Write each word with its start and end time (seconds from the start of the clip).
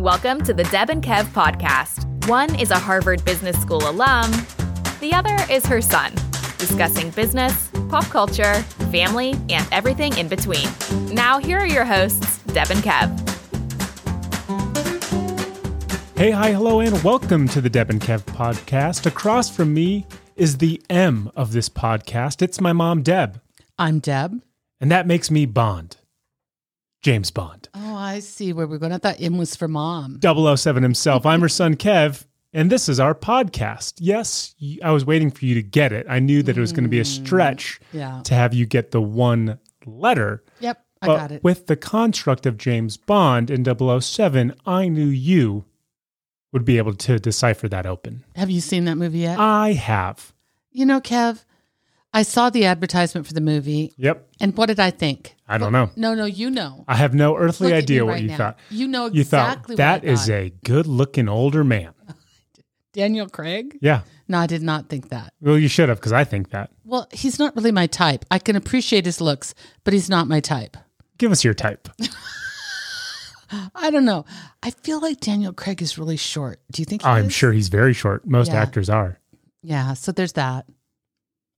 Welcome 0.00 0.42
to 0.44 0.54
the 0.54 0.64
Deb 0.64 0.88
and 0.88 1.02
Kev 1.02 1.24
podcast. 1.24 2.26
One 2.26 2.58
is 2.58 2.70
a 2.70 2.78
Harvard 2.78 3.22
Business 3.26 3.60
School 3.60 3.86
alum, 3.86 4.30
the 5.00 5.12
other 5.12 5.36
is 5.50 5.66
her 5.66 5.82
son, 5.82 6.14
discussing 6.56 7.10
business, 7.10 7.68
pop 7.90 8.04
culture, 8.04 8.54
family, 8.90 9.34
and 9.50 9.68
everything 9.70 10.16
in 10.16 10.26
between. 10.26 10.66
Now, 11.12 11.38
here 11.38 11.58
are 11.58 11.66
your 11.66 11.84
hosts, 11.84 12.38
Deb 12.44 12.70
and 12.70 12.80
Kev. 12.82 13.10
Hey, 16.16 16.30
hi, 16.30 16.52
hello, 16.52 16.80
and 16.80 17.04
welcome 17.04 17.46
to 17.48 17.60
the 17.60 17.68
Deb 17.68 17.90
and 17.90 18.00
Kev 18.00 18.22
podcast. 18.22 19.04
Across 19.04 19.54
from 19.54 19.74
me 19.74 20.06
is 20.34 20.56
the 20.56 20.80
M 20.88 21.30
of 21.36 21.52
this 21.52 21.68
podcast. 21.68 22.40
It's 22.40 22.58
my 22.58 22.72
mom, 22.72 23.02
Deb, 23.02 23.38
I'm 23.78 23.98
Deb. 23.98 24.40
and 24.80 24.90
that 24.90 25.06
makes 25.06 25.30
me 25.30 25.44
Bond. 25.44 25.98
James 27.02 27.30
Bond. 27.30 27.68
Oh, 27.74 27.94
I 27.94 28.18
see 28.20 28.52
where 28.52 28.66
we're 28.66 28.78
going. 28.78 28.92
I 28.92 28.98
thought 28.98 29.20
M 29.20 29.38
was 29.38 29.56
for 29.56 29.68
mom. 29.68 30.20
007 30.22 30.82
himself. 30.82 31.24
I'm 31.24 31.40
her 31.40 31.48
son, 31.48 31.76
Kev, 31.76 32.24
and 32.52 32.70
this 32.70 32.88
is 32.88 33.00
our 33.00 33.14
podcast. 33.14 33.94
Yes, 33.98 34.54
I 34.82 34.90
was 34.90 35.04
waiting 35.06 35.30
for 35.30 35.44
you 35.46 35.54
to 35.54 35.62
get 35.62 35.92
it. 35.92 36.06
I 36.08 36.18
knew 36.18 36.42
that 36.42 36.56
it 36.56 36.60
was 36.60 36.72
going 36.72 36.84
to 36.84 36.90
be 36.90 37.00
a 37.00 37.04
mm, 37.04 37.06
stretch 37.26 37.80
Yeah. 37.92 38.20
to 38.24 38.34
have 38.34 38.52
you 38.52 38.66
get 38.66 38.90
the 38.90 39.00
one 39.00 39.58
letter. 39.86 40.44
Yep, 40.60 40.84
I 41.00 41.06
got 41.06 41.32
it. 41.32 41.42
with 41.42 41.66
the 41.68 41.76
construct 41.76 42.44
of 42.44 42.58
James 42.58 42.96
Bond 42.98 43.50
in 43.50 43.64
007, 43.64 44.54
I 44.66 44.88
knew 44.88 45.06
you 45.06 45.64
would 46.52 46.64
be 46.66 46.76
able 46.78 46.94
to 46.94 47.18
decipher 47.18 47.68
that 47.68 47.86
open. 47.86 48.24
Have 48.36 48.50
you 48.50 48.60
seen 48.60 48.84
that 48.86 48.96
movie 48.96 49.20
yet? 49.20 49.38
I 49.38 49.72
have. 49.72 50.32
you 50.72 50.84
know, 50.84 51.00
Kev, 51.00 51.44
I 52.12 52.22
saw 52.22 52.50
the 52.50 52.64
advertisement 52.66 53.26
for 53.26 53.32
the 53.34 53.40
movie, 53.40 53.92
Yep. 53.96 54.28
and 54.40 54.56
what 54.56 54.66
did 54.66 54.78
I 54.80 54.90
think? 54.90 55.36
I 55.50 55.58
don't 55.58 55.72
know. 55.72 55.90
No, 55.96 56.14
no, 56.14 56.24
you 56.26 56.48
know. 56.50 56.84
I 56.86 56.94
have 56.96 57.12
no 57.12 57.36
earthly 57.36 57.72
idea 57.72 58.02
me 58.02 58.06
what 58.06 58.22
you 58.22 58.28
now. 58.28 58.36
thought. 58.36 58.58
You 58.70 58.86
know 58.88 59.06
You 59.06 59.22
exactly 59.22 59.76
thought 59.76 60.02
that 60.02 60.04
is 60.04 60.26
thought. 60.26 60.32
a 60.32 60.50
good 60.64 60.86
looking 60.86 61.28
older 61.28 61.64
man. 61.64 61.92
Daniel 62.92 63.28
Craig. 63.28 63.76
Yeah. 63.80 64.02
No, 64.28 64.38
I 64.38 64.46
did 64.46 64.62
not 64.62 64.88
think 64.88 65.08
that. 65.10 65.32
Well, 65.40 65.58
you 65.58 65.68
should 65.68 65.88
have 65.88 65.98
because 65.98 66.12
I 66.12 66.24
think 66.24 66.50
that. 66.50 66.70
Well, 66.84 67.08
he's 67.12 67.38
not 67.38 67.54
really 67.56 67.72
my 67.72 67.86
type. 67.88 68.24
I 68.30 68.38
can 68.38 68.54
appreciate 68.56 69.04
his 69.06 69.20
looks, 69.20 69.54
but 69.84 69.92
he's 69.92 70.08
not 70.08 70.28
my 70.28 70.38
type. 70.40 70.76
Give 71.18 71.32
us 71.32 71.42
your 71.44 71.54
type. 71.54 71.88
I 73.74 73.90
don't 73.90 74.04
know. 74.04 74.24
I 74.62 74.70
feel 74.70 75.00
like 75.00 75.18
Daniel 75.20 75.52
Craig 75.52 75.82
is 75.82 75.98
really 75.98 76.16
short. 76.16 76.60
Do 76.70 76.80
you 76.82 76.86
think? 76.86 77.04
I'm 77.04 77.26
is? 77.26 77.32
sure 77.32 77.52
he's 77.52 77.68
very 77.68 77.92
short. 77.92 78.24
Most 78.26 78.52
Yeah. 78.52 78.62
actors 78.62 78.88
are. 78.88 79.18
Yeah. 79.62 79.94
So 79.94 80.12
there's 80.12 80.34
that. 80.34 80.66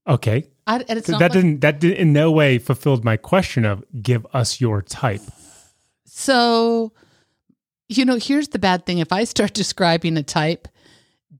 Okay. 0.07 0.47
I, 0.65 0.77
and 0.87 0.97
it's 0.97 1.09
not 1.09 1.19
that 1.19 1.31
like- 1.31 1.41
didn't 1.41 1.59
that 1.61 1.79
did 1.79 1.97
in 1.97 2.13
no 2.13 2.31
way 2.31 2.57
fulfilled 2.57 3.03
my 3.03 3.17
question 3.17 3.65
of 3.65 3.83
give 4.01 4.25
us 4.33 4.61
your 4.61 4.81
type. 4.81 5.21
So, 6.05 6.93
you 7.89 8.05
know, 8.05 8.17
here's 8.17 8.49
the 8.49 8.59
bad 8.59 8.85
thing. 8.85 8.99
If 8.99 9.11
I 9.11 9.23
start 9.25 9.53
describing 9.63 10.17
a 10.17 10.23
type, 10.23 10.67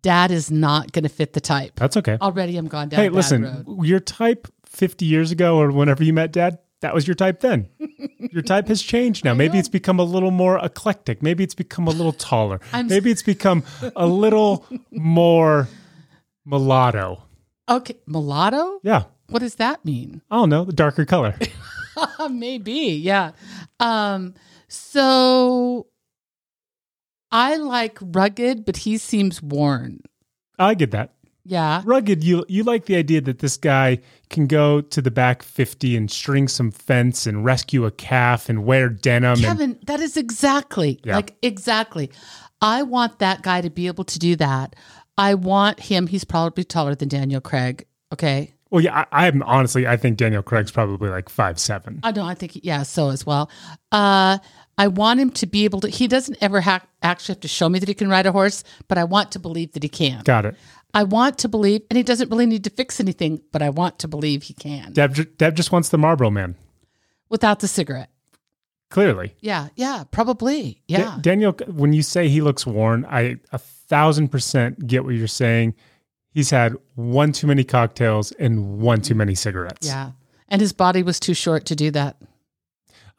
dad 0.01 0.31
is 0.31 0.51
not 0.51 0.91
going 0.91 1.03
to 1.03 1.09
fit 1.09 1.33
the 1.33 1.41
type. 1.41 1.73
That's 1.75 1.95
okay. 1.97 2.17
Already 2.21 2.57
I'm 2.57 2.67
gone 2.67 2.89
down 2.89 2.99
Hey, 2.99 3.09
listen, 3.09 3.43
road. 3.65 3.85
your 3.85 3.99
type 3.99 4.47
50 4.65 5.05
years 5.05 5.31
ago 5.31 5.57
or 5.57 5.71
whenever 5.71 6.03
you 6.03 6.11
met 6.13 6.31
dad, 6.31 6.57
that 6.81 6.93
was 6.93 7.07
your 7.07 7.15
type 7.15 7.39
then. 7.39 7.69
your 8.31 8.41
type 8.41 8.67
has 8.67 8.81
changed 8.81 9.23
now. 9.23 9.33
Maybe 9.33 9.57
it's 9.57 9.69
become 9.69 9.99
a 9.99 10.03
little 10.03 10.31
more 10.31 10.57
eclectic. 10.57 11.23
Maybe 11.23 11.41
it's 11.43 11.55
become 11.55 11.87
a 11.87 11.91
little 11.91 12.11
taller. 12.11 12.59
I'm 12.73 12.87
Maybe 12.87 13.09
it's 13.09 13.23
become 13.23 13.63
a 13.95 14.05
little 14.05 14.65
more 14.91 15.69
mulatto. 16.45 17.23
Okay, 17.77 17.95
mulatto? 18.05 18.79
Yeah. 18.83 19.03
What 19.29 19.39
does 19.39 19.55
that 19.55 19.83
mean? 19.85 20.21
I 20.29 20.35
don't 20.35 20.49
know, 20.49 20.63
the 20.65 20.73
darker 20.73 21.05
color. 21.05 21.35
Maybe, 22.29 22.73
yeah. 23.01 23.31
Um, 23.79 24.33
so 24.67 25.87
I 27.31 27.55
like 27.57 27.97
rugged, 28.01 28.65
but 28.65 28.77
he 28.77 28.97
seems 28.97 29.41
worn. 29.41 30.01
I 30.59 30.73
get 30.75 30.91
that. 30.91 31.13
Yeah. 31.45 31.81
Rugged, 31.83 32.23
you 32.23 32.45
you 32.47 32.63
like 32.63 32.85
the 32.85 32.95
idea 32.95 33.19
that 33.21 33.39
this 33.39 33.57
guy 33.57 33.99
can 34.29 34.47
go 34.47 34.79
to 34.79 35.01
the 35.01 35.11
back 35.11 35.43
50 35.43 35.97
and 35.97 36.09
string 36.09 36.47
some 36.47 36.71
fence 36.71 37.27
and 37.27 37.43
rescue 37.43 37.85
a 37.85 37.91
calf 37.91 38.47
and 38.49 38.63
wear 38.65 38.87
denim 38.87 39.33
and 39.33 39.41
Kevin, 39.41 39.79
that 39.87 39.99
is 39.99 40.15
exactly 40.15 40.99
Yeah. 41.03 41.15
like 41.17 41.35
exactly. 41.41 42.11
I 42.61 42.83
want 42.83 43.19
that 43.19 43.41
guy 43.41 43.59
to 43.59 43.69
be 43.69 43.87
able 43.87 44.05
to 44.05 44.19
do 44.19 44.37
that. 44.37 44.75
I 45.17 45.35
want 45.35 45.79
him. 45.79 46.07
He's 46.07 46.23
probably 46.23 46.63
taller 46.63 46.95
than 46.95 47.09
Daniel 47.09 47.41
Craig. 47.41 47.85
Okay. 48.11 48.53
Well, 48.69 48.81
yeah, 48.81 49.05
I, 49.11 49.27
I'm 49.27 49.43
honestly, 49.43 49.85
I 49.87 49.97
think 49.97 50.17
Daniel 50.17 50.41
Craig's 50.41 50.71
probably 50.71 51.09
like 51.09 51.29
five 51.29 51.59
seven. 51.59 51.99
I 52.03 52.11
know. 52.11 52.25
I 52.25 52.33
think 52.33 52.59
yeah. 52.63 52.81
So 52.83 53.09
as 53.09 53.25
well. 53.25 53.49
Uh, 53.91 54.39
I 54.77 54.87
want 54.87 55.19
him 55.19 55.29
to 55.31 55.45
be 55.45 55.65
able 55.65 55.81
to. 55.81 55.87
He 55.89 56.07
doesn't 56.07 56.37
ever 56.41 56.59
ha- 56.61 56.81
actually 57.03 57.33
have 57.33 57.41
to 57.41 57.47
show 57.47 57.69
me 57.69 57.77
that 57.77 57.87
he 57.87 57.93
can 57.93 58.09
ride 58.09 58.25
a 58.25 58.31
horse, 58.31 58.63
but 58.87 58.97
I 58.97 59.03
want 59.03 59.31
to 59.33 59.39
believe 59.39 59.73
that 59.73 59.83
he 59.83 59.89
can. 59.89 60.21
Got 60.23 60.45
it. 60.45 60.55
I 60.95 61.03
want 61.03 61.37
to 61.39 61.47
believe, 61.49 61.81
and 61.91 61.97
he 61.97 62.03
doesn't 62.03 62.29
really 62.31 62.45
need 62.47 62.63
to 62.63 62.69
fix 62.71 62.99
anything, 62.99 63.41
but 63.51 63.61
I 63.61 63.69
want 63.69 63.99
to 63.99 64.07
believe 64.07 64.43
he 64.43 64.53
can 64.53 64.93
Deb, 64.93 65.37
Deb 65.37 65.55
just 65.55 65.71
wants 65.71 65.89
the 65.89 65.97
Marlboro 65.99 66.29
Man. 66.31 66.55
without 67.29 67.59
the 67.59 67.67
cigarette. 67.67 68.09
Clearly, 68.89 69.33
Yeah. 69.41 69.69
Yeah. 69.75 70.03
Probably. 70.11 70.81
Da- 70.87 70.97
Yeah. 70.97 71.17
Daniel, 71.19 71.53
when 71.67 71.93
you 71.93 72.03
say 72.03 72.27
he 72.29 72.41
looks 72.41 72.65
worn, 72.65 73.05
I 73.09 73.37
a 73.51 73.59
thousand 73.87 74.29
percent 74.29 74.87
get 74.87 75.03
what 75.03 75.15
you're 75.15 75.27
saying. 75.27 75.75
He's 76.31 76.49
had 76.49 76.75
one 76.95 77.31
too 77.31 77.47
many 77.47 77.63
cocktails 77.63 78.31
and 78.33 78.79
one 78.79 79.01
too 79.01 79.15
many 79.15 79.35
cigarettes. 79.35 79.85
yeah. 79.87 80.11
And 80.49 80.61
his 80.61 80.73
body 80.73 81.01
was 81.03 81.19
too 81.19 81.33
short 81.33 81.65
to 81.67 81.75
do 81.75 81.89
that. 81.91 82.17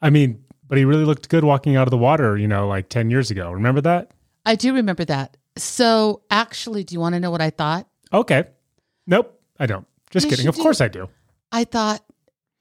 I 0.01 0.09
mean, 0.09 0.43
but 0.67 0.77
he 0.77 0.85
really 0.85 1.03
looked 1.05 1.27
good 1.29 1.43
walking 1.43 1.75
out 1.75 1.87
of 1.87 1.91
the 1.91 1.97
water, 1.97 2.37
you 2.37 2.47
know, 2.47 2.67
like 2.67 2.87
10 2.89 3.09
years 3.09 3.29
ago. 3.31 3.51
Remember 3.51 3.81
that? 3.81 4.11
I 4.45 4.55
do 4.55 4.73
remember 4.73 5.03
that. 5.05 5.35
So 5.57 6.21
actually, 6.29 6.83
do 6.83 6.93
you 6.93 6.99
want 6.99 7.13
to 7.15 7.19
know 7.19 7.31
what 7.31 7.41
I 7.41 7.49
thought? 7.49 7.87
Okay. 8.13 8.45
Nope, 9.07 9.39
I 9.59 9.65
don't. 9.65 9.85
Just 10.11 10.25
Yes, 10.27 10.35
kidding. 10.35 10.47
Of 10.47 10.55
course. 10.57 10.81
I 10.81 10.87
do. 10.87 11.09
I 11.51 11.63
thought, 11.65 12.03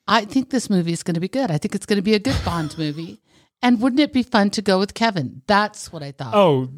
I 0.09 0.25
think 0.25 0.51
this 0.51 0.69
movie 0.71 0.93
is 0.93 1.03
going 1.03 1.15
to 1.15 1.21
be 1.21 1.29
good. 1.29 1.51
I 1.51 1.59
think 1.59 1.75
it's 1.75 1.87
going 1.87 1.99
to 1.99 2.03
be 2.03 2.15
a 2.15 2.19
good 2.19 2.37
Bond 2.45 2.77
movie. 2.79 3.21
And 3.63 3.81
wouldn't 3.81 4.01
it 4.01 4.13
be 4.13 4.23
fun 4.23 4.51
to 4.51 4.63
go 4.63 4.79
with 4.79 4.95
Kevin? 4.95 5.43
That's 5.47 5.93
what 5.93 6.03
I 6.03 6.13
thought. 6.13 6.35
Oh, 6.35 6.69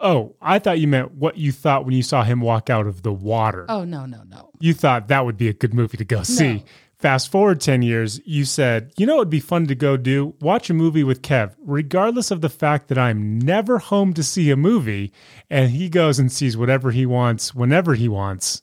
oh, 0.00 0.34
I 0.40 0.58
thought 0.58 0.78
you 0.78 0.88
meant 0.88 1.12
what 1.12 1.36
you 1.36 1.52
thought 1.52 1.84
when 1.84 1.94
you 1.94 2.02
saw 2.02 2.22
him 2.24 2.40
walk 2.40 2.70
out 2.70 2.86
of 2.86 3.02
the 3.02 3.12
water. 3.12 3.66
Oh, 3.68 3.84
no, 3.84 4.06
no, 4.06 4.22
no. 4.28 4.50
You 4.60 4.74
thought 4.74 5.08
that 5.08 5.24
would 5.24 5.36
be 5.36 5.48
a 5.48 5.52
good 5.52 5.74
movie 5.74 5.96
to 5.96 6.04
go 6.04 6.22
see. 6.22 6.64
Fast 6.98 7.30
forward 7.30 7.60
10 7.60 7.82
years, 7.82 8.20
you 8.24 8.44
said, 8.44 8.92
you 8.96 9.06
know 9.06 9.14
what 9.14 9.20
would 9.20 9.30
be 9.30 9.38
fun 9.38 9.66
to 9.68 9.74
go 9.76 9.96
do? 9.96 10.34
Watch 10.40 10.68
a 10.68 10.74
movie 10.74 11.04
with 11.04 11.22
Kev, 11.22 11.54
regardless 11.60 12.32
of 12.32 12.40
the 12.40 12.48
fact 12.48 12.88
that 12.88 12.98
I'm 12.98 13.38
never 13.38 13.78
home 13.78 14.14
to 14.14 14.22
see 14.24 14.50
a 14.50 14.56
movie 14.56 15.12
and 15.48 15.70
he 15.70 15.88
goes 15.88 16.18
and 16.18 16.30
sees 16.32 16.56
whatever 16.56 16.90
he 16.90 17.06
wants 17.06 17.54
whenever 17.54 17.94
he 17.94 18.08
wants. 18.08 18.62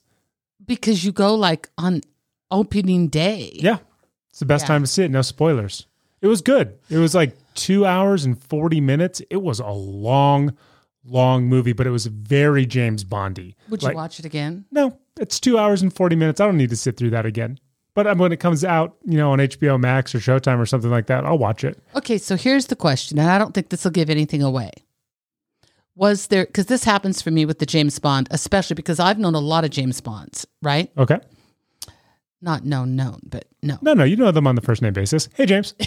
Because 0.66 1.02
you 1.02 1.12
go 1.12 1.34
like 1.34 1.70
on 1.78 2.02
opening 2.50 3.08
day. 3.08 3.52
Yeah. 3.54 3.78
It's 4.28 4.40
the 4.40 4.44
best 4.46 4.64
Yeah. 4.64 4.68
time 4.68 4.82
to 4.82 4.86
see 4.86 5.04
it. 5.04 5.10
No 5.10 5.22
spoilers. 5.22 5.86
It 6.20 6.26
was 6.26 6.42
good. 6.42 6.74
It 6.90 6.98
was 6.98 7.14
like 7.14 7.34
two 7.54 7.86
hours 7.86 8.26
and 8.26 8.38
40 8.42 8.82
minutes. 8.82 9.22
It 9.30 9.40
was 9.42 9.60
a 9.60 9.68
long, 9.70 10.54
long 11.08 11.44
movie, 11.46 11.72
but 11.72 11.86
it 11.86 11.90
was 11.90 12.06
very 12.06 12.66
James 12.66 13.04
Bondy. 13.04 13.56
Would 13.68 13.82
Like- 13.82 13.92
you 13.92 13.96
watch 13.96 14.18
it 14.18 14.24
again? 14.24 14.64
No, 14.70 14.98
it's 15.20 15.38
two 15.40 15.58
hours 15.58 15.82
and 15.82 15.92
40 15.92 16.16
minutes. 16.16 16.40
I 16.40 16.46
don't 16.46 16.56
need 16.56 16.70
to 16.70 16.76
sit 16.76 16.96
through 16.96 17.10
that 17.10 17.26
again. 17.26 17.58
But 17.94 18.06
um, 18.06 18.18
when 18.18 18.30
it 18.30 18.40
comes 18.40 18.62
out, 18.64 18.96
you 19.06 19.16
know, 19.16 19.32
on 19.32 19.38
HBO 19.38 19.80
Max 19.80 20.14
or 20.14 20.18
Showtime 20.18 20.58
or 20.58 20.66
something 20.66 20.90
like 20.90 21.06
that, 21.06 21.24
I'll 21.24 21.38
watch 21.38 21.64
it. 21.64 21.78
Okay, 21.94 22.18
so 22.18 22.36
here's 22.36 22.66
the 22.66 22.76
question, 22.76 23.18
and 23.18 23.30
I 23.30 23.38
don't 23.38 23.54
think 23.54 23.70
this 23.70 23.84
will 23.84 23.90
give 23.90 24.10
anything 24.10 24.42
away. 24.42 24.70
Was 25.94 26.26
there, 26.26 26.44
because 26.44 26.66
this 26.66 26.84
happens 26.84 27.22
for 27.22 27.30
me 27.30 27.46
with 27.46 27.58
the 27.58 27.64
James 27.64 27.98
Bond, 27.98 28.28
especially 28.30 28.74
because 28.74 29.00
I've 29.00 29.18
known 29.18 29.34
a 29.34 29.38
lot 29.40 29.64
of 29.64 29.70
James 29.70 29.98
Bonds, 30.02 30.46
right? 30.62 30.90
Okay. 30.98 31.18
Not 32.42 32.66
known, 32.66 32.96
known, 32.96 33.20
but 33.24 33.46
no. 33.62 33.78
No, 33.80 33.94
no, 33.94 34.04
you 34.04 34.14
know 34.16 34.30
them 34.30 34.46
on 34.46 34.56
the 34.56 34.60
first 34.60 34.82
name 34.82 34.92
basis. 34.92 35.28
Hey, 35.34 35.46
James. 35.46 35.74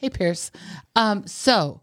Hey, 0.00 0.10
Pierce. 0.10 0.52
Um, 0.94 1.26
so, 1.26 1.80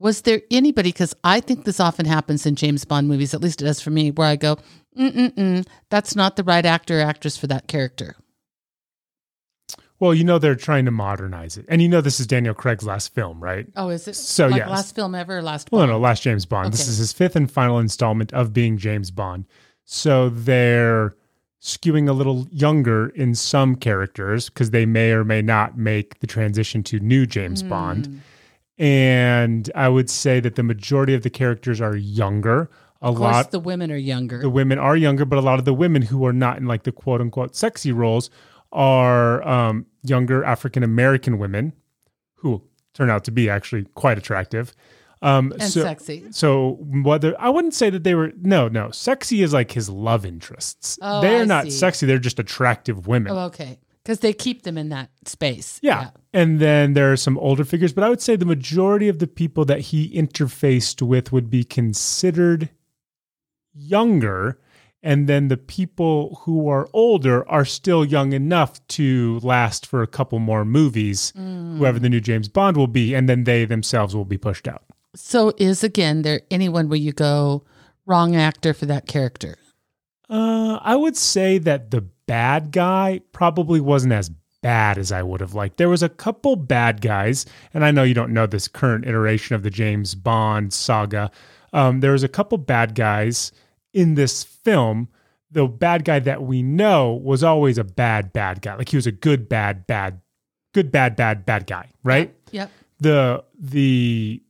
was 0.00 0.22
there 0.22 0.42
anybody? 0.50 0.90
Because 0.90 1.14
I 1.22 1.40
think 1.40 1.64
this 1.64 1.78
often 1.78 2.06
happens 2.06 2.46
in 2.46 2.56
James 2.56 2.84
Bond 2.84 3.06
movies. 3.06 3.34
At 3.34 3.40
least 3.40 3.62
it 3.62 3.66
does 3.66 3.80
for 3.80 3.90
me, 3.90 4.10
where 4.10 4.26
I 4.26 4.36
go, 4.36 4.56
Mm-mm-mm, 4.98 5.66
"That's 5.90 6.16
not 6.16 6.36
the 6.36 6.42
right 6.42 6.66
actor 6.66 6.98
or 6.98 7.02
actress 7.02 7.36
for 7.36 7.46
that 7.46 7.68
character." 7.68 8.16
Well, 10.00 10.14
you 10.14 10.24
know 10.24 10.38
they're 10.38 10.54
trying 10.54 10.86
to 10.86 10.90
modernize 10.90 11.58
it, 11.58 11.66
and 11.68 11.82
you 11.82 11.88
know 11.88 12.00
this 12.00 12.18
is 12.18 12.26
Daniel 12.26 12.54
Craig's 12.54 12.84
last 12.84 13.14
film, 13.14 13.38
right? 13.38 13.66
Oh, 13.76 13.90
is 13.90 14.08
it? 14.08 14.16
So, 14.16 14.48
like 14.48 14.56
yes. 14.56 14.70
last 14.70 14.94
film 14.94 15.14
ever, 15.14 15.38
or 15.38 15.42
last. 15.42 15.70
Well, 15.70 15.86
no, 15.86 15.92
no, 15.92 15.98
last 15.98 16.22
James 16.22 16.46
Bond. 16.46 16.72
This 16.72 16.88
is 16.88 16.96
his 16.96 17.12
fifth 17.12 17.36
and 17.36 17.50
final 17.50 17.78
installment 17.78 18.32
of 18.32 18.54
being 18.54 18.78
James 18.78 19.10
Bond. 19.10 19.44
So 19.84 20.30
they're 20.30 21.14
skewing 21.60 22.08
a 22.08 22.12
little 22.12 22.46
younger 22.50 23.08
in 23.10 23.34
some 23.34 23.76
characters 23.76 24.48
because 24.48 24.70
they 24.70 24.86
may 24.86 25.10
or 25.12 25.24
may 25.24 25.42
not 25.42 25.76
make 25.76 26.20
the 26.20 26.26
transition 26.26 26.82
to 26.84 26.98
new 27.00 27.26
James 27.26 27.62
Bond. 27.62 28.06
Hmm. 28.06 28.18
And 28.80 29.70
I 29.74 29.88
would 29.90 30.08
say 30.08 30.40
that 30.40 30.54
the 30.54 30.62
majority 30.62 31.14
of 31.14 31.22
the 31.22 31.28
characters 31.30 31.80
are 31.82 31.94
younger. 31.94 32.70
A 33.02 33.10
lot 33.10 33.50
the 33.50 33.60
women 33.60 33.90
are 33.92 33.96
younger. 33.96 34.40
the 34.40 34.50
women 34.50 34.78
are 34.78 34.96
younger, 34.96 35.24
but 35.24 35.38
a 35.38 35.42
lot 35.42 35.58
of 35.58 35.64
the 35.66 35.74
women 35.74 36.02
who 36.02 36.24
are 36.26 36.32
not 36.32 36.56
in 36.56 36.66
like 36.66 36.82
the 36.84 36.92
quote 36.92 37.20
unquote 37.20 37.54
sexy 37.54 37.92
roles 37.92 38.30
are 38.72 39.46
um, 39.46 39.86
younger 40.02 40.44
African 40.44 40.82
American 40.82 41.38
women 41.38 41.72
who 42.36 42.62
turn 42.94 43.10
out 43.10 43.24
to 43.24 43.30
be 43.30 43.48
actually 43.50 43.84
quite 43.94 44.16
attractive. 44.18 44.74
Um, 45.22 45.52
And 45.60 45.70
so, 45.70 45.82
sexy. 45.82 46.24
So 46.30 46.78
whether 46.80 47.38
I 47.38 47.50
wouldn't 47.50 47.74
say 47.74 47.90
that 47.90 48.04
they 48.04 48.14
were 48.14 48.32
no 48.40 48.68
no 48.68 48.90
sexy 48.90 49.42
is 49.42 49.52
like 49.52 49.72
his 49.72 49.90
love 49.90 50.24
interests. 50.24 50.98
Oh, 51.02 51.20
they 51.20 51.36
are 51.36 51.42
I 51.42 51.44
not 51.44 51.64
see. 51.64 51.70
sexy. 51.72 52.06
They're 52.06 52.18
just 52.18 52.38
attractive 52.38 53.06
women. 53.06 53.32
Oh, 53.32 53.40
okay. 53.46 53.78
Because 54.02 54.20
they 54.20 54.32
keep 54.32 54.62
them 54.62 54.78
in 54.78 54.88
that 54.88 55.10
space. 55.26 55.78
Yeah. 55.82 56.10
And 56.32 56.58
then 56.58 56.94
there 56.94 57.12
are 57.12 57.16
some 57.16 57.36
older 57.38 57.64
figures, 57.64 57.92
but 57.92 58.02
I 58.02 58.08
would 58.08 58.22
say 58.22 58.34
the 58.34 58.46
majority 58.46 59.08
of 59.08 59.18
the 59.18 59.26
people 59.26 59.64
that 59.66 59.80
he 59.80 60.10
interfaced 60.14 61.02
with 61.02 61.32
would 61.32 61.50
be 61.50 61.64
considered 61.64 62.70
younger. 63.74 64.58
And 65.02 65.28
then 65.28 65.48
the 65.48 65.56
people 65.56 66.40
who 66.42 66.68
are 66.68 66.88
older 66.92 67.48
are 67.48 67.64
still 67.64 68.04
young 68.04 68.32
enough 68.32 68.86
to 68.88 69.40
last 69.42 69.86
for 69.86 70.02
a 70.02 70.06
couple 70.06 70.38
more 70.38 70.64
movies, 70.64 71.32
whoever 71.36 71.98
the 71.98 72.08
new 72.08 72.20
James 72.20 72.48
Bond 72.48 72.76
will 72.76 72.86
be. 72.86 73.14
And 73.14 73.28
then 73.28 73.44
they 73.44 73.64
themselves 73.64 74.14
will 74.14 74.26
be 74.26 74.38
pushed 74.38 74.68
out. 74.68 74.84
So 75.14 75.52
is 75.56 75.82
again 75.82 76.22
there 76.22 76.42
anyone 76.50 76.88
where 76.88 76.98
you 76.98 77.12
go 77.12 77.64
wrong 78.06 78.36
actor 78.36 78.72
for 78.74 78.86
that 78.86 79.06
character? 79.06 79.56
Uh, 80.28 80.78
I 80.82 80.96
would 80.96 81.16
say 81.16 81.58
that 81.58 81.90
the 81.90 82.04
bad 82.30 82.70
guy 82.70 83.20
probably 83.32 83.80
wasn't 83.80 84.12
as 84.12 84.30
bad 84.62 84.98
as 84.98 85.10
I 85.10 85.20
would 85.20 85.40
have 85.40 85.54
liked. 85.54 85.78
There 85.78 85.88
was 85.88 86.04
a 86.04 86.08
couple 86.08 86.54
bad 86.54 87.00
guys, 87.00 87.44
and 87.74 87.84
I 87.84 87.90
know 87.90 88.04
you 88.04 88.14
don't 88.14 88.32
know 88.32 88.46
this 88.46 88.68
current 88.68 89.04
iteration 89.04 89.56
of 89.56 89.64
the 89.64 89.70
James 89.70 90.14
Bond 90.14 90.72
saga. 90.72 91.32
Um, 91.72 91.98
there 91.98 92.12
was 92.12 92.22
a 92.22 92.28
couple 92.28 92.56
bad 92.56 92.94
guys 92.94 93.50
in 93.92 94.14
this 94.14 94.44
film. 94.44 95.08
The 95.50 95.66
bad 95.66 96.04
guy 96.04 96.20
that 96.20 96.44
we 96.44 96.62
know 96.62 97.14
was 97.14 97.42
always 97.42 97.78
a 97.78 97.84
bad 97.84 98.32
bad 98.32 98.62
guy. 98.62 98.76
Like 98.76 98.90
he 98.90 98.96
was 98.96 99.08
a 99.08 99.12
good 99.12 99.48
bad 99.48 99.88
bad, 99.88 100.20
good 100.72 100.92
bad 100.92 101.16
bad 101.16 101.44
bad 101.44 101.66
guy, 101.66 101.90
right? 102.04 102.32
Yep. 102.52 102.70
the 103.00 103.44
the 103.58 104.40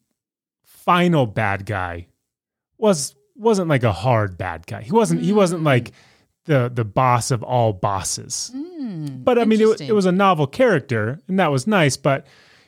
final 0.65 1.25
bad 1.25 1.65
guy 1.65 2.09
was 2.77 3.15
wasn't 3.37 3.69
like 3.69 3.85
a 3.85 3.93
hard 3.93 4.37
bad 4.37 4.67
guy. 4.67 4.83
He 4.83 4.93
wasn't 4.93 5.23
he 5.23 5.33
wasn't 5.33 5.63
like 5.63 5.93
the 6.51 6.71
the 6.75 6.85
boss 6.85 7.31
of 7.31 7.43
all 7.43 7.73
bosses. 7.73 8.51
Mm, 8.55 9.25
But 9.25 9.39
I 9.39 9.45
mean, 9.45 9.61
it, 9.61 9.81
it 9.81 9.93
was 9.95 10.07
a 10.07 10.13
novel 10.13 10.47
character, 10.47 11.19
and 11.29 11.39
that 11.39 11.51
was 11.51 11.67
nice. 11.67 11.97
But 11.97 12.27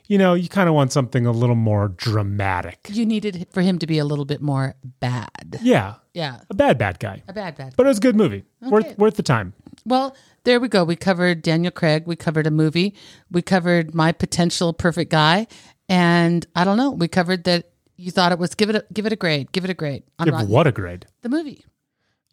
you 0.08 0.18
know, 0.18 0.34
you 0.34 0.48
kind 0.48 0.68
of 0.68 0.74
want 0.74 0.92
something 0.92 1.26
a 1.26 1.32
little 1.32 1.56
more 1.70 1.88
dramatic. 1.88 2.78
You 2.92 3.06
needed 3.06 3.46
for 3.52 3.62
him 3.62 3.78
to 3.78 3.86
be 3.86 3.98
a 3.98 4.04
little 4.04 4.24
bit 4.24 4.40
more 4.42 4.74
bad. 5.00 5.58
Yeah, 5.62 5.94
Yeah. 6.14 6.40
a 6.50 6.54
bad 6.54 6.76
bad 6.78 6.98
guy, 6.98 7.22
A 7.28 7.32
bad 7.32 7.56
bad. 7.56 7.74
but 7.76 7.86
it 7.86 7.88
was 7.88 7.98
a 7.98 8.00
good 8.08 8.16
movie, 8.16 8.44
Okay. 8.62 8.70
worth 8.70 8.98
worth 8.98 9.16
the 9.16 9.22
time. 9.22 9.52
Well, 9.84 10.14
there 10.44 10.60
we 10.60 10.68
go. 10.68 10.84
We 10.84 10.96
covered 10.96 11.42
Daniel 11.42 11.70
Craig. 11.72 12.04
We 12.06 12.16
covered 12.16 12.46
a 12.46 12.50
movie. 12.50 12.94
We 13.30 13.42
covered 13.42 13.94
my 13.94 14.12
potential 14.12 14.72
perfect 14.72 15.10
guy, 15.10 15.46
and 15.88 16.46
I 16.54 16.64
don't 16.64 16.76
know. 16.76 16.90
We 16.90 17.08
covered 17.08 17.44
that 17.44 17.70
you 17.96 18.10
thought 18.10 18.32
it 18.32 18.38
was 18.38 18.54
give 18.54 18.70
it 18.70 18.76
a, 18.76 18.84
give 18.92 19.06
it 19.06 19.12
a 19.12 19.16
grade. 19.16 19.50
Give 19.52 19.64
it 19.64 19.70
a 19.70 19.74
grade 19.74 20.02
on 20.18 20.26
Give 20.26 20.34
Rotten- 20.34 20.48
what 20.50 20.66
a 20.66 20.72
grade! 20.72 21.06
the 21.22 21.28
movie. 21.28 21.64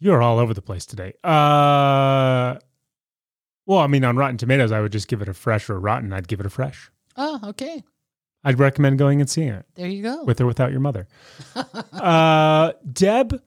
You're 0.00 0.22
all 0.22 0.38
over 0.38 0.54
the 0.54 0.62
place 0.62 0.86
today. 0.86 1.12
Uh, 1.22 2.56
well, 3.66 3.78
I 3.78 3.86
mean, 3.86 4.04
on 4.04 4.16
Rotten 4.16 4.38
Tomatoes, 4.38 4.72
I 4.72 4.80
would 4.80 4.92
just 4.92 5.08
give 5.08 5.20
it 5.22 5.28
a 5.28 5.34
fresh 5.34 5.68
or 5.68 5.78
rotten. 5.78 6.12
I'd 6.12 6.26
give 6.26 6.40
it 6.40 6.46
a 6.46 6.50
fresh. 6.50 6.90
Oh, 7.16 7.38
okay. 7.50 7.84
I'd 8.42 8.58
recommend 8.58 8.98
going 8.98 9.20
and 9.20 9.28
seeing 9.28 9.48
it. 9.50 9.66
There 9.74 9.86
you 9.88 10.02
go. 10.02 10.24
with 10.24 10.40
or 10.40 10.46
without 10.46 10.70
your 10.70 10.80
mother. 10.80 11.06
uh, 11.92 12.72
Deb, 12.90 13.42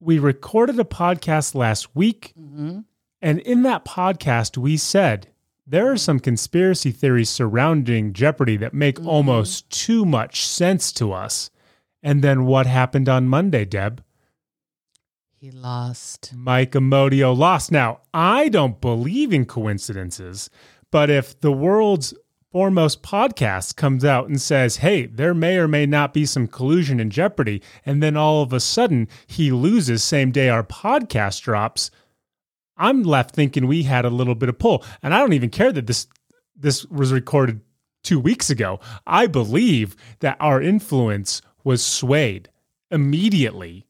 we 0.00 0.18
recorded 0.18 0.78
a 0.78 0.84
podcast 0.84 1.54
last 1.54 1.96
week, 1.96 2.34
Mhm. 2.38 2.84
and 3.22 3.38
in 3.40 3.62
that 3.62 3.84
podcast, 3.86 4.58
we 4.58 4.76
said 4.76 5.28
there 5.66 5.90
are 5.90 5.96
some 5.96 6.20
conspiracy 6.20 6.90
theories 6.92 7.30
surrounding 7.30 8.12
Jeopardy 8.12 8.58
that 8.58 8.74
make 8.74 9.02
almost 9.06 9.70
too 9.70 10.04
much 10.04 10.44
sense 10.44 10.92
to 10.92 11.12
us. 11.12 11.50
And 12.02 12.22
then 12.22 12.44
what 12.44 12.66
happened 12.66 13.08
on 13.08 13.28
Monday, 13.28 13.64
Deb? 13.64 14.02
He 15.42 15.50
lost. 15.50 16.34
Mike 16.36 16.72
Amodio 16.72 17.34
lost. 17.34 17.72
Now, 17.72 18.00
I 18.12 18.50
don't 18.50 18.78
believe 18.78 19.32
in 19.32 19.46
coincidences, 19.46 20.50
but 20.90 21.08
if 21.08 21.40
the 21.40 21.50
world's 21.50 22.12
foremost 22.52 23.02
podcast 23.02 23.76
comes 23.76 24.04
out 24.04 24.28
and 24.28 24.38
says, 24.38 24.76
hey, 24.76 25.06
there 25.06 25.32
may 25.32 25.56
or 25.56 25.66
may 25.66 25.86
not 25.86 26.12
be 26.12 26.26
some 26.26 26.46
collusion 26.46 27.00
in 27.00 27.08
Jeopardy, 27.08 27.62
and 27.86 28.02
then 28.02 28.18
all 28.18 28.42
of 28.42 28.52
a 28.52 28.60
sudden 28.60 29.08
he 29.26 29.50
loses 29.50 30.04
same 30.04 30.30
day 30.30 30.50
our 30.50 30.62
podcast 30.62 31.40
drops, 31.40 31.90
I'm 32.76 33.02
left 33.02 33.34
thinking 33.34 33.66
we 33.66 33.84
had 33.84 34.04
a 34.04 34.10
little 34.10 34.34
bit 34.34 34.50
of 34.50 34.58
pull. 34.58 34.84
And 35.02 35.14
I 35.14 35.20
don't 35.20 35.32
even 35.32 35.48
care 35.48 35.72
that 35.72 35.86
this 35.86 36.06
this 36.54 36.84
was 36.84 37.14
recorded 37.14 37.62
two 38.04 38.20
weeks 38.20 38.50
ago. 38.50 38.78
I 39.06 39.26
believe 39.26 39.96
that 40.18 40.36
our 40.38 40.60
influence 40.60 41.40
was 41.64 41.82
swayed 41.82 42.50
immediately 42.90 43.86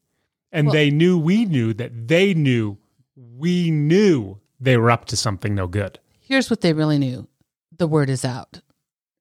and 0.51 0.67
Well- 0.67 0.73
they 0.73 0.89
knew 0.91 1.17
we 1.17 1.45
knew 1.45 1.73
that 1.73 2.07
they 2.07 2.33
knew 2.33 2.77
we 3.15 3.71
knew 3.71 4.37
they 4.59 4.77
were 4.77 4.91
up 4.91 5.05
to 5.05 5.17
something 5.17 5.55
no 5.55 5.67
good. 5.67 5.99
Here's 6.19 6.49
what 6.49 6.61
they 6.61 6.73
really 6.73 6.97
knew: 6.97 7.27
the 7.77 7.87
word 7.87 8.09
is 8.09 8.23
out. 8.25 8.61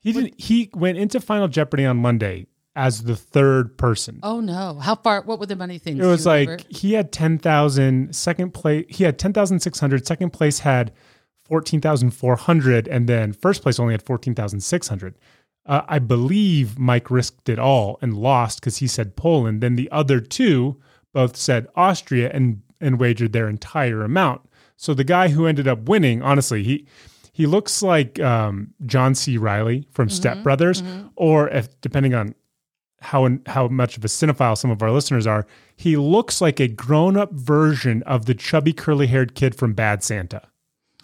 He 0.00 0.12
didn't. 0.12 0.38
He 0.38 0.70
went 0.74 0.98
into 0.98 1.20
Final 1.20 1.48
Jeopardy 1.48 1.86
on 1.86 1.96
Monday 1.96 2.46
as 2.76 3.04
the 3.04 3.16
third 3.16 3.78
person. 3.78 4.20
Oh 4.22 4.40
no! 4.40 4.78
How 4.80 4.96
far? 4.96 5.22
What 5.22 5.40
were 5.40 5.46
the 5.46 5.56
money 5.56 5.78
things? 5.78 5.98
it 5.98 6.06
was 6.06 6.26
like 6.26 6.48
remember? 6.48 6.64
he 6.68 6.92
had 6.92 7.12
10,000, 7.12 8.14
second 8.14 8.52
place, 8.52 8.84
he 8.90 9.04
had 9.04 9.18
10,600, 9.18 10.06
second 10.06 10.30
place 10.30 10.58
had 10.58 10.92
14,400, 11.44 12.88
and 12.88 13.08
then 13.08 13.32
first 13.32 13.62
place 13.62 13.78
only 13.78 13.94
had 13.94 14.02
14,600. 14.02 15.14
Uh, 15.66 15.82
I 15.88 15.98
believe 15.98 16.78
Mike 16.78 17.10
risked 17.10 17.48
it 17.48 17.58
all 17.58 17.98
and 18.02 18.16
lost 18.16 18.60
because 18.60 18.78
he 18.78 18.86
said 18.86 19.16
Poland. 19.16 19.62
Then 19.62 19.76
the 19.76 19.90
other 19.90 20.20
two 20.20 20.80
both 21.12 21.36
said 21.36 21.68
Austria 21.74 22.30
and 22.32 22.60
and 22.80 22.98
wagered 23.00 23.32
their 23.32 23.48
entire 23.48 24.02
amount. 24.02 24.42
So 24.76 24.94
the 24.94 25.04
guy 25.04 25.28
who 25.28 25.46
ended 25.46 25.68
up 25.68 25.88
winning, 25.88 26.22
honestly, 26.22 26.62
he 26.62 26.86
He 27.32 27.46
looks 27.46 27.82
like 27.82 28.20
um, 28.20 28.74
John 28.86 29.14
C. 29.16 29.36
Reilly 29.38 29.88
from 29.90 30.08
Step 30.08 30.42
Brothers, 30.44 30.82
or 31.16 31.48
if 31.48 31.68
depending 31.80 32.14
on 32.14 32.34
how 33.00 33.28
how 33.46 33.66
much 33.68 33.96
of 33.98 34.04
a 34.04 34.08
cinephile 34.08 34.56
some 34.56 34.70
of 34.70 34.82
our 34.82 34.92
listeners 34.92 35.26
are, 35.26 35.44
he 35.76 35.96
looks 35.96 36.40
like 36.40 36.60
a 36.60 36.68
grown 36.68 37.16
up 37.16 37.32
version 37.32 38.02
of 38.04 38.26
the 38.26 38.34
chubby 38.34 38.72
curly 38.72 39.08
haired 39.08 39.34
kid 39.34 39.54
from 39.54 39.72
Bad 39.74 40.04
Santa. 40.04 40.42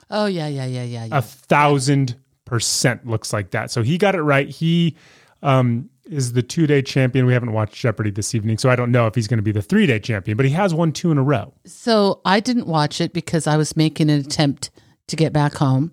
Oh 0.09 0.27
yeah, 0.27 0.47
yeah, 0.47 0.67
yeah, 0.67 0.85
yeah, 0.85 1.05
yeah. 1.07 1.19
A 1.19 1.23
thousand 1.23 2.15
percent 2.45 3.07
looks 3.07 3.33
like 3.33 3.51
that. 3.51 3.71
So 3.71 3.83
he 3.83 3.99
got 3.99 4.15
it 4.15 4.23
right. 4.23 4.49
He 4.49 4.97
um, 5.43 5.91
is 6.11 6.33
the 6.33 6.43
two 6.43 6.67
day 6.67 6.83
champion. 6.83 7.27
We 7.27 7.33
haven't 7.33 7.53
watched 7.53 7.75
Jeopardy 7.75 8.11
this 8.11 8.35
evening, 8.35 8.59
so 8.59 8.69
I 8.69 8.77
don't 8.77 8.91
know 8.91 9.07
if 9.07 9.15
he's 9.15 9.29
going 9.29 9.39
to 9.39 9.43
be 9.43 9.53
the 9.53 9.63
three 9.63 9.87
day 9.87 9.99
champion, 9.99 10.37
but 10.37 10.47
he 10.47 10.53
has 10.53 10.75
won 10.75 10.93
two 10.93 11.11
in 11.11 11.19
a 11.19 11.23
row. 11.23 11.55
So 11.65 12.21
I 12.25 12.41
didn't 12.41 12.67
watch 12.67 13.01
it 13.01 13.13
because 13.13 13.47
I 13.47 13.57
was 13.57 13.77
making 13.77 14.11
an 14.11 14.21
attempt 14.21 14.71
to 15.09 15.17
get 15.17 15.33
back 15.33 15.55
home. 15.55 15.93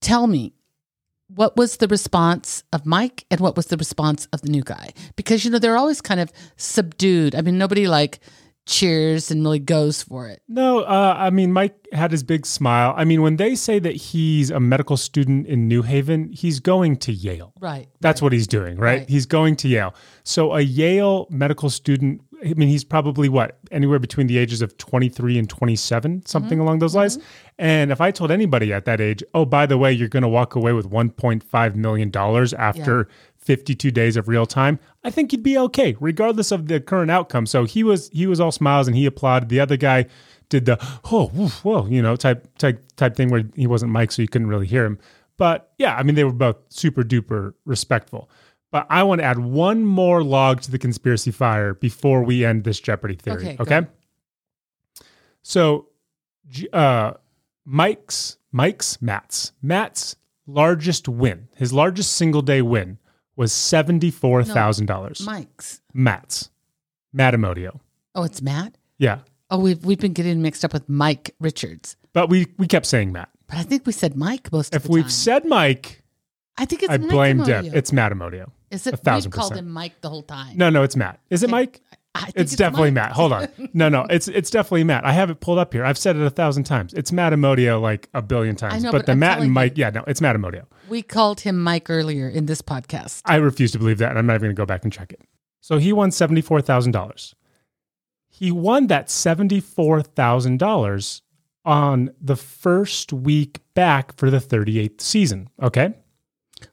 Tell 0.00 0.26
me, 0.26 0.52
what 1.28 1.56
was 1.56 1.78
the 1.78 1.88
response 1.88 2.62
of 2.72 2.86
Mike 2.86 3.24
and 3.30 3.40
what 3.40 3.56
was 3.56 3.66
the 3.66 3.76
response 3.76 4.28
of 4.32 4.42
the 4.42 4.48
new 4.48 4.62
guy? 4.62 4.90
Because, 5.16 5.44
you 5.44 5.50
know, 5.50 5.58
they're 5.58 5.76
always 5.76 6.00
kind 6.00 6.20
of 6.20 6.32
subdued. 6.56 7.34
I 7.34 7.40
mean, 7.40 7.58
nobody 7.58 7.88
like 7.88 8.20
cheers 8.66 9.30
and 9.30 9.42
really 9.42 9.60
goes 9.60 10.02
for 10.02 10.28
it. 10.28 10.42
No, 10.48 10.80
uh, 10.80 11.14
I 11.16 11.30
mean, 11.30 11.52
Mike 11.52 11.86
had 11.92 12.10
his 12.10 12.22
big 12.22 12.44
smile. 12.44 12.92
I 12.96 13.04
mean, 13.04 13.22
when 13.22 13.36
they 13.36 13.54
say 13.54 13.78
that 13.78 13.94
he's 13.94 14.50
a 14.50 14.58
medical 14.58 14.96
student 14.96 15.46
in 15.46 15.68
New 15.68 15.82
Haven, 15.82 16.32
he's 16.32 16.58
going 16.58 16.96
to 16.98 17.12
Yale. 17.12 17.52
Right. 17.60 17.88
That's 18.00 18.20
what 18.20 18.32
he's 18.32 18.48
doing, 18.48 18.76
right? 18.76 19.00
Right. 19.00 19.08
He's 19.08 19.24
going 19.24 19.56
to 19.56 19.68
Yale. 19.68 19.94
So 20.24 20.52
a 20.54 20.60
Yale 20.60 21.28
medical 21.30 21.70
student, 21.70 22.22
I 22.44 22.54
mean, 22.54 22.68
he's 22.68 22.84
probably 22.84 23.28
what, 23.28 23.58
anywhere 23.70 24.00
between 24.00 24.26
the 24.26 24.36
ages 24.36 24.62
of 24.62 24.76
23 24.78 25.38
and 25.38 25.48
27, 25.48 26.26
something 26.26 26.58
along 26.58 26.80
those 26.80 26.94
lines. 26.94 27.18
And 27.58 27.90
if 27.90 28.00
I 28.00 28.10
told 28.10 28.30
anybody 28.30 28.72
at 28.72 28.84
that 28.84 29.00
age, 29.00 29.22
oh, 29.32 29.44
by 29.44 29.66
the 29.66 29.78
way, 29.78 29.92
you're 29.92 30.08
going 30.08 30.24
to 30.24 30.28
walk 30.28 30.56
away 30.56 30.72
with 30.72 30.90
$1.5 30.90 31.74
million 31.76 32.12
after 32.58 33.08
52 33.46 33.90
days 33.92 34.16
of 34.16 34.28
real 34.28 34.44
time, 34.44 34.78
I 35.04 35.10
think 35.10 35.32
you'd 35.32 35.42
be 35.42 35.56
okay, 35.56 35.96
regardless 36.00 36.50
of 36.50 36.66
the 36.66 36.80
current 36.80 37.10
outcome. 37.10 37.46
So 37.46 37.64
he 37.64 37.84
was 37.84 38.10
he 38.10 38.26
was 38.26 38.40
all 38.40 38.52
smiles 38.52 38.88
and 38.88 38.96
he 38.96 39.06
applauded. 39.06 39.48
The 39.48 39.60
other 39.60 39.76
guy 39.76 40.06
did 40.48 40.66
the 40.66 40.78
oh 41.10 41.30
woof, 41.32 41.64
whoa, 41.64 41.86
you 41.86 42.02
know, 42.02 42.16
type 42.16 42.46
type 42.58 42.84
type 42.96 43.16
thing 43.16 43.30
where 43.30 43.44
he 43.54 43.66
wasn't 43.66 43.92
Mike, 43.92 44.12
so 44.12 44.20
you 44.20 44.28
couldn't 44.28 44.48
really 44.48 44.66
hear 44.66 44.84
him. 44.84 44.98
But 45.36 45.72
yeah, 45.78 45.96
I 45.96 46.02
mean, 46.02 46.16
they 46.16 46.24
were 46.24 46.32
both 46.32 46.56
super 46.68 47.02
duper 47.02 47.54
respectful. 47.64 48.28
But 48.72 48.86
I 48.90 49.04
want 49.04 49.20
to 49.20 49.24
add 49.24 49.38
one 49.38 49.84
more 49.84 50.24
log 50.24 50.60
to 50.62 50.70
the 50.70 50.78
conspiracy 50.78 51.30
fire 51.30 51.74
before 51.74 52.24
we 52.24 52.44
end 52.44 52.64
this 52.64 52.80
Jeopardy 52.80 53.14
theory. 53.14 53.50
Okay. 53.50 53.56
Okay. 53.60 53.86
So, 55.42 55.86
uh, 56.72 57.12
Mike's 57.64 58.38
Mike's 58.50 59.00
Matt's 59.00 59.52
Matt's 59.62 60.16
largest 60.48 61.08
win, 61.08 61.48
his 61.54 61.72
largest 61.72 62.12
single 62.12 62.42
day 62.42 62.60
win 62.60 62.98
was 63.36 63.52
seventy 63.52 64.10
four 64.10 64.42
thousand 64.44 64.86
dollars. 64.86 65.20
Mike's. 65.24 65.80
Matt's 65.94 66.50
Matt 67.12 67.34
Amodio. 67.34 67.80
Oh, 68.14 68.24
it's 68.24 68.40
Matt? 68.42 68.76
Yeah, 68.98 69.18
Oh, 69.50 69.58
we've, 69.60 69.84
we've 69.84 69.98
been 70.00 70.12
getting 70.14 70.42
mixed 70.42 70.64
up 70.64 70.72
with 70.72 70.88
Mike 70.88 71.34
Richards. 71.38 71.96
but 72.12 72.28
we 72.28 72.46
we 72.58 72.66
kept 72.66 72.86
saying 72.86 73.12
Matt. 73.12 73.28
But 73.46 73.58
I 73.58 73.62
think 73.62 73.86
we 73.86 73.92
said 73.92 74.16
Mike 74.16 74.50
most 74.50 74.74
of 74.74 74.78
If 74.78 74.82
the 74.82 74.88
time. 74.88 74.98
If 74.98 75.04
we've 75.04 75.12
said 75.12 75.44
Mike, 75.44 76.02
I 76.58 76.64
think 76.64 76.82
it's 76.82 76.92
I 76.92 76.96
Mike 76.96 77.10
blame 77.10 77.38
Amodio. 77.38 77.46
Deb. 77.64 77.74
It's 77.74 77.92
Matt 77.92 78.10
Amodio. 78.12 78.50
Is 78.72 78.86
it? 78.88 78.94
a 78.94 78.96
thousand 78.96 79.30
We've 79.30 79.38
called 79.38 79.52
percent. 79.52 79.66
him 79.68 79.72
Mike 79.72 80.00
the 80.00 80.08
whole 80.08 80.22
time. 80.24 80.56
No, 80.56 80.68
no, 80.70 80.82
it's 80.82 80.96
Matt. 80.96 81.20
Is 81.30 81.42
it 81.44 81.50
Mike? 81.50 81.80
I 82.16 82.24
think 82.26 82.36
It's, 82.36 82.56
definitely 82.56 82.90
Matt. 82.90 83.12
Hold 83.12 83.32
on. 83.32 83.48
No, 83.72 83.88
no, 83.88 84.06
it's 84.08 84.26
it's 84.28 84.48
definitely 84.50 84.84
Matt. 84.84 85.04
I 85.04 85.12
have 85.12 85.28
it 85.30 85.40
pulled 85.40 85.58
up 85.58 85.72
here. 85.72 85.84
I've 85.84 85.98
said 85.98 86.16
it 86.16 86.22
a 86.22 86.30
thousand 86.30 86.64
times. 86.64 86.94
It's 86.94 87.12
Matt 87.12 87.32
Amodio 87.32 87.80
like 87.80 88.08
a 88.14 88.22
billion 88.22 88.56
times. 88.56 88.82
know, 88.82 88.90
but, 88.90 88.98
but 89.00 89.06
the 89.06 89.12
I'm 89.12 89.18
Matt 89.18 89.38
and 89.38 89.46
you. 89.48 89.52
Mike, 89.52 89.76
yeah, 89.76 89.90
no, 89.90 90.02
it's 90.06 90.20
Matt 90.20 90.34
Amodio. 90.36 90.64
We 90.88 91.02
called 91.02 91.40
him 91.40 91.62
Mike 91.62 91.90
earlier 91.90 92.28
in 92.28 92.46
this 92.46 92.62
podcast. 92.62 93.20
I 93.26 93.36
refuse 93.36 93.72
to 93.72 93.78
believe 93.78 93.98
that, 93.98 94.10
and 94.10 94.18
I'm 94.18 94.26
not 94.26 94.34
even 94.34 94.46
going 94.46 94.56
to 94.56 94.60
go 94.62 94.66
back 94.66 94.84
and 94.84 94.92
check 94.92 95.12
it. 95.12 95.20
So 95.60 95.78
he 95.78 95.92
won 95.92 96.10
seventy 96.10 96.40
four 96.40 96.60
thousand 96.62 96.92
dollars. 96.92 97.34
He 98.28 98.50
won 98.52 98.86
that 98.88 99.10
seventy 99.10 99.60
four 99.60 100.00
thousand 100.02 100.58
dollars 100.58 101.22
on 101.64 102.10
the 102.20 102.36
first 102.36 103.12
week 103.12 103.60
back 103.74 104.16
for 104.16 104.30
the 104.30 104.40
thirty 104.40 104.78
eighth 104.78 105.00
season. 105.00 105.48
Okay, 105.62 105.92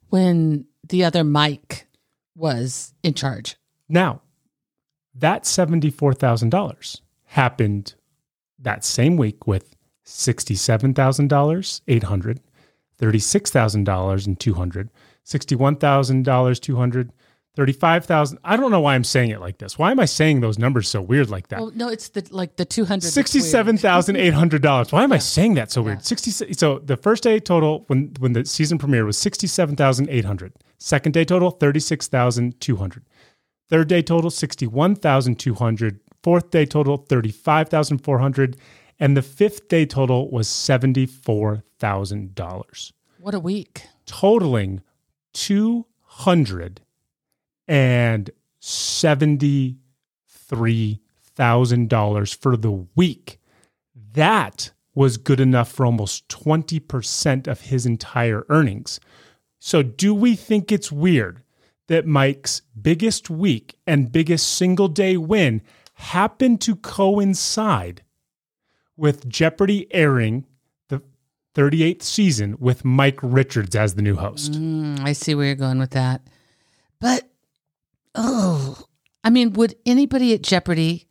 When 0.10 0.66
the 0.88 1.04
other 1.04 1.24
Mike 1.24 1.88
was 2.36 2.94
in 3.04 3.14
charge. 3.14 3.56
now 3.90 4.22
that 5.16 5.46
seventy 5.46 5.90
four 5.90 6.14
thousand 6.14 6.50
dollars 6.50 7.02
happened 7.26 7.96
that 8.60 8.84
same 8.84 9.18
week 9.18 9.48
with 9.48 9.76
sixty 10.04 10.56
seven 10.56 10.94
thousand 10.94 11.28
dollars 11.30 11.82
eight 11.88 12.04
hundred, 12.04 12.40
thirty 12.98 13.20
six 13.20 13.52
thousand 13.52 13.84
dollars 13.84 14.26
and 14.28 14.40
two 14.40 14.54
hundred, 14.54 14.90
sixty 15.24 15.56
one 15.56 15.76
thousand 15.76 16.24
dollars 16.26 16.60
two 16.60 16.76
hundred. 16.76 17.12
Thirty-five 17.56 18.06
thousand. 18.06 18.40
I 18.44 18.58
don't 18.58 18.72
know 18.72 18.80
why 18.80 18.96
I'm 18.96 19.04
saying 19.04 19.30
it 19.30 19.40
like 19.40 19.60
this. 19.60 19.78
Why 19.78 19.92
am 19.92 20.00
I 20.00 20.06
saying 20.06 20.42
those 20.42 20.58
numbers 20.58 20.90
so 20.90 21.04
weird 21.04 21.30
like 21.30 21.50
that? 21.50 21.60
Oh 21.60 21.72
no, 21.76 21.88
it's 21.88 22.10
the 22.10 22.28
like 22.32 22.56
the 22.56 22.66
two 22.66 22.84
hundred. 22.84 23.12
Sixty-seven 23.12 23.78
thousand 23.78 24.16
eight 24.16 24.34
hundred 24.34 24.64
dollars. 24.64 24.92
Why 24.92 25.04
am 25.04 25.12
I 25.12 25.20
saying 25.20 25.54
that 25.54 25.70
so 25.70 25.84
weird? 25.84 26.04
Sixty. 26.04 26.32
So 26.32 26.80
the 26.80 26.98
first 26.98 27.22
day 27.22 27.40
total 27.40 27.84
when 27.86 28.12
when 28.18 28.34
the 28.34 28.44
season 28.46 28.80
premiere 28.80 29.06
was 29.06 29.20
sixty-seven 29.20 29.76
thousand 29.76 30.10
eight 30.10 30.26
hundred. 30.26 30.54
Second 30.80 31.12
day 31.12 31.26
total 31.26 31.52
thirty-six 31.52 32.08
thousand 32.08 32.60
two 32.60 32.78
hundred. 32.78 33.04
Third 33.70 33.88
day 33.88 34.02
total 34.02 34.30
sixty-one 34.30 34.96
thousand 34.96 35.40
two 35.40 35.54
hundred. 35.56 36.00
Fourth 36.22 36.52
day 36.52 36.66
total 36.66 36.98
thirty-five 36.98 37.70
thousand 37.70 38.00
four 38.00 38.20
hundred, 38.20 38.58
and 39.00 39.16
the 39.18 39.22
fifth 39.22 39.68
day 39.68 39.86
total 39.86 40.30
was 40.32 40.48
seventy-four 40.48 41.64
thousand 41.80 42.36
dollars, 42.36 42.94
What 43.20 43.34
a 43.34 43.40
week! 43.40 43.84
totaling 44.06 44.82
two 45.34 45.86
hundred 46.02 46.82
and 47.68 48.30
seventy-three 48.60 51.00
thousand 51.36 51.90
dollars 51.90 52.34
for 52.34 52.56
the 52.58 52.86
week. 52.96 53.40
That 54.14 54.72
was 54.96 55.18
good 55.18 55.40
enough 55.40 55.72
for 55.72 55.88
almost 55.88 56.28
20% 56.30 57.48
of 57.48 57.62
his 57.62 57.88
entire 57.88 58.46
earnings. 58.48 59.00
So, 59.60 59.82
do 59.82 60.14
we 60.14 60.36
think 60.36 60.72
it's 60.72 60.92
weird 60.92 61.42
that 61.88 62.06
Mike's 62.06 62.62
biggest 62.80 63.30
week 63.30 63.76
and 63.86 64.12
biggest 64.12 64.52
single 64.54 64.88
day 64.88 65.18
win 65.18 65.62
happened 65.96 66.62
to 66.62 66.76
coincide 66.76 68.04
with 68.96 69.28
Jeopardy 69.28 69.88
airing 69.94 70.46
the 70.90 71.02
38th 71.56 72.04
season 72.04 72.56
with 72.60 72.86
Mike 72.86 73.20
Richards 73.22 73.76
as 73.76 73.96
the 73.96 74.02
new 74.02 74.16
host? 74.16 74.54
Mm, 74.54 75.02
I 75.02 75.14
see 75.14 75.36
where 75.36 75.46
you're 75.46 75.56
going 75.56 75.80
with 75.80 75.92
that, 75.92 76.22
but 77.00 77.30
oh, 78.16 78.78
I 79.24 79.30
mean, 79.30 79.54
would 79.54 79.76
anybody 79.86 80.34
at 80.34 80.42
Jeopardy 80.42 81.08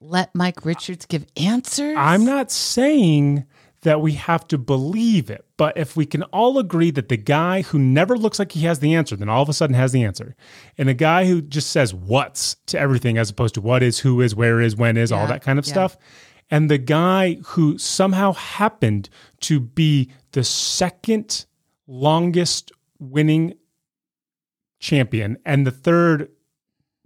let 0.00 0.34
Mike 0.34 0.64
Richards 0.64 1.06
give 1.06 1.26
answers? 1.36 1.96
I'm 1.98 2.24
not 2.24 2.50
saying 2.50 3.46
that 3.82 4.00
we 4.00 4.12
have 4.12 4.46
to 4.48 4.58
believe 4.58 5.30
it, 5.30 5.44
but 5.56 5.76
if 5.76 5.96
we 5.96 6.04
can 6.04 6.24
all 6.24 6.58
agree 6.58 6.90
that 6.90 7.08
the 7.08 7.16
guy 7.16 7.62
who 7.62 7.78
never 7.78 8.16
looks 8.16 8.38
like 8.38 8.52
he 8.52 8.62
has 8.62 8.80
the 8.80 8.94
answer, 8.94 9.14
then 9.14 9.28
all 9.28 9.42
of 9.42 9.48
a 9.48 9.52
sudden 9.52 9.74
has 9.74 9.92
the 9.92 10.02
answer, 10.02 10.34
and 10.76 10.88
the 10.88 10.94
guy 10.94 11.26
who 11.26 11.40
just 11.40 11.70
says 11.70 11.94
what's 11.94 12.56
to 12.66 12.78
everything 12.78 13.18
as 13.18 13.30
opposed 13.30 13.54
to 13.54 13.60
what 13.60 13.82
is, 13.82 14.00
who 14.00 14.20
is, 14.20 14.34
where 14.34 14.60
is, 14.60 14.76
when 14.76 14.96
is, 14.96 15.12
all 15.12 15.26
that 15.26 15.42
kind 15.42 15.58
of 15.58 15.66
yeah. 15.66 15.72
stuff, 15.72 15.96
and 16.50 16.70
the 16.70 16.78
guy 16.78 17.38
who 17.44 17.78
somehow 17.78 18.32
happened 18.32 19.08
to 19.40 19.60
be 19.60 20.10
the 20.32 20.44
second 20.44 21.46
longest 21.86 22.72
winning 22.98 23.54
champion 24.80 25.36
and 25.44 25.66
the 25.66 25.70
third 25.70 26.30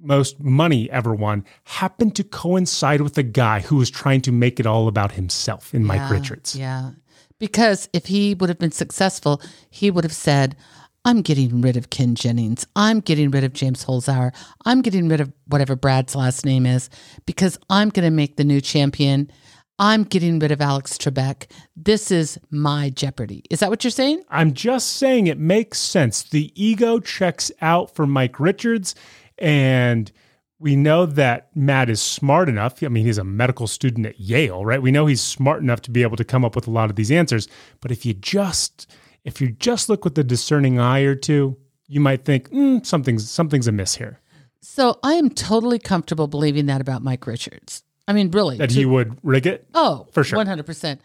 most 0.02 0.40
money 0.40 0.90
ever 0.90 1.14
won 1.14 1.44
happened 1.64 2.16
to 2.16 2.24
coincide 2.24 3.00
with 3.00 3.16
a 3.18 3.22
guy 3.22 3.60
who 3.60 3.76
was 3.76 3.90
trying 3.90 4.20
to 4.22 4.32
make 4.32 4.58
it 4.58 4.66
all 4.66 4.88
about 4.88 5.12
himself 5.12 5.74
in 5.74 5.84
Mike 5.84 6.10
Richards. 6.10 6.56
Yeah. 6.56 6.92
Because 7.38 7.88
if 7.92 8.06
he 8.06 8.34
would 8.34 8.48
have 8.48 8.58
been 8.58 8.72
successful, 8.72 9.42
he 9.70 9.90
would 9.90 10.04
have 10.04 10.12
said, 10.12 10.56
I'm 11.04 11.22
getting 11.22 11.60
rid 11.60 11.76
of 11.76 11.90
Ken 11.90 12.14
Jennings. 12.14 12.64
I'm 12.76 13.00
getting 13.00 13.30
rid 13.30 13.42
of 13.42 13.52
James 13.52 13.84
Holzhauer. 13.84 14.32
I'm 14.64 14.82
getting 14.82 15.08
rid 15.08 15.20
of 15.20 15.32
whatever 15.48 15.74
Brad's 15.74 16.14
last 16.14 16.44
name 16.44 16.66
is 16.66 16.88
because 17.26 17.58
I'm 17.68 17.88
going 17.88 18.04
to 18.04 18.10
make 18.10 18.36
the 18.36 18.44
new 18.44 18.60
champion. 18.60 19.30
I'm 19.78 20.04
getting 20.04 20.38
rid 20.38 20.52
of 20.52 20.60
Alex 20.60 20.96
Trebek. 20.96 21.50
This 21.74 22.12
is 22.12 22.38
my 22.50 22.90
Jeopardy. 22.90 23.42
Is 23.50 23.58
that 23.60 23.70
what 23.70 23.82
you're 23.82 23.90
saying? 23.90 24.22
I'm 24.28 24.54
just 24.54 24.90
saying 24.90 25.26
it 25.26 25.38
makes 25.38 25.78
sense. 25.78 26.22
The 26.22 26.52
ego 26.54 27.00
checks 27.00 27.50
out 27.60 27.92
for 27.92 28.06
Mike 28.06 28.38
Richards, 28.38 28.94
and 29.42 30.10
we 30.58 30.76
know 30.76 31.04
that 31.06 31.48
Matt 31.56 31.90
is 31.90 32.00
smart 32.00 32.48
enough. 32.48 32.82
I 32.84 32.88
mean, 32.88 33.04
he's 33.04 33.18
a 33.18 33.24
medical 33.24 33.66
student 33.66 34.06
at 34.06 34.20
Yale, 34.20 34.64
right? 34.64 34.80
We 34.80 34.92
know 34.92 35.06
he's 35.06 35.20
smart 35.20 35.60
enough 35.60 35.82
to 35.82 35.90
be 35.90 36.02
able 36.02 36.16
to 36.16 36.24
come 36.24 36.44
up 36.44 36.54
with 36.54 36.68
a 36.68 36.70
lot 36.70 36.88
of 36.88 36.94
these 36.94 37.10
answers. 37.10 37.48
But 37.80 37.90
if 37.90 38.06
you 38.06 38.14
just 38.14 38.86
if 39.24 39.40
you 39.40 39.50
just 39.50 39.88
look 39.88 40.04
with 40.04 40.16
a 40.18 40.24
discerning 40.24 40.78
eye 40.78 41.00
or 41.00 41.14
two, 41.16 41.56
you 41.88 42.00
might 42.00 42.24
think 42.24 42.48
mm, 42.50 42.86
something's 42.86 43.28
something's 43.28 43.66
amiss 43.66 43.96
here. 43.96 44.20
So 44.60 45.00
I 45.02 45.14
am 45.14 45.30
totally 45.30 45.80
comfortable 45.80 46.28
believing 46.28 46.66
that 46.66 46.80
about 46.80 47.02
Mike 47.02 47.26
Richards. 47.26 47.82
I 48.06 48.12
mean, 48.12 48.30
really. 48.30 48.56
That 48.58 48.70
to- 48.70 48.74
he 48.76 48.86
would 48.86 49.18
rig 49.24 49.46
it. 49.48 49.66
Oh, 49.74 50.06
For 50.12 50.22
sure. 50.22 50.36
One 50.36 50.46
hundred 50.46 50.66
percent. 50.66 51.00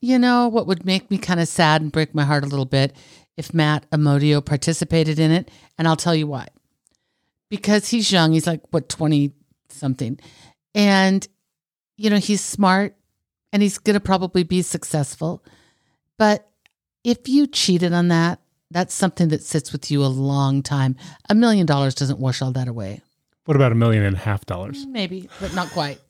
you 0.00 0.18
know 0.18 0.48
what 0.48 0.66
would 0.66 0.84
make 0.84 1.10
me 1.12 1.18
kind 1.18 1.38
of 1.38 1.46
sad 1.46 1.80
and 1.80 1.92
break 1.92 2.12
my 2.14 2.24
heart 2.24 2.42
a 2.44 2.48
little 2.48 2.64
bit 2.66 2.94
if 3.36 3.54
Matt 3.54 3.88
Amodio 3.90 4.44
participated 4.44 5.18
in 5.20 5.30
it, 5.30 5.48
and 5.78 5.86
I'll 5.86 5.94
tell 5.96 6.14
you 6.14 6.26
why. 6.26 6.48
Because 7.48 7.88
he's 7.88 8.10
young, 8.10 8.32
he's 8.32 8.46
like 8.46 8.62
what 8.70 8.88
twenty 8.88 9.32
something, 9.68 10.18
and 10.74 11.26
you 11.96 12.10
know 12.10 12.18
he's 12.18 12.42
smart, 12.42 12.96
and 13.52 13.62
he's 13.62 13.78
gonna 13.78 14.00
probably 14.00 14.42
be 14.42 14.62
successful. 14.62 15.44
But 16.18 16.48
if 17.04 17.28
you 17.28 17.46
cheated 17.46 17.92
on 17.92 18.08
that, 18.08 18.40
that's 18.70 18.94
something 18.94 19.28
that 19.28 19.42
sits 19.42 19.72
with 19.72 19.90
you 19.90 20.04
a 20.04 20.06
long 20.06 20.62
time. 20.62 20.96
A 21.30 21.34
million 21.34 21.66
dollars 21.66 21.94
doesn't 21.94 22.18
wash 22.18 22.42
all 22.42 22.52
that 22.52 22.68
away. 22.68 23.00
What 23.44 23.54
about 23.54 23.70
a 23.70 23.76
million 23.76 24.02
and 24.02 24.16
a 24.16 24.18
half 24.18 24.44
dollars? 24.44 24.84
Maybe, 24.86 25.28
but 25.40 25.54
not 25.54 25.70
quite. 25.70 26.00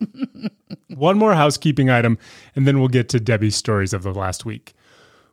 One 0.88 1.18
more 1.18 1.34
housekeeping 1.34 1.90
item, 1.90 2.18
and 2.54 2.66
then 2.66 2.78
we'll 2.78 2.88
get 2.88 3.10
to 3.10 3.20
Debbie's 3.20 3.54
stories 3.54 3.92
of 3.92 4.02
the 4.02 4.14
last 4.14 4.46
week. 4.46 4.72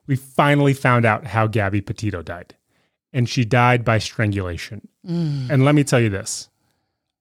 We 0.05 0.17
finally 0.17 0.74
found 0.74 1.05
out 1.05 1.25
how 1.25 1.48
Gabby 1.48 1.79
Petito 1.79 2.22
died, 2.22 2.55
and 3.13 3.29
she 3.29 3.46
died 3.46 3.86
by 3.86 4.00
strangulation. 4.00 4.88
Mm. 5.08 5.50
And 5.50 5.65
let 5.65 5.75
me 5.75 5.84
tell 5.84 6.00
you 6.00 6.10
this 6.10 6.50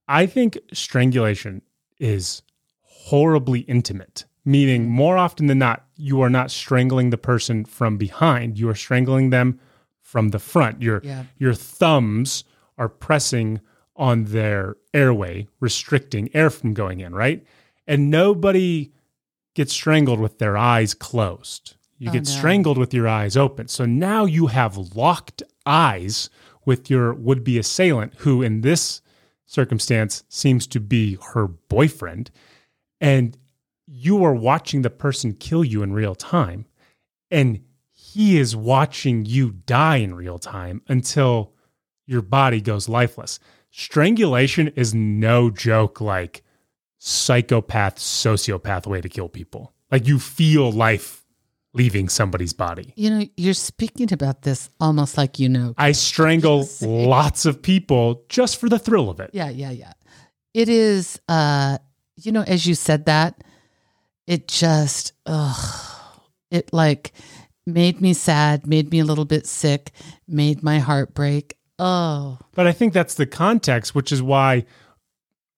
I 0.08 0.26
think 0.26 0.58
strangulation 0.72 1.62
is 1.98 2.42
horribly 2.80 3.60
intimate, 3.60 4.24
meaning 4.44 4.88
more 4.88 5.16
often 5.16 5.46
than 5.46 5.58
not, 5.58 5.84
you 5.96 6.20
are 6.22 6.30
not 6.30 6.50
strangling 6.50 7.10
the 7.10 7.18
person 7.18 7.64
from 7.64 7.96
behind, 7.96 8.58
you 8.58 8.68
are 8.68 8.74
strangling 8.74 9.30
them 9.30 9.60
from 10.00 10.28
the 10.30 10.38
front. 10.38 10.82
Your, 10.82 11.00
Yeah. 11.04 11.24
your 11.38 11.54
thumbs 11.54 12.44
are 12.76 12.88
pressing 12.88 13.60
on 13.96 14.24
their 14.24 14.76
airway, 14.94 15.46
restricting 15.60 16.28
air 16.34 16.50
from 16.50 16.74
going 16.74 17.00
in, 17.00 17.14
right? 17.14 17.44
And 17.86 18.10
nobody 18.10 18.92
gets 19.54 19.72
strangled 19.72 20.18
with 20.20 20.38
their 20.38 20.56
eyes 20.56 20.94
closed. 20.94 21.74
You 22.02 22.10
Oh, 22.10 22.12
get 22.14 22.24
no. 22.26 22.30
strangled 22.30 22.78
with 22.78 22.92
your 22.92 23.06
eyes 23.06 23.36
open. 23.36 23.68
So 23.68 23.84
now 23.84 24.24
you 24.24 24.48
have 24.48 24.96
locked 24.96 25.42
eyes 25.64 26.28
with 26.64 26.90
your 26.90 27.12
would 27.14 27.44
be 27.44 27.58
assailant, 27.58 28.14
who 28.18 28.42
in 28.42 28.62
this 28.62 29.02
circumstance 29.46 30.24
seems 30.28 30.66
to 30.68 30.80
be 30.80 31.16
her 31.34 31.46
boyfriend. 31.46 32.32
And 33.00 33.38
you 33.86 34.24
are 34.24 34.34
watching 34.34 34.82
the 34.82 34.90
person 34.90 35.34
kill 35.34 35.62
you 35.62 35.82
in 35.84 35.92
real 35.92 36.16
time. 36.16 36.66
And 37.30 37.60
he 37.92 38.36
is 38.38 38.56
watching 38.56 39.24
you 39.24 39.52
die 39.52 39.96
in 39.98 40.14
real 40.14 40.38
time 40.40 40.82
until 40.88 41.52
your 42.06 42.22
body 42.22 42.60
goes 42.60 42.88
lifeless. 42.88 43.38
Strangulation 43.70 44.68
is 44.74 44.92
no 44.92 45.50
joke, 45.50 46.00
like 46.00 46.42
psychopath, 46.98 47.96
sociopath 47.96 48.86
way 48.88 49.00
to 49.00 49.08
kill 49.08 49.28
people. 49.28 49.72
Like 49.90 50.06
you 50.08 50.18
feel 50.18 50.72
life 50.72 51.21
leaving 51.74 52.08
somebody's 52.08 52.52
body. 52.52 52.92
you 52.96 53.08
know, 53.10 53.26
you're 53.36 53.54
speaking 53.54 54.12
about 54.12 54.42
this 54.42 54.68
almost 54.78 55.16
like 55.16 55.38
you 55.38 55.48
know. 55.48 55.74
I 55.78 55.92
strangle 55.92 56.68
lots 56.82 57.46
of 57.46 57.62
people 57.62 58.24
just 58.28 58.58
for 58.58 58.68
the 58.68 58.78
thrill 58.78 59.08
of 59.08 59.20
it. 59.20 59.30
Yeah, 59.32 59.48
yeah, 59.48 59.70
yeah. 59.70 59.92
It 60.54 60.68
is, 60.68 61.18
uh, 61.28 61.78
you 62.16 62.30
know, 62.32 62.42
as 62.42 62.66
you 62.66 62.74
said 62.74 63.06
that, 63.06 63.42
it 64.26 64.48
just, 64.48 65.14
ugh, 65.24 66.00
it 66.50 66.72
like 66.74 67.12
made 67.66 68.00
me 68.02 68.12
sad, 68.12 68.66
made 68.66 68.90
me 68.90 68.98
a 69.00 69.04
little 69.04 69.24
bit 69.24 69.46
sick, 69.46 69.92
made 70.28 70.62
my 70.62 70.78
heart 70.78 71.14
break. 71.14 71.56
Oh, 71.78 72.38
But 72.54 72.66
I 72.66 72.72
think 72.72 72.92
that's 72.92 73.14
the 73.14 73.26
context, 73.26 73.94
which 73.94 74.12
is 74.12 74.22
why 74.22 74.66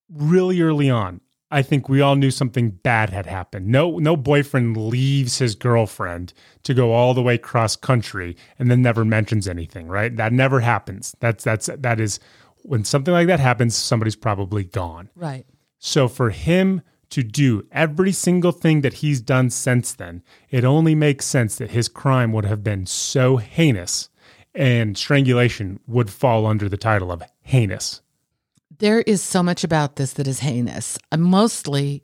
really 0.09 0.61
early 0.63 0.89
on, 0.89 1.21
I 1.55 1.63
think 1.63 1.89
we 1.89 2.01
all 2.01 2.17
knew 2.17 2.33
something 2.33 2.71
bad 2.71 3.11
had 3.11 3.27
happened. 3.27 3.69
No 3.69 3.99
no 3.99 4.17
boyfriend 4.17 4.77
leaves 4.77 5.39
his 5.39 5.55
girlfriend 5.55 6.33
to 6.65 6.75
go 6.75 6.93
all 6.93 7.15
the 7.15 7.23
way 7.23 7.39
cross 7.39 7.77
country 7.77 8.37
and 8.59 8.69
then 8.69 8.83
never 8.83 9.05
mentions 9.05 9.47
anything, 9.47 9.87
right? 9.87 10.15
That 10.17 10.33
never 10.33 10.61
happens. 10.61 11.15
That's 11.21 11.45
that's 11.45 11.71
that 11.79 12.01
is 12.01 12.19
when 12.63 12.83
something 12.83 13.15
like 13.15 13.29
that 13.29 13.39
happens, 13.39 13.77
somebody's 13.77 14.17
probably 14.17 14.65
gone. 14.65 15.11
right. 15.15 15.47
So 15.79 16.09
for 16.09 16.31
him 16.31 16.83
to 17.11 17.23
do 17.23 17.67
every 17.71 18.11
single 18.11 18.53
thing 18.53 18.81
that 18.81 18.95
he's 18.95 19.21
done 19.21 19.51
since 19.51 19.93
then, 19.93 20.25
it 20.51 20.65
only 20.65 20.97
makes 20.97 21.25
sense 21.25 21.57
that 21.59 21.71
his 21.71 21.89
crime 21.89 22.33
would 22.33 22.47
have 22.47 22.65
been 22.65 22.87
so 22.87 23.37
heinous 23.37 24.09
and 24.55 24.99
strangulation 24.99 25.79
would 25.87 26.11
fall 26.11 26.47
under 26.47 26.69
the 26.69 26.77
title 26.77 27.13
of 27.13 27.23
heinous. 27.43 28.01
There 28.79 29.01
is 29.01 29.23
so 29.23 29.43
much 29.43 29.63
about 29.63 29.97
this 29.97 30.15
that 30.15 30.27
is 30.27 30.41
heinous. 30.41 30.99
I'm 31.13 31.21
mostly, 31.21 32.03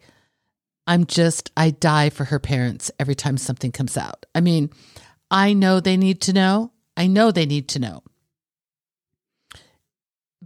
I'm 0.86 1.04
just, 1.04 1.50
I 1.56 1.70
die 1.70 2.10
for 2.10 2.24
her 2.24 2.38
parents 2.38 2.90
every 2.98 3.14
time 3.14 3.36
something 3.36 3.72
comes 3.72 3.96
out. 3.96 4.26
I 4.34 4.40
mean, 4.40 4.70
I 5.30 5.52
know 5.52 5.80
they 5.80 5.96
need 5.96 6.20
to 6.22 6.32
know. 6.32 6.72
I 6.96 7.06
know 7.06 7.30
they 7.30 7.46
need 7.46 7.68
to 7.70 7.78
know. 7.78 8.02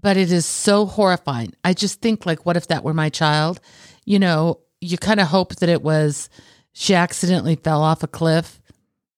But 0.00 0.16
it 0.16 0.32
is 0.32 0.46
so 0.46 0.86
horrifying. 0.86 1.54
I 1.64 1.72
just 1.72 2.00
think, 2.00 2.26
like, 2.26 2.46
what 2.46 2.56
if 2.56 2.68
that 2.68 2.84
were 2.84 2.94
my 2.94 3.10
child? 3.10 3.60
You 4.04 4.18
know, 4.18 4.60
you 4.80 4.98
kind 4.98 5.20
of 5.20 5.28
hope 5.28 5.56
that 5.56 5.68
it 5.68 5.82
was 5.82 6.28
she 6.72 6.94
accidentally 6.94 7.56
fell 7.56 7.82
off 7.82 8.02
a 8.02 8.08
cliff, 8.08 8.60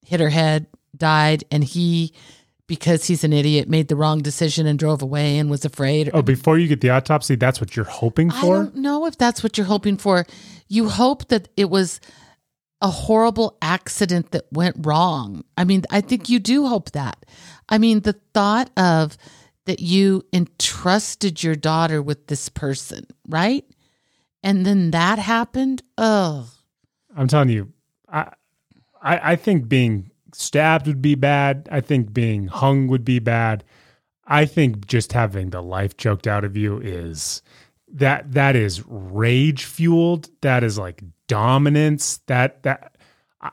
hit 0.02 0.20
her 0.20 0.28
head, 0.28 0.66
died, 0.96 1.44
and 1.50 1.64
he, 1.64 2.14
because 2.66 3.04
he's 3.04 3.22
an 3.24 3.32
idiot, 3.32 3.68
made 3.68 3.88
the 3.88 3.96
wrong 3.96 4.20
decision 4.20 4.66
and 4.66 4.78
drove 4.78 5.02
away 5.02 5.38
and 5.38 5.48
was 5.50 5.64
afraid. 5.64 6.10
Oh, 6.12 6.22
before 6.22 6.58
you 6.58 6.66
get 6.66 6.80
the 6.80 6.90
autopsy, 6.90 7.36
that's 7.36 7.60
what 7.60 7.76
you're 7.76 7.84
hoping 7.84 8.30
for? 8.30 8.36
I 8.36 8.58
don't 8.64 8.76
know 8.76 9.06
if 9.06 9.16
that's 9.16 9.42
what 9.42 9.56
you're 9.56 9.66
hoping 9.66 9.96
for. 9.96 10.26
You 10.68 10.88
hope 10.88 11.28
that 11.28 11.48
it 11.56 11.70
was 11.70 12.00
a 12.82 12.88
horrible 12.88 13.56
accident 13.62 14.32
that 14.32 14.46
went 14.52 14.76
wrong. 14.80 15.44
I 15.56 15.64
mean, 15.64 15.84
I 15.90 16.00
think 16.00 16.28
you 16.28 16.38
do 16.38 16.66
hope 16.66 16.90
that. 16.92 17.24
I 17.68 17.78
mean, 17.78 18.00
the 18.00 18.14
thought 18.34 18.70
of 18.76 19.16
that 19.64 19.80
you 19.80 20.24
entrusted 20.32 21.42
your 21.42 21.54
daughter 21.54 22.02
with 22.02 22.26
this 22.26 22.48
person, 22.48 23.06
right? 23.28 23.64
And 24.42 24.64
then 24.64 24.90
that 24.92 25.18
happened. 25.18 25.82
Oh, 25.98 26.48
I'm 27.16 27.28
telling 27.28 27.48
you, 27.48 27.72
I, 28.08 28.32
I 29.02 29.32
I 29.32 29.36
think 29.36 29.68
being 29.68 30.10
stabbed 30.40 30.86
would 30.86 31.02
be 31.02 31.14
bad. 31.14 31.68
I 31.70 31.80
think 31.80 32.12
being 32.12 32.46
hung 32.46 32.88
would 32.88 33.04
be 33.04 33.18
bad. 33.18 33.64
I 34.26 34.44
think 34.44 34.86
just 34.86 35.12
having 35.12 35.50
the 35.50 35.62
life 35.62 35.96
choked 35.96 36.26
out 36.26 36.44
of 36.44 36.56
you 36.56 36.78
is 36.78 37.42
that 37.88 38.32
that 38.32 38.56
is 38.56 38.84
rage 38.86 39.64
fueled. 39.64 40.28
That 40.40 40.64
is 40.64 40.78
like 40.78 41.02
dominance. 41.28 42.18
That 42.26 42.62
that 42.64 42.96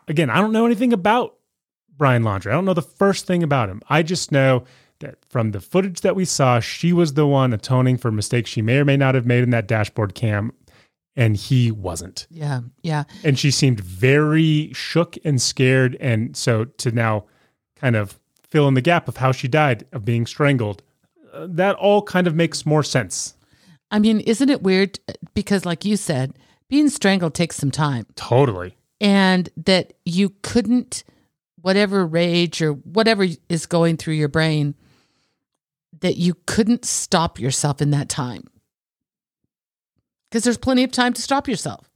again, 0.08 0.30
I 0.30 0.41
don't 0.41 0.52
know 0.52 0.65
anything 0.65 0.93
about 0.93 1.36
Brian 1.96 2.24
Laundrie. 2.24 2.52
I 2.52 2.54
don't 2.54 2.65
know 2.65 2.74
the 2.74 2.82
first 2.82 3.26
thing 3.28 3.43
about 3.43 3.69
him. 3.69 3.82
I 3.89 4.04
just 4.04 4.32
know 4.32 4.63
that 5.00 5.17
from 5.30 5.52
the 5.52 5.60
footage 5.60 6.02
that 6.02 6.15
we 6.15 6.26
saw, 6.26 6.60
she 6.60 6.91
was 6.91 7.13
the 7.13 7.28
one 7.28 7.54
atoning 7.54 7.98
for 7.98 8.12
mistakes 8.12 8.50
she 8.50 8.62
may 8.62 8.78
or 8.78 8.86
may 8.86 8.98
not 8.98 9.15
have 9.15 9.26
made 9.26 9.43
in 9.43 9.52
that 9.52 9.67
dashboard 9.67 10.15
cam, 10.15 10.54
and 11.15 11.36
he 11.36 11.71
wasn't 11.71 12.28
yeah, 12.30 12.62
yeah. 12.82 13.04
and 13.23 13.38
she 13.38 13.52
seemed 13.52 13.80
very 13.80 14.71
shook 14.73 15.17
and 15.23 15.41
scared 15.41 15.95
and 15.99 16.36
so 16.36 16.65
to 16.65 16.91
now 16.91 17.26
kind 17.76 17.95
of 17.95 18.19
fill 18.49 18.67
in 18.67 18.73
the 18.73 18.82
gap 18.82 19.08
of 19.08 19.17
how 19.17 19.32
she 19.32 19.47
died 19.47 19.86
of 19.91 20.06
being 20.06 20.26
strangled 20.26 20.82
uh, 21.34 21.47
that 21.49 21.76
all 21.76 22.02
kind 22.02 22.28
of 22.28 22.36
makes 22.36 22.65
more 22.65 22.84
sense 22.84 23.36
I 23.91 23.99
mean, 23.99 24.21
isn't 24.21 24.49
it 24.49 24.63
weird? 24.63 24.99
Because, 25.36 25.67
like 25.67 25.86
you 25.86 25.97
said, 25.97 26.39
being 26.67 26.89
strangled 26.89 27.36
takes 27.36 27.58
some 27.58 27.69
time. 27.69 28.08
totally 28.15 28.76
and 29.04 29.49
that 29.58 29.93
you 30.06 30.30
couldn't 30.41 31.04
whatever 31.62 32.08
rage 32.08 32.62
or 32.62 32.71
whatever 32.71 33.28
is 33.49 33.65
going 33.65 33.97
through 33.97 34.13
your 34.13 34.30
brain 34.30 34.73
that 35.99 36.15
you 36.17 36.36
couldn't 36.47 36.86
stop 36.86 37.39
yourself 37.39 37.82
in 37.82 37.91
that 37.91 38.10
time 38.10 38.43
because 40.34 40.43
there's 40.43 40.58
plenty 40.58 40.84
of 40.84 40.91
time 40.91 41.13
to 41.13 41.22
stop 41.22 41.48
yourself 41.48 41.88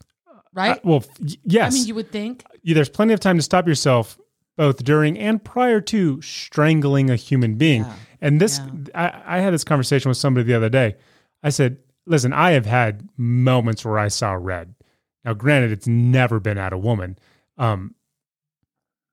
right? 0.54 0.78
Uh, 0.78 0.80
well 0.84 1.06
yes. 1.44 1.74
I 1.74 1.78
mean 1.78 1.88
you 1.88 1.96
would 1.96 2.12
think. 2.12 2.44
Yeah, 2.64 2.76
there's 2.76 2.90
plenty 2.90 3.14
of 3.14 3.20
time 3.20 3.38
to 3.38 3.44
stop 3.44 3.68
yourself 3.68 4.18
both 4.56 4.84
during 4.84 5.18
and 5.18 5.44
prior 5.44 5.80
to 5.82 6.22
strangling 6.22 7.10
a 7.10 7.16
human 7.16 7.56
being. 7.56 7.84
Yeah. 7.84 7.94
and 8.22 8.42
this 8.42 8.60
Yeah. 8.60 9.14
I, 9.26 9.38
I 9.38 9.40
had 9.40 9.54
this 9.54 9.64
conversation 9.64 10.10
with 10.10 10.18
somebody 10.18 10.46
the 10.46 10.56
other 10.56 10.70
day. 10.70 10.96
I 11.44 11.50
said 11.50 11.78
listen 12.06 12.32
i 12.34 12.52
have 12.52 12.66
had 12.66 13.08
moments 13.18 13.84
where 13.86 14.00
i 14.00 14.08
saw 14.08 14.34
red. 14.34 14.74
Now 15.26 15.34
granted 15.34 15.72
it's 15.72 15.88
never 15.88 16.40
been 16.40 16.58
at 16.58 16.74
a 16.74 16.78
woman 16.78 17.18
um, 17.58 17.96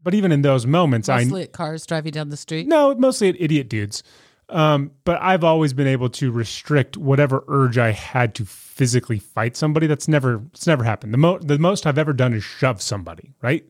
but 0.02 0.14
even 0.14 0.32
in 0.32 0.42
those 0.42 0.66
moments 0.66 1.08
i 1.08 1.24
mostly 1.24 1.42
at 1.42 1.52
cars 1.52 1.87
driving 1.87 2.12
down 2.12 2.28
the 2.28 2.37
street? 2.37 2.66
No, 2.68 2.94
mostly 2.94 3.28
at 3.28 3.40
idiot 3.40 3.68
dudes. 3.68 4.02
Um, 4.48 4.92
but 5.04 5.20
I've 5.22 5.44
always 5.44 5.72
been 5.72 5.87
able 5.87 6.11
to 6.11 6.30
restrict 6.30 6.96
whatever 6.96 7.44
urge 7.48 7.78
I 7.78 7.92
had 7.92 8.35
to 8.37 8.44
physically 8.44 9.18
fight 9.18 9.57
somebody. 9.57 9.87
That's 9.87 10.09
never 10.09 10.42
it's 10.52 10.66
never 10.66 10.85
happened. 10.85 11.14
The 11.14 11.18
mo- 11.18 11.38
the 11.38 11.59
most 11.59 11.87
I've 11.87 11.98
ever 11.98 12.12
done 12.12 12.35
is 12.35 12.44
shove 12.44 12.83
somebody, 12.83 13.33
right? 13.40 13.64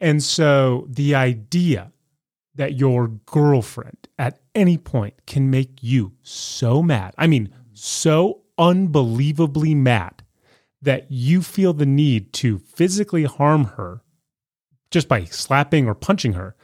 And 0.00 0.22
so 0.22 0.86
the 0.88 1.14
idea 1.14 1.92
that 2.56 2.74
your 2.74 3.08
girlfriend 3.08 4.08
at 4.18 4.40
any 4.54 4.78
point 4.78 5.14
can 5.26 5.50
make 5.50 5.82
you 5.82 6.12
so 6.22 6.82
mad. 6.82 7.14
I 7.18 7.26
mean, 7.26 7.52
so 7.72 8.42
unbelievably 8.58 9.74
mad 9.74 10.22
that 10.82 11.10
you 11.10 11.42
feel 11.42 11.72
the 11.72 11.86
need 11.86 12.32
to 12.34 12.58
physically 12.58 13.24
harm 13.24 13.64
her 13.64 14.02
just 14.90 15.08
by 15.08 15.24
slapping 15.24 15.88
or 15.88 15.94
punching 15.94 16.34
her, 16.34 16.54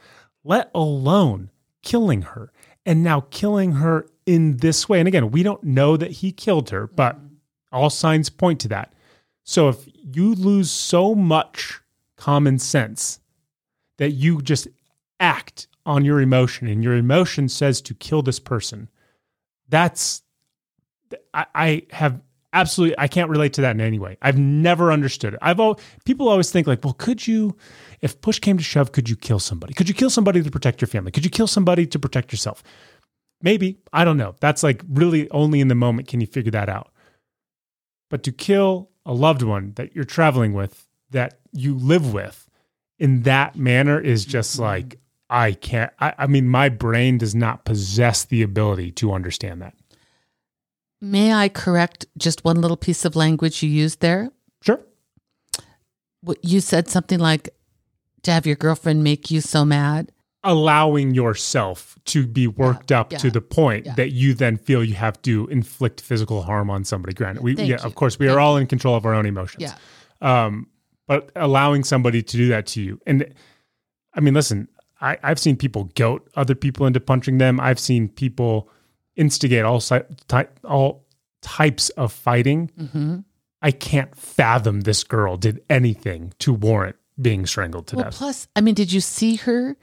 let 0.43 0.71
alone 0.73 1.49
killing 1.81 2.21
her. 2.21 2.51
And 2.85 3.03
now 3.03 3.27
killing 3.29 3.73
her 3.73 4.07
in 4.25 4.57
this 4.57 4.89
way. 4.89 4.99
And 4.99 5.07
again, 5.07 5.31
we 5.31 5.43
don't 5.43 5.63
know 5.63 5.97
that 5.97 6.11
he 6.11 6.31
killed 6.31 6.69
her, 6.71 6.87
but 6.87 7.15
mm-hmm. 7.15 7.35
all 7.71 7.89
signs 7.89 8.29
point 8.29 8.59
to 8.61 8.67
that. 8.69 8.93
So 9.43 9.69
if 9.69 9.87
you 10.03 10.33
lose 10.33 10.71
so 10.71 11.13
much 11.15 11.79
common 12.15 12.59
sense 12.59 13.19
that 13.97 14.11
you 14.11 14.41
just 14.41 14.67
act 15.19 15.67
on 15.85 16.05
your 16.05 16.21
emotion 16.21 16.67
and 16.67 16.83
your 16.83 16.95
emotion 16.95 17.49
says 17.49 17.81
to 17.81 17.93
kill 17.93 18.21
this 18.21 18.39
person, 18.39 18.89
that's, 19.69 20.23
I, 21.33 21.45
I 21.53 21.83
have 21.91 22.21
absolutely, 22.53 22.97
I 22.97 23.07
can't 23.07 23.29
relate 23.29 23.53
to 23.53 23.61
that 23.61 23.71
in 23.71 23.81
any 23.81 23.99
way. 23.99 24.17
I've 24.21 24.37
never 24.37 24.91
understood 24.91 25.33
it. 25.33 25.39
I've 25.41 25.59
all, 25.59 25.79
people 26.05 26.29
always 26.29 26.51
think 26.51 26.67
like, 26.67 26.83
well, 26.83 26.93
could 26.93 27.25
you, 27.25 27.55
if 28.01 28.19
push 28.21 28.39
came 28.39 28.57
to 28.57 28.63
shove, 28.63 28.91
could 28.91 29.09
you 29.09 29.15
kill 29.15 29.39
somebody? 29.39 29.73
Could 29.73 29.87
you 29.87 29.95
kill 29.95 30.09
somebody 30.09 30.41
to 30.41 30.51
protect 30.51 30.81
your 30.81 30.87
family? 30.87 31.11
Could 31.11 31.23
you 31.23 31.31
kill 31.31 31.47
somebody 31.47 31.85
to 31.87 31.99
protect 31.99 32.31
yourself? 32.31 32.63
Maybe. 33.41 33.79
I 33.91 34.05
don't 34.05 34.17
know. 34.17 34.35
That's 34.39 34.63
like 34.63 34.83
really 34.89 35.29
only 35.31 35.61
in 35.61 35.67
the 35.67 35.75
moment 35.75 36.07
can 36.07 36.21
you 36.21 36.27
figure 36.27 36.51
that 36.51 36.69
out. 36.69 36.91
But 38.09 38.23
to 38.23 38.31
kill 38.31 38.89
a 39.05 39.13
loved 39.13 39.41
one 39.41 39.73
that 39.75 39.95
you're 39.95 40.03
traveling 40.03 40.53
with, 40.53 40.87
that 41.09 41.39
you 41.51 41.75
live 41.75 42.13
with 42.13 42.47
in 42.99 43.23
that 43.23 43.55
manner 43.55 43.99
is 43.99 44.25
just 44.25 44.59
like, 44.59 44.99
I 45.29 45.53
can't, 45.53 45.91
I, 45.99 46.13
I 46.19 46.27
mean, 46.27 46.47
my 46.47 46.69
brain 46.69 47.17
does 47.17 47.33
not 47.33 47.65
possess 47.65 48.25
the 48.25 48.43
ability 48.43 48.91
to 48.91 49.13
understand 49.13 49.61
that. 49.61 49.73
May 51.01 51.33
I 51.33 51.49
correct 51.49 52.05
just 52.17 52.45
one 52.45 52.61
little 52.61 52.77
piece 52.77 53.05
of 53.05 53.15
language 53.15 53.63
you 53.63 53.69
used 53.69 54.01
there? 54.01 54.29
Sure. 54.61 54.79
What 56.21 56.37
you 56.43 56.59
said 56.59 56.87
something 56.87 57.19
like 57.19 57.49
to 58.23 58.31
have 58.31 58.45
your 58.45 58.55
girlfriend 58.55 59.03
make 59.03 59.31
you 59.31 59.41
so 59.41 59.65
mad. 59.65 60.11
Allowing 60.43 61.13
yourself 61.13 61.97
to 62.05 62.25
be 62.25 62.47
worked 62.47 62.91
up 62.91 63.11
yeah, 63.11 63.17
to 63.19 63.31
the 63.31 63.41
point 63.41 63.85
yeah. 63.85 63.95
that 63.95 64.11
you 64.11 64.33
then 64.33 64.57
feel 64.57 64.83
you 64.83 64.95
have 64.95 65.21
to 65.23 65.47
inflict 65.47 66.01
physical 66.01 66.43
harm 66.43 66.69
on 66.69 66.83
somebody. 66.83 67.13
Granted, 67.13 67.43
we, 67.43 67.55
Thank 67.55 67.69
yeah, 67.69 67.77
you. 67.79 67.83
of 67.83 67.95
course, 67.95 68.17
we 68.17 68.27
are 68.27 68.39
all 68.39 68.57
in 68.57 68.65
control 68.67 68.95
of 68.95 69.05
our 69.05 69.13
own 69.13 69.25
emotions. 69.25 69.61
Yeah. 69.61 69.75
um, 70.21 70.67
but 71.11 71.29
allowing 71.35 71.83
somebody 71.83 72.23
to 72.23 72.37
do 72.37 72.47
that 72.47 72.65
to 72.65 72.81
you 72.81 72.97
and 73.05 73.33
i 74.13 74.21
mean 74.21 74.33
listen 74.33 74.69
I, 75.01 75.17
i've 75.23 75.39
seen 75.39 75.57
people 75.57 75.85
goat 75.95 76.29
other 76.35 76.55
people 76.55 76.85
into 76.85 77.01
punching 77.01 77.37
them 77.37 77.59
i've 77.59 77.79
seen 77.79 78.07
people 78.07 78.69
instigate 79.21 79.63
all 79.65 79.79
si- 79.79 80.07
ty- 80.27 80.47
all 80.63 81.05
types 81.41 81.89
of 81.91 82.11
fighting 82.11 82.69
Mm-hmm. 82.79 83.19
i 83.61 83.71
can't 83.71 84.13
fathom 84.15 84.81
this 84.81 85.03
girl 85.03 85.37
did 85.37 85.61
anything 85.69 86.33
to 86.39 86.53
warrant 86.53 86.95
being 87.21 87.45
strangled 87.45 87.85
to 87.87 87.95
Well, 87.97 88.05
death 88.05 88.17
plus, 88.17 88.47
I 88.55 88.61
mean, 88.61 88.73
did 88.75 88.91
you 88.91 89.01
see 89.01 89.35
her? 89.45 89.75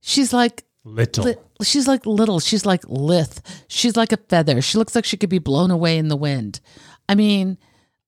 She's 0.00 0.32
like 0.32 0.64
little 0.84 1.24
li- 1.24 1.36
she's 1.62 1.86
like 1.88 2.04
little. 2.06 2.40
She's 2.40 2.66
like 2.66 2.82
lithe. 2.88 3.38
She's 3.68 3.96
like 3.96 4.12
a 4.12 4.16
feather. 4.28 4.60
She 4.60 4.76
looks 4.78 4.94
like 4.94 5.04
she 5.06 5.16
could 5.16 5.30
be 5.30 5.38
blown 5.38 5.70
away 5.70 5.96
in 5.96 6.08
the 6.08 6.16
wind. 6.16 6.60
I 7.08 7.14
mean, 7.14 7.56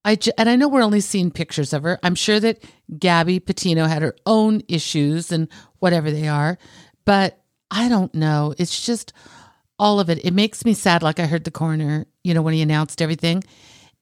I 0.05 0.16
ju- 0.16 0.33
and 0.37 0.49
I 0.51 0.57
know 0.57 0.68
we're 0.68 0.83
only 0.83 1.01
seeing 1.01 1.31
pictures 1.31 1.73
of 1.73 1.83
her. 1.85 1.99
I'm 2.03 2.16
sure 2.16 2.40
that 2.40 2.62
Gabby 2.99 3.38
Patino 3.40 3.87
had 3.87 4.03
her 4.03 4.16
own 4.27 4.61
issues 4.68 5.31
and 5.33 5.49
whatever 5.79 6.11
they 6.11 6.29
are, 6.29 6.59
but 7.07 7.40
I 7.70 7.88
don't 7.88 8.12
know. 8.14 8.55
It's 8.59 8.85
just 8.85 9.12
all 9.78 10.00
of 10.00 10.08
it. 10.10 10.24
It 10.24 10.32
makes 10.32 10.64
me 10.64 10.74
sad. 10.74 11.02
Like 11.02 11.18
I 11.20 11.26
heard 11.26 11.44
the 11.44 11.50
coroner, 11.50 12.06
you 12.22 12.34
know, 12.34 12.42
when 12.42 12.54
he 12.54 12.62
announced 12.62 13.00
everything, 13.02 13.42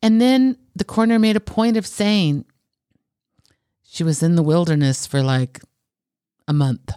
and 0.02 0.20
then 0.20 0.56
the 0.76 0.84
coroner 0.84 1.18
made 1.18 1.36
a 1.36 1.40
point 1.40 1.76
of 1.76 1.86
saying 1.86 2.44
she 3.82 4.04
was 4.04 4.22
in 4.22 4.36
the 4.36 4.42
wilderness 4.42 5.06
for 5.06 5.22
like 5.22 5.60
a 6.48 6.52
month. 6.52 6.92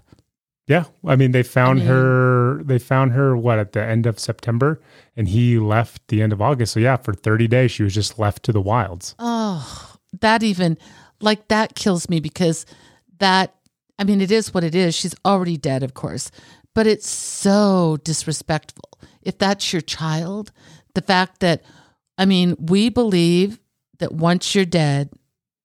yeah 0.68 0.86
i 1.06 1.16
mean 1.16 1.32
they 1.32 1.44
found 1.44 1.80
mean- 1.80 1.88
her 1.88 2.64
they 2.64 2.80
found 2.80 3.12
her 3.12 3.38
what 3.38 3.60
at 3.60 3.74
the 3.74 3.84
end 3.84 4.06
of 4.08 4.18
september 4.18 4.82
and 5.16 5.28
he 5.28 5.60
left 5.60 6.02
the 6.08 6.22
end 6.24 6.34
of 6.34 6.42
august 6.42 6.74
so 6.74 6.80
yeah 6.80 6.96
for 6.96 7.14
30 7.14 7.48
days 7.48 7.70
she 7.72 7.84
was 7.84 7.94
just 7.94 8.18
left 8.18 8.42
to 8.44 8.52
the 8.52 8.62
wilds 8.62 9.14
Oh, 9.20 9.96
that 10.22 10.42
even 10.42 10.78
like 11.22 11.48
that 11.50 11.76
kills 11.76 12.10
me 12.10 12.20
because 12.20 12.66
that 13.20 13.54
I 14.00 14.04
mean 14.04 14.20
it 14.22 14.32
is 14.32 14.54
what 14.54 14.64
it 14.66 14.74
is. 14.76 14.94
She's 14.96 15.16
already 15.24 15.56
dead, 15.58 15.82
of 15.84 15.94
course, 15.94 16.30
but 16.76 16.86
it's 16.86 17.10
so 17.10 17.98
disrespectful. 18.04 18.90
If 19.24 19.40
that's 19.40 19.74
your 19.74 19.82
child, 19.82 20.52
the 20.94 21.02
fact 21.02 21.40
that 21.40 21.64
I 22.18 22.26
mean, 22.26 22.56
we 22.60 22.90
believe 22.90 23.60
that 24.00 24.14
once 24.14 24.54
you're 24.56 24.64
dead, 24.66 25.10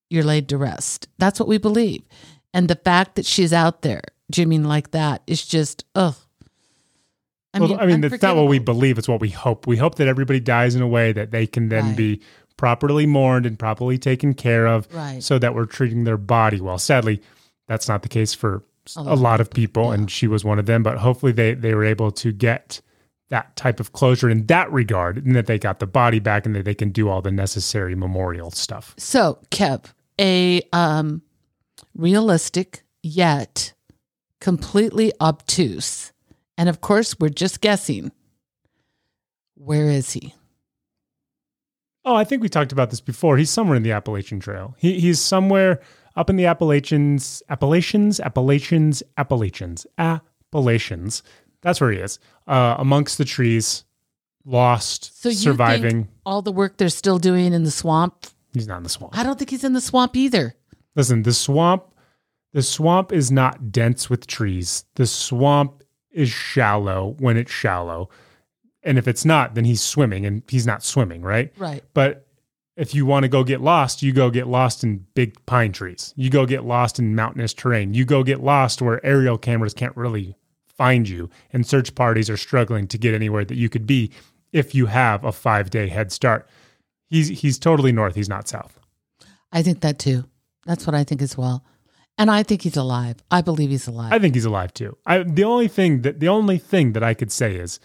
you're 0.09 0.25
laid 0.25 0.49
to 0.49 0.57
rest. 0.57 1.07
That's 1.19 1.39
what 1.39 1.49
we 1.49 1.59
believe. 1.59 2.03
And 2.53 2.67
the 2.69 2.75
fact 2.75 3.15
that 3.17 3.27
she's 3.27 3.53
out 3.53 3.83
there, 3.83 4.03
do 4.31 4.41
you 4.41 4.47
mean 4.47 4.65
like 4.65 4.91
that 4.93 5.23
is 5.27 5.45
just 5.47 5.85
ugh. 5.95 6.17
I 7.53 7.59
well, 7.61 7.81
I 7.81 7.87
mean, 7.87 8.01
that's 8.01 8.23
not 8.23 8.37
what 8.37 8.47
we 8.47 8.61
believe; 8.61 8.97
it's 8.97 9.09
what 9.09 9.21
we 9.21 9.29
hope. 9.29 9.67
We 9.67 9.77
hope 9.77 9.97
that 9.97 10.07
everybody 10.07 10.39
dies 10.39 10.77
in 10.77 10.83
a 10.83 10.87
way 10.89 11.13
that 11.13 11.33
they 11.33 11.47
can 11.49 11.69
then 11.69 11.87
Right. 11.89 11.97
be 11.97 12.21
properly 12.57 13.07
mourned 13.07 13.45
and 13.45 13.59
properly 13.59 13.99
taken 13.99 14.35
care 14.35 14.67
of, 14.69 14.87
Right. 14.95 15.21
so 15.23 15.39
that 15.39 15.55
we're 15.55 15.65
treating 15.67 16.05
their 16.05 16.17
body 16.17 16.61
well. 16.61 16.79
Sadly, 16.79 17.21
that's 17.67 17.89
not 17.89 18.03
the 18.03 18.09
case 18.09 18.35
for 18.35 18.63
A 18.97 19.01
a 19.01 19.03
lot 19.03 19.19
lot, 19.19 19.41
of 19.41 19.51
people, 19.51 19.93
and 19.93 20.11
she 20.11 20.27
was 20.27 20.45
one 20.45 20.59
of 20.59 20.67
them. 20.67 20.83
But 20.83 20.99
hopefully, 20.99 21.33
they 21.33 21.55
they 21.55 21.75
were 21.75 21.85
able 21.85 22.11
to 22.13 22.33
get 22.33 22.81
that 23.29 23.55
type 23.57 23.79
of 23.79 23.93
closure 23.93 24.29
in 24.29 24.47
that 24.47 24.71
regard, 24.73 25.25
and 25.25 25.37
that 25.37 25.47
they 25.47 25.59
got 25.59 25.79
the 25.79 25.87
body 25.87 26.19
back, 26.19 26.47
and 26.47 26.55
that 26.57 26.65
they 26.65 26.75
can 26.75 26.91
do 26.91 27.09
all 27.09 27.23
the 27.23 27.31
necessary 27.31 27.95
memorial 27.95 28.51
stuff. 28.51 28.95
So, 28.99 29.39
Kev, 29.51 29.85
a 30.21 30.63
um, 30.73 31.23
realistic 31.95 32.83
yet 33.03 33.73
completely 34.41 35.13
obtuse, 35.21 36.13
and 36.59 36.69
of 36.69 36.81
course, 36.81 37.19
we're 37.19 37.29
just 37.29 37.61
guessing. 37.61 38.13
Where 39.55 39.91
is 39.91 40.13
he? 40.13 40.35
Oh, 42.05 42.15
I 42.15 42.25
think 42.25 42.41
we 42.41 42.49
talked 42.49 42.73
about 42.73 42.89
this 42.89 43.01
before. 43.01 43.37
He's 43.37 43.51
somewhere 43.51 43.77
in 43.77 43.83
the 43.83 43.93
Appalachian 43.93 44.41
Trail. 44.41 44.75
He, 44.79 44.99
he's 44.99 45.21
somewhere 45.21 45.81
up 46.21 46.29
in 46.29 46.37
the 46.37 46.45
Appalachians, 46.45 47.43
Appalachians, 47.49 48.21
Appalachians, 48.21 49.03
Appalachians, 49.17 49.87
Appalachians. 49.97 51.23
That's 51.63 51.81
where 51.81 51.91
he 51.93 51.99
is, 51.99 52.19
uh, 52.47 52.77
amongst 52.79 53.17
the 53.17 53.25
trees, 53.25 53.85
lost, 54.45 55.21
So, 55.23 55.31
you 55.31 55.35
surviving. 55.35 55.91
think 56.05 56.09
all 56.27 56.43
the 56.43 56.53
work 56.53 56.77
they're 56.77 56.89
still 56.91 57.19
doing 57.19 57.53
in 57.55 57.65
the 57.65 57.71
swamp? 57.71 58.27
he's 58.53 58.67
not 58.69 58.79
in 58.79 58.83
the 58.83 58.89
swamp. 58.89 59.17
I 59.17 59.23
don't 59.23 59.39
think 59.39 59.51
he's 59.51 59.65
in 59.65 59.73
the 59.73 59.81
swamp 59.81 60.15
either. 60.17 60.55
Listen, 60.95 61.23
the 61.23 61.33
swamp, 61.33 61.85
the 62.53 62.63
swamp 62.63 63.13
is 63.13 63.31
not 63.31 63.71
dense 63.73 64.11
with 64.11 64.27
trees. 64.27 64.85
The 64.97 65.07
swamp 65.07 65.85
is 66.11 66.29
shallow 66.29 67.15
when 67.19 67.37
it's 67.39 67.53
shallow, 67.53 68.11
and 68.83 68.99
if 68.99 69.07
it's 69.09 69.25
not, 69.25 69.55
then 69.55 69.65
he's 69.65 69.81
swimming, 69.81 70.27
and 70.27 70.43
he's 70.49 70.67
not 70.67 70.83
swimming, 70.83 71.23
right? 71.23 71.53
Right. 71.57 71.83
But 71.95 72.27
if 72.81 72.95
you 72.95 73.05
want 73.05 73.25
to 73.25 73.29
go 73.29 73.45
get 73.45 73.61
lost, 73.61 74.03
you 74.03 74.11
go 74.11 74.31
get 74.31 74.47
lost 74.47 74.83
in 74.83 75.05
big 75.15 75.37
pine 75.45 75.71
trees. 75.71 76.15
You 76.17 76.31
go 76.31 76.47
get 76.47 76.65
lost 76.65 76.99
in 76.99 77.15
mountainous 77.15 77.53
terrain. 77.53 77.93
You 77.93 78.07
go 78.07 78.25
get 78.25 78.43
lost 78.43 78.81
where 78.81 79.05
aerial 79.05 79.37
cameras 79.37 79.75
can't 79.75 79.95
really 79.99 80.35
find 80.67 81.07
you, 81.07 81.29
and 81.53 81.67
search 81.67 81.95
parties 81.95 82.31
are 82.31 82.39
struggling 82.39 82.89
to 82.89 82.97
get 82.97 83.13
anywhere 83.13 83.45
that 83.45 83.57
you 83.57 83.69
could 83.69 83.87
be 83.87 84.11
if 84.55 84.75
you 84.75 84.87
have 84.87 85.25
a 85.25 85.31
five 85.31 85.69
day 85.69 85.89
head 85.89 86.11
start. 86.11 86.49
He's 87.11 87.29
he's 87.29 87.59
totally 87.59 87.93
north. 87.93 88.15
He's 88.15 88.31
not 88.31 88.49
south. 88.49 88.81
I 89.53 89.63
think 89.63 89.81
that 89.81 89.99
too. 89.99 90.25
That's 90.65 90.87
what 90.87 90.95
I 90.95 91.05
think 91.05 91.21
as 91.21 91.37
well. 91.37 91.63
And 92.17 92.31
I 92.31 92.43
think 92.43 92.63
he's 92.63 92.79
alive. 92.79 93.17
I 93.31 93.43
believe 93.43 93.69
he's 93.69 93.89
alive. 93.89 94.11
I 94.11 94.19
think 94.19 94.35
he's 94.35 94.47
alive 94.47 94.73
too. 94.73 94.97
I, 95.05 95.23
the 95.23 95.45
only 95.45 95.69
thing 95.69 96.01
that 96.01 96.19
the 96.19 96.29
only 96.29 96.57
thing 96.57 96.95
that 96.95 97.03
I 97.03 97.13
could 97.13 97.31
say 97.31 97.57
is 97.57 97.79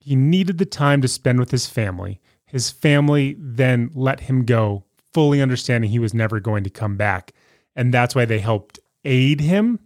he 0.00 0.16
needed 0.16 0.58
the 0.58 0.66
time 0.66 1.02
to 1.02 1.08
spend 1.08 1.38
with 1.38 1.52
his 1.52 1.68
family. 1.68 2.20
His 2.52 2.70
family 2.70 3.34
then 3.38 3.90
let 3.94 4.20
him 4.20 4.44
go, 4.44 4.84
fully 5.14 5.40
understanding 5.40 5.88
he 5.90 5.98
was 5.98 6.12
never 6.12 6.38
going 6.38 6.64
to 6.64 6.70
come 6.70 6.98
back, 6.98 7.32
and 7.74 7.92
that's 7.92 8.14
why 8.14 8.26
they 8.26 8.40
helped 8.40 8.78
aid 9.04 9.40
him 9.40 9.78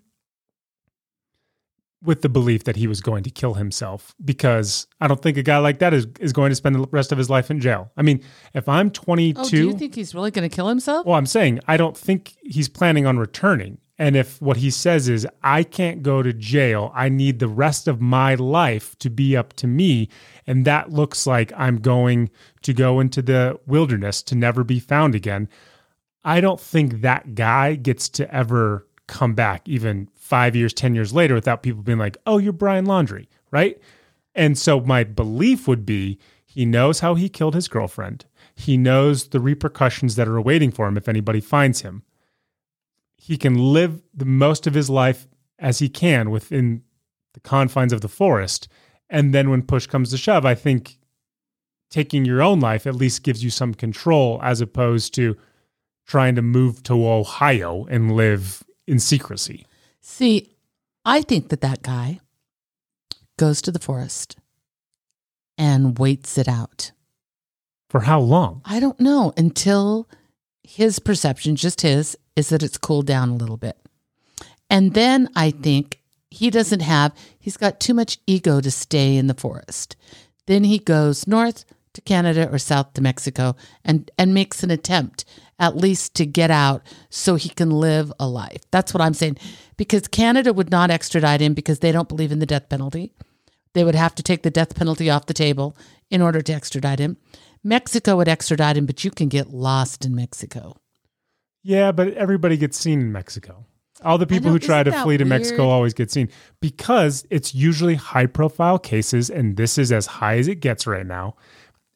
with 2.03 2.23
the 2.23 2.29
belief 2.29 2.65
that 2.65 2.75
he 2.75 2.89
was 2.89 3.01
going 3.01 3.23
to 3.23 3.31
kill 3.31 3.55
himself. 3.55 4.17
Because 4.23 4.89
I 5.01 5.07
don't 5.07 5.23
think 5.23 5.37
a 5.37 5.45
guy 5.45 5.59
like 5.59 5.79
that 5.79 5.95
is 5.95 6.09
is 6.19 6.33
going 6.33 6.51
to 6.51 6.57
spend 6.57 6.75
the 6.75 6.89
rest 6.91 7.13
of 7.13 7.19
his 7.19 7.31
life 7.31 7.53
in 7.53 7.61
jail. 7.61 7.93
I 7.97 8.03
mean, 8.03 8.21
if 8.53 8.69
I'm 8.69 8.91
22, 8.91 9.41
oh, 9.41 9.49
do 9.49 9.57
you 9.57 9.73
think 9.73 9.95
he's 9.95 10.13
really 10.13 10.33
going 10.33 10.49
to 10.49 10.55
kill 10.55 10.67
himself? 10.69 11.07
well, 11.07 11.15
I'm 11.15 11.27
saying 11.27 11.61
I 11.69 11.77
don't 11.77 11.97
think 11.97 12.35
he's 12.43 12.69
planning 12.69 13.07
on 13.07 13.17
returning. 13.17 13.79
And 13.99 14.15
if 14.15 14.41
what 14.43 14.59
he 14.59 14.71
says 14.71 15.09
is, 15.09 15.27
I 15.43 15.63
can't 15.63 16.03
go 16.03 16.23
to 16.23 16.33
jail, 16.33 16.93
I 16.95 17.09
need 17.09 17.39
the 17.39 17.49
rest 17.49 17.89
of 17.89 18.01
my 18.01 18.35
life 18.35 18.99
to 18.99 19.09
be 19.09 19.37
up 19.37 19.55
to 19.55 19.67
me. 19.67 20.09
And 20.47 20.65
that 20.65 20.93
looks 20.93 21.27
like 21.27 21.53
I'm 21.57 21.79
going 21.79 22.31
to 22.63 22.75
go 22.75 23.01
into 23.01 23.23
the 23.23 23.59
wilderness 23.67 24.23
to 24.25 24.35
never 24.35 24.65
be 24.65 24.81
found 24.81 25.15
again. 25.15 25.49
I 26.25 26.41
don't 26.41 26.61
think 26.61 27.01
that 27.01 27.35
guy 27.35 27.75
gets 27.77 28.09
to 28.11 28.35
ever 28.35 28.87
come 29.07 29.35
back, 29.35 29.67
even 29.69 30.09
five 30.15 30.57
years, 30.57 30.75
10 30.75 30.95
years 30.95 31.13
later, 31.13 31.35
without 31.35 31.63
people 31.63 31.83
being 31.83 31.99
like, 31.99 32.17
oh, 32.27 32.39
you're 32.39 32.53
Brian 32.53 32.87
Laundrie, 32.87 33.29
right? 33.51 33.81
And 34.35 34.59
so 34.59 34.81
my 34.81 35.05
belief 35.05 35.67
would 35.67 35.87
be 35.87 36.19
he 36.45 36.67
knows 36.67 37.01
how 37.01 37.15
he 37.15 37.29
killed 37.29 37.55
his 37.55 37.69
girlfriend. 37.69 38.27
He 38.55 38.77
knows 38.77 39.29
the 39.29 39.41
repercussions 39.41 40.17
that 40.17 40.29
are 40.29 40.37
awaiting 40.37 40.71
for 40.71 40.87
him 40.89 40.97
if 40.97 41.09
anybody 41.09 41.41
finds 41.41 41.83
him. 41.83 42.03
He 43.27 43.37
can 43.37 43.59
live 43.59 44.03
the 44.15 44.25
most 44.25 44.69
of 44.69 44.75
his 44.75 44.89
life 44.89 45.27
as 45.59 45.81
he 45.81 45.89
can 45.89 46.31
within 46.31 46.83
the 47.35 47.41
confines 47.41 47.93
of 47.93 48.01
the 48.01 48.09
forest. 48.09 48.69
And 49.11 49.35
then 49.35 49.51
when 49.51 49.63
push 49.63 49.89
comes 49.89 50.11
to 50.11 50.17
shove, 50.17 50.47
I 50.47 50.55
think 50.55 50.99
taking 51.91 52.25
your 52.25 52.41
own 52.41 52.61
life 52.61 52.87
at 52.87 52.95
least 52.95 53.25
gives 53.25 53.43
you 53.43 53.51
some 53.51 53.75
control 53.75 54.39
as 54.45 54.61
opposed 54.61 55.13
to 55.15 55.37
trying 56.07 56.37
to 56.37 56.43
move 56.43 56.85
to 56.85 57.05
Ohio 57.05 57.85
and 57.91 58.13
live 58.13 58.63
in 58.87 59.01
secrecy. 59.01 59.67
See, 60.01 60.55
I 61.05 61.23
think 61.23 61.49
that 61.49 61.63
that 61.63 61.83
guy 61.83 62.21
goes 63.37 63.61
to 63.63 63.73
the 63.73 63.81
forest 63.81 64.37
and 65.59 65.99
waits 65.99 66.39
it 66.39 66.47
out. 66.47 66.93
For 67.91 68.01
how 68.03 68.21
long? 68.21 68.63
I 68.65 68.79
don't 68.79 69.01
know 69.01 69.33
until 69.37 70.09
his 70.67 70.99
perception, 70.99 71.55
just 71.55 71.83
his, 71.83 72.19
is 72.35 72.49
that 72.49 72.63
it's 72.63 72.77
cooled 72.77 73.07
down 73.07 73.31
a 73.31 73.37
little 73.37 73.57
bit. 73.57 73.79
And 74.69 74.95
then 74.95 75.29
I 75.37 75.53
think 75.53 76.01
he 76.29 76.51
doesn't 76.51 76.81
have, 76.81 77.13
he's 77.39 77.57
got 77.57 77.79
too 77.79 77.95
much 77.95 78.19
ego 78.27 78.61
to 78.61 78.71
stay 78.71 79.17
in 79.17 79.29
the 79.29 79.35
forest. 79.35 79.95
Then 80.47 80.65
he 80.65 80.79
goes 80.79 81.27
north 81.27 81.65
to 81.95 82.01
Canada 82.01 82.49
or 82.51 82.59
south 82.59 82.95
to 82.95 83.01
Mexico 83.01 83.55
and, 83.85 84.11
and 84.19 84.35
makes 84.35 84.65
an 84.65 84.73
attempt 84.73 85.25
at 85.59 85.77
least 85.77 86.15
to 86.17 86.27
get 86.27 86.51
out 86.51 86.83
so 87.09 87.37
he 87.37 87.49
can 87.49 87.71
live 87.71 88.13
a 88.19 88.27
life. 88.27 88.63
That's 88.73 88.93
what 88.93 89.01
I'm 89.01 89.15
saying. 89.15 89.39
Because 89.77 90.09
Canada 90.09 90.53
would 90.53 90.71
not 90.71 90.91
extradite 90.91 91.41
him 91.41 91.55
because 91.55 91.79
they 91.79 91.93
don't 91.93 92.09
believe 92.09 92.33
in 92.33 92.41
the 92.41 92.45
death 92.45 92.69
penalty. 92.69 93.13
They 93.73 93.85
would 93.85 93.95
have 93.95 94.15
to 94.17 94.23
take 94.23 94.43
the 94.43 94.51
death 94.51 94.75
penalty 94.75 95.09
off 95.11 95.27
the 95.27 95.35
table 95.35 95.77
in 96.11 96.21
order 96.21 96.43
to 96.43 96.53
extradite 96.53 96.99
him. 96.99 97.19
Mexico 97.67 98.17
would 98.17 98.29
extradite 98.29 98.77
him, 98.77 98.87
but 98.87 99.05
you 99.05 99.11
can 99.11 99.29
get 99.29 99.53
lost 99.53 100.05
in 100.05 100.15
Mexico. 100.15 100.77
Yeah, 101.65 101.91
but 101.91 102.15
everybody 102.15 102.57
gets 102.57 102.79
seen 102.79 103.01
in 103.01 103.13
Mexico. 103.13 103.67
All 104.05 104.19
the 104.19 104.27
people 104.27 104.47
know, 104.47 104.53
who 104.53 104.59
try 104.59 104.83
to 104.83 104.93
flee 105.03 105.17
to 105.17 105.25
Mexico 105.25 105.69
always 105.69 105.95
get 105.95 106.11
seen 106.11 106.29
because 106.61 107.27
it's 107.29 107.55
usually 107.55 107.97
high 107.97 108.27
profile 108.27 108.79
cases, 108.79 109.31
and 109.31 109.57
this 109.57 109.79
is 109.79 109.91
as 109.91 110.07
high 110.07 110.37
as 110.37 110.47
it 110.49 110.61
gets 110.61 110.87
right 110.87 111.07
now. 111.07 111.35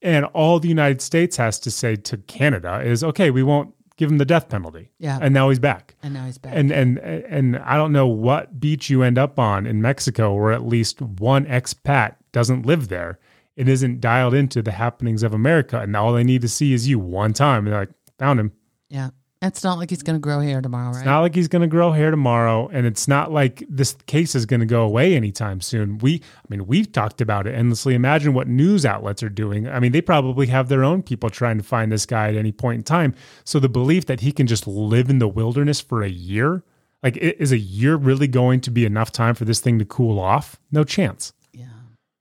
And 0.03 0.25
all 0.27 0.59
the 0.59 0.69
United 0.69 1.01
States 1.03 1.37
has 1.37 1.61
to 1.61 1.71
say 1.71 1.95
to 1.95 2.17
Canada 2.17 2.81
is, 2.81 3.05
okay, 3.05 3.31
we 3.31 3.43
won't 3.43 3.75
give 3.97 4.11
him 4.11 4.19
the 4.19 4.25
death 4.25 4.49
penalty. 4.49 4.91
Yeah. 4.99 5.19
And 5.21 5.35
now 5.35 5.51
he's 5.51 5.59
back. 5.59 5.95
And 6.03 6.15
now 6.15 6.25
he's 6.25 6.39
back. 6.39 6.55
And 6.57 6.73
and 6.73 6.99
and 6.99 7.59
I 7.59 7.77
don't 7.77 7.93
know 7.93 8.09
what 8.09 8.59
beach 8.59 8.89
you 8.89 9.03
end 9.03 9.19
up 9.19 9.39
on 9.39 9.67
in 9.67 9.83
Mexico 9.83 10.35
where 10.35 10.53
at 10.53 10.67
least 10.67 11.03
one 11.03 11.45
expat 11.45 12.17
doesn't 12.33 12.65
live 12.65 12.89
there. 12.89 13.19
It 13.61 13.69
isn't 13.69 14.01
dialed 14.01 14.33
into 14.35 14.63
the 14.63 14.73
happenings 14.73 15.23
of 15.23 15.35
America, 15.35 15.79
and 15.81 15.95
all 15.95 16.13
they 16.15 16.25
need 16.25 16.41
to 16.43 16.49
see 16.49 16.73
is 16.73 16.89
you 16.89 16.99
one 16.99 17.33
time. 17.35 17.67
And 17.67 17.73
they're 17.73 17.81
like, 17.81 17.91
found 18.19 18.41
him. 18.41 18.53
yeah. 18.89 19.11
It's 19.43 19.65
not 19.65 19.79
like 19.79 19.89
he's 19.89 20.03
going 20.03 20.17
to 20.17 20.21
grow 20.21 20.41
hair 20.41 20.61
tomorrow, 20.61 20.91
right? 20.91 20.97
It's 20.99 21.07
not 21.07 21.21
like 21.21 21.35
he's 21.35 21.49
going 21.49 21.63
to 21.63 21.69
grow 21.69 21.93
hair 21.93 22.11
tomorrow, 22.11 22.69
and 22.75 22.87
it's 22.87 23.09
not 23.09 23.33
like 23.33 23.65
this 23.71 23.97
case 24.07 24.35
is 24.35 24.45
going 24.45 24.61
to 24.61 24.67
go 24.67 24.83
away 24.83 25.15
anytime 25.15 25.63
soon. 25.63 25.97
We, 25.97 26.17
I 26.17 26.47
mean, 26.51 26.67
we've 26.67 26.93
talked 26.93 27.23
about 27.23 27.47
it 27.47 27.55
endlessly. 27.55 27.95
Imagine 27.95 28.35
what 28.35 28.49
news 28.49 28.85
outlets 28.85 29.23
are 29.23 29.31
doing. 29.31 29.67
I 29.67 29.81
mean, 29.81 29.93
they 29.93 30.03
probably 30.03 30.47
have 30.49 30.69
their 30.69 30.85
own 30.85 31.03
people 31.03 31.31
trying 31.31 31.57
to 31.57 31.65
find 31.65 31.91
this 31.91 32.05
guy 32.05 32.29
at 32.29 32.37
any 32.37 32.53
point 32.53 32.81
in 32.81 32.83
time. 32.83 33.15
So 33.45 33.59
the 33.59 33.71
belief 33.71 34.05
that 34.07 34.21
he 34.21 34.31
can 34.31 34.47
just 34.47 34.67
live 34.67 35.09
in 35.09 35.21
the 35.21 35.29
wilderness 35.29 35.81
for 35.81 36.03
a 36.03 36.11
year, 36.11 36.63
like, 37.03 37.17
is 37.17 37.51
a 37.51 37.59
year 37.59 37.97
really 37.97 38.29
going 38.29 38.61
to 38.61 38.71
be 38.71 38.85
enough 38.85 39.11
time 39.11 39.35
for 39.35 39.47
this 39.47 39.61
thing 39.61 39.79
to 39.79 39.87
cool 39.87 40.21
off? 40.21 40.59
No 40.71 40.85
chance. 40.85 41.33
yeah. 41.55 41.65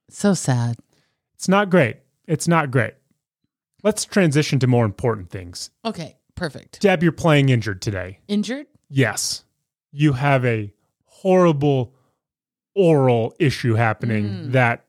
So 0.09 0.33
sad. 0.33 0.77
It's 1.39 1.47
not 1.47 1.69
great. 1.69 1.95
It's 2.27 2.49
not 2.49 2.69
great. 2.69 2.95
Let's 3.81 4.03
transition 4.03 4.59
to 4.59 4.67
more 4.67 4.83
important 4.83 5.29
things. 5.29 5.69
Okay. 5.85 6.17
Perfect. 6.35 6.81
Deb, 6.81 7.01
you're 7.01 7.13
playing 7.13 7.47
injured 7.47 7.81
today. 7.81 8.19
Injured? 8.27 8.67
yes, 8.89 9.43
you 9.91 10.13
have 10.13 10.43
a 10.45 10.73
horrible 11.05 11.93
oral 12.75 13.33
issue 13.39 13.75
happening 13.75 14.25
Mm. 14.25 14.51
that 14.51 14.85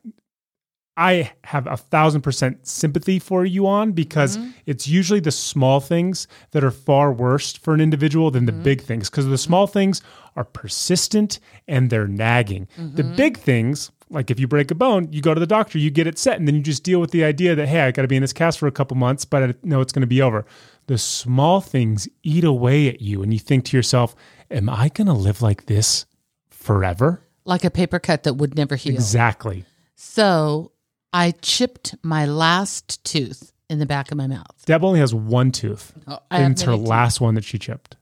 I 0.97 1.31
have 1.45 1.67
a 1.67 1.77
thousand 1.77 2.21
percent 2.21 2.67
sympathy 2.67 3.17
for 3.17 3.45
you 3.45 3.65
on 3.65 3.93
because 3.93 4.37
Mm-hmm. 4.37 4.49
it's 4.65 4.87
usually 4.87 5.19
the 5.21 5.31
small 5.31 5.79
things 5.79 6.27
that 6.51 6.63
are 6.63 6.71
far 6.71 7.11
worse 7.13 7.53
for 7.53 7.73
an 7.73 7.79
individual 7.81 8.29
than 8.29 8.45
Mm-hmm. 8.45 8.57
the 8.57 8.63
big 8.63 8.81
things 8.81 9.09
because 9.09 9.25
the 9.27 9.37
small 9.37 9.67
things 9.67 10.01
are 10.35 10.43
persistent 10.43 11.39
and 11.67 11.89
they're 11.89 12.07
nagging. 12.07 12.67
The 12.77 13.03
Mm-hmm. 13.03 13.15
big 13.15 13.37
things, 13.37 13.91
like 14.11 14.29
if 14.29 14.39
you 14.39 14.47
break 14.47 14.69
a 14.71 14.75
bone, 14.75 15.07
you 15.11 15.21
go 15.21 15.33
to 15.33 15.39
the 15.39 15.47
doctor, 15.47 15.77
you 15.79 15.89
get 15.89 16.05
it 16.05 16.19
set, 16.19 16.37
and 16.37 16.47
then 16.47 16.53
you 16.55 16.61
just 16.61 16.83
deal 16.83 16.99
with 16.99 17.11
the 17.11 17.23
idea 17.23 17.55
that, 17.55 17.67
hey, 17.67 17.81
I 17.81 17.91
got 17.91 18.03
to 18.03 18.07
be 18.07 18.15
in 18.17 18.21
this 18.21 18.33
cast 18.33 18.59
for 18.59 18.67
a 18.67 18.71
couple 18.71 18.95
months, 18.97 19.25
but 19.25 19.41
I 19.43 19.53
know 19.63 19.81
it's 19.81 19.91
going 19.93 20.01
to 20.01 20.07
be 20.07 20.21
over. 20.21 20.45
The 20.87 20.97
small 20.97 21.61
things 21.61 22.07
eat 22.21 22.43
away 22.43 22.87
at 22.89 23.01
you, 23.01 23.23
and 23.23 23.31
you 23.33 23.39
think 23.39 23.65
to 23.65 23.77
yourself, 23.77 24.15
am 24.51 24.69
I 24.69 24.89
going 24.89 25.07
to 25.07 25.13
live 25.13 25.41
like 25.41 25.65
this 25.65 26.05
forever? 26.49 27.23
Like 27.45 27.63
a 27.63 27.71
paper 27.71 27.99
cut 27.99 28.23
that 28.23 28.33
would 28.35 28.55
never 28.55 28.75
heal. 28.75 28.93
Exactly. 28.93 29.65
So 29.95 30.71
I 31.13 31.31
chipped 31.41 31.95
my 32.03 32.25
last 32.25 33.03
tooth 33.03 33.51
in 33.69 33.79
the 33.79 33.85
back 33.85 34.11
of 34.11 34.17
my 34.17 34.27
mouth. 34.27 34.63
Deb 34.65 34.83
only 34.83 34.99
has 34.99 35.13
one 35.13 35.51
tooth, 35.51 35.93
Oh, 36.07 36.19
and 36.29 36.51
it's 36.53 36.63
her 36.63 36.73
teeth. 36.75 36.87
last 36.87 37.21
one 37.21 37.35
that 37.35 37.43
she 37.43 37.57
chipped. 37.57 37.95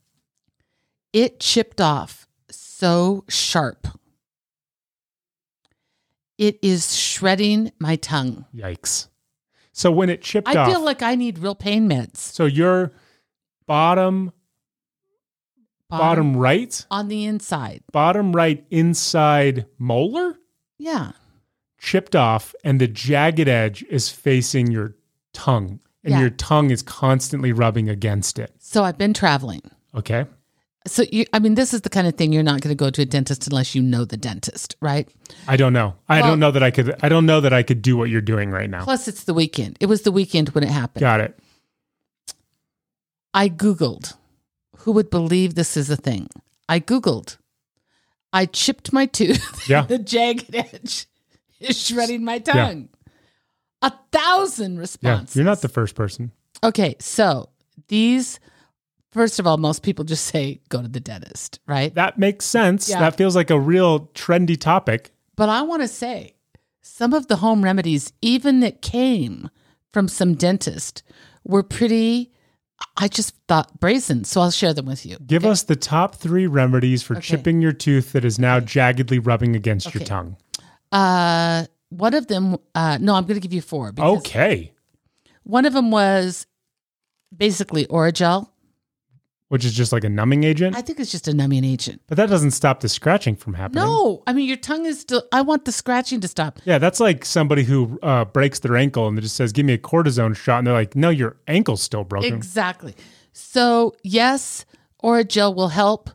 It 1.13 1.39
chipped 1.39 1.79
off 1.81 2.27
so 2.49 3.23
sharp. 3.29 3.87
It 6.39 6.57
is 6.63 6.95
shredding 6.97 7.71
my 7.79 7.97
tongue. 7.97 8.45
Yikes. 8.55 9.07
So 9.73 9.91
when 9.91 10.09
it 10.09 10.21
chipped 10.21 10.47
I 10.47 10.55
off, 10.55 10.71
feel 10.71 10.83
like 10.83 11.03
I 11.03 11.13
need 11.15 11.37
real 11.37 11.53
pain 11.53 11.87
meds. 11.87 12.15
so 12.17 12.45
your 12.45 12.91
bottom, 13.67 14.31
bottom 15.89 16.35
right, 16.37 16.85
on 16.89 17.07
the 17.09 17.25
inside. 17.25 17.83
bottom 17.91 18.33
right 18.33 18.65
inside 18.71 19.65
molar 19.77 20.39
Yeah. 20.77 21.11
chipped 21.77 22.15
off, 22.15 22.55
and 22.63 22.79
the 22.79 22.87
jagged 22.87 23.47
edge 23.47 23.83
is 23.89 24.09
facing 24.09 24.71
your 24.71 24.95
tongue, 25.33 25.79
and 26.03 26.13
Yeah. 26.13 26.19
your 26.21 26.29
tongue 26.29 26.71
is 26.71 26.81
constantly 26.81 27.51
rubbing 27.51 27.89
against 27.89 28.39
it. 28.39 28.53
So 28.59 28.83
I've 28.85 28.97
been 28.97 29.13
traveling. 29.13 29.61
Okay. 29.93 30.25
So 30.87 31.03
you 31.11 31.25
I 31.33 31.39
mean 31.39 31.55
this 31.55 31.73
is 31.73 31.81
the 31.81 31.89
kind 31.89 32.07
of 32.07 32.15
thing 32.15 32.31
you're 32.33 32.41
not 32.43 32.61
going 32.61 32.71
to 32.75 32.75
go 32.75 32.89
to 32.89 33.01
a 33.01 33.05
dentist 33.05 33.45
unless 33.47 33.75
you 33.75 33.81
know 33.81 34.05
the 34.05 34.17
dentist, 34.17 34.75
right? 34.81 35.07
I 35.47 35.57
don't 35.57 35.73
know. 35.73 35.95
I 36.07 36.21
Well- 36.21 36.29
don't 36.31 36.39
know 36.39 36.51
that 36.51 36.63
I 36.63 36.71
could. 36.71 36.95
I 37.03 37.09
don't 37.09 37.25
know 37.25 37.41
that 37.41 37.53
I 37.53 37.63
could 37.63 37.81
do 37.81 37.97
what 37.97 38.09
you're 38.09 38.21
doing 38.21 38.49
right 38.49 38.69
now. 38.69 38.83
Plus 38.85 39.07
it's 39.07 39.23
the 39.25 39.33
weekend. 39.33 39.77
It 39.79 39.87
was 39.87 40.01
the 40.03 40.11
weekend 40.11 40.49
when 40.49 40.63
it 40.63 40.69
happened. 40.71 41.01
Got 41.01 41.19
it. 41.21 41.37
I 43.33 43.49
googled 43.49 44.15
who 44.77 44.91
would 44.93 45.09
believe 45.09 45.55
this 45.55 45.75
is 45.75 45.89
a 45.89 45.97
thing. 45.97 46.29
I 46.69 46.79
googled. 46.79 47.37
I 48.31 48.45
chipped 48.45 48.93
my 48.93 49.05
tooth. 49.05 49.65
Yeah. 49.69 49.81
the 49.83 49.99
jagged 49.99 50.55
edge 50.55 51.05
is 51.59 51.79
shredding 51.85 52.23
my 52.23 52.39
tongue. 52.39 52.89
A 53.81 53.91
thousand 54.11 54.75
Yeah. 54.75 54.79
responses. 54.79 55.35
You're 55.35 55.45
not 55.45 55.61
the 55.61 55.67
first 55.69 55.95
person. 55.95 56.31
Okay, 56.63 56.95
so 56.99 57.49
these 57.89 58.39
first 59.11 59.39
of 59.39 59.47
all, 59.47 59.57
most 59.57 59.83
people 59.83 60.05
just 60.05 60.25
say 60.25 60.61
go 60.69 60.81
to 60.81 60.87
the 60.87 60.99
dentist, 60.99 61.59
right? 61.67 61.93
That 61.95 62.17
makes 62.17 62.45
sense. 62.45 62.89
Yeah. 62.89 62.99
That 62.99 63.15
feels 63.17 63.35
like 63.35 63.49
a 63.49 63.59
real 63.59 64.07
trendy 64.13 64.59
topic. 64.59 65.11
But 65.35 65.49
I 65.49 65.61
want 65.61 65.81
to 65.81 65.87
say 65.87 66.35
some 66.81 67.13
of 67.13 67.27
the 67.27 67.37
home 67.37 67.63
remedies, 67.63 68.11
even 68.21 68.59
that 68.61 68.81
came 68.81 69.49
from 69.93 70.07
some 70.07 70.35
dentist, 70.35 71.01
were 71.43 71.63
pretty, 71.63 72.31
I 72.97 73.07
just 73.07 73.33
thought 73.47 73.79
brazen. 73.79 74.23
So 74.25 74.41
I'll 74.41 74.51
share 74.51 74.73
them 74.73 74.85
with 74.85 75.05
you. 75.05 75.17
Give 75.25 75.45
us 75.45 75.63
the 75.63 75.75
top 75.75 76.15
three 76.15 76.45
remedies 76.47 77.01
for 77.03 77.15
Okay. 77.17 77.21
chipping 77.21 77.61
your 77.61 77.71
tooth 77.71 78.11
that 78.11 78.25
is 78.25 78.37
now 78.37 78.59
jaggedly 78.59 79.25
rubbing 79.25 79.55
against 79.55 79.93
your 79.93 80.03
tongue. 80.03 80.35
Uh, 80.91 81.65
one 81.89 82.13
of 82.13 82.27
them, 82.27 82.57
uh, 82.75 82.97
no, 83.01 83.15
I'm 83.15 83.23
going 83.25 83.35
to 83.35 83.41
give 83.41 83.53
you 83.53 83.61
four. 83.61 83.91
Okay. 83.97 84.73
One 85.43 85.65
of 85.65 85.73
them 85.73 85.89
was 85.89 86.45
basically 87.35 87.85
Orajel. 87.87 88.49
Which 89.49 89.65
is 89.65 89.73
just 89.73 89.91
like 89.91 90.03
a 90.03 90.09
numbing 90.09 90.43
agent. 90.43 90.75
I 90.77 90.81
think 90.81 90.99
it's 90.99 91.11
just 91.11 91.27
a 91.27 91.33
numbing 91.33 91.65
agent. 91.65 92.01
but 92.07 92.17
that 92.17 92.29
doesn't 92.29 92.51
stop 92.51 92.81
the 92.81 92.87
scratching 92.89 93.35
from 93.35 93.55
happening. 93.55 93.83
No, 93.83 94.21
I 94.27 94.33
mean, 94.33 94.47
your 94.47 94.57
tongue 94.57 94.85
is 94.85 94.99
still, 94.99 95.23
I 95.31 95.41
want 95.41 95.65
the 95.65 95.71
scratching 95.71 96.21
to 96.21 96.27
stop. 96.27 96.59
Yeah, 96.65 96.77
that's 96.77 96.99
like 96.99 97.25
somebody 97.25 97.63
who 97.63 97.97
uh, 98.03 98.25
breaks 98.25 98.59
their 98.59 98.77
ankle 98.77 99.07
and 99.07 99.17
it 99.17 99.21
just 99.21 99.35
says, 99.35 99.51
"Give 99.51 99.65
me 99.65 99.73
a 99.73 99.77
cortisone 99.79 100.35
shot," 100.35 100.59
and 100.59 100.67
they're 100.67 100.73
like, 100.75 100.95
"No, 100.95 101.09
your 101.09 101.37
ankle's 101.47 101.81
still 101.81 102.03
broken." 102.03 102.31
Exactly. 102.33 102.95
So, 103.33 103.95
yes, 104.03 104.65
Orajel 105.03 105.55
will 105.55 105.69
help 105.69 106.11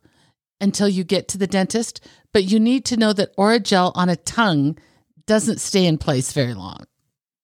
until 0.61 0.89
you 0.89 1.03
get 1.03 1.27
to 1.29 1.39
the 1.39 1.47
dentist, 1.49 2.07
but 2.33 2.45
you 2.45 2.61
need 2.61 2.85
to 2.85 2.97
know 2.97 3.13
that 3.13 3.37
Orajel 3.37 3.91
on 3.97 4.09
a 4.09 4.17
tongue 4.17 4.79
doesn't 5.27 5.61
stay 5.61 5.87
in 5.87 5.99
place 5.99 6.33
very 6.33 6.55
long. 6.55 6.85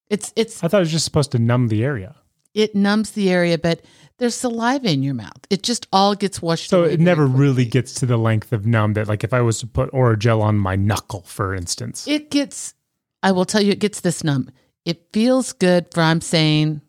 It's 0.09 0.31
it's 0.37 0.63
I 0.63 0.67
thought 0.69 0.77
it 0.77 0.81
was 0.87 0.91
just 0.91 1.05
supposed 1.05 1.31
to 1.33 1.39
numb 1.39 1.67
the 1.67 1.83
area, 1.83 2.15
it 2.53 2.75
numbs 2.75 3.11
the 3.11 3.29
area, 3.29 3.57
but 3.57 3.81
there's 4.21 4.35
saliva 4.35 4.89
in 4.89 5.01
your 5.03 5.15
mouth. 5.15 5.45
It 5.49 5.63
just 5.63 5.87
all 5.91 6.13
gets 6.15 6.41
washed 6.41 6.69
so 6.69 6.83
it 6.83 6.99
never 6.99 7.25
really 7.25 7.65
gets 7.65 7.93
to 7.95 8.05
the 8.05 8.17
length 8.17 8.53
of 8.53 8.65
numb 8.67 8.93
that, 8.93 9.07
like, 9.07 9.23
if 9.23 9.33
I 9.33 9.41
was 9.41 9.59
to 9.59 9.67
put 9.67 9.91
Orajel 9.91 10.41
on 10.41 10.57
my 10.57 10.75
knuckle, 10.75 11.23
for 11.23 11.55
instance. 11.55 12.07
It 12.07 12.29
gets 12.29 12.75
I 13.23 13.31
will 13.31 13.45
tell 13.45 13.61
you 13.61 13.71
it 13.71 13.79
gets 13.79 14.01
this 14.01 14.23
numb. 14.23 14.49
It 14.85 15.07
feels 15.11 15.53
good 15.53 15.87
for 15.93 16.01
I'm 16.01 16.21
saying 16.21 16.81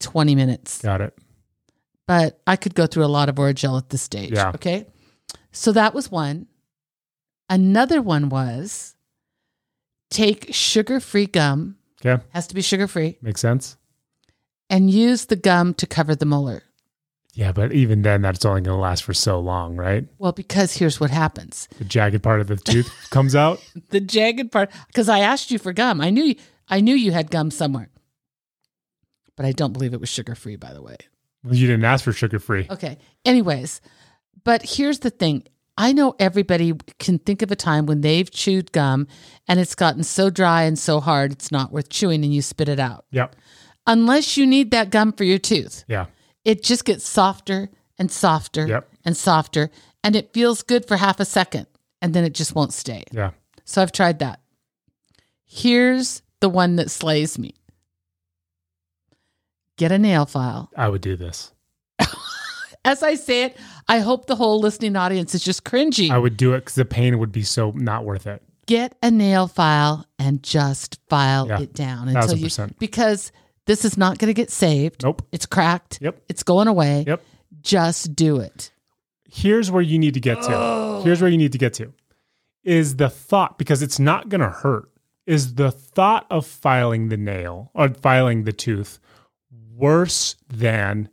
20 0.00 0.34
minutes. 0.34 0.82
Got 0.82 1.00
it. 1.00 1.16
but 2.08 2.40
I 2.46 2.56
could 2.56 2.74
go 2.74 2.86
through 2.86 3.04
a 3.04 3.06
lot 3.06 3.28
of 3.28 3.36
Orajel 3.36 3.78
at 3.78 3.88
this 3.90 4.02
stage. 4.02 4.32
Yeah. 4.32 4.50
Okay. 4.54 4.86
So 5.52 5.70
that 5.72 5.94
was 5.94 6.10
one. 6.10 6.46
Another 7.48 8.02
one 8.02 8.28
was 8.28 8.94
take 10.10 10.52
sugar 10.52 10.98
free 11.00 11.26
gum, 11.26 11.76
Yeah. 12.02 12.18
has 12.30 12.46
to 12.48 12.54
be 12.54 12.62
sugar 12.62 12.86
free, 12.88 13.18
Makes 13.22 13.40
sense. 13.40 13.76
And 14.72 14.90
use 14.90 15.26
the 15.26 15.36
gum 15.36 15.74
to 15.74 15.86
cover 15.86 16.16
the 16.16 16.24
molar. 16.24 16.62
Yeah, 17.34 17.52
but 17.52 17.72
even 17.72 18.02
then, 18.02 18.22
that's 18.22 18.44
only 18.44 18.62
going 18.62 18.76
to 18.76 18.80
last 18.80 19.04
for 19.04 19.14
so 19.14 19.38
long, 19.38 19.76
right? 19.76 20.06
Well, 20.18 20.32
because 20.32 20.76
here's 20.76 20.98
what 20.98 21.10
happens 21.10 21.68
The 21.78 21.84
jagged 21.84 22.22
part 22.22 22.40
of 22.40 22.46
the 22.46 22.56
tooth 22.56 22.90
comes 23.10 23.34
out. 23.34 23.62
the 23.90 24.00
jagged 24.00 24.50
part, 24.50 24.70
because 24.88 25.08
I 25.08 25.20
asked 25.20 25.50
you 25.50 25.58
for 25.58 25.72
gum. 25.72 26.00
I 26.00 26.10
knew, 26.10 26.34
I 26.68 26.80
knew 26.80 26.94
you 26.94 27.12
had 27.12 27.30
gum 27.30 27.50
somewhere, 27.50 27.90
but 29.36 29.46
I 29.46 29.52
don't 29.52 29.72
believe 29.72 29.94
it 29.94 30.00
was 30.00 30.08
sugar 30.08 30.34
free, 30.34 30.56
by 30.56 30.72
the 30.72 30.82
way. 30.82 30.96
Well, 31.44 31.54
you 31.54 31.66
didn't 31.66 31.84
ask 31.84 32.04
for 32.04 32.12
sugar 32.12 32.38
free. 32.38 32.66
Okay. 32.70 32.98
Anyways, 33.24 33.80
but 34.44 34.62
here's 34.62 35.00
the 35.00 35.10
thing. 35.10 35.44
I 35.78 35.92
know 35.92 36.14
everybody 36.18 36.74
can 36.98 37.18
think 37.18 37.40
of 37.40 37.50
a 37.50 37.56
time 37.56 37.86
when 37.86 38.02
they've 38.02 38.30
chewed 38.30 38.72
gum 38.72 39.06
and 39.48 39.58
it's 39.58 39.74
gotten 39.74 40.04
so 40.04 40.28
dry 40.28 40.62
and 40.64 40.78
so 40.78 41.00
hard 41.00 41.32
it's 41.32 41.50
not 41.50 41.72
worth 41.72 41.88
chewing 41.88 42.24
and 42.24 42.34
you 42.34 42.42
spit 42.42 42.68
it 42.68 42.78
out. 42.78 43.06
Yep. 43.10 43.34
Unless 43.86 44.36
you 44.36 44.46
need 44.46 44.70
that 44.70 44.90
gum 44.90 45.12
for 45.12 45.24
your 45.24 45.38
tooth, 45.38 45.84
Yeah. 45.88 46.06
it 46.44 46.62
just 46.62 46.84
gets 46.84 47.06
softer 47.08 47.68
and 47.98 48.10
softer 48.10 48.66
Yep. 48.66 48.88
and 49.04 49.16
softer 49.16 49.70
and 50.04 50.16
it 50.16 50.32
feels 50.32 50.62
good 50.62 50.86
for 50.86 50.96
half 50.96 51.20
a 51.20 51.24
second 51.24 51.66
and 52.00 52.14
then 52.14 52.24
it 52.24 52.34
just 52.34 52.54
won't 52.54 52.72
stay. 52.72 53.04
Yeah. 53.12 53.30
So 53.64 53.82
I've 53.82 53.92
tried 53.92 54.18
that. 54.20 54.40
Here's 55.44 56.22
the 56.40 56.48
one 56.48 56.76
that 56.76 56.90
slays 56.90 57.38
me. 57.38 57.54
Get 59.78 59.92
a 59.92 59.98
nail 59.98 60.26
file. 60.26 60.70
I 60.76 60.88
would 60.88 61.00
do 61.00 61.16
this. 61.16 61.52
As 62.84 63.02
I 63.02 63.14
say 63.14 63.44
it, 63.44 63.56
I 63.88 64.00
hope 64.00 64.26
the 64.26 64.36
whole 64.36 64.60
listening 64.60 64.96
audience 64.96 65.34
is 65.34 65.42
just 65.44 65.64
cringy. 65.64 66.10
I 66.10 66.18
would 66.18 66.36
do 66.36 66.54
it 66.54 66.60
because 66.60 66.74
the 66.74 66.84
pain 66.84 67.18
would 67.18 67.32
be 67.32 67.42
so 67.42 67.70
not 67.72 68.04
worth 68.04 68.26
it. 68.26 68.42
get 68.66 68.96
a 69.02 69.10
nail 69.10 69.48
file 69.48 70.06
and 70.18 70.42
just 70.42 70.98
file 71.08 71.48
Yeah, 71.48 71.60
it 71.60 71.74
down 71.74 72.08
until 72.08 72.36
you 72.36 72.46
percent. 72.46 72.78
because 72.78 73.32
this 73.72 73.86
is 73.86 73.96
not 73.96 74.18
going 74.18 74.28
to 74.28 74.34
get 74.34 74.50
saved. 74.50 75.02
Nope. 75.02 75.26
It's 75.32 75.46
cracked. 75.46 75.98
Yep. 76.02 76.22
It's 76.28 76.42
going 76.42 76.68
away. 76.68 77.04
Yep. 77.06 77.24
Just 77.62 78.14
do 78.14 78.36
it. 78.38 78.70
Here's 79.24 79.70
where 79.70 79.80
you 79.80 79.98
need 79.98 80.12
to 80.12 80.20
get 80.20 80.42
to. 80.42 80.54
Oh. 80.54 81.00
Here's 81.02 81.22
where 81.22 81.30
you 81.30 81.38
need 81.38 81.52
to 81.52 81.58
get 81.58 81.72
to. 81.74 81.94
Is 82.64 82.96
the 82.96 83.08
thought 83.08 83.56
because 83.56 83.80
it's 83.80 83.98
not 83.98 84.28
going 84.28 84.42
to 84.42 84.50
hurt. 84.50 84.90
Is 85.24 85.54
the 85.54 85.70
thought 85.70 86.26
of 86.30 86.46
filing 86.46 87.08
the 87.08 87.16
nail 87.16 87.70
or 87.72 87.88
filing 87.88 88.44
the 88.44 88.52
tooth 88.52 88.98
worse 89.74 90.36
than 90.48 91.08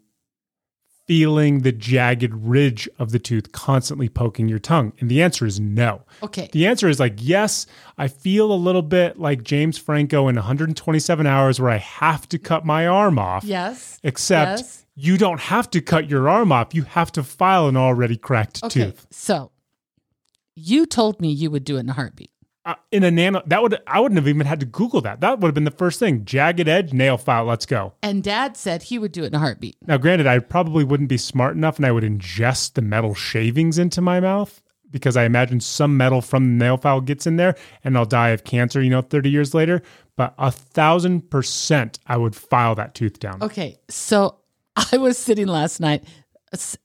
feeling 1.10 1.62
the 1.62 1.72
jagged 1.72 2.32
ridge 2.36 2.88
of 3.00 3.12
the 3.12 3.18
tooth 3.18 3.52
constantly 3.52 4.08
poking 4.08 4.48
your 4.48 4.60
tongue? 4.60 4.94
And 5.00 5.10
the 5.10 5.24
answer 5.24 5.44
is 5.48 5.60
no. 5.60 6.04
Okay. 6.22 6.50
The 6.54 6.68
answer 6.68 6.88
is 6.88 7.00
like, 7.00 7.16
yes, 7.18 7.66
I 7.98 8.08
feel 8.08 8.52
a 8.52 8.54
little 8.54 8.84
bit 8.84 9.18
like 9.18 9.42
James 9.44 9.80
Franco 9.80 10.28
in 10.28 10.36
127 10.36 11.26
hours 11.26 11.60
where 11.60 11.72
I 11.72 11.78
have 11.78 12.30
to 12.30 12.38
cut 12.38 12.64
my 12.64 12.86
arm 12.86 13.18
off. 13.18 13.44
Yes. 13.44 14.00
Except 14.04 14.60
Yes. 14.60 14.86
you 14.94 15.18
don't 15.18 15.40
have 15.40 15.68
to 15.72 15.82
cut 15.82 16.08
your 16.12 16.30
arm 16.30 16.52
off. 16.52 16.76
You 16.76 16.84
have 16.84 17.12
to 17.14 17.24
file 17.24 17.68
an 17.68 17.76
already 17.76 18.16
cracked 18.16 18.64
Okay. 18.64 18.86
tooth. 18.86 19.08
So 19.10 19.52
you 20.56 20.86
told 20.86 21.20
me 21.20 21.32
you 21.32 21.50
would 21.50 21.64
do 21.64 21.78
it 21.78 21.80
in 21.80 21.90
a 21.90 21.94
heartbeat. 21.94 22.30
Uh, 22.66 22.76
in 22.92 23.04
a 23.04 23.12
nano, 23.12 23.42
that 23.46 23.62
would 23.62 23.80
I 23.88 24.00
wouldn't 24.00 24.18
have 24.18 24.28
even 24.28 24.46
had 24.46 24.60
to 24.60 24.66
Google 24.66 25.02
that. 25.02 25.22
That 25.22 25.40
would 25.40 25.48
have 25.48 25.56
been 25.56 25.64
the 25.64 25.72
first 25.72 26.00
thing. 26.00 26.26
Jagged 26.26 26.68
edge, 26.68 26.92
nail 26.92 27.18
file. 27.18 27.46
Let's 27.46 27.66
go. 27.66 27.94
And 28.04 28.22
dad 28.22 28.58
said 28.58 28.84
he 28.84 29.00
would 29.00 29.12
do 29.12 29.24
it 29.24 29.28
in 29.28 29.36
a 29.36 29.40
heartbeat. 29.40 29.78
Now, 29.88 29.98
granted, 29.98 30.28
I 30.28 30.40
probably 30.40 30.84
wouldn't 30.84 31.10
be 31.10 31.18
smart 31.18 31.56
enough, 31.56 31.78
and 31.78 31.86
I 31.86 31.92
would 31.92 32.04
ingest 32.04 32.74
the 32.74 32.82
metal 32.82 33.16
shavings 33.16 33.78
into 33.78 34.02
my 34.02 34.20
mouth 34.20 34.62
because 34.92 35.16
I 35.16 35.24
imagine 35.24 35.62
some 35.62 35.96
metal 35.96 36.22
from 36.22 36.58
the 36.58 36.66
nail 36.66 36.78
file 36.78 37.00
gets 37.00 37.26
in 37.26 37.38
there, 37.38 37.56
and 37.84 37.98
I'll 37.98 38.06
die 38.06 38.30
of 38.30 38.44
cancer. 38.44 38.82
You 38.82 38.90
know, 38.90 39.02
thirty 39.02 39.30
years 39.30 39.54
later. 39.54 39.82
But 40.18 40.34
a 40.38 40.52
thousand 40.52 41.30
percent, 41.30 42.00
I 42.08 42.18
would 42.18 42.36
file 42.36 42.76
that 42.76 42.94
tooth 42.94 43.20
down. 43.20 43.42
Okay. 43.42 43.78
So 43.88 44.36
I 44.92 44.98
was 44.98 45.18
sitting 45.18 45.48
last 45.48 45.80
night. 45.80 46.04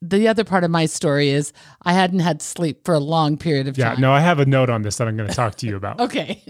The 0.02 0.28
other 0.28 0.44
part 0.44 0.62
of 0.64 0.70
my 0.70 0.86
story 0.86 1.30
is 1.30 1.52
I 1.82 1.92
hadn't 1.94 2.20
had 2.20 2.42
sleep 2.42 2.84
for 2.84 2.94
a 2.94 2.98
long 3.00 3.36
period 3.38 3.66
of 3.68 3.78
Yeah, 3.78 3.90
time. 3.90 3.94
Yeah, 3.96 4.00
no, 4.00 4.12
I 4.12 4.20
have 4.20 4.38
a 4.38 4.46
note 4.46 4.68
on 4.70 4.82
this 4.82 4.96
that 4.98 5.08
I'm 5.08 5.16
going 5.16 5.28
to 5.28 5.34
talk 5.34 5.54
to 5.56 5.66
you 5.66 5.76
about. 5.76 6.00
Okay. 6.04 6.42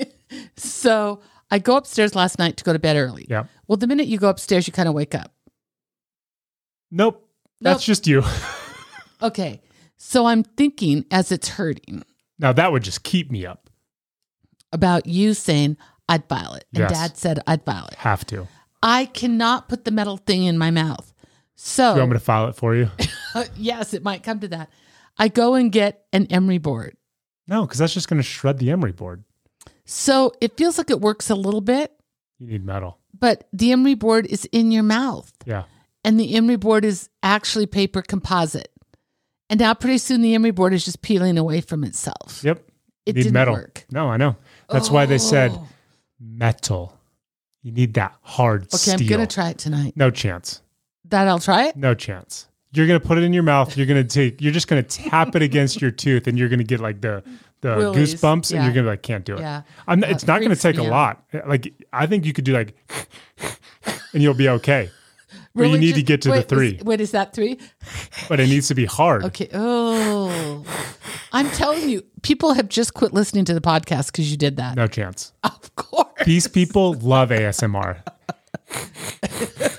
so 0.57 1.21
I 1.51 1.59
go 1.61 1.77
upstairs 1.77 2.15
last 2.17 2.39
night 2.39 2.57
to 2.57 2.65
go 2.65 2.73
to 2.73 2.79
bed 2.79 2.97
early. 2.97 3.27
Yeah. 3.31 3.45
Well, 3.69 3.77
the 3.77 3.87
minute 3.87 4.09
you 4.09 4.19
go 4.19 4.29
upstairs, 4.29 4.67
you 4.67 4.73
kind 4.73 4.89
of 4.89 4.95
wake 4.95 5.15
up. 5.15 5.33
Nope. 6.91 7.29
That's 7.61 7.81
Nope. 7.81 7.85
just 7.87 8.07
you. 8.07 8.23
Okay. 9.23 9.63
So 9.97 10.27
I'm 10.27 10.43
thinking 10.43 11.07
as 11.11 11.33
it's 11.33 11.49
hurting 11.51 12.03
now 12.39 12.53
that 12.53 12.73
would 12.73 12.83
just 12.83 13.05
keep 13.05 13.31
me 13.31 13.47
up. 13.47 13.71
about 14.73 15.07
you 15.07 15.33
saying, 15.35 15.77
I'd 16.09 16.29
file 16.29 16.55
it. 16.55 16.65
And 16.75 16.81
Yes. 16.81 16.91
dad 16.91 17.17
said, 17.17 17.39
I'd 17.47 17.65
file 17.65 17.87
it. 17.87 17.95
Have 17.95 18.27
to. 18.27 18.49
I 18.83 19.07
cannot 19.07 19.69
put 19.69 19.85
the 19.87 19.93
metal 19.93 20.17
thing 20.19 20.43
in 20.45 20.59
my 20.59 20.71
mouth. 20.73 21.14
So, 21.57 21.93
You 21.95 22.01
want 22.01 22.11
me 22.13 22.17
to 22.17 22.25
file 22.25 22.49
it 22.49 22.57
for 22.57 22.75
you? 22.75 22.91
yes, 23.57 23.95
it 23.95 24.03
might 24.03 24.23
come 24.23 24.41
to 24.41 24.49
that. 24.49 24.71
I 25.17 25.29
go 25.29 25.55
and 25.55 25.71
get 25.71 26.05
an 26.13 26.27
emery 26.31 26.59
board. 26.59 26.97
No, 27.47 27.63
because 27.63 27.79
that's 27.79 27.95
just 27.95 28.09
going 28.09 28.19
to 28.19 28.23
shred 28.25 28.59
the 28.59 28.71
emery 28.71 28.93
board. 28.93 29.23
So 29.85 30.33
it 30.41 30.57
feels 30.57 30.79
like 30.79 30.91
it 30.91 31.01
works 31.01 31.31
a 31.31 31.35
little 31.35 31.61
bit, 31.61 31.93
You 32.39 32.47
need 32.49 32.65
metal. 32.65 32.99
but 33.19 33.47
the 33.53 33.71
emery 33.73 33.95
board 33.95 34.27
is 34.27 34.47
in 34.47 34.73
your 34.73 34.83
mouth. 34.83 35.33
Yeah. 35.47 35.65
and 36.05 36.19
the 36.19 36.35
emery 36.37 36.57
board 36.57 36.85
is 36.85 37.09
actually 37.23 37.67
paper 37.67 38.03
composite. 38.03 38.71
And 39.51 39.61
now 39.61 39.75
pretty 39.75 39.99
soon 39.99 40.23
the 40.23 40.35
emery 40.35 40.51
board 40.53 40.73
is 40.73 40.85
just 40.85 41.03
peeling 41.03 41.37
away 41.39 41.61
from 41.61 41.85
itself. 41.85 42.41
Yep. 42.43 42.65
It 43.07 43.15
need 43.15 43.23
didn't 43.25 43.35
metal. 43.35 43.55
work. 43.55 43.85
No, 43.93 44.09
I 44.09 44.17
know. 44.17 44.37
That's 44.71 44.91
why 44.91 45.05
they 45.07 45.19
said 45.19 45.51
Oh. 45.55 45.69
metal. 46.19 46.99
You 47.63 47.73
need 47.73 47.95
that 47.95 48.17
hard 48.23 48.71
stuff. 48.73 48.81
Okay, 48.89 48.97
steel. 49.05 49.13
I'm 49.15 49.19
gonna 49.19 49.27
try 49.27 49.51
it 49.51 49.59
tonight. 49.59 49.93
No 49.97 50.11
chance. 50.11 50.63
That 51.07 51.29
I'll 51.29 51.39
try 51.39 51.67
it. 51.69 51.77
No 51.77 51.95
chance. 51.95 52.49
You're 52.73 52.87
gonna 52.87 53.01
put 53.01 53.19
it 53.19 53.25
in 53.25 53.33
your 53.33 53.43
mouth. 53.45 53.77
You're 53.77 53.87
gonna 53.87 54.03
take. 54.05 54.41
You're 54.41 54.53
just 54.53 54.67
gonna 54.69 54.83
tap 54.83 55.37
it 55.37 55.43
against 55.43 55.81
your 55.81 55.91
tooth, 55.93 56.27
and 56.27 56.37
you're 56.39 56.49
gonna 56.49 56.65
get 56.65 56.81
like 56.81 57.01
the 57.01 57.23
the 57.61 57.77
Willies, 57.77 58.15
goosebumps, 58.15 58.53
and 58.55 58.65
you're 58.65 58.73
gonna 58.75 58.83
be 58.87 58.91
like, 58.91 59.03
can't 59.03 59.25
do 59.25 59.35
it. 59.37 59.41
Yeah. 59.41 59.63
I'm, 59.87 60.03
Uh, 60.03 60.09
it's 60.09 60.27
not 60.27 60.43
gonna 60.43 60.57
take 60.57 60.77
a 60.77 60.83
out. 60.83 60.89
lot. 61.33 61.47
Like 61.47 61.73
I 61.93 62.07
think 62.07 62.25
you 62.27 62.33
could 62.33 62.45
do 62.45 62.53
like, 62.53 62.75
and 64.13 64.23
you'll 64.23 64.35
be 64.35 64.49
okay. 64.49 64.91
But 65.55 65.63
you 65.63 65.69
Really 65.69 65.79
need 65.79 65.95
to 65.95 66.03
get 66.03 66.21
to 66.23 66.31
wait, 66.31 66.49
the 66.49 66.55
three. 66.57 66.75
Is, 66.77 66.85
wait, 66.85 67.01
is 67.01 67.13
that 67.13 67.33
three? 67.33 67.61
But 68.29 68.41
it 68.41 68.49
needs 68.49 68.67
to 68.69 68.75
be 68.75 68.87
hard. 68.87 69.25
Okay. 69.27 69.49
Oh, 69.55 70.65
I'm 71.33 71.49
telling 71.51 71.89
you, 71.89 72.03
people 72.23 72.55
have 72.55 72.69
just 72.69 72.93
quit 72.95 73.13
listening 73.15 73.45
to 73.45 73.55
the 73.55 73.61
podcast 73.61 74.07
because 74.11 74.31
you 74.33 74.37
did 74.37 74.57
that. 74.57 74.75
No 74.75 74.89
chance. 74.89 75.33
Of 75.45 75.75
course. 75.77 76.09
These 76.25 76.49
people 76.49 76.95
love 76.95 77.29
ASMR. 77.31 77.99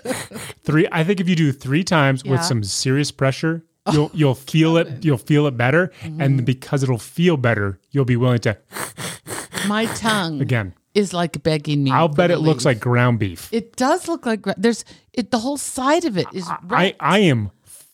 three. 0.66 0.88
I 0.92 1.04
think 1.04 1.20
if 1.20 1.30
you 1.30 1.36
do 1.36 1.52
three 1.52 1.84
times 1.84 2.22
Yeah. 2.26 2.32
with 2.34 2.44
some 2.44 2.64
serious 2.64 3.12
pressure, 3.12 3.64
you'll 3.92 4.12
you'll 4.14 4.36
feel 4.54 4.78
it. 4.78 5.04
You'll 5.06 5.18
feel 5.18 5.48
it 5.48 5.56
better, 5.58 5.92
Mm-hmm. 6.02 6.22
and 6.22 6.46
because 6.46 6.84
it'll 6.84 6.98
feel 6.98 7.38
better, 7.38 7.80
you'll 7.92 8.06
be 8.06 8.18
willing 8.18 8.40
to 8.40 8.58
My 9.68 9.86
tongue 9.86 10.42
again. 10.42 10.74
is 10.94 11.14
like 11.14 11.42
begging 11.44 11.84
me. 11.84 11.92
I'll 11.92 12.08
bet 12.08 12.32
it 12.32 12.38
looks 12.40 12.66
like 12.66 12.80
ground 12.80 13.20
beef. 13.20 13.50
it 13.52 13.76
does 13.76 14.08
look 14.08 14.26
like 14.26 14.44
there's 14.58 14.86
it. 15.14 15.32
The 15.32 15.40
whole 15.40 15.58
side 15.58 16.06
of 16.06 16.18
it 16.18 16.28
is 16.34 16.48
I. 16.70 16.96
I 17.00 17.20
am 17.20 17.52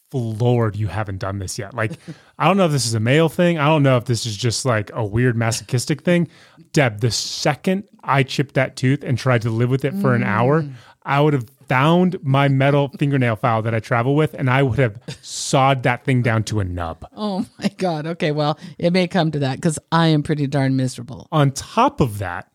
floored 0.10 0.76
you 0.76 0.88
haven't 0.88 1.20
done 1.20 1.40
this 1.40 1.58
yet. 1.58 1.74
Like 1.74 1.94
I 2.38 2.46
don't 2.48 2.58
know 2.58 2.66
if 2.66 2.72
this 2.74 2.86
is 2.86 2.94
a 2.94 3.00
male 3.00 3.30
thing. 3.30 3.58
I 3.58 3.66
don't 3.68 3.84
know 3.84 3.96
if 3.98 4.06
this 4.06 4.26
is 4.26 4.36
just 4.36 4.66
like 4.66 4.92
a 4.94 5.06
weird 5.06 5.38
masochistic 5.38 6.02
thing. 6.02 6.28
Deb, 6.74 7.00
the 7.00 7.12
second 7.12 7.84
I 8.04 8.24
chipped 8.24 8.56
that 8.56 8.76
tooth 8.76 9.04
and 9.04 9.18
tried 9.18 9.42
to 9.44 9.50
live 9.50 9.70
with 9.70 9.86
it 9.86 9.94
for 10.02 10.14
an 10.16 10.24
hour, 10.24 10.64
Mm. 10.64 10.74
I 11.04 11.20
would 11.22 11.34
have 11.34 11.46
found 11.72 12.22
my 12.22 12.50
metal 12.50 12.90
fingernail 13.00 13.38
file 13.38 13.62
that 13.62 13.74
I 13.74 13.80
travel 13.80 14.14
with 14.14 14.34
and 14.34 14.50
I 14.50 14.62
would 14.62 14.78
have 14.78 15.00
sawed 15.22 15.84
that 15.84 16.04
thing 16.04 16.22
down 16.22 16.43
to 16.43 16.60
a 16.60 16.66
nub. 16.66 17.06
Oh 17.16 17.45
my 17.58 17.70
God. 17.70 18.06
Okay. 18.06 18.34
Well, 18.34 18.60
it 18.78 18.91
may 18.91 19.08
come 19.08 19.32
to 19.32 19.39
that 19.39 19.56
because 19.56 19.80
I 19.89 20.08
am 20.08 20.22
pretty 20.22 20.48
darn 20.48 20.76
miserable. 20.76 21.30
On 21.32 21.50
top 21.50 22.02
of 22.02 22.18
that, 22.18 22.52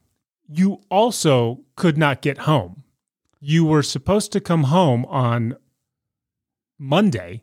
you 0.47 0.82
also 0.90 1.62
could 1.76 1.97
not 1.97 2.20
get 2.20 2.36
home. 2.36 2.82
You 3.40 3.64
were 3.64 3.82
supposed 3.82 4.32
to 4.32 4.40
come 4.40 4.64
home 4.64 5.07
on 5.07 5.57
Monday 6.78 7.43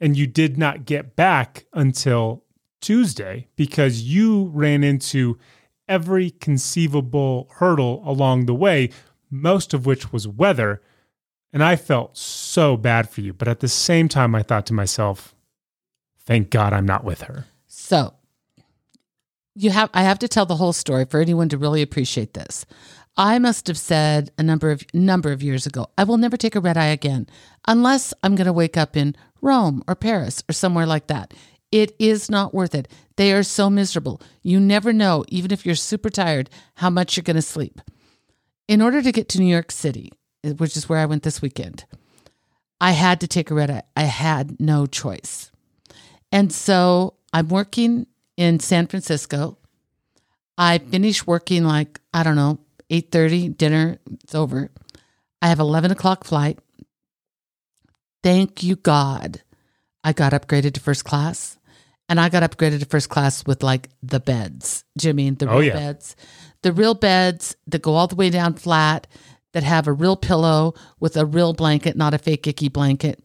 and 0.00 0.16
you 0.16 0.28
did 0.28 0.56
not 0.56 0.84
get 0.84 1.16
back 1.16 1.66
until 1.72 2.44
Tuesday 2.80 3.48
because 3.56 4.02
you 4.02 4.52
ran 4.54 4.84
into 4.84 5.36
every 5.88 6.30
conceivable 6.30 7.48
hurdle 7.56 8.04
along 8.06 8.46
the 8.46 8.54
way, 8.54 8.90
most 9.32 9.74
of 9.74 9.84
which 9.84 10.12
was 10.12 10.28
weather. 10.28 10.80
And 11.52 11.62
I 11.62 11.76
felt 11.76 12.16
so 12.16 12.76
bad 12.76 13.08
for 13.08 13.20
you. 13.20 13.32
But 13.32 13.48
at 13.48 13.60
the 13.60 13.68
same 13.68 14.08
time, 14.08 14.34
I 14.34 14.42
thought 14.42 14.66
to 14.66 14.72
myself, 14.72 15.34
thank 16.20 16.50
God 16.50 16.72
I'm 16.72 16.86
not 16.86 17.04
with 17.04 17.22
her. 17.22 17.46
So 17.66 18.14
you 19.54 19.70
have 19.70 19.90
I 19.92 20.02
have 20.02 20.18
to 20.20 20.28
tell 20.28 20.46
the 20.46 20.56
whole 20.56 20.72
story 20.72 21.04
for 21.04 21.20
anyone 21.20 21.48
to 21.50 21.58
really 21.58 21.82
appreciate 21.82 22.34
this. 22.34 22.64
I 23.16 23.38
must 23.38 23.66
have 23.66 23.78
said 23.78 24.30
a 24.38 24.42
number 24.42 24.70
of 24.70 24.82
number 24.94 25.32
of 25.32 25.42
years 25.42 25.66
ago, 25.66 25.88
I 25.98 26.04
will 26.04 26.16
never 26.16 26.36
take 26.36 26.54
a 26.54 26.60
red 26.60 26.78
eye 26.78 26.86
again 26.86 27.26
unless 27.68 28.14
I'm 28.22 28.34
going 28.34 28.46
to 28.46 28.52
wake 28.52 28.76
up 28.78 28.96
in 28.96 29.14
Rome 29.42 29.82
or 29.86 29.94
Paris 29.94 30.42
or 30.48 30.54
somewhere 30.54 30.86
like 30.86 31.08
that. 31.08 31.34
It 31.70 31.94
is 31.98 32.30
not 32.30 32.54
worth 32.54 32.74
it. 32.74 32.88
They 33.16 33.32
are 33.32 33.42
so 33.42 33.68
miserable. 33.68 34.20
You 34.42 34.60
never 34.60 34.92
know, 34.92 35.24
even 35.28 35.50
if 35.52 35.66
you're 35.66 35.74
super 35.74 36.10
tired, 36.10 36.48
how 36.76 36.90
much 36.90 37.16
you're 37.16 37.22
going 37.24 37.36
to 37.36 37.42
sleep. 37.42 37.80
In 38.68 38.80
order 38.80 39.02
to 39.02 39.12
get 39.12 39.28
to 39.30 39.40
New 39.40 39.46
York 39.46 39.72
City, 39.72 40.12
which 40.42 40.76
is 40.76 40.88
where 40.88 40.98
I 40.98 41.06
went 41.06 41.22
this 41.22 41.40
weekend, 41.42 41.84
I 42.80 42.92
had 42.92 43.20
to 43.20 43.28
take 43.28 43.50
a 43.50 43.54
red 43.54 43.70
eye. 43.70 43.82
I 43.96 44.02
had 44.04 44.58
no 44.60 44.86
choice. 44.86 45.50
And 46.30 46.52
so 46.52 47.14
I'm 47.32 47.48
working 47.48 48.06
in 48.36 48.58
San 48.60 48.86
Francisco. 48.86 49.58
I 50.58 50.78
finish 50.78 51.26
working 51.26 51.64
like, 51.64 52.00
I 52.12 52.22
don't 52.22 52.36
know, 52.36 52.58
8.30, 52.90 53.56
dinner, 53.56 53.98
it's 54.22 54.34
over. 54.34 54.70
I 55.40 55.48
have 55.48 55.60
11 55.60 55.90
o'clock 55.90 56.24
flight. 56.24 56.58
Thank 58.22 58.62
you, 58.62 58.76
God. 58.76 59.42
I 60.04 60.12
got 60.12 60.32
upgraded 60.32 60.74
to 60.74 60.80
first 60.80 61.04
class. 61.04 61.58
And 62.08 62.20
I 62.20 62.28
got 62.28 62.42
upgraded 62.42 62.80
to 62.80 62.86
first 62.86 63.08
class 63.08 63.44
with 63.46 63.62
like 63.62 63.88
the 64.02 64.20
beds. 64.20 64.84
Do 64.98 65.08
you 65.08 65.14
mean 65.14 65.36
the 65.36 65.48
Oh, 65.48 65.58
real 65.58 65.68
yeah. 65.68 65.72
beds? 65.74 66.14
The 66.62 66.72
real 66.72 66.94
beds 66.94 67.56
that 67.66 67.82
go 67.82 67.94
all 67.94 68.06
the 68.06 68.16
way 68.16 68.28
down 68.30 68.54
flat, 68.54 69.06
that 69.52 69.62
have 69.62 69.86
a 69.86 69.92
real 69.92 70.16
pillow 70.16 70.74
with 71.00 71.16
a 71.16 71.26
real 71.26 71.52
blanket, 71.52 71.96
not 71.96 72.14
a 72.14 72.18
fake 72.18 72.46
icky 72.46 72.68
blanket. 72.68 73.24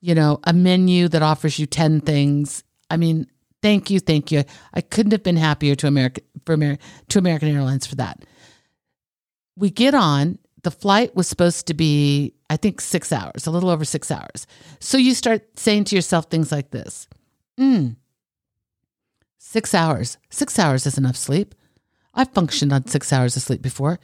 You 0.00 0.14
know, 0.14 0.40
a 0.44 0.52
menu 0.52 1.08
that 1.08 1.22
offers 1.22 1.58
you 1.58 1.66
10 1.66 2.00
things. 2.00 2.64
I 2.90 2.96
mean, 2.96 3.26
thank 3.62 3.90
you, 3.90 4.00
thank 4.00 4.30
you. 4.30 4.44
I 4.72 4.80
couldn't 4.80 5.12
have 5.12 5.22
been 5.22 5.36
happier 5.36 5.74
to 5.76 5.86
America 5.86 6.22
for 6.46 6.54
Amer- 6.54 6.78
to 7.08 7.18
American 7.18 7.48
Airlines 7.48 7.86
for 7.86 7.96
that. 7.96 8.24
We 9.56 9.70
get 9.70 9.94
on, 9.94 10.38
the 10.62 10.70
flight 10.70 11.14
was 11.14 11.26
supposed 11.26 11.66
to 11.66 11.74
be, 11.74 12.34
I 12.48 12.56
think, 12.56 12.80
six 12.80 13.12
hours, 13.12 13.46
a 13.46 13.50
little 13.50 13.70
over 13.70 13.84
six 13.84 14.10
hours. 14.10 14.46
So 14.80 14.96
you 14.98 15.14
start 15.14 15.58
saying 15.58 15.84
to 15.84 15.96
yourself 15.96 16.26
things 16.26 16.52
like 16.52 16.70
this 16.70 17.08
Hmm, 17.56 17.88
six 19.38 19.74
hours. 19.74 20.18
Six 20.30 20.58
hours 20.58 20.86
is 20.86 20.96
enough 20.98 21.16
sleep. 21.16 21.54
I've 22.14 22.32
functioned 22.32 22.72
on 22.72 22.86
six 22.86 23.12
hours 23.12 23.36
of 23.36 23.42
sleep 23.42 23.62
before. 23.62 23.98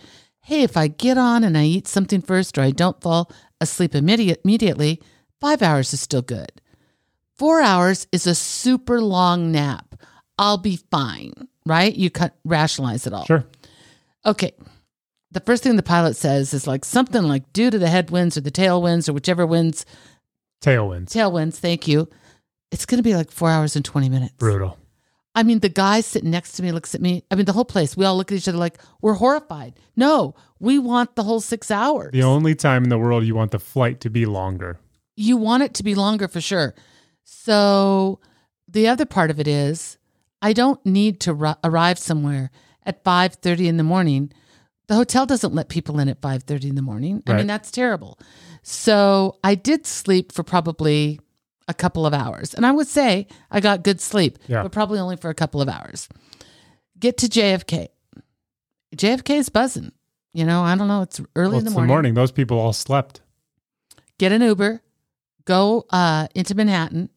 Hey, 0.45 0.63
if 0.63 0.77
I 0.77 0.89
get 0.89 1.17
on 1.17 1.43
and 1.43 1.57
I 1.57 1.65
eat 1.65 1.89
something 1.89 2.21
first 2.21 2.59
or 2.59 2.61
I 2.61 2.71
don't 2.71 3.01
fall 3.01 3.33
asleep 3.63 3.95
immediate, 3.95 4.43
immediately, 4.45 5.01
five 5.41 5.63
hours 5.63 5.95
is 5.95 6.01
still 6.03 6.21
good. 6.21 6.61
Four 7.39 7.63
hours 7.63 8.07
is 8.13 8.27
a 8.27 8.35
super 8.35 9.01
long 9.01 9.51
nap. 9.51 9.95
I'll 10.39 10.59
be 10.59 10.77
fine, 10.91 11.33
right? 11.65 11.95
You 11.95 12.11
cut 12.11 12.37
rationalize 12.45 13.07
it 13.07 13.15
all. 13.15 13.25
Sure. 13.25 13.47
Okay. 14.27 14.53
The 15.31 15.41
first 15.41 15.63
thing 15.63 15.77
the 15.77 15.83
pilot 15.83 16.15
says 16.15 16.53
is 16.53 16.67
like 16.67 16.85
something 16.85 17.23
like 17.23 17.51
due 17.55 17.71
to 17.71 17.79
the 17.79 17.89
headwinds 17.89 18.37
or 18.37 18.43
the 18.43 18.51
tailwinds 18.51 19.09
or 19.09 19.15
whichever 19.15 19.47
winds, 19.47 19.87
Tailwinds. 20.63 21.07
tailwinds, 21.07 21.55
thank 21.57 21.89
you. 21.89 22.07
It's 22.71 22.85
going 22.85 22.99
to 22.99 23.03
be 23.03 23.15
like 23.17 23.31
four 23.31 23.49
hours 23.49 23.77
and 23.77 23.85
20 23.85 24.11
minutes. 24.11 24.35
Brutal. 24.37 24.77
I 25.35 25.43
mean, 25.43 25.59
the 25.59 25.69
guy 25.69 26.01
sitting 26.01 26.31
next 26.31 26.53
to 26.53 26.63
me 26.63 26.71
looks 26.71 26.95
at 26.95 27.01
me. 27.01 27.25
I 27.31 27.35
mean, 27.35 27.45
the 27.45 27.53
whole 27.53 27.65
place, 27.65 27.97
we 27.97 28.05
all 28.05 28.17
look 28.17 28.31
at 28.31 28.37
each 28.39 28.47
other 28.49 28.59
like 28.59 28.79
we're 29.01 29.15
horrified. 29.15 29.75
No, 29.97 30.35
we 30.61 30.79
want 30.79 31.17
the 31.17 31.25
whole 31.25 31.41
six 31.41 31.71
hours. 31.71 32.13
The 32.13 32.23
only 32.23 32.55
time 32.55 32.85
in 32.85 32.89
the 32.91 32.99
world 32.99 33.25
you 33.25 33.35
want 33.35 33.51
the 33.51 33.59
flight 33.59 34.01
to 34.03 34.11
be 34.11 34.27
longer. 34.27 34.79
you 35.17 35.37
want 35.37 35.63
it 35.63 35.75
to 35.75 35.83
be 35.85 35.95
longer 35.95 36.27
for 36.29 36.41
sure. 36.41 36.75
So 37.25 38.21
the 38.69 38.89
other 38.89 39.07
part 39.07 39.31
of 39.31 39.39
it 39.41 39.49
is 39.49 39.99
I 40.43 40.53
don't 40.53 40.85
need 40.85 41.21
to 41.21 41.35
ru- 41.35 41.55
arrive 41.63 41.99
somewhere 41.99 42.51
at 42.85 43.03
5:30 43.05 43.67
in 43.69 43.77
the 43.77 43.83
morning. 43.83 44.33
The 44.87 44.95
hotel 44.95 45.25
doesn't 45.27 45.55
let 45.55 45.69
people 45.69 45.99
in 45.99 46.09
at 46.09 46.21
5:30 46.21 46.69
in 46.69 46.75
the 46.75 46.83
morning. 46.83 47.23
I 47.27 47.33
mean, 47.39 47.47
that's 47.47 47.71
terrible. 47.71 48.19
So 48.63 49.39
I 49.43 49.55
did 49.55 49.87
sleep 49.87 50.33
for 50.33 50.43
probably 50.43 51.21
a 51.69 51.75
couple 51.75 52.07
of 52.07 52.13
hours. 52.15 52.55
And 52.55 52.67
I 52.67 52.73
would 52.73 52.87
say 52.89 53.27
I 53.51 53.61
got 53.61 53.83
good 53.83 54.01
sleep, 54.01 54.39
Yeah. 54.49 54.63
but 54.63 54.73
probably 54.73 54.99
only 54.99 55.17
for 55.17 55.31
a 55.31 55.35
couple 55.35 55.61
of 55.63 55.69
hours. 55.69 56.09
Get 56.99 57.17
to 57.19 57.27
JFK. 57.29 57.89
JFK 58.97 59.37
is 59.39 59.49
buzzing. 59.49 59.93
You 60.33 60.45
know, 60.45 60.63
I 60.63 60.75
don't 60.77 60.89
know. 60.89 61.03
It's 61.03 61.21
early 61.37 61.51
Well, 61.53 61.59
in 61.61 61.65
the 61.65 61.71
morning. 61.71 61.87
the 61.89 61.93
morning. 61.93 62.15
Those 62.15 62.33
people 62.33 62.59
all 62.59 62.73
slept. 62.73 63.21
get 64.19 64.31
an 64.33 64.43
Uber, 64.43 64.81
go 65.45 65.85
uh, 65.91 66.29
into 66.35 66.55
Manhattan, 66.55 67.09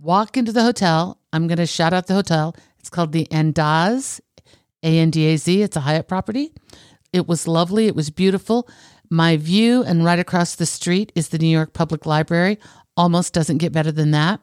walk 0.00 0.36
into 0.36 0.52
the 0.52 0.62
hotel. 0.62 1.18
I'm 1.32 1.46
going 1.48 1.58
to 1.58 1.66
shout 1.66 1.92
out 1.92 2.06
the 2.06 2.14
hotel. 2.14 2.54
It's 2.78 2.88
called 2.90 3.12
the 3.12 3.26
Andaz, 3.30 4.20
A 4.82 4.98
N 4.98 5.10
D 5.10 5.26
A 5.26 5.36
Z. 5.36 5.62
It's 5.62 5.76
a 5.76 5.80
Hyatt 5.80 6.06
property. 6.08 6.52
It 7.12 7.26
was 7.26 7.46
lovely. 7.48 7.86
It 7.86 7.96
was 7.96 8.10
beautiful. 8.10 8.68
My 9.10 9.36
view, 9.36 9.82
and 9.82 10.04
right 10.04 10.18
across 10.20 10.54
the 10.54 10.66
street 10.66 11.10
is 11.16 11.28
the 11.30 11.38
New 11.38 11.48
York 11.48 11.72
Public 11.72 12.06
Library. 12.06 12.58
Almost 13.00 13.32
doesn't 13.32 13.58
get 13.58 13.72
better 13.72 13.90
than 13.90 14.10
that. 14.10 14.40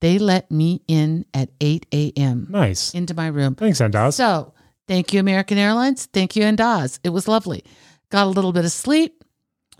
They 0.00 0.18
let 0.18 0.50
me 0.50 0.82
in 0.88 1.24
at 1.32 1.50
8 1.60 1.86
a.m. 1.92 2.48
Nice. 2.50 2.92
into 2.94 3.14
my 3.14 3.28
room. 3.28 3.54
Thanks, 3.54 3.80
Andaz. 3.80 4.14
So 4.14 4.54
thank 4.88 5.12
you, 5.12 5.20
American 5.20 5.56
Airlines. 5.56 6.06
Thank 6.06 6.34
you, 6.34 6.42
Andaz. 6.42 6.98
It 7.04 7.10
was 7.10 7.28
lovely. 7.28 7.62
Got 8.10 8.26
a 8.26 8.30
little 8.30 8.52
bit 8.52 8.64
of 8.64 8.72
sleep. 8.72 9.22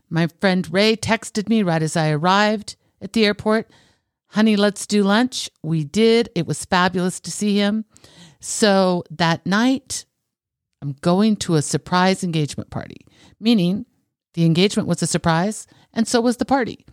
My 0.08 0.28
friend 0.40 0.72
Ray 0.72 0.94
texted 0.94 1.48
me 1.48 1.64
right 1.64 1.82
as 1.82 1.96
I 1.96 2.10
arrived 2.10 2.76
at 3.02 3.12
the 3.12 3.24
airport. 3.24 3.68
Honey, 4.28 4.54
let's 4.54 4.86
do 4.86 5.02
lunch. 5.02 5.50
We 5.64 5.82
did. 5.82 6.28
It 6.36 6.46
was 6.46 6.64
fabulous 6.64 7.18
to 7.20 7.32
see 7.32 7.56
him. 7.56 7.86
So 8.38 9.02
that 9.10 9.44
night, 9.44 10.04
I'm 10.80 10.94
going 11.00 11.34
to 11.38 11.56
a 11.56 11.62
surprise 11.62 12.22
engagement 12.22 12.70
party, 12.70 13.04
meaning 13.40 13.84
the 14.34 14.44
engagement 14.44 14.86
was 14.88 15.02
a 15.02 15.08
surprise, 15.08 15.66
and 15.92 16.06
so 16.06 16.20
was 16.20 16.36
the 16.36 16.44
party. 16.44 16.86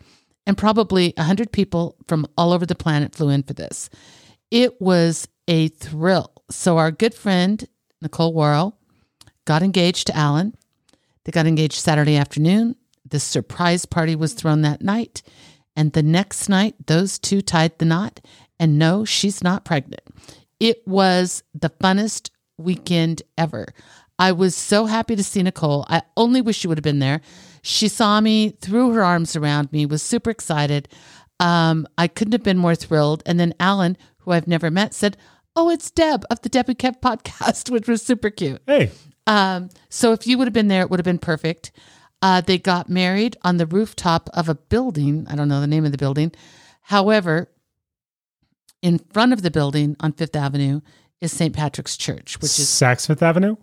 And 0.48 0.58
probably 0.58 1.14
100 1.18 1.52
people 1.52 1.98
from 2.08 2.26
all 2.38 2.54
over 2.54 2.66
the 2.66 2.74
planet 2.74 3.14
flew 3.14 3.30
in 3.30 3.44
for 3.44 3.54
this. 3.54 3.90
It 4.50 4.82
was 4.82 5.28
a 5.48 5.68
thrill. 5.68 6.32
So, 6.50 6.78
our 6.78 6.90
good 6.90 7.14
friend, 7.14 7.68
Nicole 8.02 8.34
Worrell, 8.34 8.78
got 9.44 9.62
engaged 9.62 10.08
to 10.08 10.16
Alan. 10.16 10.56
They 11.26 11.34
got 11.34 11.48
engaged 11.48 11.76
Saturday 11.76 12.16
afternoon. 12.16 12.78
The 13.06 13.20
surprise 13.20 13.86
party 13.86 14.16
was 14.16 14.34
thrown 14.34 14.62
that 14.62 14.82
night. 14.82 15.22
And 15.76 15.92
the 15.92 16.02
next 16.02 16.48
night, 16.48 16.76
those 16.88 17.20
two 17.20 17.42
tied 17.42 17.78
the 17.78 17.86
knot. 17.86 18.22
And 18.58 18.80
no, 18.80 19.04
she's 19.04 19.44
not 19.44 19.66
pregnant. 19.66 20.02
It 20.62 20.88
was 20.88 21.44
the 21.54 21.70
funnest 21.70 22.30
weekend 22.58 23.22
ever. 23.38 23.68
I 24.18 24.32
was 24.32 24.56
so 24.56 24.86
happy 24.86 25.16
to 25.16 25.24
see 25.24 25.44
Nicole. 25.44 25.86
I 25.90 26.04
only 26.16 26.42
wish 26.42 26.58
she 26.58 26.68
would 26.68 26.78
have 26.78 26.84
been 26.84 27.00
there. 27.00 27.22
She 27.62 27.88
saw 27.88 28.22
me, 28.22 28.50
threw 28.62 28.92
her 28.94 29.04
arms 29.04 29.36
around 29.36 29.72
me, 29.72 29.86
was 29.86 30.02
super 30.02 30.30
excited. 30.30 30.88
Um, 31.40 31.88
I 31.98 32.08
couldn't 32.08 32.34
have 32.34 32.44
been 32.44 32.58
more 32.58 32.76
thrilled. 32.76 33.24
And 33.26 33.40
then 33.40 33.54
Alan, 33.60 33.98
who 34.20 34.32
I've 34.32 34.48
never 34.48 34.72
met, 34.72 34.94
said, 34.94 35.18
Oh, 35.56 35.70
it's 35.70 35.90
Deb 35.90 36.24
of 36.30 36.42
the 36.42 36.50
Deb 36.50 36.70
and 36.70 36.78
Kev 36.78 37.00
podcast, 37.02 37.70
which 37.72 37.88
was 37.88 38.02
super 38.02 38.30
cute. 38.30 38.62
Hey, 38.68 38.92
Um, 39.26 39.70
so 39.90 40.14
if 40.14 40.28
you 40.28 40.38
would 40.38 40.48
have 40.48 40.54
been 40.54 40.68
there, 40.68 40.82
it 40.82 40.90
would 40.90 41.00
have 41.00 41.04
been 41.06 41.18
perfect. 41.20 41.72
Uh, 42.22 42.42
they 42.42 42.58
got 42.58 42.90
married 42.90 43.38
on 43.44 43.58
the 43.58 43.66
rooftop 43.66 44.30
of 44.34 44.50
a 44.50 44.56
building. 44.56 45.26
I 45.30 45.36
don't 45.36 45.48
know 45.48 45.62
the 45.62 45.68
name 45.68 45.86
of 45.86 45.92
the 45.92 45.98
building. 45.98 46.32
However, 46.82 47.50
in 48.82 49.00
front 49.00 49.34
of 49.34 49.42
the 49.42 49.52
building 49.52 49.96
on 50.00 50.14
Fifth 50.14 50.36
Avenue 50.36 50.82
is 51.22 51.32
St. 51.32 51.54
Patrick's 51.56 51.98
Church, 51.98 52.38
which 52.40 52.58
is, 52.60 52.68
Saks 52.68 53.08
Fifth 53.08 53.24
Avenue. 53.24 53.56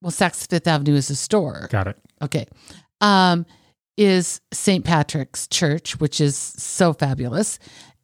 Well, 0.00 0.10
Saks 0.12 0.48
Fifth 0.48 0.66
Avenue 0.66 0.94
is 0.94 1.10
a 1.10 1.16
store. 1.16 1.68
Got 1.70 1.88
it. 1.88 1.98
Okay. 2.22 2.46
Um, 3.00 3.46
is 3.96 4.40
St. 4.52 4.84
Patrick's 4.84 5.46
Church, 5.46 6.00
which 6.00 6.20
is 6.20 6.36
so 6.36 6.92
fabulous. 6.92 7.58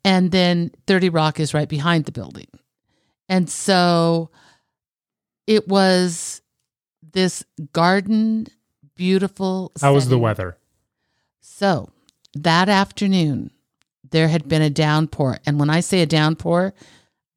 And 0.04 0.30
then 0.30 0.70
30 0.86 1.08
Rock 1.08 1.40
is 1.40 1.54
right 1.54 1.68
behind 1.68 2.04
the 2.04 2.12
building. 2.12 2.48
And 3.28 3.48
so 3.48 4.30
it 5.46 5.66
was 5.68 6.42
this 7.12 7.44
garden, 7.72 8.46
beautiful. 8.94 9.72
How 9.80 9.94
was 9.94 10.08
the 10.08 10.18
weather? 10.18 10.58
So 11.40 11.88
that 12.34 12.68
afternoon, 12.68 13.50
there 14.10 14.28
had 14.28 14.48
been 14.48 14.62
a 14.62 14.70
downpour. 14.70 15.38
And 15.46 15.58
when 15.58 15.70
I 15.70 15.80
say 15.80 16.02
a 16.02 16.06
downpour, 16.06 16.74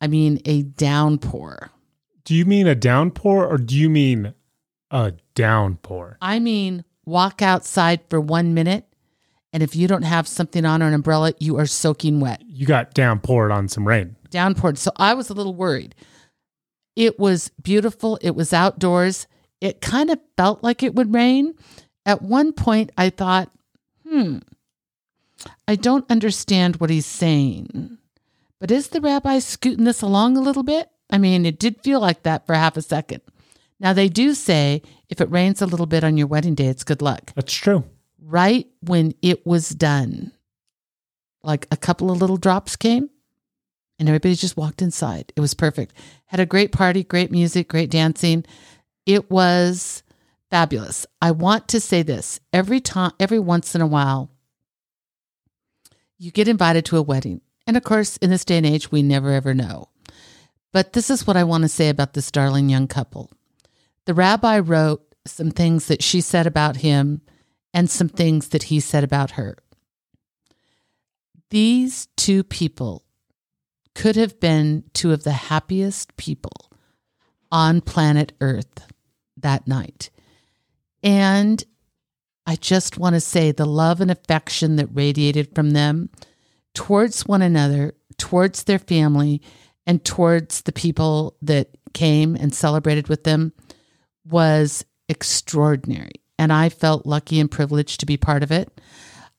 I 0.02 0.08
mean 0.08 0.40
a 0.46 0.64
downpour. 0.64 1.72
Do 2.26 2.36
you 2.36 2.46
mean 2.46 2.68
a 2.68 2.76
downpour 2.76 3.48
or 3.48 3.58
do 3.58 3.76
you 3.76 3.90
mean 3.90 4.34
a 4.92 5.14
downpour? 5.36 6.18
I 6.22 6.40
mean, 6.40 6.84
walk 7.06 7.42
outside 7.42 8.02
for 8.10 8.20
one 8.20 8.54
minute, 8.54 8.86
and 9.52 9.64
if 9.64 9.76
you 9.76 9.88
don't 9.88 10.04
have 10.04 10.28
something 10.28 10.66
on 10.66 10.84
or 10.84 10.88
an 10.88 10.94
umbrella, 10.94 11.34
you 11.40 11.58
are 11.58 11.66
soaking 11.66 12.20
wet. 12.20 12.42
You 12.46 12.66
got 12.66 12.94
downpoured 12.94 13.54
on 13.54 13.68
some 13.68 13.88
rain. 13.88 14.16
Downpoured. 14.30 14.78
So 14.78 14.92
I 14.96 15.14
was 15.14 15.30
a 15.30 15.34
little 15.34 15.56
worried. 15.56 15.96
It 16.96 17.20
was 17.20 17.52
beautiful. 17.62 18.20
It 18.22 18.36
was 18.36 18.54
outdoors. 18.54 19.28
It 19.62 19.82
kind 19.82 20.10
of 20.10 20.20
felt 20.38 20.64
like 20.64 20.84
it 20.84 20.96
would 20.96 21.14
rain. 21.14 21.56
At 22.06 22.22
one 22.22 22.54
point, 22.54 22.92
I 22.98 23.10
thought, 23.10 23.52
hmm, 24.08 24.40
I 25.68 25.76
don't 25.76 26.10
understand 26.10 26.78
what 26.78 26.90
he's 26.90 27.06
saying. 27.06 27.98
But 28.60 28.72
is 28.72 28.90
the 28.90 29.02
rabbi 29.02 29.40
scooting 29.40 29.86
this 29.86 30.02
along 30.02 30.38
a 30.38 30.42
little 30.42 30.64
bit? 30.64 30.90
I 31.10 31.18
mean, 31.18 31.46
it 31.46 31.60
did 31.60 31.82
feel 31.82 32.00
like 32.00 32.24
that 32.24 32.46
for 32.46 32.54
half 32.56 32.78
a 32.78 32.82
second. 32.82 33.22
Now, 33.80 33.94
they 33.94 34.10
do 34.10 34.34
say 34.34 34.82
if 35.08 35.22
it 35.22 35.32
rains 35.32 35.62
a 35.62 35.66
little 35.66 35.86
bit 35.86 36.04
on 36.04 36.18
your 36.18 36.28
wedding 36.28 36.56
day, 36.56 36.68
it's 36.68 36.84
good 36.84 37.02
luck. 37.02 37.32
That's 37.36 37.54
true. 37.54 37.86
Right 38.22 38.68
when 38.82 39.14
it 39.22 39.46
was 39.46 39.70
done, 39.70 40.34
like 41.44 41.68
a 41.72 41.78
couple 41.78 42.12
of 42.12 42.20
little 42.20 42.38
drops 42.38 42.76
came 42.76 43.10
and 43.98 44.08
everybody 44.08 44.36
just 44.36 44.58
walked 44.58 44.82
inside. 44.82 45.32
It 45.36 45.42
was 45.42 45.54
perfect. 45.54 45.94
Had 46.26 46.40
a 46.40 46.46
great 46.46 46.72
party, 46.72 47.04
great 47.04 47.32
music, 47.32 47.68
great 47.68 47.90
dancing. 47.90 48.46
It 49.06 49.32
was 49.32 50.04
fabulous. 50.50 51.06
I 51.22 51.32
want 51.32 51.68
to 51.70 51.80
say 51.80 52.02
this 52.02 52.40
every 52.52 52.80
time, 52.80 53.12
every 53.20 53.40
once 53.40 53.76
in 53.76 53.82
a 53.82 53.88
while, 53.88 54.32
you 56.18 56.32
get 56.32 56.48
invited 56.48 56.86
to 56.86 56.98
a 56.98 57.02
wedding. 57.02 57.42
And 57.66 57.78
of 57.78 57.84
course, 57.84 58.18
in 58.18 58.30
this 58.30 58.46
day 58.46 58.58
and 58.58 58.66
age, 58.66 58.92
we 58.92 59.04
never 59.04 59.32
ever 59.32 59.54
know. 59.54 59.90
But 60.72 60.94
this 60.94 61.10
is 61.10 61.26
what 61.26 61.38
I 61.38 61.44
want 61.44 61.64
to 61.64 61.70
say 61.70 61.90
about 61.90 62.14
this 62.14 62.32
darling 62.32 62.70
young 62.70 62.88
couple. 62.88 63.32
The 64.06 64.14
rabbi 64.14 64.60
wrote 64.60 65.04
some 65.26 65.52
things 65.52 65.88
that 65.88 66.02
she 66.04 66.22
said 66.22 66.48
about 66.48 66.78
him 66.78 67.22
and 67.74 67.90
some 67.90 68.10
things 68.10 68.50
that 68.50 68.64
he 68.64 68.80
said 68.80 69.04
about 69.04 69.32
her. 69.32 69.58
These 71.50 72.08
two 72.16 72.44
people 72.44 73.04
could 73.96 74.16
have 74.16 74.40
been 74.40 74.84
two 74.94 75.12
of 75.12 75.24
the 75.24 75.32
happiest 75.32 76.16
people 76.18 76.72
on 77.52 77.82
planet 77.82 78.34
Earth 78.40 78.88
that 79.38 79.68
night. 79.68 80.10
And 81.04 81.64
I 82.46 82.56
just 82.56 82.98
want 82.98 83.16
to 83.16 83.20
say 83.20 83.52
the 83.52 83.66
love 83.66 84.02
and 84.02 84.12
affection 84.12 84.76
that 84.78 84.88
radiated 84.94 85.54
from 85.54 85.72
them 85.72 86.10
towards 86.74 87.26
one 87.26 87.42
another, 87.42 87.94
towards 88.18 88.64
their 88.64 88.80
family, 88.80 89.42
and 89.86 90.04
towards 90.04 90.62
the 90.62 90.72
people 90.72 91.36
that 91.42 91.70
came 91.94 92.36
and 92.36 92.54
celebrated 92.54 93.08
with 93.08 93.24
them 93.24 93.54
was 94.30 94.86
extraordinary. 95.08 96.22
And 96.38 96.54
I 96.54 96.70
felt 96.70 97.06
lucky 97.06 97.40
and 97.40 97.52
privileged 97.52 98.00
to 98.00 98.06
be 98.06 98.18
part 98.18 98.44
of 98.44 98.52
it. 98.52 98.80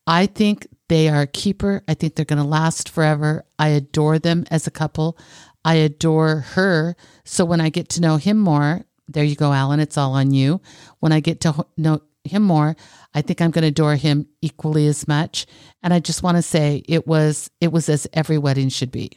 I 0.07 0.27
think 0.27 0.67
they 0.89 1.09
are 1.09 1.23
a 1.23 1.27
keeper. 1.27 1.83
I 1.89 1.95
think 1.95 2.15
they're 2.15 2.25
going 2.25 2.43
to 2.43 2.49
last 2.49 2.89
forever. 2.89 3.45
I 3.59 3.69
adore 3.69 4.19
them 4.19 4.45
as 4.51 4.67
a 4.67 4.71
couple. 4.71 5.17
I 5.65 5.75
adore 5.77 6.41
her. 6.41 6.97
So 7.25 7.45
when 7.45 7.61
I 7.61 7.69
get 7.69 7.89
to 7.91 8.01
know 8.01 8.17
him 8.17 8.39
more, 8.39 8.83
there 9.09 9.25
you 9.25 9.37
go, 9.37 9.53
Alan, 9.53 9.81
it's 9.81 9.97
all 9.99 10.15
on 10.15 10.33
you. 10.33 10.61
When 11.01 11.13
I 11.13 11.21
get 11.21 11.41
to 11.43 11.67
know 11.77 12.03
him 12.25 12.43
more, 12.43 12.77
I 13.15 13.23
think 13.23 13.41
I'm 13.41 13.51
going 13.51 13.63
to 13.63 13.69
adore 13.69 13.97
him 13.97 14.27
equally 14.41 14.87
as 14.87 15.09
much. 15.09 15.47
And 15.83 15.93
I 15.93 16.01
just 16.01 16.23
want 16.23 16.37
to 16.37 16.43
say 16.43 16.83
it 16.89 17.07
was 17.07 17.51
it 17.61 17.73
was 17.73 17.89
as 17.89 18.07
every 18.13 18.39
wedding 18.39 18.69
should 18.69 18.91
be. 18.91 19.11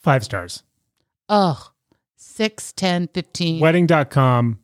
Five 0.00 0.24
stars. 0.24 0.62
Oh, 1.28 1.70
6, 2.20 2.72
10, 2.74 3.08
15. 3.08 3.60
Wedding.com, 3.60 4.58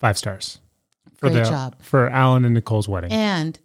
five 0.00 0.16
stars. 0.16 0.58
For 1.16 1.28
Great 1.28 1.44
the, 1.44 1.50
job. 1.50 1.76
For 1.80 2.08
Alan 2.08 2.44
and 2.44 2.54
Nicole's 2.54 2.88
wedding. 2.88 3.12
And 3.12 3.58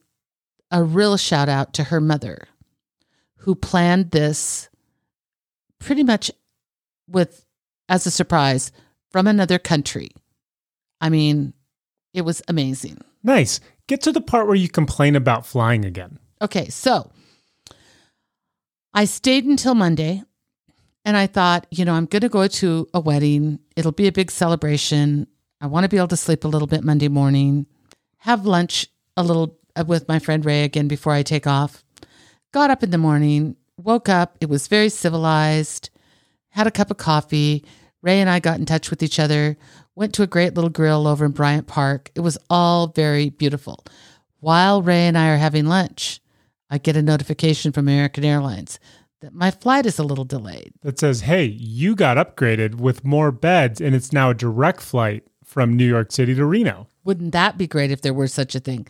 a 0.71 0.83
real 0.83 1.15
shout 1.17 1.47
out 1.47 1.73
to 1.75 1.85
her 1.85 2.01
mother, 2.01 2.47
who 3.37 3.55
planned 3.55 4.11
this 4.11 4.69
pretty 5.79 6.03
much 6.03 6.29
with 7.07 7.45
as 7.87 8.05
a 8.05 8.11
surprise 8.11 8.71
from 9.09 9.25
another 9.25 9.57
country. 9.57 10.09
I 11.01 11.09
mean, 11.09 11.53
it 12.13 12.21
was 12.21 12.41
amazing. 12.47 12.99
nice. 13.23 13.59
Get 13.87 14.01
to 14.03 14.11
the 14.11 14.21
part 14.21 14.45
where 14.45 14.55
you 14.55 14.69
complain 14.69 15.15
about 15.15 15.47
flying 15.47 15.83
again. 15.83 16.19
Okay, 16.43 16.69
so 16.69 17.09
I 18.93 19.05
stayed 19.05 19.45
until 19.45 19.73
Monday 19.73 20.23
and 21.09 21.17
I 21.17 21.25
thought, 21.25 21.65
you 21.71 21.85
know, 21.85 21.95
I'm 21.95 22.05
going 22.05 22.21
to 22.21 22.29
go 22.29 22.45
to 22.45 22.87
a 22.93 22.99
wedding. 22.99 23.57
It'll 23.75 23.91
be 23.91 24.07
a 24.07 24.11
big 24.11 24.29
celebration. 24.29 25.25
I 25.59 25.65
want 25.65 25.83
to 25.83 25.89
be 25.89 25.97
able 25.97 26.09
to 26.09 26.15
sleep 26.15 26.43
a 26.43 26.47
little 26.47 26.67
bit 26.67 26.83
Monday 26.83 27.07
morning, 27.07 27.65
have 28.17 28.45
lunch 28.45 28.85
a 29.17 29.23
little 29.23 29.57
uh, 29.75 29.83
with 29.87 30.07
my 30.07 30.19
friend 30.19 30.45
Ray 30.45 30.63
again 30.63 30.87
before 30.87 31.11
I 31.11 31.23
take 31.23 31.47
off. 31.47 31.83
Got 32.51 32.69
up 32.69 32.83
in 32.83 32.91
the 32.91 32.99
morning, 32.99 33.55
woke 33.75 34.07
up. 34.07 34.37
It 34.39 34.49
was 34.49 34.67
very 34.67 34.87
civilized, 34.87 35.89
had 36.49 36.67
a 36.67 36.71
cup 36.71 36.91
of 36.91 36.97
coffee. 36.97 37.65
Ray 38.03 38.21
and 38.21 38.29
I 38.29 38.39
got 38.39 38.59
in 38.59 38.67
touch 38.67 38.91
with 38.91 39.01
each 39.01 39.17
other, 39.17 39.57
went 39.95 40.13
to 40.13 40.21
a 40.21 40.27
great 40.27 40.53
little 40.53 40.69
grill 40.69 41.07
over 41.07 41.25
in 41.25 41.31
Bryant 41.31 41.65
Park. 41.65 42.11
It 42.13 42.19
was 42.19 42.37
all 42.51 42.85
very 42.85 43.31
beautiful. 43.31 43.83
While 44.41 44.83
Ray 44.83 45.07
and 45.07 45.17
I 45.17 45.29
are 45.29 45.37
having 45.37 45.65
lunch, 45.65 46.21
I 46.69 46.77
get 46.77 46.95
a 46.95 47.01
notification 47.01 47.71
from 47.71 47.87
American 47.87 48.23
Airlines 48.23 48.79
that 49.21 49.33
my 49.33 49.51
flight 49.51 49.85
is 49.85 49.99
a 49.99 50.03
little 50.03 50.25
delayed. 50.25 50.73
That 50.81 50.99
says, 50.99 51.21
hey, 51.21 51.43
you 51.45 51.95
got 51.95 52.17
upgraded 52.17 52.75
with 52.75 53.03
more 53.03 53.31
beds 53.31 53.81
and 53.81 53.95
it's 53.95 54.13
now 54.13 54.29
a 54.29 54.33
direct 54.33 54.81
flight 54.81 55.23
from 55.43 55.75
New 55.75 55.87
York 55.87 56.11
City 56.11 56.35
to 56.35 56.45
Reno. 56.45 56.87
Wouldn't 57.03 57.31
that 57.31 57.57
be 57.57 57.67
great 57.67 57.91
if 57.91 58.01
there 58.01 58.13
were 58.13 58.27
such 58.27 58.55
a 58.55 58.59
thing? 58.59 58.87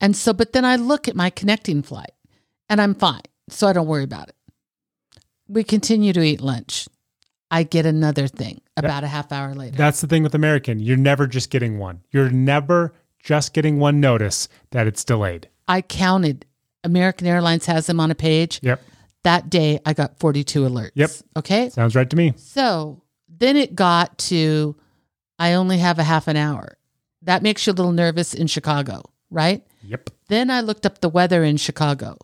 And 0.00 0.16
so, 0.16 0.32
but 0.32 0.52
then 0.52 0.64
I 0.64 0.76
look 0.76 1.08
at 1.08 1.16
my 1.16 1.30
connecting 1.30 1.82
flight 1.82 2.12
and 2.68 2.80
I'm 2.80 2.94
fine. 2.94 3.22
So 3.48 3.66
I 3.66 3.72
don't 3.72 3.86
worry 3.86 4.04
about 4.04 4.28
it. 4.28 4.36
We 5.48 5.64
continue 5.64 6.12
to 6.12 6.22
eat 6.22 6.40
lunch. 6.40 6.88
I 7.50 7.64
get 7.64 7.84
another 7.84 8.28
thing 8.28 8.60
about 8.76 9.02
a 9.02 9.08
half 9.08 9.32
hour 9.32 9.54
later. 9.54 9.76
That's 9.76 10.00
the 10.00 10.06
thing 10.06 10.22
with 10.22 10.34
American. 10.34 10.78
You're 10.78 10.96
never 10.96 11.26
just 11.26 11.50
getting 11.50 11.78
one. 11.78 12.00
You're 12.10 12.30
never 12.30 12.94
just 13.18 13.52
getting 13.52 13.78
one 13.78 14.00
notice 14.00 14.48
that 14.70 14.86
it's 14.86 15.04
delayed. 15.04 15.48
I 15.66 15.82
counted. 15.82 16.46
American 16.84 17.26
Airlines 17.26 17.66
has 17.66 17.86
them 17.86 18.00
on 18.00 18.10
a 18.10 18.14
page. 18.14 18.60
Yep. 18.62 18.80
That 19.24 19.50
day 19.50 19.78
I 19.84 19.92
got 19.92 20.18
42 20.18 20.62
alerts. 20.68 20.90
Yep. 20.94 21.10
Okay. 21.36 21.68
Sounds 21.70 21.94
right 21.94 22.08
to 22.08 22.16
me. 22.16 22.32
So 22.36 23.02
then 23.28 23.56
it 23.56 23.74
got 23.74 24.16
to, 24.18 24.76
I 25.38 25.54
only 25.54 25.78
have 25.78 25.98
a 25.98 26.02
half 26.04 26.26
an 26.28 26.36
hour. 26.36 26.76
That 27.22 27.42
makes 27.42 27.66
you 27.66 27.72
a 27.72 27.74
little 27.74 27.92
nervous 27.92 28.32
in 28.34 28.46
Chicago, 28.46 29.02
right? 29.30 29.66
Yep. 29.82 30.10
Then 30.28 30.50
I 30.50 30.60
looked 30.62 30.86
up 30.86 31.00
the 31.00 31.08
weather 31.08 31.44
in 31.44 31.56
Chicago, 31.58 32.16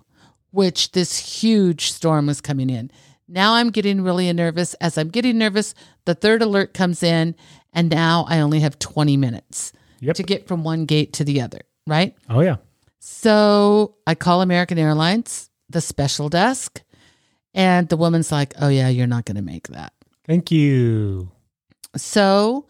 which 0.52 0.92
this 0.92 1.18
huge 1.42 1.90
storm 1.92 2.26
was 2.26 2.40
coming 2.40 2.70
in. 2.70 2.90
Now 3.28 3.54
I'm 3.54 3.70
getting 3.70 4.00
really 4.02 4.32
nervous. 4.32 4.74
As 4.74 4.96
I'm 4.96 5.08
getting 5.08 5.36
nervous, 5.36 5.74
the 6.06 6.14
third 6.14 6.40
alert 6.42 6.72
comes 6.74 7.02
in, 7.02 7.34
and 7.72 7.90
now 7.90 8.24
I 8.28 8.38
only 8.40 8.60
have 8.60 8.78
20 8.78 9.16
minutes 9.16 9.72
Yep. 10.00 10.16
to 10.16 10.22
get 10.22 10.46
from 10.46 10.62
one 10.64 10.84
gate 10.86 11.12
to 11.14 11.24
the 11.24 11.40
other, 11.40 11.60
right? 11.86 12.14
Oh, 12.30 12.40
yeah. 12.40 12.56
So 13.00 13.96
I 14.06 14.14
call 14.14 14.42
American 14.42 14.78
Airlines, 14.78 15.50
the 15.68 15.80
special 15.80 16.28
desk, 16.28 16.82
and 17.56 17.88
the 17.88 17.96
woman's 17.96 18.30
like, 18.30 18.54
Oh, 18.60 18.68
yeah, 18.68 18.88
you're 18.88 19.08
not 19.08 19.24
going 19.24 19.36
to 19.36 19.42
make 19.42 19.66
that. 19.68 19.92
Thank 20.24 20.52
you. 20.52 21.32
So 21.96 22.66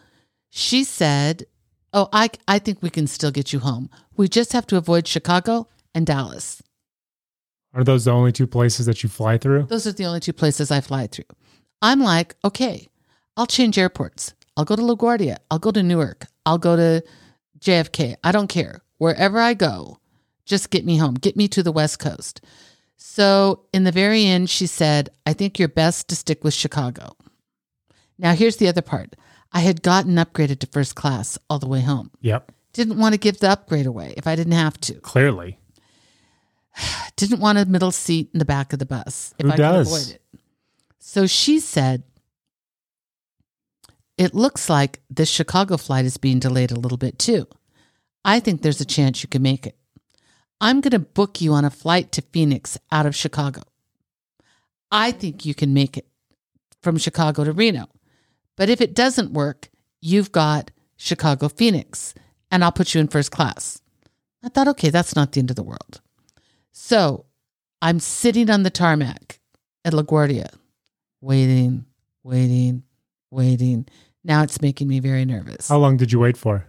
she 0.48 0.84
said, 0.84 1.44
Oh, 1.92 2.08
I, 2.12 2.30
I 2.48 2.58
think 2.58 2.82
we 2.82 2.90
can 2.90 3.06
still 3.06 3.30
get 3.30 3.52
you 3.52 3.58
home. 3.58 3.90
We 4.16 4.28
just 4.28 4.52
have 4.52 4.66
to 4.68 4.76
avoid 4.76 5.06
Chicago 5.06 5.68
and 5.94 6.06
Dallas. 6.06 6.62
Are 7.74 7.84
those 7.84 8.06
the 8.06 8.12
only 8.12 8.32
two 8.32 8.46
places 8.46 8.86
that 8.86 9.02
you 9.02 9.08
fly 9.10 9.36
through? 9.36 9.64
Those 9.64 9.86
are 9.86 9.92
the 9.92 10.06
only 10.06 10.20
two 10.20 10.32
places 10.32 10.70
I 10.70 10.80
fly 10.80 11.06
through. 11.06 11.26
I'm 11.82 12.00
like, 12.00 12.34
okay, 12.42 12.88
I'll 13.36 13.46
change 13.46 13.76
airports. 13.76 14.32
I'll 14.56 14.64
go 14.64 14.76
to 14.76 14.82
LaGuardia. 14.82 15.36
I'll 15.50 15.58
go 15.58 15.70
to 15.70 15.82
Newark. 15.82 16.26
I'll 16.46 16.56
go 16.56 16.76
to 16.76 17.04
JFK. 17.58 18.16
I 18.24 18.32
don't 18.32 18.48
care. 18.48 18.80
Wherever 18.96 19.38
I 19.38 19.52
go, 19.52 19.98
just 20.46 20.70
get 20.70 20.86
me 20.86 20.96
home. 20.96 21.14
Get 21.14 21.36
me 21.36 21.48
to 21.48 21.62
the 21.62 21.72
West 21.72 21.98
Coast. 21.98 22.40
So 22.96 23.64
in 23.72 23.84
the 23.84 23.92
very 23.92 24.24
end, 24.24 24.50
she 24.50 24.66
said, 24.66 25.10
I 25.26 25.32
think 25.32 25.58
you're 25.58 25.68
best 25.68 26.08
to 26.08 26.16
stick 26.16 26.42
with 26.42 26.54
Chicago. 26.54 27.16
Now, 28.18 28.34
here's 28.34 28.56
the 28.56 28.68
other 28.68 28.82
part 28.82 29.16
I 29.52 29.60
had 29.60 29.82
gotten 29.82 30.14
upgraded 30.16 30.58
to 30.60 30.66
first 30.66 30.94
class 30.94 31.38
all 31.48 31.58
the 31.58 31.68
way 31.68 31.80
home. 31.80 32.10
Yep. 32.20 32.52
Didn't 32.72 32.98
want 32.98 33.14
to 33.14 33.18
give 33.18 33.38
the 33.38 33.50
upgrade 33.50 33.86
away 33.86 34.14
if 34.16 34.26
I 34.26 34.36
didn't 34.36 34.52
have 34.52 34.78
to. 34.80 34.94
Clearly. 34.94 35.58
didn't 37.16 37.40
want 37.40 37.58
a 37.58 37.64
middle 37.64 37.92
seat 37.92 38.30
in 38.32 38.38
the 38.38 38.44
back 38.44 38.72
of 38.72 38.78
the 38.78 38.86
bus 38.86 39.34
if 39.38 39.46
Who 39.46 39.52
I 39.52 39.56
does? 39.56 39.88
could 39.88 39.96
avoid 39.96 40.14
it. 40.14 40.22
So 40.98 41.26
she 41.26 41.60
said, 41.60 42.02
It 44.18 44.34
looks 44.34 44.68
like 44.68 45.00
this 45.08 45.30
Chicago 45.30 45.76
flight 45.76 46.04
is 46.04 46.16
being 46.16 46.38
delayed 46.38 46.70
a 46.70 46.78
little 46.80 46.98
bit 46.98 47.18
too. 47.18 47.46
I 48.24 48.40
think 48.40 48.62
there's 48.62 48.80
a 48.80 48.84
chance 48.84 49.22
you 49.22 49.28
can 49.28 49.42
make 49.42 49.66
it. 49.66 49.76
I'm 50.60 50.80
going 50.80 50.92
to 50.92 50.98
book 50.98 51.40
you 51.40 51.52
on 51.52 51.64
a 51.64 51.70
flight 51.70 52.12
to 52.12 52.22
Phoenix 52.22 52.78
out 52.90 53.06
of 53.06 53.14
Chicago. 53.14 53.62
I 54.90 55.10
think 55.12 55.44
you 55.44 55.54
can 55.54 55.74
make 55.74 55.96
it 55.98 56.06
from 56.82 56.96
Chicago 56.98 57.44
to 57.44 57.52
Reno. 57.52 57.88
But 58.56 58.70
if 58.70 58.80
it 58.80 58.94
doesn't 58.94 59.32
work, 59.32 59.68
you've 60.00 60.32
got 60.32 60.70
Chicago 60.96 61.48
Phoenix, 61.48 62.14
and 62.50 62.64
I'll 62.64 62.72
put 62.72 62.94
you 62.94 63.00
in 63.00 63.08
first 63.08 63.30
class. 63.30 63.82
I 64.42 64.48
thought, 64.48 64.68
okay, 64.68 64.88
that's 64.90 65.14
not 65.16 65.32
the 65.32 65.40
end 65.40 65.50
of 65.50 65.56
the 65.56 65.62
world. 65.62 66.00
So 66.72 67.26
I'm 67.82 68.00
sitting 68.00 68.48
on 68.48 68.62
the 68.62 68.70
tarmac 68.70 69.40
at 69.84 69.92
LaGuardia, 69.92 70.48
waiting, 71.20 71.84
waiting, 72.22 72.82
waiting. 73.30 73.86
Now 74.24 74.42
it's 74.42 74.62
making 74.62 74.88
me 74.88 75.00
very 75.00 75.24
nervous. 75.26 75.68
How 75.68 75.78
long 75.78 75.96
did 75.98 76.12
you 76.12 76.18
wait 76.20 76.36
for? 76.38 76.66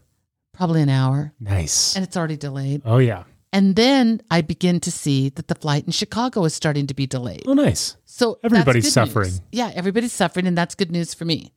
Probably 0.54 0.82
an 0.82 0.90
hour, 0.90 1.34
Nice. 1.40 1.96
and 1.96 2.04
it's 2.04 2.18
already 2.18 2.36
delayed. 2.38 2.82
Oh, 2.84 2.98
yeah. 2.98 3.24
And 3.54 3.76
then 3.76 4.22
I 4.30 4.42
begin 4.42 4.80
to 4.82 4.92
see 4.92 5.30
that 5.30 5.48
the 5.48 5.56
flight 5.56 5.86
in 5.86 5.92
Chicago 5.92 6.44
is 6.44 6.54
starting 6.54 6.86
to 6.88 6.94
be 6.94 7.08
delayed. 7.08 7.44
Oh, 7.48 7.54
nice. 7.54 7.96
So 8.06 8.40
that's 8.44 8.54
Everybody's 8.54 8.86
good 8.86 8.92
suffering. 8.94 9.30
news. 9.30 9.42
Yeah, 9.52 9.72
everybody's 9.74 10.12
suffering, 10.14 10.48
and 10.48 10.58
that's 10.58 10.76
good 10.76 10.92
news 10.92 11.14
for 11.14 11.24
me. 11.26 11.54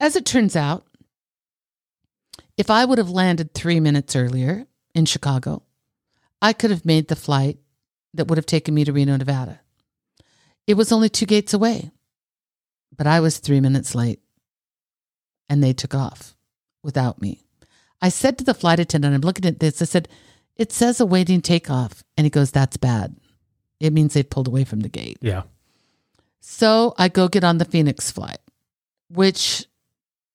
As 0.00 0.16
it 0.16 0.24
turns 0.24 0.56
out, 0.56 0.86
If 2.56 2.70
I 2.70 2.84
would 2.84 2.98
have 2.98 3.10
landed 3.10 3.52
three 3.52 3.80
minutes 3.80 4.14
earlier 4.14 4.66
in 4.94 5.06
Chicago, 5.06 5.62
I 6.40 6.52
could 6.52 6.70
have 6.70 6.84
made 6.84 7.08
the 7.08 7.16
flight 7.16 7.58
that 8.14 8.28
would 8.28 8.38
have 8.38 8.46
taken 8.46 8.74
me 8.74 8.84
to 8.84 8.92
Reno, 8.92 9.16
Nevada. 9.16 9.60
It 10.68 10.74
was 10.74 10.92
only 10.92 11.08
two 11.08 11.26
gates 11.26 11.52
away, 11.52 11.90
but 12.96 13.08
I 13.08 13.18
was 13.18 13.38
three 13.38 13.60
minutes 13.60 13.94
late 13.96 14.20
and 15.48 15.62
they 15.64 15.72
took 15.72 15.94
off 15.94 16.36
without 16.82 17.20
me. 17.20 17.42
I 18.00 18.08
said 18.08 18.38
to 18.38 18.44
the 18.44 18.54
flight 18.54 18.78
attendant, 18.78 19.14
I'm 19.14 19.20
looking 19.22 19.46
at 19.46 19.58
this, 19.58 19.82
I 19.82 19.86
said, 19.86 20.08
it 20.56 20.72
says 20.72 21.00
awaiting 21.00 21.40
takeoff. 21.40 22.02
And 22.16 22.24
he 22.24 22.30
goes, 22.30 22.50
that's 22.50 22.76
bad. 22.76 23.16
It 23.80 23.92
means 23.92 24.14
they 24.14 24.22
pulled 24.22 24.48
away 24.48 24.64
from 24.64 24.80
the 24.80 24.88
gate. 24.88 25.18
Yeah. 25.20 25.42
So 26.40 26.94
I 26.98 27.08
go 27.08 27.28
get 27.28 27.44
on 27.44 27.58
the 27.58 27.64
Phoenix 27.64 28.10
flight, 28.10 28.38
which 29.08 29.66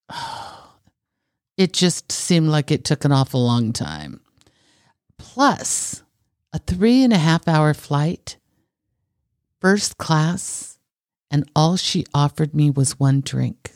it 1.58 1.74
just 1.74 2.12
seemed 2.12 2.50
like 2.50 2.72
it 2.72 2.84
took 2.84 3.06
an 3.06 3.12
awful 3.12 3.46
long 3.46 3.74
time. 3.74 4.22
Plus, 5.18 6.04
a 6.52 6.60
three 6.60 7.04
and 7.04 7.14
a 7.14 7.18
half 7.18 7.48
hour 7.48 7.74
flight, 7.74 8.38
first 9.62 9.98
class, 9.98 10.80
and 11.30 11.50
all 11.56 11.78
she 11.78 12.06
offered 12.14 12.56
me 12.56 12.70
was 12.70 13.00
one 13.00 13.22
drink. 13.22 13.74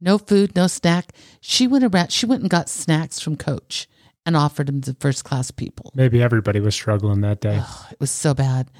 No 0.00 0.18
food, 0.18 0.56
no 0.56 0.66
snack. 0.66 1.12
She 1.40 1.66
went 1.66 1.84
around, 1.84 2.10
she 2.10 2.26
went 2.26 2.40
and 2.40 2.50
got 2.50 2.68
snacks 2.68 3.20
from 3.20 3.36
Coach 3.36 3.86
and 4.30 4.36
offered 4.36 4.68
them 4.68 4.80
to 4.80 4.94
first 5.00 5.24
class 5.24 5.50
people. 5.50 5.90
Maybe 5.96 6.22
everybody 6.22 6.60
was 6.60 6.72
struggling 6.72 7.20
that 7.22 7.40
day. 7.40 7.58
Oh, 7.60 7.88
it 7.90 7.98
was 7.98 8.12
so 8.12 8.32
bad. 8.32 8.70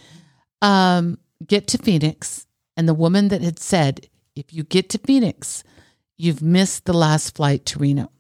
Um, 0.62 1.18
get 1.44 1.66
to 1.68 1.78
Phoenix, 1.78 2.46
and 2.76 2.88
the 2.88 2.94
woman 2.94 3.28
that 3.28 3.42
had 3.42 3.58
said, 3.58 4.06
if 4.36 4.54
you 4.54 4.62
get 4.62 4.88
to 4.90 4.98
Phoenix, 4.98 5.64
you've 6.16 6.40
missed 6.40 6.84
the 6.84 6.92
last 6.92 7.34
flight 7.34 7.66
to 7.66 7.80
Reno. 7.80 8.12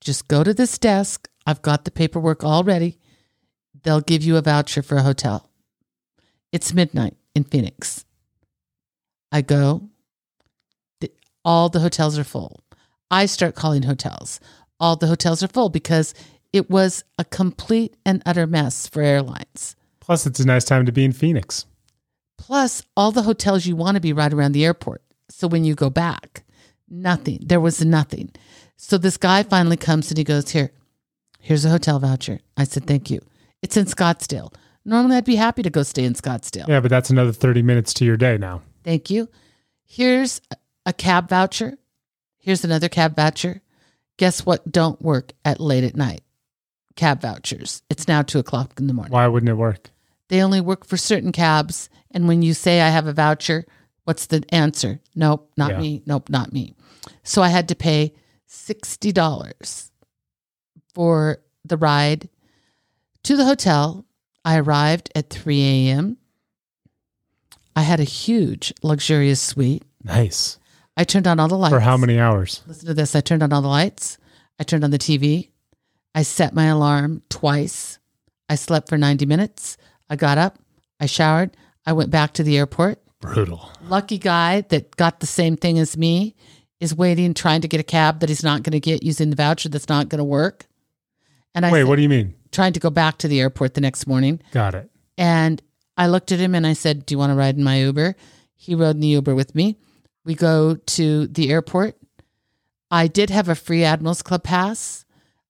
Just 0.00 0.26
go 0.26 0.42
to 0.42 0.54
this 0.54 0.78
desk. 0.78 1.28
I've 1.46 1.60
got 1.60 1.84
the 1.84 1.90
paperwork 1.90 2.42
all 2.42 2.64
ready. 2.64 2.98
They'll 3.82 4.00
give 4.00 4.22
you 4.22 4.38
a 4.38 4.42
voucher 4.42 4.80
for 4.80 4.96
a 4.96 5.02
hotel. 5.02 5.50
It's 6.50 6.72
midnight 6.72 7.16
in 7.34 7.44
Phoenix. 7.44 8.06
I 9.30 9.42
go. 9.42 9.90
All 11.44 11.68
the 11.68 11.80
hotels 11.80 12.18
are 12.18 12.24
full. 12.24 12.60
I 13.10 13.26
start 13.26 13.54
calling 13.54 13.82
hotels. 13.82 14.40
All 14.82 14.96
the 14.96 15.06
hotels 15.06 15.44
are 15.44 15.48
full 15.48 15.68
because 15.68 16.12
it 16.52 16.68
was 16.68 17.04
a 17.16 17.24
complete 17.24 17.96
and 18.04 18.20
utter 18.26 18.48
mess 18.48 18.88
for 18.88 19.00
airlines. 19.00 19.76
Plus, 20.00 20.26
it's 20.26 20.40
a 20.40 20.44
nice 20.44 20.64
time 20.64 20.86
to 20.86 20.90
be 20.90 21.04
in 21.04 21.12
Phoenix. 21.12 21.66
Plus, 22.36 22.82
all 22.96 23.12
the 23.12 23.22
hotels 23.22 23.64
you 23.64 23.76
want 23.76 23.94
to 23.94 24.00
be 24.00 24.12
right 24.12 24.34
around 24.34 24.50
the 24.50 24.64
airport. 24.64 25.00
So 25.30 25.46
when 25.46 25.62
you 25.62 25.76
go 25.76 25.88
back, 25.88 26.42
nothing. 26.88 27.38
There 27.46 27.60
was 27.60 27.84
nothing. 27.84 28.32
So 28.76 28.98
this 28.98 29.16
guy 29.16 29.44
finally 29.44 29.76
comes 29.76 30.10
and 30.10 30.18
he 30.18 30.24
goes, 30.24 30.50
Here, 30.50 30.72
here's 31.38 31.64
a 31.64 31.70
hotel 31.70 32.00
voucher. 32.00 32.40
I 32.56 32.64
said, 32.64 32.84
Thank 32.84 33.08
you. 33.08 33.20
It's 33.62 33.76
in 33.76 33.84
Scottsdale. 33.84 34.52
Normally, 34.84 35.14
I'd 35.16 35.24
be 35.24 35.36
happy 35.36 35.62
to 35.62 35.70
go 35.70 35.84
stay 35.84 36.02
in 36.02 36.14
Scottsdale. 36.14 36.66
Yeah, 36.66 36.80
but 36.80 36.90
that's 36.90 37.08
another 37.08 37.30
30 37.30 37.62
minutes 37.62 37.94
to 37.94 38.04
your 38.04 38.16
day 38.16 38.36
now. 38.36 38.62
Thank 38.82 39.10
you. 39.10 39.28
Here's 39.84 40.40
a 40.84 40.92
cab 40.92 41.28
voucher. 41.28 41.78
Here's 42.38 42.64
another 42.64 42.88
cab 42.88 43.14
voucher. 43.14 43.62
Guess 44.18 44.44
what? 44.46 44.70
Don't 44.70 45.00
work 45.02 45.32
at 45.44 45.60
late 45.60 45.84
at 45.84 45.96
night. 45.96 46.22
Cab 46.96 47.20
vouchers. 47.22 47.82
It's 47.90 48.06
now 48.06 48.22
two 48.22 48.38
o'clock 48.38 48.74
in 48.78 48.86
the 48.86 48.92
morning. 48.92 49.12
Why 49.12 49.26
wouldn't 49.26 49.50
it 49.50 49.54
work? 49.54 49.90
They 50.28 50.42
only 50.42 50.60
work 50.60 50.84
for 50.86 50.96
certain 50.96 51.32
cabs. 51.32 51.88
And 52.10 52.28
when 52.28 52.42
you 52.42 52.54
say 52.54 52.80
I 52.80 52.88
have 52.90 53.06
a 53.06 53.12
voucher, 53.12 53.64
what's 54.04 54.26
the 54.26 54.44
answer? 54.50 55.00
Nope, 55.14 55.50
not 55.56 55.72
Yeah. 55.72 55.80
me. 55.80 56.02
Nope, 56.06 56.28
not 56.28 56.52
me. 56.52 56.74
So 57.22 57.42
I 57.42 57.48
had 57.48 57.68
to 57.68 57.74
pay 57.74 58.12
$60 58.48 59.90
for 60.94 61.38
the 61.64 61.76
ride 61.76 62.28
to 63.22 63.36
the 63.36 63.44
hotel. 63.46 64.04
I 64.44 64.58
arrived 64.58 65.10
at 65.14 65.30
3 65.30 65.62
a.m. 65.88 66.18
I 67.74 67.82
had 67.82 68.00
a 68.00 68.04
huge, 68.04 68.74
luxurious 68.82 69.40
suite. 69.40 69.84
Nice. 70.04 70.58
I 70.96 71.04
turned 71.04 71.26
on 71.26 71.40
all 71.40 71.48
the 71.48 71.56
lights. 71.56 71.72
For 71.72 71.80
how 71.80 71.96
many 71.96 72.18
hours? 72.18 72.62
Listen 72.66 72.86
to 72.88 72.94
this. 72.94 73.14
I 73.16 73.20
turned 73.20 73.42
on 73.42 73.52
all 73.52 73.62
the 73.62 73.68
lights. 73.68 74.18
I 74.58 74.64
turned 74.64 74.84
on 74.84 74.90
the 74.90 74.98
TV. 74.98 75.48
I 76.14 76.22
set 76.22 76.54
my 76.54 76.66
alarm 76.66 77.22
twice. 77.30 77.98
I 78.48 78.56
slept 78.56 78.88
for 78.88 78.98
90 78.98 79.24
minutes. 79.26 79.78
I 80.10 80.16
got 80.16 80.36
up. 80.38 80.58
I 81.00 81.06
showered. 81.06 81.56
I 81.86 81.94
went 81.94 82.10
back 82.10 82.34
to 82.34 82.42
the 82.42 82.58
airport. 82.58 82.98
Brutal. 83.20 83.70
Lucky 83.84 84.18
guy 84.18 84.60
that 84.62 84.96
got 84.96 85.20
the 85.20 85.26
same 85.26 85.56
thing 85.56 85.78
as 85.78 85.96
me 85.96 86.34
is 86.80 86.94
waiting, 86.94 87.32
trying 87.32 87.60
to 87.62 87.68
get 87.68 87.80
a 87.80 87.84
cab 87.84 88.20
that 88.20 88.28
he's 88.28 88.42
not 88.44 88.62
going 88.62 88.72
to 88.72 88.80
get 88.80 89.02
using 89.02 89.30
the 89.30 89.36
voucher 89.36 89.68
that's 89.68 89.88
not 89.88 90.08
going 90.08 90.18
to 90.18 90.24
work. 90.24 90.66
And 91.54 91.64
I 91.64 91.70
Wait, 91.72 91.80
said- 91.82 91.88
what 91.88 91.96
do 91.96 92.02
you 92.02 92.08
mean? 92.08 92.34
trying 92.50 92.74
to 92.74 92.80
go 92.80 92.90
back 92.90 93.16
to 93.18 93.28
the 93.28 93.40
airport 93.40 93.72
the 93.72 93.80
next 93.80 94.06
morning. 94.06 94.38
Got 94.52 94.74
it. 94.74 94.90
And 95.16 95.62
I 95.96 96.08
looked 96.08 96.32
at 96.32 96.38
him 96.38 96.54
and 96.54 96.66
I 96.66 96.74
said, 96.74 97.06
Do 97.06 97.14
you 97.14 97.18
want 97.18 97.30
to 97.30 97.34
ride 97.36 97.56
in 97.56 97.64
my 97.64 97.78
Uber? 97.80 98.14
He 98.54 98.74
rode 98.74 98.96
in 98.96 99.00
the 99.00 99.08
Uber 99.08 99.34
with 99.34 99.54
me. 99.54 99.76
We 100.24 100.34
go 100.34 100.74
to 100.76 101.26
the 101.26 101.50
airport. 101.50 101.96
I 102.90 103.06
did 103.06 103.30
have 103.30 103.48
a 103.48 103.54
free 103.54 103.84
Admirals 103.84 104.22
Club 104.22 104.44
pass. 104.44 105.04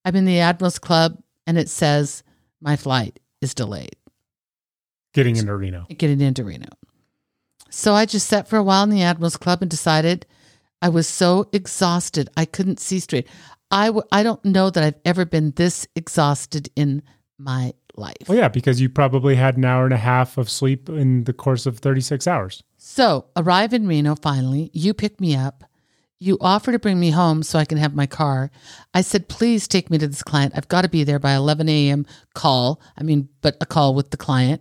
I'm 0.05 0.17
in 0.17 0.25
the 0.25 0.39
Admirals 0.41 0.79
Club 0.79 1.19
and 1.47 1.59
it 1.59 1.69
says 1.69 2.23
my 2.61 2.77
flight 2.77 3.19
is 3.41 3.55
delayed 3.55 3.97
Getting 5.15 5.37
into 5.37 5.55
Reno. 5.55 5.87
getting 5.97 6.21
into 6.21 6.45
Reno. 6.45 6.69
So 7.71 7.95
I 7.95 8.07
just 8.07 8.27
sat 8.29 8.49
for 8.49 8.57
a 8.57 8.63
while 8.63 8.85
in 8.85 8.91
the 8.91 9.03
Admirals 9.03 9.37
Club 9.37 9.61
and 9.63 9.71
decided 9.71 10.27
I 10.81 10.89
was 10.89 11.07
so 11.09 11.49
exhausted. 11.53 12.29
I 12.37 12.45
couldn't 12.45 12.81
see 12.81 13.01
straight. 13.01 13.29
I 13.71 13.87
w- 13.87 14.07
I 14.13 14.23
don't 14.23 14.45
know 14.45 14.71
that 14.71 14.83
I've 14.83 15.01
ever 15.05 15.25
been 15.25 15.53
this 15.57 15.87
exhausted 15.97 16.71
in 16.77 17.03
my 17.39 17.73
life. 17.97 18.17
Well, 18.29 18.39
yeah, 18.39 18.49
because 18.49 18.81
you 18.81 18.89
probably 18.89 19.35
had 19.35 19.57
an 19.57 19.65
hour 19.65 19.85
and 19.85 19.95
a 19.95 19.99
half 19.99 20.39
of 20.39 20.49
sleep 20.51 20.89
in 20.89 21.25
the 21.25 21.33
course 21.33 21.67
of 21.67 21.79
36 21.79 22.27
hours. 22.27 22.63
So, 22.95 23.25
arrive 23.39 23.73
in 23.73 23.87
Reno 23.87 24.15
finally. 24.15 24.71
You 24.75 24.93
pick 24.93 25.19
me 25.19 25.35
up. 25.35 25.65
You 26.21 26.37
offer 26.43 26.73
to 26.73 26.79
bring 26.79 27.01
me 27.01 27.09
home 27.09 27.43
so 27.43 27.59
I 27.59 27.65
can 27.65 27.79
have 27.79 27.95
my 27.95 28.05
car. 28.07 28.51
I 28.93 29.01
said, 29.01 29.31
please 29.31 29.67
take 29.67 29.89
me 29.89 29.97
to 29.97 30.07
this 30.07 30.23
client. 30.23 30.53
I've 30.55 30.69
got 30.69 30.83
to 30.83 30.91
be 30.91 31.03
there 31.03 31.19
by 31.19 31.33
11 31.33 31.71
a.m. 31.71 32.05
call. 32.35 32.83
I 32.99 33.03
mean, 33.03 33.31
but 33.41 33.57
a 33.63 33.65
call 33.65 33.95
with 33.95 34.11
the 34.11 34.19
client. 34.19 34.61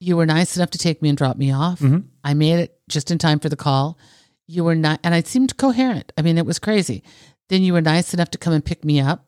You 0.00 0.16
were 0.16 0.24
nice 0.24 0.56
enough 0.56 0.70
to 0.70 0.78
take 0.78 1.02
me 1.02 1.10
and 1.10 1.18
drop 1.18 1.36
me 1.36 1.52
off. 1.52 1.80
Mhm. 1.80 2.04
I 2.24 2.32
made 2.32 2.58
it 2.58 2.80
just 2.88 3.10
in 3.10 3.18
time 3.18 3.38
for 3.38 3.50
the 3.50 3.54
call. 3.54 3.98
You 4.46 4.64
were 4.64 4.74
not, 4.74 5.00
and 5.04 5.14
I 5.14 5.20
seemed 5.20 5.58
coherent. 5.58 6.12
I 6.16 6.22
mean, 6.22 6.38
it 6.38 6.46
was 6.46 6.58
crazy. 6.58 7.02
Then 7.50 7.62
you 7.62 7.74
were 7.74 7.82
nice 7.82 8.14
enough 8.14 8.30
to 8.30 8.38
come 8.38 8.54
and 8.54 8.64
pick 8.64 8.82
me 8.82 8.98
up. 8.98 9.26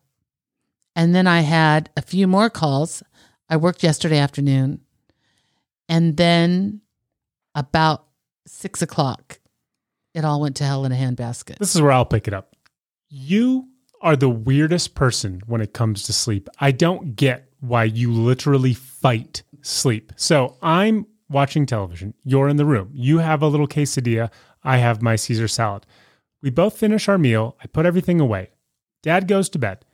And 0.96 1.14
then 1.14 1.26
I 1.26 1.42
had 1.42 1.90
a 1.94 2.00
few 2.00 2.26
more 2.26 2.48
calls. 2.48 3.02
I 3.50 3.58
worked 3.58 3.82
yesterday 3.82 4.18
afternoon. 4.18 4.80
And 5.90 6.16
then 6.16 6.80
about 7.58 8.04
six 8.46 8.82
o'clock, 8.82 9.40
it 10.14 10.24
all 10.24 10.40
went 10.40 10.56
to 10.56 10.64
hell 10.64 10.84
in 10.84 10.92
a 10.92 10.94
handbasket. 10.94 11.58
This 11.58 11.74
is 11.74 11.82
where 11.82 11.92
I'll 11.92 12.06
pick 12.06 12.28
it 12.28 12.34
up. 12.34 12.54
You 13.08 13.68
are 14.00 14.16
the 14.16 14.28
weirdest 14.28 14.94
person 14.94 15.42
when 15.46 15.60
it 15.60 15.72
comes 15.72 16.04
to 16.04 16.12
sleep. 16.12 16.48
I 16.60 16.70
don't 16.70 17.16
get 17.16 17.50
why 17.60 17.84
you 17.84 18.12
literally 18.12 18.74
fight 18.74 19.42
sleep. 19.60 20.12
So 20.16 20.56
I'm 20.62 21.06
watching 21.28 21.66
television. 21.66 22.14
You're 22.22 22.48
in 22.48 22.56
the 22.56 22.64
room. 22.64 22.90
You 22.94 23.18
have 23.18 23.42
a 23.42 23.48
little 23.48 23.66
quesadilla. 23.66 24.30
I 24.62 24.76
have 24.76 25.02
my 25.02 25.16
Caesar 25.16 25.48
salad. 25.48 25.84
We 26.42 26.50
both 26.50 26.78
finish 26.78 27.08
our 27.08 27.18
meal. 27.18 27.56
I 27.62 27.66
put 27.66 27.86
everything 27.86 28.20
away. 28.20 28.50
Dad 29.02 29.26
goes 29.26 29.48
to 29.50 29.58
bed. 29.58 29.84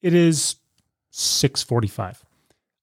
It 0.00 0.14
is 0.14 0.56
6:45. 1.10 2.24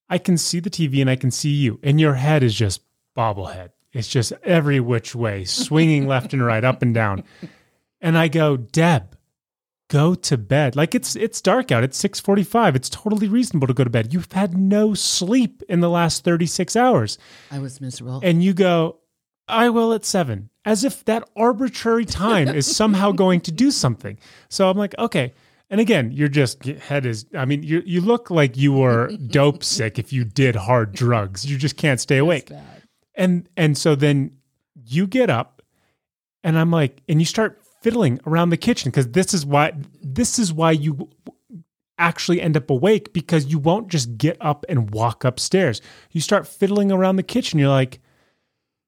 I 0.07 0.17
can 0.17 0.37
see 0.37 0.59
the 0.59 0.69
TV 0.69 1.01
and 1.01 1.09
I 1.09 1.15
can 1.15 1.31
see 1.31 1.49
you, 1.51 1.79
and 1.83 1.99
your 1.99 2.15
head 2.15 2.43
is 2.43 2.55
just 2.55 2.81
bobblehead. 3.17 3.69
It's 3.93 4.07
just 4.07 4.33
every 4.43 4.79
which 4.79 5.15
way, 5.15 5.45
swinging 5.45 6.07
left 6.07 6.33
and 6.33 6.45
right, 6.45 6.63
up 6.63 6.81
and 6.81 6.93
down. 6.93 7.23
And 8.01 8.17
I 8.17 8.27
go, 8.27 8.55
Deb, 8.55 9.17
go 9.89 10.13
to 10.13 10.37
bed. 10.37 10.75
Like 10.75 10.93
it's 10.95 11.15
it's 11.15 11.41
dark 11.41 11.71
out. 11.71 11.83
It's 11.83 11.97
six 11.97 12.19
forty 12.19 12.43
five. 12.43 12.75
It's 12.75 12.89
totally 12.89 13.27
reasonable 13.27 13.67
to 13.67 13.73
go 13.73 13.83
to 13.83 13.89
bed. 13.89 14.13
You've 14.13 14.31
had 14.31 14.55
no 14.57 14.93
sleep 14.93 15.63
in 15.67 15.79
the 15.79 15.89
last 15.89 16.23
thirty 16.23 16.45
six 16.45 16.75
hours, 16.75 17.17
I 17.51 17.59
was 17.59 17.81
miserable. 17.81 18.21
and 18.23 18.43
you 18.43 18.53
go, 18.53 18.97
I 19.47 19.69
will 19.69 19.93
at 19.93 20.05
seven, 20.05 20.49
as 20.65 20.83
if 20.83 21.03
that 21.05 21.27
arbitrary 21.35 22.05
time 22.05 22.47
is 22.49 22.73
somehow 22.73 23.11
going 23.11 23.41
to 23.41 23.51
do 23.51 23.71
something. 23.71 24.19
So 24.49 24.69
I'm 24.69 24.77
like, 24.77 24.95
okay. 24.99 25.33
And 25.71 25.79
again, 25.79 26.11
you're 26.11 26.29
just 26.29 26.65
your 26.65 26.77
head 26.77 27.05
is. 27.05 27.25
I 27.35 27.45
mean, 27.45 27.61
you 27.63 27.83
you 27.85 28.01
look 28.01 28.31
like 28.31 28.57
you 28.57 28.73
were 28.73 29.11
dope 29.27 29.63
sick 29.63 29.99
if 29.99 30.11
you 30.13 30.23
did 30.23 30.55
hard 30.55 30.93
drugs. 30.93 31.45
You 31.45 31.57
just 31.57 31.77
can't 31.77 31.99
stay 31.99 32.17
awake 32.17 32.49
It's 32.49 32.51
bad. 32.51 32.78
And 33.19 33.47
and 33.55 33.77
so 33.77 33.93
then 33.93 34.31
you 34.85 35.05
get 35.05 35.29
up 35.29 35.61
and 36.43 36.57
i'm 36.57 36.71
like 36.71 37.01
and 37.07 37.19
you 37.21 37.25
start 37.25 37.61
fiddling 37.81 38.19
around 38.25 38.49
the 38.49 38.57
kitchen 38.57 38.89
because 38.89 39.09
this 39.09 39.33
is 39.33 39.45
why 39.45 39.71
this 40.01 40.39
is 40.39 40.51
why 40.51 40.71
you 40.71 41.07
actually 41.99 42.41
end 42.41 42.57
up 42.57 42.69
awake 42.69 43.13
because 43.13 43.45
you 43.45 43.59
won't 43.59 43.89
just 43.89 44.17
get 44.17 44.37
up 44.41 44.65
and 44.69 44.91
walk 44.91 45.23
upstairs 45.23 45.81
you 46.11 46.21
start 46.21 46.47
fiddling 46.47 46.91
around 46.91 47.17
the 47.17 47.23
kitchen 47.23 47.59
you're 47.59 47.69
like 47.69 47.99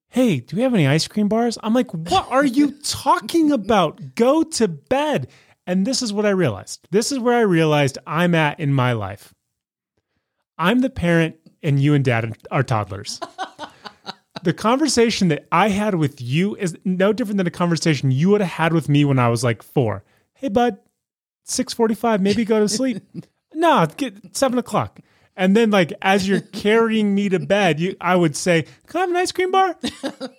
hey 0.10 0.40
do 0.40 0.56
we 0.56 0.62
have 0.62 0.74
any 0.74 0.88
ice 0.88 1.08
cream 1.08 1.28
bars 1.28 1.58
i'm 1.62 1.74
like 1.74 1.92
what 1.94 2.28
are 2.32 2.46
you 2.46 2.72
talking 2.84 3.52
about 3.52 4.16
go 4.16 4.42
to 4.44 4.68
bed 4.68 5.28
And 5.68 5.86
this 5.86 6.02
is 6.02 6.12
what 6.12 6.26
I 6.26 6.32
realized. 6.32 6.88
This 6.90 7.12
is 7.12 7.20
where 7.20 7.38
I 7.38 7.42
realized 7.42 7.98
I'm 8.08 8.34
at 8.34 8.60
in 8.60 8.74
my 8.74 8.94
life. 8.94 9.32
I'm 10.58 10.82
the 10.82 10.90
parent, 10.90 11.36
and 11.62 11.80
you 11.80 11.94
and 11.94 12.04
dad 12.04 12.36
are 12.50 12.64
toddlers. 12.64 13.20
the 14.44 14.54
conversation 14.54 15.28
that 15.30 15.48
I 15.52 15.70
had 15.70 15.96
with 15.96 16.22
you 16.22 16.56
is 16.56 16.78
no 16.86 17.14
different 17.14 17.38
than 17.38 17.48
a 17.48 17.52
conversation 17.52 18.12
you 18.12 18.30
would 18.30 18.42
have 18.42 18.52
had 18.52 18.74
with 18.74 18.90
me 18.90 19.06
when 19.06 19.20
I 19.20 19.30
was 19.30 19.44
like 19.44 19.64
four. 19.64 20.04
Hey, 20.34 20.50
bud, 20.50 20.78
six 21.44 21.74
forty-five. 21.74 22.22
Maybe 22.22 22.46
go 22.46 22.60
to 22.60 22.70
sleep. 22.70 23.04
no, 23.54 23.88
get 23.98 24.36
seven 24.36 24.58
o'clock. 24.60 25.00
And 25.36 25.56
then, 25.56 25.72
like 25.72 25.94
as 26.02 26.28
you're 26.28 26.42
carrying 26.54 27.16
me 27.16 27.30
to 27.30 27.40
bed, 27.40 27.80
you, 27.80 27.96
I 28.02 28.16
would 28.16 28.36
say, 28.36 28.66
"Can 28.88 28.98
I 28.98 29.00
have 29.02 29.10
an 29.10 29.16
ice 29.16 29.32
cream 29.32 29.52
bar?" 29.52 29.78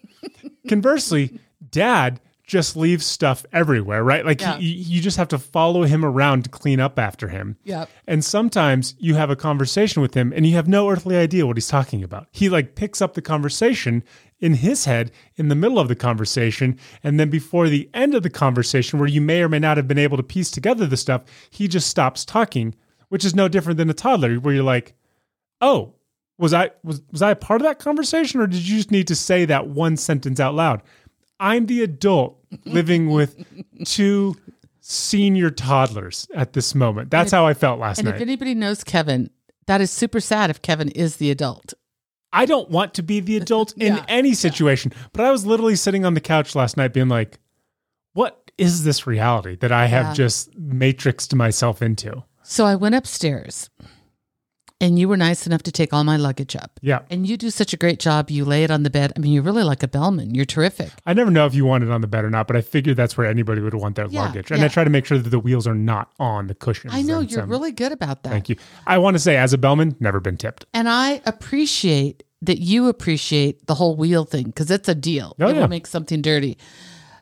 Conversely, 0.69 1.39
Dad 1.71 2.21
just 2.53 2.77
leaves 2.77 3.07
stuff 3.07 3.47
everywhere, 3.51 4.05
right? 4.05 4.27
Like 4.27 4.43
Yeah. 4.43 4.59
you, 4.59 4.69
you 4.69 5.01
just 5.01 5.17
have 5.17 5.29
to 5.29 5.39
follow 5.39 5.85
him 5.85 6.05
around 6.05 6.45
to 6.45 6.51
clean 6.51 6.81
up 6.81 6.99
after 6.99 7.29
him. 7.29 7.57
Yep. 7.65 7.89
And 8.07 8.23
sometimes 8.23 8.95
you 8.99 9.15
have 9.15 9.31
a 9.31 9.37
conversation 9.37 10.03
with 10.03 10.13
him 10.13 10.35
and 10.37 10.47
you 10.47 10.53
have 10.57 10.69
no 10.69 10.91
earthly 10.91 11.17
idea 11.17 11.47
what 11.47 11.57
he's 11.57 11.67
talking 11.69 12.05
about. 12.05 12.27
He 12.31 12.51
like 12.51 12.75
picks 12.75 13.01
up 13.01 13.15
the 13.15 13.23
conversation 13.23 14.05
in 14.39 14.53
his 14.53 14.85
head 14.85 15.13
in 15.37 15.49
the 15.49 15.55
middle 15.55 15.79
of 15.79 15.89
the 15.89 15.97
conversation. 15.97 16.79
And 17.03 17.19
then 17.19 17.31
before 17.31 17.71
the 17.71 17.89
end 17.95 18.15
of 18.15 18.23
the 18.23 18.29
conversation, 18.29 18.99
where 18.99 19.09
you 19.09 19.23
may 19.23 19.41
or 19.43 19.49
may 19.49 19.59
not 19.59 19.79
have 19.79 19.89
been 19.89 19.97
able 19.97 20.19
to 20.19 20.23
piece 20.23 20.51
together 20.51 20.87
the 20.87 20.99
stuff, 20.99 21.23
he 21.49 21.69
just 21.69 21.89
stops 21.89 22.23
talking, 22.23 22.75
which 23.09 23.25
is 23.25 23.35
no 23.35 23.49
different 23.49 23.79
than 23.79 23.89
a 23.89 23.95
toddler, 23.95 24.35
where 24.35 24.53
you're 24.53 24.63
like, 24.63 24.93
oh, 25.63 25.95
was 26.39 26.53
I 26.53 26.71
was 26.85 27.01
was 27.11 27.23
I 27.23 27.31
a 27.31 27.37
part 27.37 27.61
of 27.61 27.67
that 27.67 27.79
conversation 27.79 28.41
or 28.41 28.47
did 28.47 28.67
you 28.69 28.77
just 28.77 28.91
need 28.91 29.07
to 29.09 29.15
say 29.15 29.45
that 29.47 29.69
one 29.69 29.97
sentence 29.97 30.39
out 30.41 30.55
loud? 30.55 30.83
I'm 31.41 31.67
the 31.67 31.83
adult 31.83 32.39
living 32.65 33.11
with 33.11 33.45
two 33.85 34.37
senior 34.81 35.51
toddlers 35.51 36.27
at 36.35 36.53
this 36.53 36.75
moment. 36.75 37.11
That's 37.11 37.31
how 37.33 37.47
I 37.47 37.55
felt 37.55 37.79
last 37.81 37.99
And 37.99 38.07
night. 38.07 38.17
if 38.17 38.21
anybody 38.23 38.55
knows 38.55 38.85
Kevin, 38.85 39.31
that 39.67 39.81
is 39.81 39.91
super 39.91 40.21
sad 40.21 40.51
if 40.51 40.61
Kevin 40.63 40.89
is 40.91 41.17
the 41.17 41.31
adult. 41.31 41.75
I 42.33 42.47
don't 42.47 42.71
want 42.71 42.95
to 42.95 43.03
be 43.03 43.21
the 43.21 43.37
adult 43.37 43.73
in 43.77 43.97
Yeah, 43.97 44.05
any 44.09 44.35
situation, 44.35 44.93
but 45.13 45.25
I 45.25 45.31
was 45.31 45.45
literally 45.47 45.77
sitting 45.77 46.05
on 46.05 46.15
the 46.15 46.21
couch 46.21 46.55
last 46.55 46.77
night 46.77 46.93
being 46.93 47.09
like, 47.09 47.39
what 48.15 48.51
is 48.59 48.85
this 48.85 49.07
reality 49.07 49.57
that 49.57 49.73
I 49.73 49.87
have 49.87 50.07
Yeah. 50.09 50.15
just 50.15 50.51
matrixed 50.61 51.35
myself 51.35 51.81
into? 51.83 52.25
So 52.43 52.65
I 52.67 52.75
went 52.75 52.95
upstairs 52.95 53.71
and 54.83 54.99
you 54.99 55.09
were 55.09 55.17
nice 55.17 55.47
enough 55.47 55.63
to 55.63 55.73
take 55.73 55.93
all 55.93 56.03
my 56.03 56.17
luggage 56.17 56.57
up. 56.57 56.79
Yeah. 56.83 57.03
And 57.09 57.27
you 57.27 57.37
do 57.37 57.51
such 57.51 57.73
a 57.73 57.77
great 57.77 58.01
job. 58.01 58.31
You 58.31 58.45
lay 58.45 58.65
it 58.65 58.71
on 58.71 58.83
the 58.83 58.91
bed. 58.91 59.13
I 59.17 59.21
mean, 59.21 59.33
you're 59.33 59.45
really 59.45 59.63
like 59.63 59.83
a 59.85 59.89
bellman. 59.89 60.35
You're 60.35 60.45
terrific. 60.45 60.91
I 61.07 61.15
never 61.15 61.31
know 61.31 61.47
if 61.47 61.55
you 61.55 61.65
want 61.65 61.85
it 61.85 61.91
on 61.91 62.01
the 62.01 62.09
bed 62.09 62.25
or 62.25 62.31
not, 62.31 62.49
but 62.49 62.57
I 62.57 62.61
figured 62.61 62.97
that's 62.97 63.17
where 63.17 63.29
anybody 63.29 63.61
would 63.61 63.75
want 63.75 63.95
their 63.95 64.09
Yeah, 64.09 64.23
luggage. 64.23 64.51
And 64.51 64.59
yeah. 64.59 64.67
I 64.67 64.69
try 64.69 64.83
to 64.83 64.91
make 64.91 65.07
sure 65.07 65.19
that 65.19 65.31
the 65.31 65.39
wheels 65.39 65.69
are 65.69 65.75
not 65.75 66.11
on 66.19 66.49
the 66.49 66.55
cushion. 66.55 66.91
I 66.93 67.03
know 67.03 67.21
you're 67.21 67.47
really 67.47 67.71
good 67.73 67.93
about 67.93 68.25
that. 68.25 68.31
Thank 68.31 68.49
you. 68.49 68.57
I 68.87 68.99
want 68.99 69.15
to 69.15 69.21
say, 69.21 69.37
as 69.37 69.53
a 69.53 69.59
bellman, 69.59 69.95
never 70.01 70.19
been 70.19 70.37
tipped. 70.37 70.67
And 70.75 70.89
I 70.89 71.23
appreciate 71.25 72.25
that 72.43 72.59
you 72.59 72.89
appreciate 72.89 73.67
the 73.69 73.77
whole 73.77 73.95
wheel 73.95 74.25
thing 74.25 74.47
because 74.47 74.69
it's 74.69 74.89
a 74.89 74.97
deal. 74.97 75.37
Oh, 75.39 75.47
it 75.47 75.55
yeah. 75.55 75.61
will 75.61 75.69
make 75.69 75.87
something 75.87 76.21
dirty. 76.21 76.59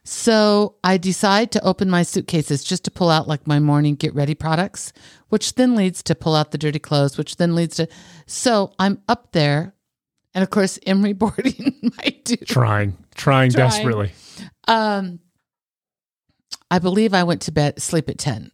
So 0.05 0.77
I 0.83 0.97
decide 0.97 1.53
to 1.53 1.65
open 1.65 1.91
my 1.91 2.03
suitcases 2.03 2.65
just 2.65 2.85
to 2.85 2.91
pull 2.91 3.11
out 3.11 3.29
like 3.29 3.47
my 3.47 3.59
morning 3.59 3.95
get 3.97 4.15
ready 4.15 4.35
products, 4.35 4.93
which 5.29 5.55
then 5.55 5.75
leads 5.77 6.03
to 6.05 6.15
pull 6.15 6.35
out 6.35 6.51
the 6.53 6.59
dirty 6.59 6.79
clothes, 6.79 7.19
which 7.19 7.37
then 7.37 7.55
leads 7.55 7.77
to. 7.77 7.89
So 8.27 8.73
I'm 8.79 9.03
up 9.09 9.33
there. 9.33 9.75
And 10.35 10.43
of 10.43 10.51
course, 10.51 10.79
Emery 10.87 11.13
boarding 11.15 11.93
my 11.99 12.17
dude. 12.25 12.47
Trying, 12.47 12.97
trying, 13.15 13.51
Trying. 13.51 13.69
desperately. 13.69 14.13
Um, 14.69 15.21
I 16.71 16.79
believe 16.79 17.13
I 17.15 17.25
went 17.25 17.43
to 17.43 17.53
bed, 17.53 17.81
sleep 17.83 18.09
at 18.09 18.17
10. 18.19 18.51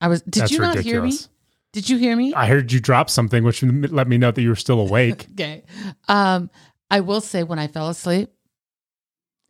I 0.00 0.08
was, 0.08 0.22
did 0.22 0.42
That's 0.42 0.52
you 0.52 0.60
not 0.60 0.76
ridiculous. 0.76 1.20
hear 1.20 1.28
me? 1.28 1.34
Did 1.72 1.90
you 1.90 1.98
hear 1.98 2.16
me? 2.16 2.32
I 2.34 2.46
heard 2.46 2.72
you 2.72 2.80
drop 2.80 3.10
something, 3.10 3.44
which 3.44 3.62
let 3.62 4.08
me 4.08 4.16
know 4.16 4.30
that 4.30 4.40
you 4.40 4.48
were 4.48 4.56
still 4.56 4.80
awake. 4.80 5.26
Okay. 5.32 5.64
Um, 6.08 6.50
I 6.90 7.00
will 7.00 7.20
say 7.20 7.42
when 7.42 7.58
I 7.58 7.66
fell 7.66 7.88
asleep, 7.88 8.30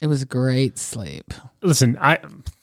it 0.01 0.07
was 0.07 0.25
great 0.25 0.79
sleep. 0.79 1.35
Listen, 1.63 1.97
I 2.01 2.19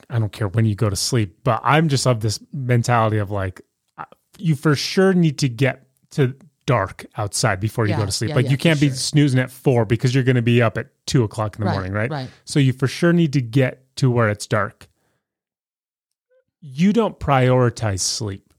I 0.09 0.19
don't 0.19 0.31
care 0.31 0.47
when 0.47 0.65
you 0.65 0.75
go 0.75 0.89
to 0.89 0.95
sleep, 0.95 1.37
but 1.43 1.59
I'm 1.63 1.89
just 1.89 2.05
of 2.07 2.19
this 2.21 2.39
mentality 2.53 3.17
of 3.17 3.31
like, 3.31 3.61
uh, 3.97 4.05
you 4.37 4.55
for 4.55 4.75
sure 4.75 5.13
need 5.13 5.37
to 5.39 5.49
get 5.49 5.87
to 6.11 6.35
dark 6.67 7.05
outside 7.17 7.59
before 7.59 7.85
you 7.85 7.91
Yeah, 7.91 7.97
go 7.99 8.05
to 8.05 8.11
sleep. 8.11 8.29
yeah, 8.29 8.35
like 8.35 8.45
yeah, 8.45 8.51
you 8.51 8.57
can't 8.57 8.79
be 8.79 8.87
sure. 8.87 8.95
snoozing 8.95 9.39
at 9.39 9.51
four 9.51 9.85
because 9.85 10.13
you're 10.15 10.23
going 10.23 10.35
to 10.35 10.41
be 10.41 10.61
up 10.61 10.77
at 10.77 10.87
two 11.05 11.23
o'clock 11.23 11.55
in 11.55 11.61
the 11.61 11.65
Right, 11.67 11.73
morning, 11.73 11.91
right? 11.93 12.09
right. 12.09 12.29
So 12.45 12.59
you 12.59 12.73
for 12.73 12.87
sure 12.87 13.13
need 13.13 13.33
to 13.33 13.41
get 13.41 13.83
to 13.97 14.09
where 14.11 14.29
it's 14.29 14.47
dark. 14.47 14.87
You 16.61 16.93
don't 16.93 17.19
prioritize 17.19 17.99
sleep. 17.99 18.53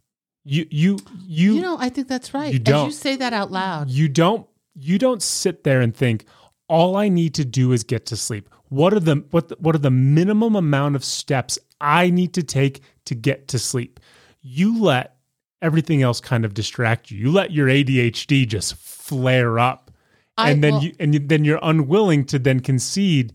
You 0.45 0.66
you 0.70 0.99
you 1.27 1.55
You, 1.57 1.61
know, 1.62 1.77
I 1.81 1.89
think 1.89 2.07
that's 2.09 2.33
right. 2.33 2.53
you 2.53 2.59
don't. 2.61 2.87
you 2.87 2.93
say 2.93 3.16
that 3.16 3.33
out 3.33 3.51
loud. 3.51 3.91
you 3.91 4.09
don't 4.09 4.47
you 4.74 4.99
don't 4.99 5.22
sit 5.22 5.64
there 5.64 5.81
and 5.81 5.95
think 5.97 6.24
all 6.68 6.97
I 6.97 7.09
need 7.09 7.35
to 7.35 7.45
do 7.45 7.72
is 7.72 7.83
get 7.83 8.07
to 8.07 8.16
sleep. 8.16 8.49
What 8.68 8.92
are 8.92 9.00
the 9.00 9.24
what 9.30 9.48
the, 9.48 9.56
what 9.58 9.74
are 9.74 9.78
the 9.80 9.90
minimum 9.90 10.56
amount 10.56 10.96
of 10.96 11.04
steps 11.04 11.58
I 11.80 12.10
need 12.10 12.34
to 12.34 12.42
take 12.42 12.80
to 13.04 13.14
get 13.14 13.48
to 13.48 13.58
sleep? 13.58 14.00
You 14.42 14.80
let 14.82 15.16
everything 15.62 16.02
else 16.02 16.20
kind 16.20 16.44
of 16.44 16.54
distract 16.54 17.10
you. 17.10 17.18
You 17.18 17.32
let 17.32 17.52
your 17.52 17.68
ADHD 17.68 18.46
just 18.46 18.76
flare 18.76 19.58
up. 19.58 19.90
I- 20.36 20.50
and 20.50 20.62
then 20.62 20.74
well- 20.74 20.84
you 20.84 20.92
and 20.98 21.14
you, 21.14 21.20
then 21.20 21.44
you're 21.44 21.60
unwilling 21.62 22.24
to 22.26 22.38
then 22.38 22.60
concede, 22.60 23.32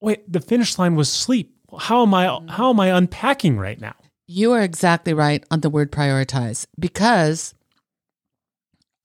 "Wait, 0.00 0.30
the 0.30 0.40
finish 0.40 0.78
line 0.78 0.94
was 0.96 1.10
sleep. 1.10 1.54
How 1.78 2.02
am 2.02 2.14
I 2.14 2.40
how 2.48 2.70
am 2.70 2.80
I 2.80 2.88
unpacking 2.88 3.58
right 3.58 3.80
now?" 3.80 3.94
You 4.26 4.52
are 4.52 4.62
exactly 4.62 5.14
right 5.14 5.44
on 5.50 5.60
the 5.60 5.70
word 5.70 5.90
prioritize 5.90 6.66
because 6.78 7.54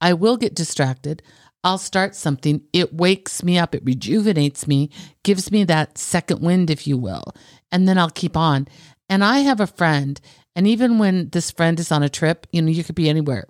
I 0.01 0.13
will 0.13 0.35
get 0.37 0.53
distracted. 0.53 1.21
I'll 1.63 1.77
start 1.77 2.15
something. 2.15 2.61
It 2.73 2.93
wakes 2.93 3.43
me 3.43 3.57
up. 3.57 3.73
It 3.73 3.85
rejuvenates 3.85 4.67
me, 4.67 4.89
gives 5.23 5.51
me 5.51 5.63
that 5.65 5.97
second 5.97 6.41
wind, 6.41 6.69
if 6.69 6.85
you 6.87 6.97
will. 6.97 7.23
And 7.71 7.87
then 7.87 7.97
I'll 7.97 8.09
keep 8.09 8.35
on. 8.35 8.67
And 9.09 9.23
I 9.23 9.39
have 9.39 9.59
a 9.59 9.67
friend, 9.67 10.19
and 10.55 10.67
even 10.67 10.97
when 10.99 11.29
this 11.29 11.51
friend 11.51 11.79
is 11.79 11.91
on 11.91 12.03
a 12.03 12.09
trip, 12.09 12.47
you 12.51 12.61
know, 12.61 12.69
you 12.71 12.83
could 12.83 12.95
be 12.95 13.09
anywhere. 13.09 13.45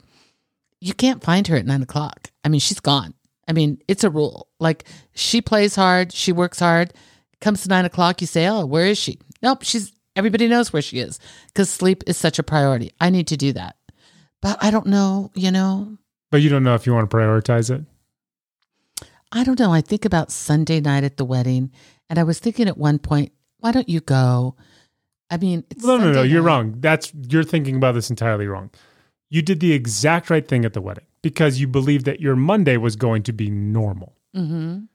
You 0.80 0.94
can't 0.94 1.24
find 1.24 1.48
her 1.48 1.56
at 1.56 1.66
nine 1.66 1.82
o'clock. 1.82 2.32
I 2.44 2.50
mean, 2.50 2.60
she's 2.60 2.80
gone. 2.80 3.14
I 3.48 3.54
mean, 3.54 3.80
it's 3.88 4.04
a 4.04 4.10
rule. 4.10 4.48
Like 4.60 4.86
she 5.14 5.42
plays 5.42 5.76
hard, 5.76 6.12
she 6.14 6.32
works 6.32 6.60
hard. 6.60 6.94
Comes 7.42 7.64
to 7.64 7.70
nine 7.70 7.86
o'clock, 7.86 8.22
you 8.22 8.28
say, 8.28 8.48
"Oh, 8.48 8.66
where 8.66 8.86
is 8.86 8.98
she?" 8.98 9.20
Nope, 9.42 9.64
she's. 9.64 9.92
Everybody 10.16 10.48
knows 10.48 10.72
where 10.72 10.82
she 10.82 11.00
is 11.00 11.20
because 11.48 11.70
sleep 11.70 12.04
is 12.08 12.18
such 12.18 12.40
a 12.40 12.44
priority. 12.44 12.92
I 13.02 13.10
need 13.10 13.28
to 13.28 13.38
do 13.38 13.52
that, 13.54 13.76
but 14.42 14.58
I 14.62 14.72
don't 14.72 14.86
know. 14.88 15.32
You 15.36 15.52
know, 15.52 15.98
But 16.32 16.42
you 16.42 16.50
don't 16.50 16.64
know 16.64 16.76
if 16.76 16.86
you 16.86 16.94
want 16.94 17.10
to 17.10 17.16
prioritize 17.16 17.70
it. 17.70 17.84
I 19.34 19.44
don't 19.44 19.60
know. 19.60 19.74
I 19.74 19.82
think 19.82 20.06
about 20.06 20.32
Sunday 20.32 20.80
night 20.80 21.04
at 21.04 21.18
the 21.18 21.26
wedding, 21.26 21.72
and 22.10 22.20
I 22.20 22.24
was 22.24 22.40
thinking 22.40 22.68
at 22.68 22.78
one 22.78 23.00
point, 23.00 23.32
why 23.58 23.72
don't 23.72 23.90
you 23.90 24.00
go? 24.00 24.56
I 25.30 25.38
mean, 25.38 25.64
it's 25.72 25.84
No, 25.84 25.98
no, 25.98 26.06
no, 26.06 26.14
Sunday 26.14 26.30
you're 26.30 26.44
wrong. 26.44 26.76
That's 26.80 27.12
you're 27.30 27.44
thinking 27.44 27.76
about 27.76 27.94
this 27.94 28.10
entirely 28.10 28.46
wrong. 28.46 28.70
You 29.30 29.42
did 29.42 29.60
the 29.60 29.74
exact 29.74 30.30
right 30.30 30.48
thing 30.48 30.64
at 30.64 30.74
the 30.74 30.82
wedding 30.82 31.06
because 31.24 31.60
you 31.60 31.68
believed 31.68 32.06
that 32.06 32.22
your 32.22 32.36
Monday 32.36 32.78
was 32.78 32.96
going 32.96 33.24
to 33.24 33.34
be 33.34 33.50
normal. 33.50 34.16
Mhm. 34.36 34.88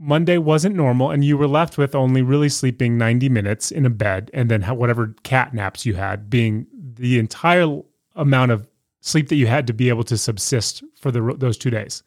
Monday 0.00 0.38
wasn't 0.38 0.74
normal, 0.74 1.10
and 1.10 1.24
you 1.24 1.36
were 1.36 1.48
left 1.48 1.78
with 1.78 1.94
only 1.94 2.22
really 2.22 2.48
sleeping 2.48 2.98
90 2.98 3.28
minutes 3.28 3.70
in 3.70 3.84
a 3.86 3.90
bed, 3.90 4.30
and 4.34 4.50
then 4.50 4.62
whatever 4.62 5.14
cat 5.22 5.54
naps 5.54 5.86
you 5.86 5.94
had 5.94 6.28
being 6.30 6.66
the 6.72 7.18
entire 7.18 7.80
amount 8.16 8.50
of 8.50 8.66
sleep 9.00 9.28
that 9.28 9.36
you 9.36 9.46
had 9.46 9.66
to 9.66 9.72
be 9.72 9.88
able 9.88 10.04
to 10.04 10.16
subsist 10.16 10.82
for 10.96 11.10
the, 11.10 11.20
those 11.38 11.56
two 11.56 11.70
days. 11.70 12.02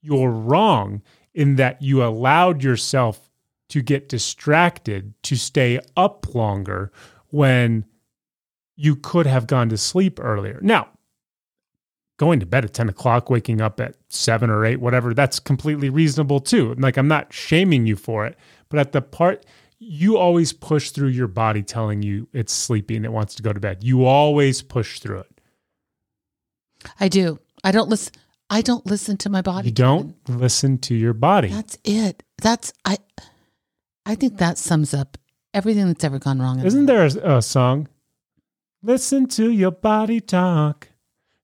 You're 0.00 0.30
wrong 0.30 1.02
in 1.34 1.56
that 1.56 1.82
you 1.82 2.02
allowed 2.04 2.62
yourself 2.62 3.30
to 3.68 3.82
get 3.82 4.08
distracted 4.08 5.14
to 5.22 5.36
stay 5.36 5.78
up 5.96 6.34
longer 6.34 6.90
when 7.28 7.84
you 8.76 8.96
could 8.96 9.26
have 9.26 9.46
gone 9.46 9.68
to 9.68 9.76
sleep 9.76 10.18
earlier. 10.20 10.58
Now, 10.62 10.88
going 12.18 12.40
to 12.40 12.46
bed 12.46 12.64
at 12.64 12.74
10 12.74 12.88
o'clock, 12.88 13.30
waking 13.30 13.60
up 13.60 13.80
at 13.80 13.96
seven 14.08 14.50
or 14.50 14.64
eight, 14.64 14.80
whatever, 14.80 15.14
that's 15.14 15.38
completely 15.38 15.90
reasonable 15.90 16.40
too. 16.40 16.74
Like, 16.74 16.96
I'm 16.96 17.08
not 17.08 17.32
shaming 17.32 17.86
you 17.86 17.96
for 17.96 18.26
it, 18.26 18.36
but 18.68 18.78
at 18.78 18.92
the 18.92 19.02
part, 19.02 19.44
you 19.78 20.16
always 20.16 20.52
push 20.52 20.90
through 20.90 21.08
your 21.08 21.28
body 21.28 21.62
telling 21.62 22.02
you 22.02 22.28
it's 22.32 22.52
sleepy 22.52 22.96
and 22.96 23.04
it 23.04 23.12
wants 23.12 23.34
to 23.36 23.42
go 23.42 23.52
to 23.52 23.60
bed. 23.60 23.84
You 23.84 24.04
always 24.04 24.60
push 24.62 24.98
through 24.98 25.20
it. 25.20 25.40
I 26.98 27.08
do. 27.08 27.38
I 27.62 27.70
don't 27.70 27.88
listen. 27.88 28.14
I 28.50 28.62
don't 28.62 28.86
listen 28.86 29.16
to 29.18 29.30
my 29.30 29.42
body. 29.42 29.68
You 29.68 29.74
don't 29.74 30.16
listen 30.28 30.78
to 30.78 30.94
your 30.94 31.12
body. 31.12 31.48
That's 31.48 31.78
it. 31.84 32.22
That's 32.40 32.72
I. 32.84 32.98
I 34.06 34.14
think 34.14 34.38
that 34.38 34.56
sums 34.56 34.94
up 34.94 35.18
everything 35.52 35.86
that's 35.86 36.02
ever 36.04 36.18
gone 36.18 36.40
wrong. 36.40 36.60
in 36.60 36.66
Isn't 36.66 36.86
there 36.86 37.04
a, 37.04 37.36
a 37.38 37.42
song? 37.42 37.88
Listen 38.82 39.26
to 39.28 39.50
your 39.50 39.70
body 39.72 40.20
talk. 40.20 40.88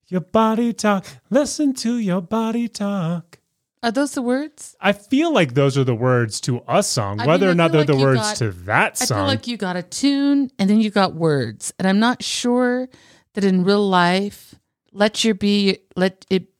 Your 0.08 0.22
body 0.22 0.72
talk. 0.72 1.04
Listen 1.30 1.74
to 1.74 1.98
your 1.98 2.22
body 2.22 2.68
talk. 2.68 3.38
Are 3.82 3.90
those 3.90 4.12
the 4.12 4.22
words? 4.22 4.74
I 4.80 4.92
feel 4.92 5.30
like 5.30 5.52
those 5.52 5.76
are 5.76 5.84
the 5.84 5.94
words 5.94 6.40
to 6.42 6.62
a 6.66 6.82
song, 6.82 7.20
I 7.20 7.26
whether 7.26 7.46
mean, 7.46 7.52
or 7.52 7.54
not 7.54 7.72
they're 7.72 7.80
like 7.82 7.86
the 7.88 7.96
words 7.96 8.20
got- 8.20 8.36
to 8.36 8.50
that 8.50 8.96
song. 8.96 9.18
I 9.18 9.20
feel 9.20 9.26
like 9.26 9.46
you 9.46 9.56
got 9.58 9.76
a 9.76 9.82
tune 9.82 10.50
and 10.58 10.70
then 10.70 10.80
you 10.80 10.88
got 10.90 11.14
words. 11.14 11.74
And 11.78 11.86
I'm 11.86 11.98
not 11.98 12.22
sure 12.22 12.88
that 13.34 13.44
in 13.44 13.62
real 13.62 13.86
life, 13.86 14.54
let 14.92 15.22
your 15.22 15.34
be, 15.34 15.80
let 15.96 16.24
it 16.30 16.53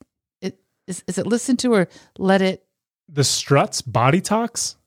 is, 0.87 1.03
is 1.07 1.17
it 1.17 1.27
listen 1.27 1.57
to 1.57 1.73
or 1.73 1.87
let 2.17 2.41
it? 2.41 2.63
the 3.07 3.23
Struts, 3.23 3.81
Body 3.81 4.19
Talks. 4.21 4.77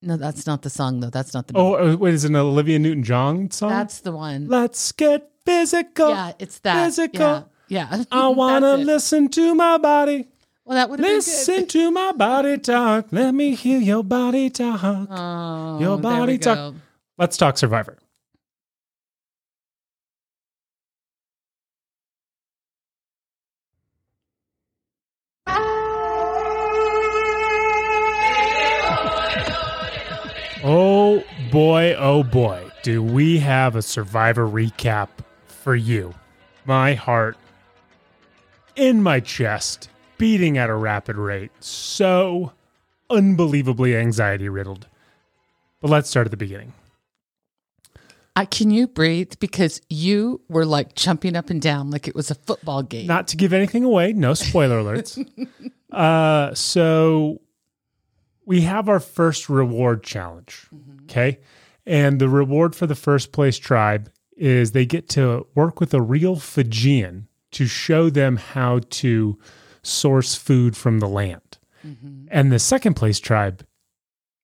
No, 0.00 0.16
that's 0.16 0.46
not 0.46 0.62
the 0.62 0.70
song 0.70 1.00
though. 1.00 1.10
That's 1.10 1.34
not 1.34 1.48
the. 1.48 1.54
Oh, 1.56 1.74
uh, 1.74 1.96
wait, 1.96 2.14
is 2.14 2.24
it 2.24 2.28
an 2.28 2.36
Olivia 2.36 2.78
Newton 2.78 3.02
John 3.02 3.50
song? 3.50 3.70
that's 3.70 4.00
the 4.00 4.12
one. 4.12 4.46
Let's 4.46 4.92
get 4.92 5.28
physical. 5.44 6.10
yeah, 6.10 6.32
it's 6.38 6.60
that. 6.60 6.84
physical. 6.84 7.50
Yeah, 7.66 7.88
yeah. 7.90 8.04
I 8.12 8.28
want 8.28 8.64
to 8.64 8.76
listen 8.76 9.28
to 9.30 9.54
my 9.56 9.76
body. 9.78 10.28
Well, 10.64 10.76
that 10.76 10.90
would 10.90 11.00
Listen 11.00 11.60
good. 11.60 11.70
to 11.70 11.90
my 11.90 12.12
body 12.12 12.58
talk. 12.58 13.06
Let 13.10 13.34
me 13.34 13.54
hear 13.54 13.78
your 13.78 14.04
body 14.04 14.50
talk. 14.50 15.08
Oh, 15.10 15.80
Your 15.80 15.96
body 15.96 16.36
talk. 16.36 16.56
go. 16.56 16.74
Let's 17.16 17.38
talk 17.38 17.56
Survivor. 17.56 17.96
Oh 30.70 31.24
boy, 31.50 31.94
oh 31.96 32.22
boy, 32.22 32.62
do 32.82 33.02
we 33.02 33.38
have 33.38 33.74
a 33.74 33.80
Survivor 33.80 34.46
recap 34.46 35.08
for 35.46 35.74
you. 35.74 36.12
My 36.66 36.92
heart 36.92 37.38
in 38.76 39.02
my 39.02 39.20
chest, 39.20 39.88
beating 40.18 40.58
at 40.58 40.68
a 40.68 40.74
rapid 40.74 41.16
rate, 41.16 41.52
so 41.60 42.52
unbelievably 43.08 43.96
anxiety 43.96 44.50
riddled. 44.50 44.88
But 45.80 45.88
let's 45.88 46.10
start 46.10 46.26
at 46.26 46.32
the 46.32 46.36
beginning. 46.36 46.74
I, 48.36 48.44
can 48.44 48.70
you 48.70 48.88
breathe? 48.88 49.32
Because 49.40 49.80
you 49.88 50.42
were 50.50 50.66
like 50.66 50.94
jumping 50.94 51.34
up 51.34 51.48
and 51.48 51.62
down 51.62 51.90
like 51.90 52.06
it 52.06 52.14
was 52.14 52.30
a 52.30 52.34
football 52.34 52.82
game. 52.82 53.06
Not 53.06 53.28
to 53.28 53.38
give 53.38 53.54
anything 53.54 53.84
away, 53.84 54.12
no 54.12 54.34
spoiler 54.34 54.82
alerts. 54.82 55.26
Uh, 55.90 56.54
so 56.54 57.40
we 58.48 58.62
have 58.62 58.88
our 58.88 58.98
first 58.98 59.50
reward 59.50 60.02
challenge. 60.02 60.66
Okay. 61.04 61.38
And 61.86 62.18
the 62.18 62.30
reward 62.30 62.74
for 62.74 62.86
the 62.86 62.94
first 62.94 63.30
place 63.30 63.58
tribe 63.58 64.10
is 64.38 64.72
they 64.72 64.86
get 64.86 65.08
to 65.10 65.46
work 65.54 65.80
with 65.80 65.92
a 65.92 66.00
real 66.00 66.36
Fijian 66.36 67.28
to 67.52 67.66
show 67.66 68.08
them 68.08 68.36
how 68.36 68.80
to 68.88 69.38
source 69.82 70.34
food 70.34 70.76
from 70.78 71.00
the 71.00 71.08
land. 71.08 71.58
Mm-hmm. 71.86 72.28
And 72.30 72.50
the 72.50 72.58
second 72.58 72.94
place 72.94 73.20
tribe 73.20 73.66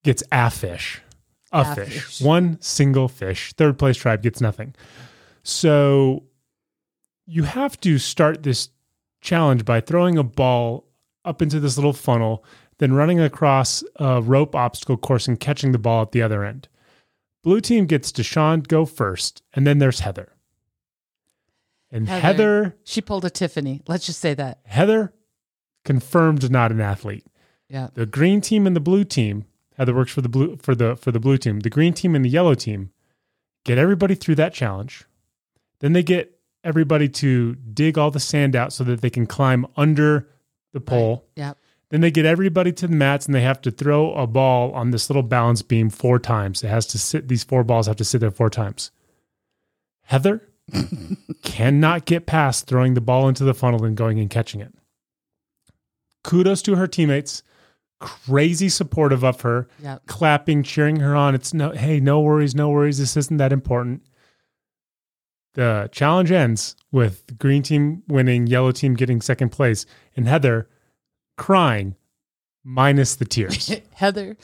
gets 0.03 0.23
a 0.31 0.51
fish, 0.51 1.01
a, 1.51 1.61
A 1.61 1.75
fish, 1.75 2.05
fish. 2.05 2.21
one 2.21 2.61
single 2.61 3.09
fish. 3.09 3.55
Third 3.55 3.79
place 3.79 3.97
tribe 3.97 4.23
gets 4.23 4.41
nothing. 4.41 4.75
So 5.43 6.25
you 7.27 7.45
have 7.45 7.81
to 7.81 7.97
start 7.99 8.43
this 8.43 8.69
challenge 9.23 9.65
by 9.65 9.81
throwing 9.81 10.19
a 10.19 10.25
ball 10.25 10.89
up 11.25 11.41
into 11.41 11.59
this 11.59 11.77
little 11.77 11.93
funnel, 11.95 12.45
then 12.79 12.93
running 12.93 13.21
across 13.21 13.85
a 13.97 14.21
rope 14.21 14.55
obstacle 14.55 14.97
course 14.97 15.29
and 15.29 15.39
catching 15.39 15.73
the 15.73 15.79
ball 15.79 16.03
at 16.03 16.13
the 16.13 16.23
other 16.23 16.45
end. 16.45 16.69
Blue 17.43 17.61
team 17.61 17.87
gets 17.87 18.11
Deshawn 18.11 18.67
go 18.67 18.85
first, 18.87 19.43
and 19.53 19.67
then 19.67 19.79
there's 19.79 20.01
Heather. 20.01 20.33
And 21.91 22.09
Heather. 22.09 22.21
Heather, 22.21 22.77
she 22.85 23.01
pulled 23.01 23.25
a 23.25 23.31
Tiffany. 23.31 23.83
Let's 23.87 24.07
just 24.07 24.21
say 24.21 24.35
that. 24.35 24.61
Heather, 24.65 25.13
confirmed 25.85 26.51
not 26.51 26.73
an 26.73 26.81
athlete. 26.81 27.27
Yeah. 27.69 27.89
The 27.95 28.07
green 28.07 28.41
team 28.41 28.67
and 28.67 28.75
the 28.75 28.81
blue 28.81 29.05
team, 29.05 29.45
Heather 29.77 29.95
works 29.95 30.13
for 30.13 30.21
the 30.21 30.29
blue 30.29 30.57
for 30.57 30.75
the 30.75 30.97
for 30.97 31.13
the 31.13 31.21
blue 31.21 31.39
team. 31.39 31.61
The 31.61 31.71
green 31.71 31.93
team 31.93 32.15
and 32.15 32.25
the 32.25 32.29
yellow 32.29 32.55
team 32.55 32.91
get 33.65 33.79
everybody 33.79 34.15
through 34.15 34.37
that 34.37 34.55
challenge. 34.55 35.05
Then 35.81 35.93
they 35.93 36.03
get 36.03 36.39
everybody 36.63 37.09
to 37.09 37.55
dig 37.55 37.99
all 37.99 38.11
the 38.11 38.21
sand 38.21 38.57
out 38.57 38.73
so 38.73 38.85
that 38.85 39.01
they 39.01 39.11
can 39.11 39.27
climb 39.27 39.67
under 39.77 40.29
the 40.73 40.81
pole. 40.81 41.25
Yeah. 41.37 41.55
Then 41.95 42.01
they 42.01 42.11
get 42.11 42.27
everybody 42.27 42.73
to 42.73 42.89
the 42.89 42.97
mats 42.97 43.27
and 43.27 43.33
they 43.37 43.43
have 43.43 43.63
to 43.63 43.71
throw 43.71 44.13
a 44.15 44.27
ball 44.27 44.73
on 44.73 44.91
this 44.91 45.09
little 45.09 45.23
balance 45.23 45.63
beam 45.63 45.91
four 45.91 46.19
times. 46.19 46.65
It 46.65 46.67
has 46.67 46.87
to 46.87 46.99
sit, 46.99 47.29
these 47.29 47.45
four 47.45 47.63
balls 47.63 47.87
have 47.87 47.95
to 47.95 48.05
sit 48.05 48.21
there 48.21 48.33
four 48.33 48.51
times. 48.51 48.91
Heather 50.03 50.43
cannot 51.45 52.05
get 52.05 52.27
past 52.27 52.67
throwing 52.67 52.95
the 52.95 53.01
ball 53.01 53.29
into 53.29 53.45
the 53.45 53.55
funnel 53.55 53.85
and 53.85 53.97
going 53.97 54.19
and 54.19 54.29
catching 54.29 54.61
it. 54.61 54.75
Kudos 56.25 56.63
to 56.63 56.75
her 56.75 56.89
teammates, 56.89 57.45
crazy 58.01 58.69
supportive 58.69 59.23
of 59.23 59.43
her, 59.43 59.69
Yeah. 59.81 59.99
clapping, 60.07 60.65
cheering 60.65 60.97
her 60.97 61.15
on. 61.15 61.37
It's 61.37 61.55
no, 61.55 61.71
hey, 61.71 62.01
no 62.01 62.19
worries, 62.21 62.57
no 62.57 62.71
worries. 62.71 62.99
This 62.99 63.17
isn't 63.17 63.37
that 63.37 63.53
important. 63.53 64.03
The 65.53 65.89
challenge 65.93 66.33
ends 66.33 66.75
with 66.91 67.25
the 67.29 67.35
green 67.35 67.63
team 67.63 68.03
winning, 68.09 68.49
yellow 68.49 68.73
team 68.73 68.95
getting 68.95 69.21
second 69.21 69.51
place, 69.51 69.87
and 70.17 70.27
Heather 70.27 70.69
crying, 71.37 71.97
minus 72.65 73.17
the 73.17 73.25
tears. 73.25 73.71
Heather 73.95 74.37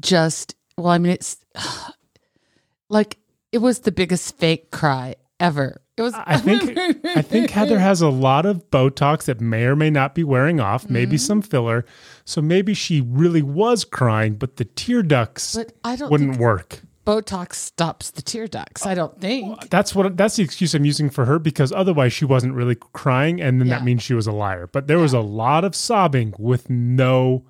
just, 0.00 0.54
well, 0.76 0.88
I 0.88 0.98
mean, 0.98 1.12
it's 1.12 1.38
like 2.88 3.18
it 3.52 3.58
was 3.58 3.80
the 3.80 3.92
biggest 3.92 4.36
fake 4.36 4.70
cry 4.70 5.16
ever. 5.40 5.80
It 5.96 6.02
was, 6.02 6.12
I 6.14 6.36
think 6.36 6.76
I 7.06 7.22
think 7.22 7.48
Heather 7.48 7.78
has 7.78 8.02
a 8.02 8.10
lot 8.10 8.44
of 8.44 8.70
Botox 8.70 9.24
that 9.24 9.40
may 9.40 9.64
or 9.64 9.74
may 9.74 9.88
not 9.88 10.14
be 10.14 10.24
wearing 10.24 10.60
off, 10.60 10.90
maybe 10.90 11.16
Mm-hmm. 11.16 11.24
some 11.24 11.40
filler. 11.42 11.86
So 12.26 12.42
maybe 12.42 12.74
she 12.74 13.00
really 13.00 13.40
was 13.40 13.84
crying, 13.86 14.34
but 14.34 14.56
the 14.56 14.66
tear 14.66 15.02
ducts 15.02 15.54
but 15.54 15.72
I 15.84 15.96
don't 15.96 16.10
wouldn't 16.10 16.32
think 16.32 16.40
work. 16.42 16.80
Botox 17.06 17.54
stops 17.54 18.10
the 18.10 18.20
tear 18.20 18.48
ducts. 18.48 18.84
I 18.84 18.94
don't 18.94 19.18
think. 19.20 19.70
That's 19.70 19.94
what 19.94 20.16
that's 20.16 20.36
the 20.36 20.42
excuse 20.42 20.74
I'm 20.74 20.84
using 20.84 21.08
for 21.08 21.24
her 21.24 21.38
because 21.38 21.70
otherwise 21.72 22.12
she 22.12 22.24
wasn't 22.24 22.54
really 22.54 22.74
crying 22.74 23.40
and 23.40 23.60
then 23.60 23.68
Yeah. 23.68 23.78
that 23.78 23.84
means 23.84 24.02
she 24.02 24.12
was 24.14 24.26
a 24.26 24.32
liar. 24.32 24.66
But 24.66 24.88
there 24.88 24.98
was 24.98 25.12
a 25.12 25.20
lot 25.20 25.64
of 25.64 25.74
sobbing 25.76 26.34
with 26.38 26.68
no 26.68 27.44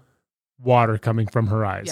water 0.59 0.99
coming 0.99 1.27
from 1.27 1.47
her 1.47 1.65
eyes. 1.65 1.87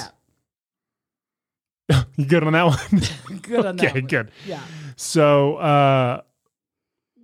Yeah. 1.89 2.03
you 2.17 2.27
good 2.27 2.45
on 2.45 2.53
that 2.53 2.65
one? 2.67 3.03
Good 3.43 3.67
on 3.67 3.77
that 3.77 3.91
okay, 3.91 4.01
good. 4.01 4.31
Yeah. 4.47 4.61
So 4.97 5.57
uh, 5.57 6.23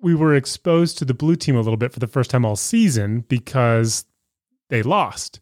we 0.03 0.15
were 0.15 0.35
exposed 0.35 0.99
to 0.99 1.05
the 1.07 1.15
blue 1.15 1.37
team 1.37 1.57
a 1.57 1.61
little 1.61 1.79
bit 1.79 1.93
for 1.93 1.99
the 2.01 2.07
first 2.07 2.31
time 2.31 2.45
all 2.45 2.57
season 2.57 3.21
because 3.29 4.05
they 4.69 4.83
lost. 4.83 5.41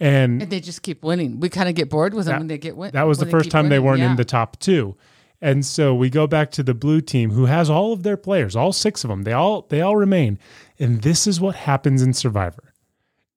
And 0.00 0.40
And 0.42 0.50
they 0.50 0.60
just 0.60 0.82
keep 0.82 1.04
winning. 1.04 1.40
We 1.40 1.48
kind 1.50 1.68
of 1.68 1.74
get 1.74 1.90
bored 1.90 2.14
with 2.14 2.24
them 2.26 2.32
That- 2.34 2.38
when 2.40 2.46
they 2.48 2.58
get 2.58 2.76
win. 2.76 2.90
that 2.92 3.02
was 3.06 3.18
the 3.18 3.26
first 3.26 3.50
time 3.50 3.68
they 3.68 3.78
weren't 3.78 4.00
Yeah. 4.00 4.10
in 4.10 4.16
the 4.16 4.24
top 4.24 4.58
two. 4.58 4.96
And 5.42 5.64
so 5.64 5.94
we 5.94 6.10
go 6.10 6.26
back 6.26 6.50
to 6.52 6.62
the 6.62 6.74
blue 6.74 7.00
team 7.00 7.30
who 7.30 7.46
has 7.46 7.70
all 7.70 7.92
of 7.92 8.02
their 8.02 8.16
players, 8.18 8.54
all 8.56 8.72
six 8.72 9.04
of 9.04 9.08
them. 9.10 9.22
They 9.22 9.32
all 9.32 9.66
they 9.68 9.80
all 9.80 9.96
remain. 9.96 10.38
And 10.78 11.02
this 11.02 11.26
is 11.26 11.40
what 11.40 11.54
happens 11.56 12.02
in 12.02 12.12
Survivor. 12.14 12.72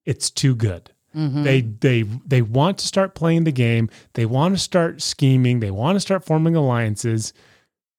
It's 0.06 0.30
too 0.30 0.54
good. 0.54 0.90
Mm-hmm. 1.16 1.42
They 1.44 1.60
they 1.60 2.02
they 2.02 2.42
want 2.42 2.78
to 2.78 2.86
start 2.86 3.14
playing 3.14 3.44
the 3.44 3.52
game. 3.52 3.88
They 4.14 4.26
want 4.26 4.54
to 4.54 4.58
start 4.60 5.00
scheming. 5.00 5.60
They 5.60 5.70
want 5.70 5.96
to 5.96 6.00
start 6.00 6.24
forming 6.24 6.54
alliances 6.56 7.32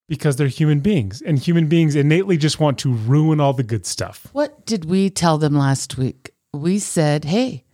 because 0.07 0.36
they're 0.36 0.47
human 0.49 0.82
beings. 0.82 1.22
And 1.24 1.39
human 1.39 1.68
beings 1.68 1.95
innately 1.95 2.38
just 2.38 2.59
want 2.59 2.78
to 2.80 2.93
ruin 2.93 3.39
all 3.39 3.53
the 3.53 3.63
good 3.63 3.86
stuff. 3.88 4.28
What 4.34 4.66
did 4.68 4.86
we 4.86 5.09
tell 5.09 5.38
them 5.39 5.55
last 5.55 5.97
week? 5.97 6.32
We 6.53 6.78
said, 6.80 7.26
hey, 7.26 7.64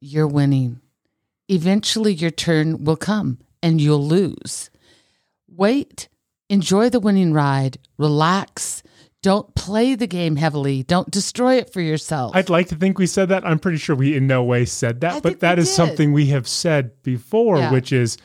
you're 0.00 0.26
winning. 0.26 0.80
Eventually, 1.48 2.12
your 2.14 2.30
turn 2.30 2.84
will 2.84 2.96
come 2.96 3.38
and 3.62 3.80
you'll 3.80 4.06
lose. 4.06 4.70
Wait, 5.48 6.08
enjoy 6.48 6.88
the 6.88 7.00
winning 7.00 7.32
ride, 7.32 7.78
relax. 7.98 8.82
Don't 9.22 9.54
play 9.54 9.94
the 9.94 10.06
game 10.06 10.36
heavily. 10.36 10.82
Don't 10.82 11.10
destroy 11.10 11.56
it 11.56 11.70
for 11.72 11.80
yourself. 11.82 12.34
I'd 12.34 12.48
like 12.48 12.68
to 12.68 12.74
think 12.76 12.98
we 12.98 13.06
said 13.06 13.28
that. 13.28 13.44
I'm 13.46 13.58
pretty 13.58 13.76
sure 13.76 13.94
we 13.94 14.16
in 14.16 14.26
no 14.26 14.42
way 14.42 14.64
said 14.64 15.00
that, 15.02 15.16
I 15.16 15.20
but 15.20 15.40
that 15.40 15.58
is 15.58 15.66
did. 15.68 15.74
something 15.74 16.12
we 16.12 16.26
have 16.28 16.48
said 16.48 17.02
before, 17.02 17.58
Yeah. 17.58 17.70
which 17.72 17.92
is 17.92 18.16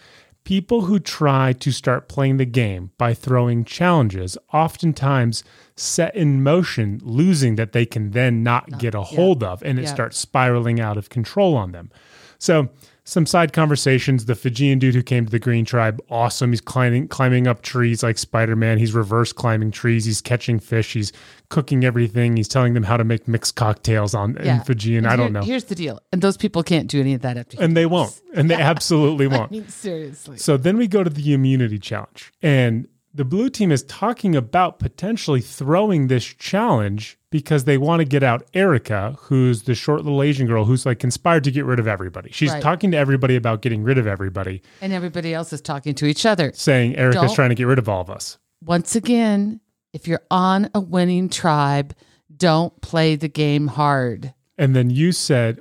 people 0.46 0.82
who 0.82 1.00
try 1.00 1.52
to 1.52 1.72
start 1.72 2.08
playing 2.08 2.38
the 2.38 2.46
game 2.46 2.92
by 2.98 3.14
throwing 3.14 3.66
challenges 3.66 4.38
oftentimes 4.54 5.44
set 5.76 6.16
in 6.16 6.42
motion 6.42 7.02
losing 7.04 7.56
that 7.56 7.74
they 7.74 7.86
can 7.86 8.12
then 8.12 8.42
not 8.44 8.80
get 8.80 8.96
a 8.96 9.02
hold 9.02 9.44
of 9.44 9.62
and 9.64 9.78
it 9.78 9.84
Yeah. 9.84 9.94
starts 9.94 10.18
spiraling 10.18 10.80
out 10.80 10.98
of 10.98 11.10
control 11.10 11.56
on 11.58 11.72
them. 11.74 11.92
So 12.38 12.70
some 13.04 13.26
side 13.28 13.54
conversations. 13.54 14.26
The 14.26 14.34
Fijian 14.36 14.80
dude 14.80 14.96
who 14.96 15.04
came 15.04 15.26
to 15.26 15.32
the 15.32 15.38
Green 15.40 15.64
Tribe, 15.64 16.02
awesome. 16.10 16.52
He's 16.52 16.62
climbing 16.62 17.08
climbing 17.08 17.46
up 17.48 17.62
trees 17.62 18.02
like 18.02 18.18
Spider 18.18 18.56
Man. 18.56 18.78
He's 18.80 18.94
reverse 18.94 19.32
climbing 19.32 19.70
trees. 19.72 20.06
He's 20.06 20.22
catching 20.22 20.60
fish. 20.60 20.94
He's 20.94 21.12
cooking 21.50 21.84
everything. 21.86 22.38
He's 22.38 22.48
telling 22.48 22.74
them 22.74 22.84
how 22.84 22.98
to 22.98 23.04
make 23.04 23.28
mixed 23.28 23.56
cocktails 23.56 24.14
on 24.14 24.38
in 24.38 24.62
Fijian. 24.62 25.06
And 25.06 25.08
I 25.14 25.16
don't 25.16 25.28
here- 25.28 25.42
know, 25.42 25.42
Here's 25.46 25.66
the 25.66 25.76
deal. 25.76 26.00
And 26.12 26.22
those 26.22 26.38
people 26.38 26.64
can't 26.64 26.88
do 26.90 27.00
any 27.00 27.14
of 27.14 27.22
that 27.22 27.38
after. 27.38 27.62
and 27.62 27.76
they 27.76 27.86
won't, 27.86 28.20
and 28.34 28.50
they 28.50 28.56
absolutely 28.56 29.28
won't. 29.36 29.52
mean, 29.52 29.68
seriously. 29.68 30.38
So 30.38 30.58
then 30.58 30.78
we 30.78 30.88
go 30.88 31.04
to 31.04 31.10
the 31.10 31.34
immunity 31.34 31.80
challenge, 31.80 32.32
and 32.42 32.88
the 33.14 33.24
blue 33.26 33.50
team 33.50 33.72
is 33.72 33.84
talking 33.84 34.36
about 34.36 34.78
potentially 34.80 35.40
throwing 35.40 36.08
this 36.08 36.26
challenge 36.26 37.18
because 37.30 37.64
they 37.64 37.78
want 37.78 38.00
to 38.02 38.06
get 38.06 38.24
out 38.24 38.44
Erika, 38.54 39.16
who's 39.22 39.64
the 39.64 39.74
short 39.76 40.04
little 40.04 40.22
Asian 40.22 40.48
girl 40.48 40.66
who's 40.66 40.86
like 40.86 41.00
conspired 41.00 41.44
to 41.46 41.52
get 41.52 41.64
rid 41.66 41.80
of 41.80 41.88
everybody. 41.88 42.30
She's 42.34 42.52
Right. 42.52 42.62
talking 42.62 42.92
to 42.92 42.98
everybody 42.98 43.36
about 43.38 43.62
getting 43.62 43.84
rid 43.84 43.98
of 43.98 44.06
everybody, 44.08 44.62
And 44.82 44.92
everybody 44.92 45.34
else 45.34 45.54
is 45.54 45.62
talking 45.62 45.96
to 45.96 46.06
each 46.06 46.26
other. 46.26 46.52
saying 46.56 46.98
Erika's 46.98 47.22
Don't- 47.22 47.36
trying 47.36 47.50
to 47.50 47.56
get 47.56 47.68
rid 47.68 47.80
of 47.80 47.88
all 47.88 48.02
of 48.02 48.10
us. 48.10 48.38
Once 48.64 48.96
again, 48.96 49.60
if 49.96 50.10
you're 50.10 50.22
on 50.30 50.70
a 50.76 50.82
winning 50.82 51.30
tribe, 51.30 51.96
don't 52.36 52.80
play 52.82 53.16
the 53.16 53.30
game 53.30 53.68
hard. 53.68 54.34
And 54.58 54.76
then 54.76 54.90
you 54.90 55.14
said, 55.14 55.60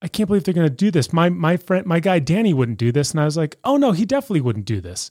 I 0.00 0.06
can't 0.06 0.28
believe 0.28 0.44
they're 0.44 0.54
going 0.54 0.68
to 0.68 0.74
do 0.74 0.92
this. 0.92 1.12
My 1.12 1.28
my 1.28 1.56
friend, 1.56 1.84
my 1.84 1.98
guy 1.98 2.20
Danny 2.20 2.54
wouldn't 2.54 2.78
do 2.78 2.92
this, 2.92 3.10
and 3.10 3.20
I 3.20 3.24
was 3.24 3.36
like, 3.36 3.58
Oh 3.64 3.76
no, 3.76 3.90
he 3.90 4.04
definitely 4.04 4.42
wouldn't 4.42 4.64
do 4.64 4.80
this. 4.80 5.10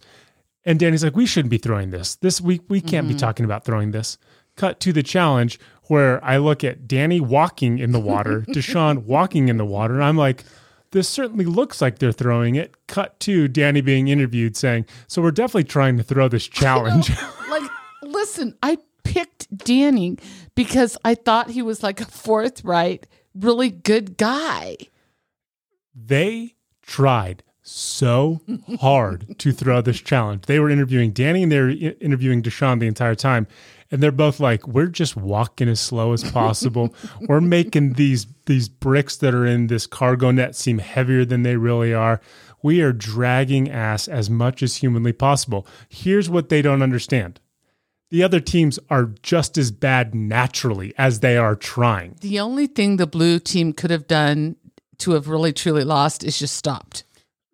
And 0.64 0.80
Danny's 0.80 1.04
like, 1.04 1.16
We 1.16 1.26
shouldn't 1.26 1.52
be 1.52 1.58
throwing 1.58 1.90
this. 1.92 2.16
This 2.16 2.40
week 2.40 2.62
we 2.70 2.80
can't 2.80 3.08
be 3.08 3.14
mm-hmm. 3.14 3.20
talking 3.20 3.46
about 3.46 3.66
throwing 3.66 3.92
this. 3.92 4.18
Cut 4.56 4.80
to 4.82 4.94
the 4.94 5.04
challenge 5.04 5.60
where 5.88 6.24
I 6.24 6.38
look 6.38 6.64
at 6.64 6.88
Danny 6.88 7.20
walking 7.20 7.80
in 7.80 7.92
the 7.92 8.00
water, 8.00 8.42
Deshawn 8.48 9.04
walking 9.04 9.50
in 9.50 9.58
the 9.58 9.66
water, 9.66 9.96
and 9.96 10.04
I'm 10.06 10.18
like, 10.18 10.46
This 10.92 11.10
certainly 11.10 11.46
looks 11.46 11.82
like 11.82 12.00
they're 12.00 12.14
throwing 12.14 12.56
it. 12.56 12.76
Cut 12.88 13.20
to 13.22 13.50
Danny 13.50 13.82
being 13.82 14.08
interviewed 14.08 14.56
saying, 14.56 14.86
So 15.08 15.22
we're 15.22 15.32
definitely 15.32 15.66
trying 15.66 15.98
to 15.98 16.04
throw 16.04 16.30
this 16.30 16.48
challenge. 16.48 17.12
like 17.50 17.70
listen 18.12 18.56
i 18.62 18.78
picked 19.04 19.56
danny 19.58 20.18
because 20.56 20.98
i 21.04 21.16
thought 21.16 21.50
he 21.50 21.62
was 21.62 21.84
like 21.84 22.00
a 22.00 22.06
forthright 22.06 23.08
really 23.34 23.70
good 23.70 24.18
guy 24.18 24.78
they 25.96 26.56
tried 26.82 27.44
so 27.64 28.42
hard 28.80 29.38
to 29.40 29.52
throw 29.52 29.82
this 29.82 30.02
challenge. 30.02 30.46
They 30.46 30.60
were 30.60 30.70
interviewing 30.70 31.12
Danny 31.12 31.44
and 31.44 31.52
they 31.52 31.60
were 31.60 31.70
interviewing 31.70 32.42
Deshawn 32.42 32.80
the 32.80 32.88
entire 32.88 33.16
time. 33.16 33.48
And 33.92 34.02
they're 34.02 34.12
both 34.12 34.40
like, 34.40 34.68
we're 34.68 34.88
just 34.88 35.16
walking 35.16 35.68
as 35.68 35.80
slow 35.80 36.14
as 36.14 36.24
possible. 36.32 36.96
we're 37.22 37.42
making 37.42 37.94
these 37.94 38.26
these 38.46 38.70
bricks 38.70 39.18
that 39.18 39.34
are 39.34 39.46
in 39.46 39.68
this 39.68 39.86
cargo 39.86 40.32
net 40.32 40.56
seem 40.56 40.80
heavier 40.80 41.26
than 41.26 41.44
they 41.44 41.56
really 41.56 41.94
are. 41.94 42.22
We 42.64 42.82
are 42.82 42.94
dragging 42.94 43.70
ass 43.70 44.08
as 44.08 44.30
much 44.30 44.64
as 44.64 44.78
humanly 44.78 45.14
possible. 45.14 45.68
Here's 45.90 46.30
what 46.30 46.50
they 46.50 46.62
don't 46.62 46.82
understand. 46.82 47.40
The 48.12 48.24
other 48.24 48.40
teams 48.40 48.78
are 48.90 49.06
just 49.24 49.58
as 49.58 49.72
bad 49.72 50.14
naturally 50.14 50.94
as 50.98 51.22
they 51.22 51.38
are 51.38 51.56
trying. 51.56 52.16
the 52.22 52.40
only 52.40 52.68
thing 52.68 52.98
the 52.98 53.08
blue 53.08 53.40
team 53.40 53.74
could 53.74 53.90
have 53.92 54.06
done 54.08 54.56
to 55.00 55.12
have 55.12 55.28
really 55.28 55.52
truly 55.54 55.84
lost 55.84 56.24
is 56.24 56.38
just 56.38 56.56
stopped 56.56 57.04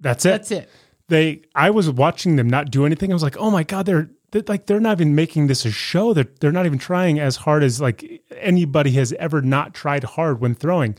That's 0.01 0.25
it. 0.25 0.29
that's 0.29 0.51
it 0.51 0.69
they 1.09 1.41
I 1.55 1.69
was 1.69 1.89
watching 1.89 2.35
them 2.35 2.49
not 2.49 2.69
do 2.71 2.85
anything. 2.85 3.11
I 3.11 3.13
was 3.13 3.23
like, 3.23 3.37
oh 3.37 3.49
my 3.49 3.63
god, 3.63 3.85
they're, 3.85 4.09
they're 4.31 4.43
like 4.47 4.65
they're 4.65 4.79
not 4.79 4.97
even 4.97 5.15
making 5.15 5.47
this 5.47 5.65
a 5.65 5.71
show. 5.71 6.13
They're 6.13 6.27
they're 6.39 6.51
not 6.51 6.65
even 6.65 6.79
trying 6.79 7.19
as 7.19 7.37
hard 7.37 7.63
as 7.63 7.79
like 7.79 8.23
anybody 8.35 8.91
has 8.91 9.13
ever 9.13 9.41
not 9.41 9.73
tried 9.73 10.03
hard 10.03 10.41
when 10.41 10.53
throwing, 10.55 10.95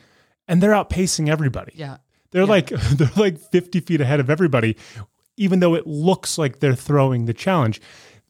and 0.46 0.62
they're 0.62 0.72
outpacing 0.72 1.28
everybody. 1.28 1.72
yeah 1.74 1.98
They're 2.30 2.46
like 2.46 2.68
they're 2.92 3.10
like 3.16 3.38
fifty 3.38 3.80
feet 3.80 4.00
ahead 4.00 4.20
of 4.20 4.30
everybody, 4.30 4.76
even 5.36 5.60
though 5.60 5.74
it 5.74 5.86
looks 5.86 6.38
like 6.38 6.60
they're 6.60 6.74
throwing 6.74 7.26
the 7.26 7.34
challenge. 7.34 7.80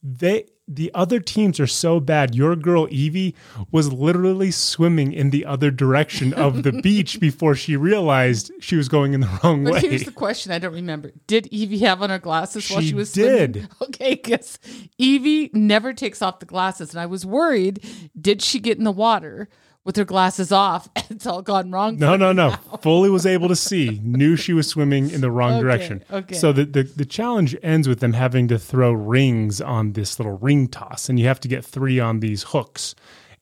They 0.03 0.47
the 0.69 0.91
other 0.95 1.19
teams 1.19 1.59
are 1.59 1.67
so 1.67 1.99
bad. 1.99 2.35
Your 2.35 2.55
girl 2.55 2.87
Evvie 2.89 3.35
was 3.73 3.91
literally 3.93 4.51
swimming 4.51 5.13
in 5.13 5.31
the 5.31 5.47
other 5.47 5.71
direction 5.71 6.35
of 6.35 6.63
the 6.63 6.73
beach 6.83 7.19
before 7.21 7.55
she 7.55 7.75
realized 7.77 8.53
she 8.61 8.77
was 8.77 8.89
going 8.89 9.15
in 9.15 9.21
the 9.21 9.41
wrong 9.43 9.65
but 9.65 9.73
way. 9.75 9.81
here's 9.81 10.05
the 10.05 10.13
question 10.13 10.53
i 10.53 10.59
don't 10.59 10.75
remember 10.75 11.11
did 11.27 11.45
Evvie 11.51 11.81
have 11.81 12.03
on 12.03 12.11
her 12.11 12.19
glasses 12.19 12.71
while 12.71 12.81
She 12.81 12.89
she 12.89 12.95
was 12.95 13.13
did. 13.13 13.53
swimming? 13.55 13.69
okay 13.83 14.15
because 14.15 14.59
Evvie 15.01 15.53
never 15.55 15.93
takes 15.93 16.21
off 16.23 16.39
the 16.41 16.47
glasses 16.47 16.91
and 16.91 17.01
i 17.01 17.07
was 17.07 17.25
worried 17.25 17.83
did 18.21 18.43
she 18.43 18.61
get 18.61 18.77
in 18.79 18.85
the 18.85 18.93
water 18.93 19.49
with 19.85 19.97
her 19.97 20.05
glasses 20.05 20.53
off 20.53 20.89
it's 21.11 21.27
all 21.27 21.41
gone 21.43 21.71
wrong 21.71 21.97
No, 21.99 22.17
no, 22.17 22.33
no. 22.33 22.51
now? 22.51 22.57
Fully 22.83 23.09
was 23.11 23.25
able 23.27 23.49
to 23.49 23.57
see, 23.57 24.01
knew 24.03 24.37
she 24.37 24.53
was 24.53 24.67
swimming 24.69 25.11
in 25.11 25.21
the 25.21 25.31
wrong 25.31 25.53
Okay, 25.55 25.63
direction. 25.63 26.05
okay. 26.11 26.35
So 26.35 26.53
the, 26.53 26.65
the 26.65 26.83
the 26.83 27.05
challenge 27.07 27.57
ends 27.63 27.89
with 27.89 28.01
them 28.01 28.13
having 28.13 28.49
to 28.49 28.59
throw 28.59 28.93
rings 28.93 29.61
on 29.61 29.93
this 29.93 30.19
little 30.19 30.37
ring 30.39 30.69
toss, 30.69 31.09
and 31.09 31.19
you 31.19 31.27
have 31.27 31.41
to 31.41 31.49
get 31.49 31.65
three 31.65 31.99
on 31.99 32.21
these 32.21 32.43
hooks. 32.43 32.95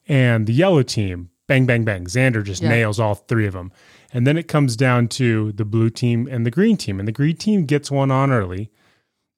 And 0.09 0.47
the 0.47 0.53
yellow 0.53 0.83
team, 0.85 1.31
bang, 1.49 1.67
bang, 1.67 1.85
bang. 1.85 2.05
Xander 2.05 2.45
just 2.45 2.63
Yeah. 2.63 2.69
nails 2.69 3.01
all 3.01 3.17
three 3.17 3.47
of 3.47 3.55
them. 3.55 3.73
And 4.13 4.25
then 4.25 4.37
it 4.37 4.47
comes 4.47 4.77
down 4.77 5.09
to 5.09 5.51
the 5.53 5.65
blue 5.65 5.91
team 5.91 6.29
and 6.31 6.47
the 6.47 6.51
green 6.53 6.77
team. 6.77 7.01
And 7.01 7.09
the 7.09 7.13
green 7.13 7.37
team 7.37 7.65
gets 7.67 7.91
one 7.91 8.13
on 8.13 8.31
early. 8.31 8.71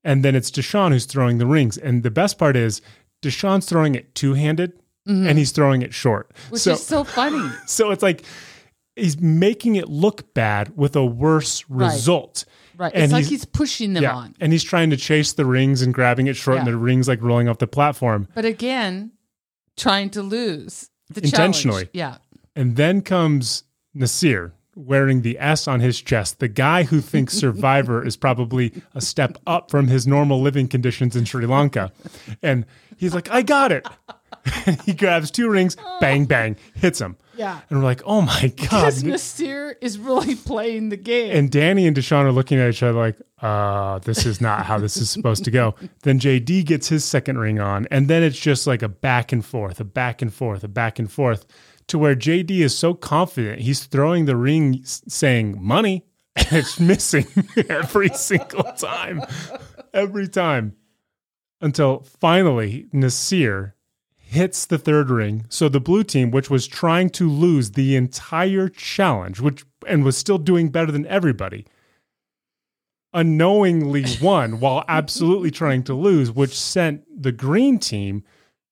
And 0.04 0.22
then 0.24 0.34
it's 0.36 0.50
Deshawn 0.50 0.92
who's 0.92 1.06
throwing 1.06 1.38
the 1.38 1.46
rings. 1.46 1.78
And 1.78 2.02
the 2.02 2.10
best 2.10 2.38
part 2.38 2.54
is 2.54 2.82
Deshawn's 3.22 3.66
throwing 3.66 3.94
it 3.94 4.14
two 4.14 4.34
handed 4.34 4.72
and 5.08 5.38
he's 5.38 5.50
throwing 5.52 5.82
it 5.82 5.92
short. 5.94 6.32
Mm-hmm. 6.34 6.50
which 6.52 6.62
so, 6.62 6.72
is 6.72 6.86
so 6.86 7.02
funny 7.04 7.48
so 7.66 7.90
it's 7.90 8.02
like 8.02 8.24
he's 8.94 9.18
making 9.20 9.76
it 9.76 9.88
look 9.88 10.34
bad 10.34 10.76
with 10.76 10.94
a 10.96 11.04
worse 11.06 11.64
Right. 11.68 11.92
result. 11.92 12.44
Right. 12.76 12.92
And 12.94 13.04
it's 13.04 13.12
like 13.12 13.20
he's- 13.24 13.30
he's 13.30 13.44
pushing 13.44 13.94
them 13.94 14.02
Yeah. 14.04 14.14
on. 14.14 14.34
And 14.40 14.52
he's 14.52 14.62
trying 14.64 14.90
to 14.90 14.96
chase 14.96 15.32
the 15.32 15.44
rings 15.46 15.82
and 15.82 15.92
grabbing 15.94 16.26
it 16.28 16.36
short, 16.36 16.58
and 16.58 16.66
the 16.66 16.76
rings 16.76 17.08
like 17.08 17.20
rolling 17.22 17.48
off 17.48 17.58
the 17.58 17.66
platform. 17.66 18.28
But 18.34 18.44
again, 18.44 19.12
trying 19.76 20.10
to 20.10 20.22
lose 20.22 20.90
the 21.10 21.22
Intentionally. 21.24 21.86
challenge. 21.86 21.90
Yeah. 21.94 22.16
And 22.54 22.76
then 22.76 23.02
comes 23.02 23.64
Naseer 23.96 24.52
wearing 24.76 25.22
the 25.22 25.36
S 25.40 25.66
on 25.66 25.80
his 25.80 26.00
chest, 26.00 26.38
the 26.38 26.46
guy 26.48 26.84
who 26.84 27.00
thinks 27.00 27.34
Survivor 27.38 28.04
is 28.04 28.16
probably 28.16 28.72
a 28.94 29.00
step 29.00 29.38
up 29.46 29.70
from 29.72 29.88
his 29.88 30.06
normal 30.06 30.40
living 30.40 30.68
conditions 30.68 31.16
in 31.16 31.24
Sri 31.24 31.46
Lanka. 31.46 31.90
And 32.42 32.64
he's 32.96 33.12
like, 33.14 33.28
I 33.30 33.42
got 33.42 33.72
it. 33.72 33.86
He 34.84 34.92
grabs 34.92 35.30
two 35.30 35.48
rings, 35.48 35.76
bang, 36.00 36.26
bang, 36.26 36.56
hits 36.74 37.00
him. 37.00 37.16
Yeah. 37.36 37.60
And 37.70 37.78
we're 37.78 37.84
like, 37.84 38.02
oh 38.04 38.20
my 38.20 38.52
God. 38.56 38.56
Because 38.56 39.02
Naseer 39.04 39.76
is 39.80 39.98
really 39.98 40.34
playing 40.34 40.88
the 40.88 40.96
game. 40.96 41.34
And 41.36 41.50
Danny 41.50 41.86
and 41.86 41.96
Deshawn 41.96 42.24
are 42.24 42.32
looking 42.32 42.58
at 42.58 42.68
each 42.68 42.82
other 42.82 42.98
like, 42.98 43.16
uh, 43.40 44.00
this 44.00 44.26
is 44.26 44.40
not 44.40 44.66
how 44.66 44.78
this 44.78 44.96
is 44.96 45.08
supposed 45.08 45.44
to 45.44 45.50
go. 45.50 45.74
Then 46.02 46.18
JD 46.18 46.64
gets 46.64 46.88
his 46.88 47.04
second 47.04 47.38
ring 47.38 47.60
on, 47.60 47.86
and 47.90 48.08
then 48.08 48.22
it's 48.22 48.38
just 48.38 48.66
like 48.66 48.82
a 48.82 48.88
back 48.88 49.32
and 49.32 49.44
forth, 49.44 49.78
a 49.80 49.84
back 49.84 50.22
and 50.22 50.32
forth, 50.32 50.64
a 50.64 50.68
back 50.68 50.98
and 50.98 51.10
forth, 51.10 51.46
to 51.88 51.98
where 51.98 52.14
JD 52.16 52.50
is 52.50 52.76
so 52.76 52.94
confident 52.94 53.60
he's 53.60 53.84
throwing 53.84 54.24
the 54.24 54.36
ring 54.36 54.80
saying 54.84 55.56
money, 55.60 56.04
and 56.36 56.52
it's 56.52 56.80
missing 56.80 57.26
every 57.68 58.08
single 58.10 58.64
time. 58.72 59.22
Every 59.92 60.28
time. 60.28 60.76
Until 61.60 62.04
finally 62.20 62.86
Naseer 62.94 63.72
hits 64.28 64.66
the 64.66 64.78
third 64.78 65.08
ring. 65.10 65.46
So 65.48 65.68
the 65.68 65.80
blue 65.80 66.04
team, 66.04 66.30
which 66.30 66.50
was 66.50 66.66
trying 66.66 67.08
to 67.10 67.28
lose 67.30 67.70
the 67.72 67.96
entire 67.96 68.68
challenge, 68.68 69.40
which 69.40 69.64
and 69.86 70.04
was 70.04 70.16
still 70.18 70.38
doing 70.38 70.68
better 70.68 70.92
than 70.92 71.06
everybody, 71.06 71.64
unknowingly 73.14 74.04
won 74.22 74.60
while 74.60 74.84
absolutely 74.88 75.50
trying 75.50 75.82
to 75.84 75.94
lose, 75.94 76.30
which 76.30 76.58
sent 76.58 77.04
the 77.22 77.32
green 77.32 77.78
team 77.78 78.22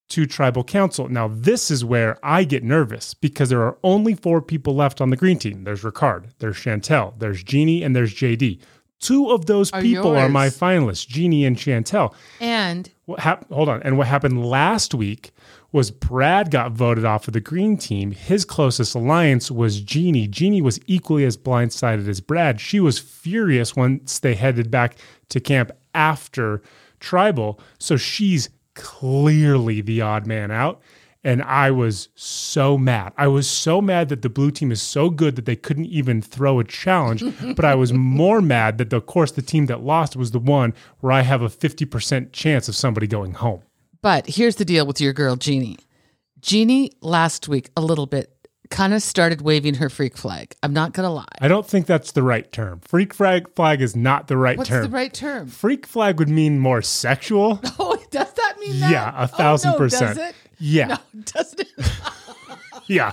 to 0.09 0.27
tribal 0.27 0.63
council. 0.63 1.09
Now, 1.09 1.29
this 1.29 1.71
is 1.71 1.85
where 1.85 2.19
I 2.23 2.45
get 2.45 2.63
nervous 2.63 3.15
because 3.15 3.49
there 3.49 3.63
are 3.63 3.79
only 3.83 4.15
four 4.15 4.41
people 4.41 4.75
left 4.75 5.01
on 5.01 5.11
the 5.11 5.17
green 5.17 5.39
team. 5.39 5.65
There's 5.65 5.83
Ricard, 5.83 6.31
there's 6.39 6.57
Shantel, 6.57 7.19
there's 7.19 7.43
Genie, 7.43 7.83
and 7.83 7.97
there's 7.97 8.15
JD. 8.15 8.61
Two 9.01 9.31
of 9.31 9.47
those 9.47 9.73
Are 9.73 9.83
people 9.83 10.17
are 10.17 10.29
my 10.29 10.49
finalists, 10.49 11.07
Genie 11.07 11.45
and 11.45 11.57
Shantel. 11.57 12.15
and 12.41 12.89
What 13.07 13.21
hap- 13.21 13.51
hold 13.51 13.69
on. 13.69 13.83
And 13.83 13.99
what 13.99 14.07
happened 14.07 14.47
last 14.47 14.95
week 14.95 15.33
was 15.73 15.91
Brad 15.91 16.51
got 16.51 16.73
voted 16.73 17.05
off 17.05 17.29
of 17.29 17.35
the 17.35 17.41
green 17.41 17.77
team. 17.77 18.13
His 18.13 18.45
closest 18.45 18.95
alliance 18.95 19.51
was 19.51 19.81
Genie. 19.81 20.27
Genie 20.27 20.63
was 20.63 20.81
equally 20.87 21.25
as 21.25 21.37
blindsided 21.37 22.09
as 22.09 22.21
Brad. 22.21 22.61
She 22.61 22.81
was 22.81 22.99
furious 22.99 23.77
once 23.77 24.19
they 24.19 24.35
headed 24.35 24.71
back 24.71 24.97
to 25.31 25.41
camp 25.41 25.73
after 25.95 26.63
tribal. 27.01 27.61
So 27.79 27.97
she's 27.97 28.49
clearly 28.75 29.81
the 29.81 30.01
odd 30.01 30.27
man 30.27 30.51
out. 30.51 30.81
And 31.25 31.43
I 31.43 31.73
was 31.73 32.09
so 32.15 32.79
mad. 32.79 33.13
I 33.19 33.27
was 33.27 33.51
so 33.51 33.81
mad 33.81 34.11
that 34.11 34.23
the 34.23 34.29
blue 34.29 34.53
team 34.53 34.71
is 34.71 34.81
so 34.81 35.11
good 35.11 35.35
that 35.35 35.45
they 35.45 35.57
couldn't 35.57 35.87
even 35.87 36.23
throw 36.23 36.61
a 36.61 36.65
challenge. 36.65 37.25
but 37.57 37.65
I 37.65 37.75
was 37.75 37.93
more 37.93 38.41
mad 38.41 38.79
that, 38.79 38.93
of 38.93 39.07
course, 39.07 39.33
the 39.33 39.43
team 39.43 39.67
that 39.67 39.83
lost 39.83 40.15
was 40.15 40.31
the 40.31 40.39
one 40.39 40.73
where 41.01 41.11
I 41.11 41.23
have 41.23 41.43
a 41.43 41.49
50% 41.49 42.31
chance 42.31 42.69
of 42.69 42.77
somebody 42.77 43.09
going 43.09 43.33
home. 43.33 43.63
But 44.07 44.29
here's 44.29 44.55
the 44.55 44.65
deal 44.65 44.87
with 44.87 45.01
your 45.01 45.13
girl 45.13 45.35
Genie. 45.35 45.79
Genie 46.39 46.93
last 47.01 47.49
week 47.49 47.71
a 47.77 47.81
little 47.81 48.07
bit 48.07 48.31
kind 48.71 48.95
of 48.95 49.03
started 49.03 49.41
waving 49.41 49.75
her 49.75 49.91
freak 49.91 50.17
flag. 50.17 50.55
I'm 50.63 50.73
not 50.73 50.93
gonna 50.93 51.11
lie. 51.11 51.25
I 51.41 51.49
don't 51.49 51.67
think 51.67 51.87
that's 51.87 52.13
the 52.13 52.23
right 52.23 52.53
term. 52.53 52.79
Freak 52.85 53.13
flag 53.13 53.53
flag 53.57 53.83
is 53.83 53.97
not 53.97 54.29
the 54.29 54.37
right 54.37 54.57
What's 54.57 54.69
term. 54.71 54.85
the 54.85 54.91
right 54.91 55.13
term? 55.13 55.49
Freak 55.49 55.87
flag 55.89 56.21
would 56.21 56.29
mean 56.29 56.61
more 56.61 56.83
sexual. 56.83 57.61
Oh, 57.81 57.97
does 58.13 58.33
that 58.33 58.61
mean 58.61 58.79
that? 58.79 58.93
Yeah, 58.93 59.13
a 59.13 59.27
thousand 59.27 59.71
oh, 59.71 59.73
no, 59.73 59.79
percent. 59.79 60.17
Does 60.17 60.29
it? 60.29 60.37
Yeah. 60.61 60.87
No, 60.87 60.99
doesn't 61.25 61.61
it? 61.63 61.71
yeah. 62.89 63.13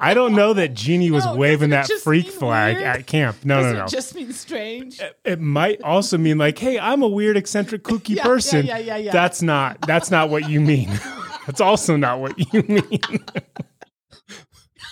I 0.00 0.14
don't 0.14 0.34
know 0.34 0.52
that 0.54 0.74
Genie 0.74 1.10
was 1.10 1.24
No, 1.24 1.36
waving 1.36 1.70
that 1.70 1.90
freak 2.02 2.28
flag 2.28 2.76
weird? 2.76 2.86
at 2.86 3.06
camp. 3.06 3.36
No, 3.44 3.62
Does 3.62 3.72
no, 3.72 3.78
no. 3.80 3.84
it 3.84 3.88
just 3.90 4.14
mean 4.14 4.32
strange? 4.32 5.00
it 5.24 5.40
might 5.40 5.82
also 5.82 6.18
mean 6.18 6.38
like, 6.38 6.58
hey, 6.58 6.78
I'm 6.78 7.02
a 7.02 7.08
weird, 7.08 7.36
eccentric, 7.36 7.82
kooky 7.84 8.10
Yeah, 8.10 8.14
yeah, 8.16 8.22
person. 8.24 8.66
yeah, 8.66 8.78
yeah, 8.78 8.96
yeah. 8.96 9.12
That's 9.12 9.42
not 9.42 9.80
that's 9.82 10.10
not 10.10 10.30
what 10.30 10.48
you 10.48 10.60
mean. 10.60 10.88
that's 11.46 11.60
also 11.60 11.96
not 11.96 12.20
what 12.20 12.38
you 12.52 12.62
mean. 12.62 13.00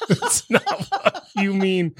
that's 0.08 0.48
not 0.50 0.62
what 0.90 1.24
you 1.36 1.54
mean 1.54 1.94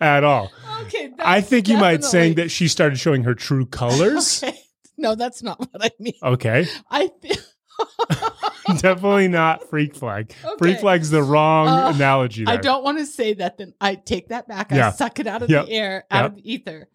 at 0.00 0.24
all. 0.24 0.50
Okay. 0.82 1.10
I 1.18 1.40
think 1.40 1.68
you 1.68 1.76
might 1.78 2.04
saying 2.04 2.34
that 2.34 2.50
she 2.50 2.68
started 2.68 2.98
showing 2.98 3.24
her 3.24 3.34
true 3.34 3.66
colors. 3.66 4.42
Okay. 4.42 4.58
No, 4.98 5.14
that's 5.14 5.42
not 5.42 5.58
what 5.60 5.84
I 5.84 5.90
mean. 5.98 6.14
Okay. 6.22 6.66
I 6.90 7.10
th- 7.22 7.38
Definitely 8.78 9.28
not 9.28 9.68
freak 9.70 9.94
flag. 9.94 10.32
Freak 10.58 10.80
flag's 10.80 11.10
the 11.10 11.22
wrong 11.22 11.68
Uh, 11.68 11.92
analogy 11.94 12.44
there. 12.44 12.54
I 12.54 12.56
don't 12.56 12.82
want 12.82 12.98
to 12.98 13.06
say 13.06 13.34
that. 13.34 13.58
Then 13.58 13.74
I 13.80 13.94
take 13.94 14.28
that 14.28 14.48
back. 14.48 14.72
I 14.72 14.90
suck 14.90 15.20
it 15.20 15.26
out 15.26 15.42
of 15.42 15.50
Yep. 15.50 15.66
the 15.66 15.72
air, 15.72 16.04
out 16.10 16.22
Yep. 16.22 16.30
of 16.30 16.36
the 16.36 16.52
ether. 16.52 16.88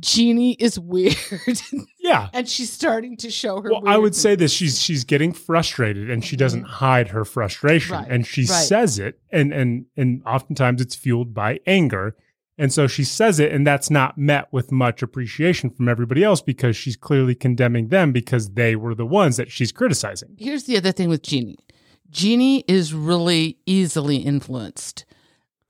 Genie 0.00 0.54
is 0.54 0.78
weird, 0.78 1.14
Yeah. 2.00 2.30
and 2.32 2.48
she's 2.48 2.72
starting 2.72 3.14
to 3.18 3.30
show 3.30 3.60
her. 3.60 3.70
Well, 3.70 3.82
I 3.86 3.98
would 3.98 4.14
say 4.14 4.34
this: 4.34 4.50
she's 4.50 4.80
she's 4.80 5.04
getting 5.04 5.34
frustrated, 5.34 6.08
and 6.08 6.24
she 6.24 6.34
doesn't 6.34 6.64
hide 6.64 7.08
her 7.08 7.26
frustration, 7.26 7.96
Right, 7.96 8.06
and 8.08 8.26
she 8.26 8.40
right. 8.42 8.48
says 8.48 8.98
it, 8.98 9.20
and 9.30 9.52
and 9.52 9.84
and 9.94 10.22
oftentimes 10.26 10.80
it's 10.80 10.94
fueled 10.94 11.34
by 11.34 11.60
anger, 11.66 12.16
and 12.58 12.72
so 12.72 12.86
she 12.86 13.04
says 13.04 13.40
it, 13.40 13.52
and 13.52 13.66
that's 13.66 13.90
not 13.90 14.18
met 14.18 14.52
with 14.52 14.70
much 14.70 15.02
appreciation 15.02 15.70
from 15.70 15.88
everybody 15.88 16.22
else 16.22 16.40
because 16.40 16.76
she's 16.76 16.96
clearly 16.96 17.34
condemning 17.34 17.88
them 17.88 18.12
because 18.12 18.50
they 18.50 18.76
were 18.76 18.94
the 18.94 19.06
ones 19.06 19.36
that 19.38 19.50
she's 19.50 19.72
criticizing. 19.72 20.36
Here's 20.38 20.64
the 20.64 20.76
other 20.76 20.92
thing 20.92 21.08
with 21.08 21.22
Genie. 21.22 21.58
Genie 22.10 22.64
is 22.68 22.92
really 22.92 23.58
easily 23.64 24.16
influenced. 24.18 25.04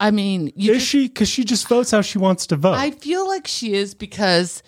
I 0.01 0.11
mean, 0.11 0.51
you 0.57 0.73
Is 0.73 0.79
just- 0.79 0.89
she? 0.91 1.07
Because 1.09 1.29
she 1.29 1.45
just 1.45 1.69
votes 1.69 1.93
how 1.93 2.01
she 2.01 2.19
wants 2.19 2.47
to 2.49 2.57
vote. 2.57 2.75
I 2.75 2.91
feel 2.91 3.27
like 3.29 3.47
she 3.47 3.75
is 3.75 3.95
because 3.95 4.63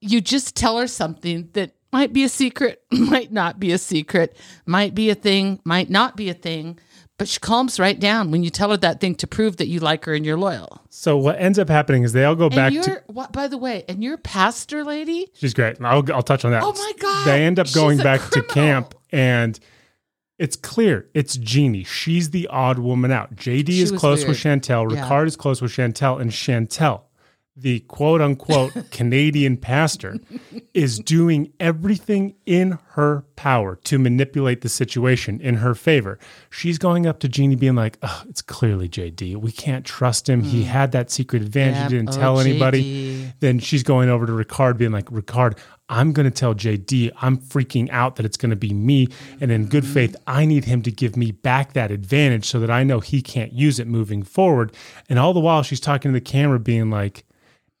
you 0.00 0.20
just 0.22 0.56
tell 0.56 0.78
her 0.78 0.86
something 0.86 1.50
that 1.52 1.72
might 1.92 2.14
be 2.14 2.24
a 2.24 2.28
secret, 2.30 2.82
might 2.90 3.30
not 3.30 3.60
be 3.60 3.72
a 3.72 3.78
secret, 3.78 4.34
might 4.64 4.94
be 4.94 5.10
a 5.10 5.14
thing, 5.14 5.60
might 5.64 5.90
not 5.90 6.16
be 6.16 6.30
a 6.30 6.34
thing, 6.34 6.78
but 7.18 7.28
she 7.28 7.38
calms 7.38 7.78
right 7.78 8.00
down 8.00 8.30
when 8.30 8.42
you 8.42 8.50
tell 8.50 8.70
her 8.70 8.76
that 8.78 9.00
thing 9.00 9.14
to 9.16 9.26
prove 9.26 9.58
that 9.58 9.68
you 9.68 9.78
like 9.80 10.04
her 10.06 10.14
and 10.14 10.24
you're 10.26 10.36
loyal. 10.38 10.80
so 10.90 11.16
what 11.16 11.38
ends 11.38 11.58
up 11.58 11.68
happening 11.68 12.02
is 12.02 12.12
they 12.12 12.24
all 12.24 12.34
go 12.34 12.46
And 12.46 12.54
back 12.54 12.72
to. 12.72 13.02
what, 13.06 13.32
by 13.32 13.46
the 13.48 13.58
way, 13.58 13.84
and 13.88 14.02
your 14.02 14.16
pastor 14.16 14.82
lady, 14.84 15.28
She's 15.34 15.54
great. 15.54 15.80
I'll 15.80 16.04
I'll 16.12 16.22
touch 16.22 16.44
on 16.44 16.50
that. 16.52 16.62
Oh 16.64 16.72
my 16.72 16.92
God, 16.98 17.26
They 17.26 17.44
end 17.44 17.58
up 17.58 17.70
going 17.72 17.98
back 17.98 18.20
to 18.30 18.42
camp 18.42 18.94
and 19.12 19.58
it's 20.38 20.56
clear 20.56 21.06
it's 21.14 21.36
Genie. 21.36 21.84
She's 21.84 22.30
the 22.30 22.48
odd 22.48 22.78
woman 22.80 23.12
out. 23.12 23.36
JD 23.36 23.68
She 23.68 23.82
is 23.82 23.92
close 23.92 24.20
with 24.26 24.42
weird. 24.44 24.62
Shantel. 24.62 24.92
Yeah. 24.92 25.08
Ricard 25.08 25.26
is 25.28 25.36
close 25.36 25.62
with 25.62 25.70
Shantel. 25.70 26.20
And 26.20 26.30
Shantel, 26.32 27.02
the 27.56 27.80
quote 27.80 28.20
unquote 28.20 28.72
Canadian 28.90 29.56
pastor, 29.56 30.16
is 30.74 30.98
doing 30.98 31.52
everything 31.60 32.34
in 32.46 32.78
her 32.90 33.24
power 33.36 33.76
to 33.76 33.98
manipulate 33.98 34.62
the 34.62 34.68
situation 34.68 35.40
in 35.40 35.56
her 35.56 35.74
favor. 35.74 36.18
She's 36.50 36.78
going 36.78 37.06
up 37.06 37.20
to 37.20 37.28
Genie 37.28 37.56
being 37.56 37.74
like, 37.74 37.98
oh, 38.02 38.22
it's 38.28 38.42
clearly 38.42 38.88
JD. 38.88 39.36
We 39.36 39.52
can't 39.52 39.84
trust 39.84 40.28
him. 40.28 40.42
He 40.42 40.62
hmm. 40.62 40.68
had 40.68 40.92
that 40.92 41.10
secret 41.10 41.42
advantage. 41.42 41.76
Yep. 41.76 41.90
He 41.90 41.96
didn't 41.96 42.16
Oh, 42.16 42.18
tell 42.18 42.40
anybody. 42.40 42.82
JD. 42.82 43.32
Then 43.40 43.58
she's 43.58 43.82
going 43.82 44.08
over 44.08 44.26
to 44.26 44.32
Ricard, 44.32 44.76
being 44.78 44.92
like, 44.92 45.06
Ricard, 45.06 45.58
I'm 45.88 46.12
going 46.12 46.24
to 46.24 46.30
tell 46.30 46.54
JD 46.54 47.10
I'm 47.20 47.36
freaking 47.36 47.90
out 47.90 48.16
that 48.16 48.24
it's 48.24 48.36
going 48.36 48.50
to 48.50 48.56
be 48.56 48.72
me. 48.72 49.08
And 49.40 49.50
in 49.50 49.66
good 49.66 49.84
mm-hmm. 49.84 49.92
faith, 49.92 50.16
I 50.26 50.46
need 50.46 50.64
him 50.64 50.82
to 50.82 50.90
give 50.90 51.16
me 51.16 51.32
back 51.32 51.74
that 51.74 51.90
advantage 51.90 52.46
so 52.46 52.60
that 52.60 52.70
I 52.70 52.82
know 52.82 53.00
he 53.00 53.20
can't 53.20 53.52
use 53.52 53.78
it 53.78 53.86
moving 53.86 54.22
forward. 54.22 54.74
And 55.08 55.18
all 55.18 55.34
the 55.34 55.40
while, 55.40 55.62
she's 55.62 55.80
talking 55.80 56.10
to 56.10 56.18
the 56.18 56.24
camera, 56.24 56.58
being 56.58 56.88
like, 56.90 57.24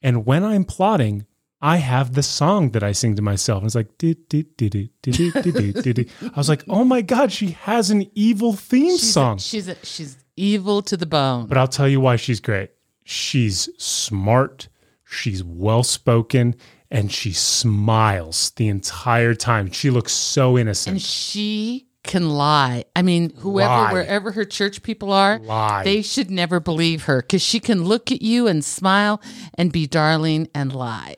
and 0.02 0.26
when 0.26 0.44
I'm 0.44 0.64
plotting, 0.64 1.26
I 1.60 1.76
have 1.76 2.14
the 2.14 2.22
song 2.24 2.70
that 2.72 2.82
I 2.82 2.90
sing 2.90 3.14
to 3.16 3.22
myself. 3.22 3.58
And 3.58 3.66
it's 3.66 3.76
like, 3.76 3.96
did, 3.96 4.28
did, 4.28 4.56
did, 4.56 4.72
did, 4.72 4.90
did, 5.00 5.32
did, 5.32 5.54
did, 5.54 5.82
did, 5.82 5.94
did. 5.96 6.10
I 6.20 6.36
was 6.36 6.48
like, 6.48 6.64
oh 6.68 6.84
my 6.84 7.02
God, 7.02 7.30
she 7.30 7.52
has 7.52 7.90
an 7.90 8.10
evil 8.14 8.52
theme 8.52 8.98
she's 8.98 9.12
song. 9.12 9.36
A, 9.36 9.40
she's 9.40 9.68
a, 9.68 9.76
she's 9.84 10.16
evil 10.36 10.82
to 10.82 10.96
the 10.96 11.06
bone. 11.06 11.46
But 11.46 11.58
I'll 11.58 11.68
tell 11.68 11.88
you 11.88 12.00
why 12.00 12.16
she's 12.16 12.40
great. 12.40 12.70
She's 13.04 13.68
smart, 13.78 14.68
she's 15.04 15.44
well 15.44 15.84
spoken, 15.84 16.56
and 16.90 17.12
she 17.12 17.32
smiles 17.32 18.50
the 18.56 18.68
entire 18.68 19.34
time. 19.34 19.70
She 19.70 19.90
looks 19.90 20.12
so 20.12 20.58
innocent. 20.58 20.94
and 20.94 21.02
she 21.02 21.88
can 22.04 22.30
lie. 22.30 22.84
I 22.96 23.02
mean, 23.02 23.30
whoever, 23.38 23.68
Lie. 23.72 23.92
wherever 23.92 24.32
her 24.32 24.44
church 24.44 24.82
people 24.82 25.12
are, 25.12 25.38
Lie. 25.38 25.84
they 25.84 26.02
should 26.02 26.30
never 26.30 26.58
believe 26.60 27.04
her 27.04 27.22
because 27.22 27.42
she 27.42 27.60
can 27.60 27.84
look 27.84 28.10
at 28.10 28.22
you 28.22 28.46
and 28.48 28.64
smile 28.64 29.20
and 29.54 29.72
be 29.72 29.86
darling 29.86 30.48
and 30.54 30.74
lie. 30.74 31.14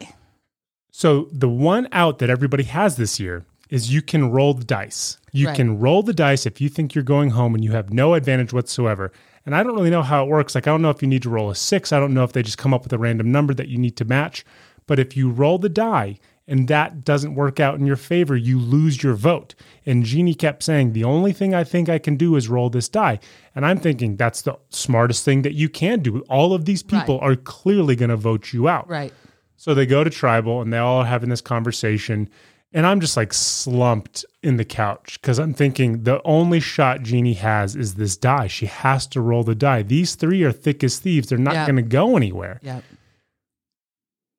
so 0.90 1.28
the 1.32 1.48
one 1.48 1.88
out 1.92 2.18
that 2.18 2.30
everybody 2.30 2.64
has 2.64 2.96
this 2.96 3.18
year 3.18 3.44
is 3.70 3.92
you 3.92 4.02
can 4.02 4.30
roll 4.30 4.54
the 4.54 4.64
dice. 4.64 5.18
You 5.32 5.48
Right. 5.48 5.56
can 5.56 5.78
roll 5.80 6.02
the 6.02 6.12
dice 6.12 6.46
if 6.46 6.60
you 6.60 6.68
think 6.68 6.94
you're 6.94 7.02
going 7.02 7.30
home 7.30 7.54
and 7.54 7.64
you 7.64 7.72
have 7.72 7.92
no 7.92 8.14
advantage 8.14 8.52
whatsoever. 8.52 9.10
And 9.44 9.54
I 9.56 9.62
don't 9.62 9.74
really 9.74 9.90
know 9.90 10.02
how 10.02 10.22
it 10.24 10.28
works. 10.28 10.54
Like 10.54 10.66
I 10.68 10.70
don't 10.70 10.82
know 10.82 10.90
if 10.90 11.02
you 11.02 11.08
need 11.08 11.22
to 11.22 11.30
roll 11.30 11.50
a 11.50 11.54
6. 11.56 11.92
I 11.92 11.98
don't 11.98 12.14
know 12.14 12.22
if 12.24 12.32
they 12.32 12.42
just 12.42 12.58
come 12.58 12.72
up 12.72 12.84
with 12.84 12.92
a 12.92 12.98
random 12.98 13.32
number 13.32 13.52
that 13.54 13.68
you 13.68 13.78
need 13.78 13.96
to 13.96 14.04
match. 14.04 14.44
But 14.86 14.98
if 15.00 15.16
you 15.16 15.30
roll 15.30 15.58
the 15.58 15.68
die 15.70 16.18
and 16.46 16.68
that 16.68 17.04
doesn't 17.04 17.34
work 17.34 17.58
out 17.58 17.78
in 17.78 17.86
your 17.86 17.96
favor, 17.96 18.36
you 18.36 18.58
lose 18.58 19.02
your 19.02 19.14
vote. 19.14 19.54
And 19.86 20.04
Genie 20.04 20.34
kept 20.34 20.62
saying, 20.62 20.92
The 20.92 21.04
only 21.04 21.32
thing 21.32 21.54
I 21.54 21.64
think 21.64 21.88
I 21.88 21.98
can 21.98 22.16
do 22.16 22.36
is 22.36 22.48
roll 22.48 22.68
this 22.70 22.88
die. 22.88 23.18
And 23.54 23.64
I'm 23.64 23.78
thinking 23.78 24.16
that's 24.16 24.42
the 24.42 24.58
smartest 24.70 25.24
thing 25.24 25.42
that 25.42 25.54
you 25.54 25.68
can 25.68 26.00
do. 26.00 26.20
All 26.28 26.52
of 26.52 26.64
these 26.66 26.82
people 26.82 27.18
are 27.20 27.36
clearly 27.36 27.96
going 27.96 28.10
to 28.10 28.16
vote 28.16 28.52
you 28.52 28.68
out. 28.68 28.88
Right. 28.88 29.12
So 29.56 29.72
they 29.74 29.86
go 29.86 30.04
to 30.04 30.10
tribal 30.10 30.60
and 30.60 30.72
they 30.72 30.78
all 30.78 30.98
are 31.00 31.06
having 31.06 31.30
this 31.30 31.40
conversation. 31.40 32.28
And 32.74 32.86
I'm 32.86 33.00
just 33.00 33.16
like 33.16 33.32
slumped 33.32 34.24
in 34.42 34.56
the 34.56 34.64
couch 34.64 35.18
because 35.22 35.38
I'm 35.38 35.54
thinking 35.54 36.02
the 36.02 36.20
only 36.24 36.58
shot 36.60 37.02
Genie 37.02 37.34
has 37.34 37.76
is 37.76 37.94
this 37.94 38.16
die. 38.16 38.48
She 38.48 38.66
has 38.66 39.06
to 39.08 39.20
roll 39.20 39.44
the 39.44 39.54
die. 39.54 39.82
These 39.82 40.16
three 40.16 40.42
are 40.42 40.52
thick 40.52 40.82
as 40.84 40.98
thieves. 40.98 41.28
They're 41.28 41.38
not 41.38 41.54
Yeah. 41.54 41.66
going 41.66 41.76
to 41.76 41.82
go 41.82 42.16
anywhere. 42.16 42.58
Yeah. 42.62 42.80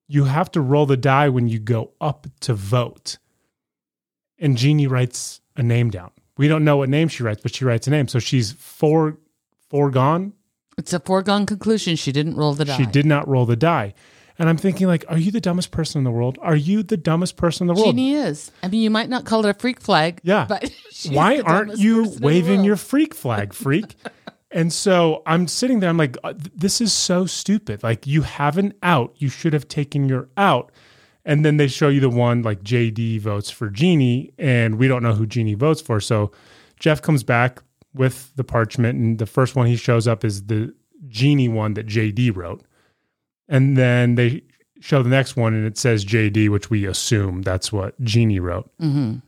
You 0.08 0.26
have 0.26 0.52
to 0.52 0.62
roll 0.62 0.86
the 0.86 0.98
die 0.98 1.30
when 1.30 1.48
you 1.48 1.60
go 1.60 1.92
up 2.00 2.28
to 2.42 2.54
vote. 2.54 3.18
And 4.38 4.58
Genie 4.58 4.88
writes 4.88 5.42
a 5.56 5.64
name 5.64 5.90
down. 5.90 6.12
We 6.38 6.48
don't 6.48 6.64
know 6.64 6.78
what 6.78 6.90
name 6.90 7.08
she 7.08 7.24
writes, 7.24 7.42
but 7.42 7.56
she 7.56 7.66
writes 7.66 7.88
a 7.88 7.92
name. 7.92 8.08
So 8.08 8.20
she's 8.20 8.52
four 8.52 9.18
foregone. 9.70 10.34
It's 10.78 10.94
a 10.94 11.00
foregone 11.00 11.46
conclusion. 11.46 11.96
She 11.96 12.12
didn't 12.12 12.36
roll 12.36 12.54
the 12.54 12.66
die. 12.66 12.78
She 12.78 12.86
did 12.86 13.06
not 13.06 13.28
roll 13.28 13.46
the 13.46 13.56
die. 13.56 13.94
And 14.38 14.50
I'm 14.50 14.58
thinking, 14.58 14.88
like, 14.88 15.06
are 15.08 15.18
you 15.18 15.32
the 15.32 15.40
dumbest 15.40 15.72
person 15.72 16.00
in 16.00 16.04
the 16.04 16.12
world? 16.12 16.38
Are 16.42 16.58
you 16.58 16.84
the 16.84 16.98
dumbest 16.98 17.38
person 17.38 17.64
in 17.64 17.74
the 17.74 17.82
world? 17.82 17.96
Genie 17.96 18.16
is. 18.16 18.52
I 18.62 18.68
mean, 18.68 18.82
you 18.82 18.90
might 18.90 19.08
not 19.08 19.24
call 19.24 19.46
it 19.46 19.50
a 19.50 19.54
freak 19.54 19.80
flag. 19.80 20.20
Yeah. 20.24 20.46
But 20.48 20.70
she's 20.92 21.12
Why 21.12 21.40
aren't 21.40 21.78
you 21.78 22.04
person 22.04 22.14
in 22.16 22.20
the 22.20 22.26
waving 22.26 22.64
your 22.66 22.76
freak 22.76 23.14
flag, 23.14 23.54
freak? 23.54 23.96
and 24.56 24.72
so 24.74 25.22
I'm 25.28 25.48
sitting 25.48 25.82
there, 25.82 25.90
I'm 25.90 25.98
like, 25.98 26.18
uh, 26.24 26.34
this 26.56 26.80
is 26.80 26.94
so 26.94 27.26
stupid. 27.26 27.84
Like, 27.84 28.08
you 28.08 28.22
have 28.24 28.58
an 28.58 28.74
out. 28.82 29.14
You 29.18 29.28
should 29.30 29.52
have 29.54 29.68
taken 29.68 30.08
your 30.08 30.30
out. 30.38 30.72
And 31.26 31.44
then 31.44 31.58
they 31.58 31.68
show 31.68 31.90
you 31.90 32.00
the 32.00 32.10
one 32.10 32.42
like 32.42 32.64
JD 32.64 33.20
votes 33.20 33.50
for 33.50 33.70
Genie, 33.70 34.32
and 34.40 34.76
we 34.80 34.88
don't 34.88 35.04
know 35.04 35.14
who 35.14 35.26
Genie 35.26 35.56
votes 35.56 35.82
for. 35.82 36.00
So 36.00 36.32
Jeff 36.80 37.02
comes 37.02 37.24
back 37.24 37.62
with 37.94 38.32
the 38.36 38.44
parchment, 38.46 38.98
and 38.98 39.20
the 39.20 39.26
first 39.26 39.56
one 39.56 39.68
he 39.68 39.76
shows 39.76 40.08
up 40.08 40.24
is 40.24 40.44
the 40.46 40.74
Genie 41.10 41.50
one 41.50 41.74
that 41.74 41.88
JD 41.88 42.36
wrote. 42.36 42.64
And 43.50 43.76
then 43.76 44.16
they 44.16 44.44
show 44.80 45.04
the 45.04 45.10
next 45.10 45.36
one, 45.36 45.54
and 45.54 45.66
it 45.66 45.78
says 45.78 46.06
JD, 46.06 46.48
which 46.50 46.70
we 46.70 46.86
assume 46.86 47.42
that's 47.42 47.74
what 47.74 48.00
Genie 48.02 48.40
wrote. 48.40 48.70
Mhm. 48.82 49.22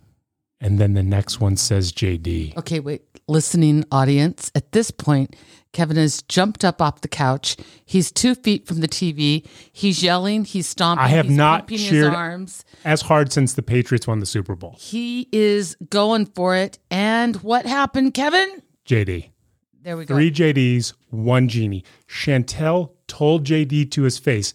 And 0.59 0.79
then 0.79 0.93
the 0.93 1.03
next 1.03 1.39
one 1.39 1.55
says 1.55 1.91
JD. 1.91 2.57
Okay, 2.57 2.79
wait. 2.79 3.03
Listening 3.27 3.83
audience, 3.91 4.51
at 4.55 4.71
this 4.71 4.89
point, 4.89 5.35
Kevin 5.73 5.97
has 5.97 6.21
jumped 6.23 6.63
up 6.65 6.81
off 6.81 7.01
the 7.01 7.07
couch. 7.07 7.57
He's 7.85 8.11
two 8.11 8.33
feet 8.33 8.65
from 8.65 8.79
the 8.79 8.87
TV. 8.87 9.45
He's 9.71 10.01
yelling. 10.01 10.45
He's 10.45 10.65
stomping. 10.65 11.03
I 11.05 11.09
have 11.09 11.29
not 11.29 11.67
cheered- 11.67 11.79
his 11.79 12.05
arms. 12.05 12.65
As 12.85 13.01
hard 13.01 13.31
since 13.31 13.53
the 13.53 13.61
Patriots 13.61 14.07
won 14.07 14.19
the 14.19 14.25
Super 14.25 14.55
Bowl. 14.55 14.75
He 14.79 15.27
is 15.31 15.75
going 15.89 16.25
for 16.27 16.55
it. 16.55 16.79
And 16.89 17.35
what 17.37 17.65
happened, 17.65 18.13
Kevin? 18.13 18.61
JD. 18.85 19.29
There 19.83 19.97
we 19.97 20.05
go. 20.05 20.15
Three 20.15 20.31
JDs, 20.31 20.93
one 21.11 21.47
Genie. 21.49 21.83
Shantel 22.07 22.91
told 23.07 23.45
JD 23.45 23.91
to 23.91 24.03
his 24.03 24.17
face, 24.17 24.53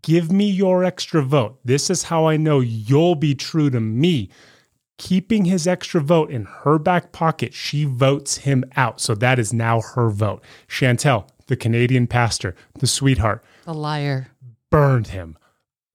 Give 0.00 0.32
me 0.32 0.48
your 0.48 0.84
extra 0.84 1.22
vote. 1.22 1.58
This 1.64 1.90
is 1.90 2.04
how 2.04 2.26
I 2.26 2.36
know 2.36 2.60
you'll 2.60 3.14
be 3.14 3.34
true 3.34 3.68
to 3.68 3.80
me. 3.80 4.30
Keeping 4.98 5.46
his 5.46 5.66
extra 5.66 6.00
vote 6.00 6.30
in 6.30 6.44
her 6.44 6.78
back 6.78 7.12
pocket, 7.12 7.54
she 7.54 7.84
votes 7.84 8.38
him 8.38 8.64
out. 8.76 9.00
So 9.00 9.14
that 9.16 9.38
is 9.38 9.52
now 9.52 9.80
her 9.80 10.10
vote. 10.10 10.42
Shantel, 10.68 11.26
the 11.46 11.56
Canadian 11.56 12.06
pastor, 12.06 12.54
the 12.78 12.86
sweetheart, 12.86 13.44
The 13.64 13.74
liar. 13.74 14.28
burned 14.70 15.08
him. 15.08 15.36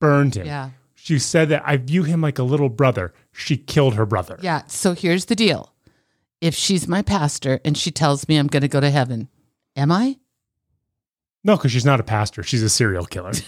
Burned 0.01 0.35
him. 0.35 0.45
Yeah. 0.45 0.71
She 0.95 1.19
said 1.19 1.47
that 1.49 1.63
I 1.65 1.77
view 1.77 2.03
him 2.03 2.21
like 2.21 2.37
a 2.37 2.43
little 2.43 2.69
brother. 2.69 3.13
She 3.31 3.55
killed 3.55 3.93
her 3.95 4.05
brother. 4.05 4.37
Yeah. 4.41 4.63
So 4.67 4.93
here's 4.93 5.25
the 5.25 5.35
deal. 5.35 5.73
If 6.41 6.53
she's 6.53 6.87
my 6.87 7.01
pastor 7.01 7.59
and 7.63 7.77
she 7.77 7.91
tells 7.91 8.27
me 8.27 8.37
I'm 8.37 8.47
going 8.47 8.61
to 8.61 8.67
go 8.67 8.79
to 8.81 8.89
heaven 8.89 9.29
Am 9.75 9.91
I? 9.91 10.17
No, 11.43 11.55
because 11.55 11.71
she's 11.71 11.85
not 11.85 11.99
a 11.99 12.03
pastor. 12.03 12.41
She's 12.43 12.63
a 12.63 12.69
serial 12.69 13.05
killer. 13.05 13.31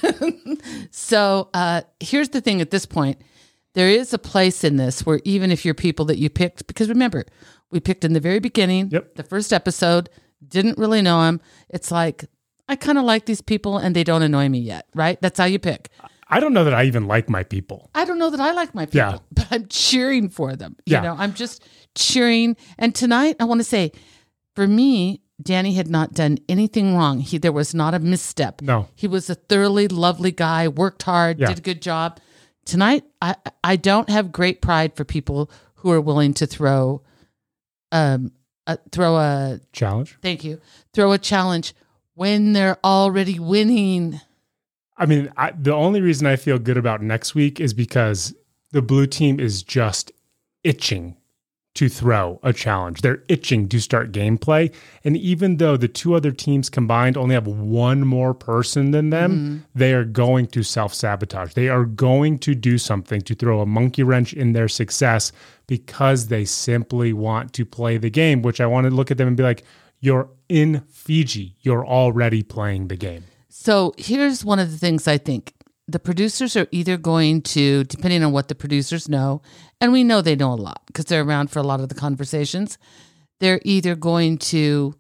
So 0.91 1.49
uh, 1.53 1.81
here's 1.99 2.30
the 2.30 2.41
thing 2.41 2.61
at 2.61 2.69
this 2.71 2.85
point 2.85 3.21
there 3.76 3.90
is 3.90 4.14
a 4.14 4.18
place 4.20 4.64
in 4.64 4.78
this 4.78 5.06
where 5.06 5.20
even 5.26 5.52
if 5.52 5.64
you're 5.66 5.74
people 5.74 6.06
that 6.06 6.18
you 6.18 6.30
picked, 6.30 6.68
because 6.68 6.90
remember, 6.90 7.26
we 7.72 7.80
picked 7.80 8.04
in 8.04 8.14
the 8.14 8.20
very 8.20 8.40
beginning, 8.40 8.90
Yep. 8.91 9.16
the 9.16 9.24
first 9.24 9.54
episode, 9.54 10.10
didn't 10.46 10.78
really 10.78 11.02
know 11.02 11.22
them. 11.24 11.40
It's 11.70 11.91
like, 11.91 12.26
I 12.68 12.76
kind 12.76 12.98
of 12.98 13.04
like 13.04 13.26
these 13.26 13.41
people 13.41 13.78
and 13.78 13.96
they 13.96 14.04
don't 14.04 14.22
annoy 14.22 14.50
me 14.50 14.60
yet, 14.60 14.88
right? 14.96 15.20
That's 15.22 15.38
how 15.40 15.46
you 15.46 15.60
pick. 15.60 15.90
I 16.32 16.40
don't 16.40 16.54
know 16.54 16.64
that 16.64 16.74
I 16.74 16.84
even 16.86 17.08
like 17.08 17.30
my 17.30 17.44
people. 17.44 17.90
I 17.96 18.06
don't 18.06 18.20
know 18.20 18.30
that 18.30 18.40
I 18.40 18.52
like 18.52 18.74
my 18.76 18.86
people, 18.86 18.98
Yeah. 19.00 19.18
but 19.32 19.48
I'm 19.52 19.68
cheering 19.68 20.30
for 20.30 20.56
them. 20.56 20.76
Yeah. 20.86 20.98
You 20.98 21.04
know, 21.10 21.16
I'm 21.18 21.34
just 21.34 21.64
cheering. 21.96 22.56
And 22.78 22.94
tonight, 22.94 23.36
I 23.40 23.46
want 23.46 23.60
to 23.60 23.64
say, 23.66 23.91
for 24.56 24.68
me, 24.68 25.22
Danny 25.41 25.74
had 25.74 25.88
not 25.88 26.14
done 26.14 26.38
anything 26.48 26.96
wrong. 26.96 27.20
He 27.20 27.38
there 27.38 27.52
was 27.52 27.74
not 27.74 27.94
a 27.94 28.00
misstep. 28.00 28.62
No. 28.62 28.90
He 28.96 29.08
was 29.08 29.30
a 29.30 29.36
thoroughly 29.36 29.88
lovely 29.88 30.32
guy, 30.32 30.68
worked 30.68 31.04
hard, 31.04 31.40
Yeah. 31.40 31.48
did 31.48 31.60
a 31.60 31.62
good 31.62 31.82
job. 31.82 32.20
Tonight, 32.70 33.04
I 33.20 33.36
I 33.64 33.76
don't 33.78 34.10
have 34.10 34.32
great 34.32 34.62
pride 34.62 34.96
for 34.96 35.04
people 35.04 35.50
who 35.76 35.90
are 35.91 36.00
willing 36.00 36.36
to 36.36 36.46
throw 36.46 37.02
um 37.91 38.32
a, 38.68 38.78
throw 38.91 39.18
a 39.18 39.60
Challenge. 39.74 40.20
thank 40.22 40.44
you. 40.44 40.62
Throw 40.94 41.12
a 41.12 41.18
challenge 41.18 41.74
when 42.14 42.54
they're 42.54 42.78
already 42.84 43.40
winning. 43.40 44.22
I 44.98 45.08
mean, 45.08 45.32
I, 45.36 45.52
the 45.58 45.74
only 45.74 46.00
reason 46.00 46.28
I 46.28 46.36
feel 46.36 46.60
good 46.60 46.78
about 46.78 47.02
next 47.02 47.34
week 47.34 47.60
is 47.60 47.74
because 47.74 48.36
the 48.72 48.84
blue 48.84 49.08
team 49.08 49.40
is 49.40 49.64
just 49.64 50.12
itching 50.64 51.16
to 51.76 51.88
throw 51.88 52.40
a 52.44 52.52
challenge. 52.52 53.02
They're 53.02 53.24
itching 53.28 53.70
to 53.70 53.80
start 53.80 54.12
gameplay. 54.12 54.74
And 55.04 55.16
even 55.16 55.58
though 55.58 55.78
the 55.78 55.88
two 55.88 56.16
other 56.16 56.32
teams 56.32 56.70
combined 56.70 57.16
only 57.16 57.36
have 57.36 57.48
one 57.48 58.06
more 58.06 58.34
person 58.34 58.91
than 58.91 59.12
them, 59.12 59.32
mm-hmm. 59.32 59.58
they 59.76 59.94
are 59.94 60.04
going 60.04 60.48
to 60.48 60.64
self 60.64 60.94
sabotage. 60.94 61.54
They 61.54 61.70
are 61.70 61.86
going 61.86 62.40
to 62.40 62.56
do 62.56 62.78
something 62.78 63.22
to 63.22 63.36
throw 63.36 63.62
a 63.62 63.66
monkey 63.66 64.04
wrench 64.04 64.34
in 64.34 64.54
their 64.54 64.68
success 64.68 65.32
because 65.68 66.28
they 66.28 66.46
simply 66.46 67.14
want 67.14 67.54
to 67.54 67.66
play 67.66 67.98
the 67.98 68.10
game, 68.10 68.41
which 68.41 68.60
I 68.60 68.66
want 68.66 68.86
to 68.86 68.91
look 68.91 69.12
at 69.12 69.18
them 69.18 69.28
and 69.28 69.38
be 69.38 69.44
like, 69.44 69.64
you're 70.00 70.30
in 70.48 70.82
Fiji. 70.90 71.56
You're 71.62 71.86
already 71.86 72.41
playing 72.41 72.88
the 72.88 72.96
game. 72.96 73.26
So 73.50 73.94
here's 73.98 74.44
one 74.44 74.60
of 74.60 74.72
the 74.72 74.78
things 74.78 75.08
I 75.08 75.18
think. 75.18 75.54
The 75.91 75.99
producers 75.99 76.56
are 76.56 76.68
either 76.72 76.98
going 76.98 77.41
to, 77.44 77.84
depending 77.86 78.24
on 78.24 78.32
what 78.32 78.48
the 78.48 78.56
producers 78.56 79.10
know, 79.10 79.41
and 79.82 79.91
we 79.91 80.03
know 80.03 80.22
they 80.22 80.36
know 80.36 80.53
a 80.53 80.56
lot 80.56 80.84
because 80.88 81.06
they're 81.06 81.24
around 81.24 81.49
for 81.49 81.60
a 81.60 81.64
lot 81.64 81.80
of 81.80 81.90
the 81.90 81.95
conversations, 81.95 82.78
they're 83.40 83.60
either 83.64 83.95
going 83.95 84.38
to 84.38 84.94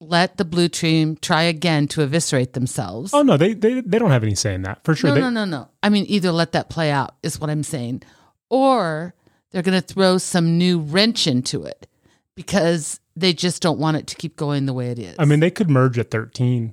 let 0.00 0.38
the 0.38 0.44
blue 0.46 0.68
team 0.68 1.16
try 1.20 1.42
again 1.42 1.86
to 1.88 2.00
eviscerate 2.02 2.54
themselves. 2.54 3.12
Oh 3.12 3.20
no, 3.22 3.36
they 3.36 3.52
they, 3.52 3.82
they 3.82 3.98
don't 3.98 4.10
have 4.10 4.22
any 4.22 4.34
say 4.34 4.54
in 4.54 4.62
that 4.62 4.82
for 4.84 4.94
sure. 4.94 5.10
no, 5.10 5.14
They- 5.16 5.20
no, 5.20 5.28
no, 5.30 5.44
no. 5.44 5.68
I 5.82 5.90
mean, 5.90 6.06
either 6.08 6.32
let 6.32 6.52
that 6.52 6.70
play 6.70 6.90
out 6.90 7.16
is 7.22 7.38
what 7.38 7.50
I'm 7.50 7.62
saying, 7.62 8.02
or 8.48 9.14
they're 9.50 9.62
going 9.62 9.78
to 9.80 9.86
throw 9.86 10.16
some 10.16 10.56
new 10.56 10.78
wrench 10.78 11.26
into 11.26 11.64
it 11.64 11.86
because 12.34 13.00
they 13.16 13.34
just 13.34 13.60
don't 13.60 13.78
want 13.78 13.98
it 13.98 14.06
to 14.06 14.16
keep 14.16 14.36
going 14.36 14.64
the 14.64 14.72
way 14.72 14.90
it 14.90 14.98
is. 14.98 15.16
I 15.18 15.26
mean, 15.26 15.40
they 15.40 15.50
could 15.50 15.68
merge 15.68 15.98
at 15.98 16.10
thirteen. 16.10 16.72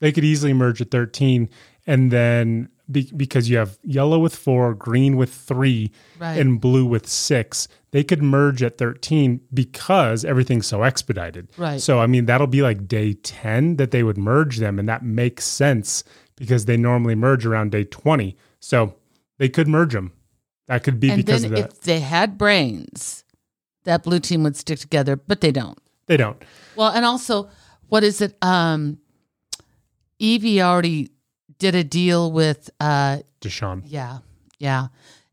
They 0.00 0.12
could 0.12 0.24
easily 0.24 0.52
merge 0.52 0.82
at 0.82 0.90
thirteen, 0.90 1.48
and 1.86 2.10
then 2.10 2.68
be, 2.90 3.10
because 3.16 3.50
you 3.50 3.56
have 3.58 3.78
yellow 3.82 4.18
with 4.18 4.34
four, 4.36 4.74
green 4.74 5.16
with 5.16 5.32
three, 5.32 5.90
Right. 6.18 6.38
and 6.38 6.60
blue 6.60 6.86
with 6.86 7.06
six, 7.08 7.66
they 7.90 8.04
could 8.04 8.22
merge 8.22 8.62
at 8.62 8.78
thirteen 8.78 9.40
because 9.52 10.24
everything's 10.24 10.66
so 10.66 10.82
expedited. 10.82 11.48
Right. 11.56 11.80
So 11.80 11.98
I 11.98 12.06
mean, 12.06 12.26
that'll 12.26 12.46
be 12.46 12.62
like 12.62 12.86
day 12.86 13.14
ten 13.14 13.76
that 13.76 13.90
they 13.90 14.02
would 14.02 14.18
merge 14.18 14.58
them, 14.58 14.78
and 14.78 14.88
that 14.88 15.04
makes 15.04 15.44
sense 15.44 16.04
because 16.36 16.66
they 16.66 16.76
normally 16.76 17.14
merge 17.14 17.44
around 17.46 17.72
day 17.72 17.84
twenty. 17.84 18.36
So 18.60 18.94
they 19.38 19.48
could 19.48 19.68
merge 19.68 19.92
them. 19.92 20.12
That 20.68 20.82
could 20.84 20.98
be 21.00 21.10
and 21.10 21.24
because 21.24 21.44
of 21.44 21.50
that. 21.52 21.58
if 21.72 21.80
they 21.82 22.00
had 22.00 22.36
brains, 22.38 23.24
that 23.84 24.02
blue 24.02 24.18
team 24.20 24.42
would 24.42 24.56
stick 24.56 24.78
together, 24.78 25.16
but 25.16 25.40
they 25.40 25.52
don't. 25.52 25.78
They 26.06 26.16
don't. 26.16 26.40
Well, 26.76 26.90
and 26.92 27.04
also, 27.04 27.48
what 27.88 28.02
is 28.04 28.20
it? 28.20 28.36
Um, 28.42 28.98
Evvie 30.20 30.60
already 30.60 31.10
did 31.58 31.74
a 31.74 31.84
deal 31.84 32.30
with, 32.32 32.70
uh, 32.80 33.18
Deshawn. 33.40 33.82
yeah, 33.86 34.18
yeah, 34.58 34.88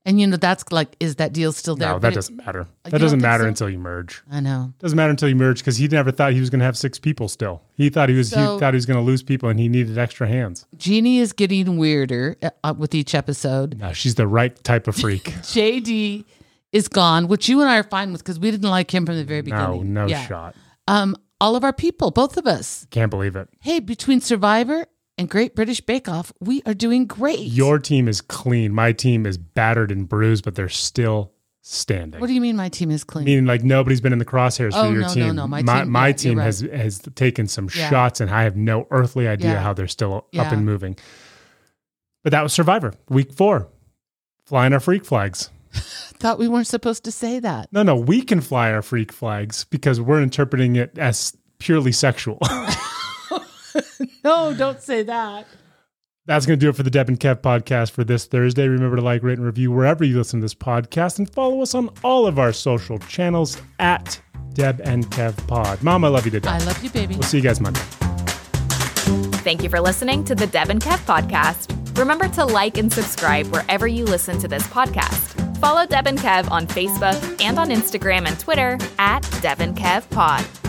and 0.05 0.19
you 0.19 0.27
know 0.27 0.37
that's 0.37 0.63
like, 0.71 0.95
is 0.99 1.15
that 1.15 1.31
deal 1.33 1.51
still 1.53 1.75
there? 1.75 1.89
No, 1.93 1.99
that 1.99 2.13
doesn't 2.13 2.35
matter. 2.35 2.67
That 2.83 2.99
doesn't 2.99 3.21
matter 3.21 3.43
so? 3.43 3.47
until 3.47 3.69
you 3.69 3.79
merge. 3.79 4.21
I 4.29 4.39
know. 4.41 4.73
Doesn't 4.79 4.95
matter 4.97 5.09
until 5.11 5.29
you 5.29 5.35
merge 5.35 5.59
because 5.59 5.77
he 5.77 5.87
never 5.87 6.11
thought 6.11 6.33
he 6.33 6.39
was 6.41 6.49
going 6.49 6.59
to 6.59 6.65
have 6.65 6.77
six 6.77 6.99
people. 6.99 7.27
Still, 7.29 7.61
he 7.75 7.89
thought 7.89 8.09
he 8.09 8.15
was 8.15 8.29
So- 8.29 8.55
he 8.55 8.59
thought 8.59 8.73
he 8.73 8.77
was 8.77 8.85
going 8.85 8.99
to 8.99 9.05
lose 9.05 9.23
people 9.23 9.47
and 9.49 9.59
he 9.59 9.69
needed 9.69 9.97
extra 9.97 10.27
hands. 10.27 10.65
Genie 10.77 11.19
is 11.19 11.31
getting 11.33 11.77
weirder 11.77 12.35
uh, 12.63 12.73
with 12.77 12.93
each 12.93 13.15
episode. 13.15 13.77
No, 13.79 13.93
she's 13.93 14.15
the 14.15 14.27
right 14.27 14.61
type 14.63 14.87
of 14.87 14.95
freak. 14.95 15.23
JD 15.41 16.25
is 16.73 16.87
gone, 16.89 17.27
which 17.27 17.47
you 17.47 17.61
and 17.61 17.69
I 17.69 17.77
are 17.77 17.83
fine 17.83 18.11
with 18.11 18.21
because 18.23 18.39
we 18.39 18.51
didn't 18.51 18.69
like 18.69 18.93
him 18.93 19.05
from 19.05 19.15
the 19.15 19.23
very 19.23 19.41
no, 19.43 19.67
beginning. 19.67 19.93
no 19.93 20.07
Yeah. 20.07 20.25
shot. 20.27 20.55
Um, 20.87 21.15
all 21.39 21.55
of 21.55 21.63
our 21.63 21.73
people, 21.73 22.09
both 22.11 22.35
of 22.37 22.45
us. 22.47 22.87
Can't 22.89 23.09
believe 23.09 23.35
it. 23.35 23.47
Hey, 23.61 23.79
between 23.79 24.19
Survivor 24.21 24.85
and 25.17 25.29
Great 25.29 25.55
British 25.55 25.81
Bake 25.81 26.07
Off, 26.09 26.31
we 26.39 26.61
are 26.65 26.73
doing 26.73 27.05
great. 27.05 27.39
Your 27.39 27.79
team 27.79 28.07
is 28.07 28.21
clean. 28.21 28.73
My 28.73 28.91
team 28.91 29.25
is 29.25 29.37
battered 29.37 29.91
and 29.91 30.07
bruised, 30.09 30.43
but 30.43 30.55
they're 30.55 30.69
still 30.69 31.31
standing. 31.65 32.19
what 32.19 32.27
do 32.27 32.33
you 32.33 32.41
mean 32.41 32.57
my 32.57 32.67
team 32.67 32.91
is 32.91 33.03
clean? 33.05 33.23
Meaning, 33.25 33.45
like 33.45 33.63
nobody's 33.63 34.01
been 34.01 34.11
in 34.11 34.19
the 34.19 34.25
crosshairs 34.25 34.71
Oh, 34.73 34.87
for 34.87 34.91
your 34.91 35.01
no, 35.03 35.07
no, 35.07 35.13
team. 35.13 35.35
no. 35.35 35.47
My 35.47 35.61
my, 35.61 35.79
team- 35.83 35.91
my 35.91 36.07
yeah, 36.07 36.13
team 36.13 36.37
right. 36.39 36.45
has 36.45 36.59
has 36.61 36.99
taken 37.15 37.47
some 37.47 37.69
Yeah. 37.75 37.89
shots, 37.89 38.19
and 38.19 38.29
I 38.29 38.43
have 38.43 38.57
no 38.57 38.85
earthly 38.91 39.27
idea 39.27 39.51
Yeah. 39.53 39.61
how 39.61 39.73
they're 39.73 39.87
still 39.87 40.27
up 40.37 40.51
and 40.51 40.65
moving. 40.65 40.97
But 42.23 42.31
that 42.31 42.41
was 42.43 42.53
Survivor, 42.53 42.93
week 43.09 43.31
four, 43.33 43.67
flying 44.45 44.73
our 44.73 44.79
freak 44.79 45.05
flags. 45.05 45.49
Thought 45.73 46.37
we 46.39 46.47
weren't 46.47 46.67
supposed 46.67 47.03
to 47.05 47.11
say 47.11 47.39
that. 47.39 47.67
No, 47.71 47.83
no, 47.83 47.95
we 47.95 48.21
can 48.21 48.41
fly 48.41 48.71
our 48.71 48.81
freak 48.81 49.11
flags 49.11 49.65
because 49.65 49.99
we're 50.01 50.21
interpreting 50.21 50.75
it 50.75 50.97
as 50.97 51.35
purely 51.59 51.91
sexual. 51.91 52.39
No, 54.23 54.53
don't 54.53 54.81
say 54.81 55.03
that. 55.03 55.45
That's 56.25 56.45
going 56.45 56.57
to 56.57 56.65
do 56.65 56.69
it 56.69 56.75
for 56.77 56.83
the 56.83 56.89
Deb 56.89 57.09
and 57.09 57.19
Kev 57.19 57.41
podcast 57.41 57.91
for 57.91 58.05
this 58.05 58.25
Thursday. 58.25 58.67
Remember 58.67 58.95
to 58.95 59.01
like, 59.01 59.21
rate, 59.23 59.37
and 59.37 59.45
review 59.45 59.71
wherever 59.71 60.05
you 60.05 60.17
listen 60.17 60.39
to 60.39 60.45
this 60.45 60.55
podcast 60.55 61.19
and 61.19 61.29
follow 61.29 61.61
us 61.61 61.75
on 61.75 61.89
all 62.03 62.25
of 62.25 62.39
our 62.39 62.53
social 62.53 62.97
channels 62.99 63.61
at 63.79 64.21
Deb 64.53 64.79
and 64.85 65.05
Kev 65.11 65.35
Pod. 65.47 65.83
Mom, 65.83 66.05
I 66.05 66.07
love 66.07 66.23
you 66.25 66.31
to 66.39 66.49
I 66.49 66.59
love 66.59 66.81
you, 66.81 66.89
baby. 66.89 67.15
We'll 67.15 67.23
see 67.23 67.37
you 67.37 67.43
guys 67.43 67.59
Monday. 67.59 67.81
Thank 69.43 69.63
you 69.63 69.69
for 69.69 69.81
listening 69.81 70.23
to 70.25 70.35
the 70.35 70.47
Deb 70.47 70.69
and 70.69 70.81
Kev 70.81 70.99
podcast. 70.99 71.97
Remember 71.97 72.29
to 72.29 72.45
like 72.45 72.77
and 72.77 72.91
subscribe 72.91 73.47
wherever 73.47 73.87
you 73.87 74.05
listen 74.05 74.39
to 74.39 74.47
this 74.47 74.65
podcast. 74.67 75.57
Follow 75.59 75.85
Deb 75.85 76.07
and 76.07 76.17
Kev 76.17 76.49
on 76.49 76.67
Facebook 76.67 77.41
and 77.41 77.59
on 77.59 77.69
Instagram 77.69 78.25
and 78.27 78.39
Twitter 78.39 78.77
at 78.97 79.21
Deb 79.41 79.59
and 79.59 79.75
Kev 79.75 80.09
Pod. 80.09 80.62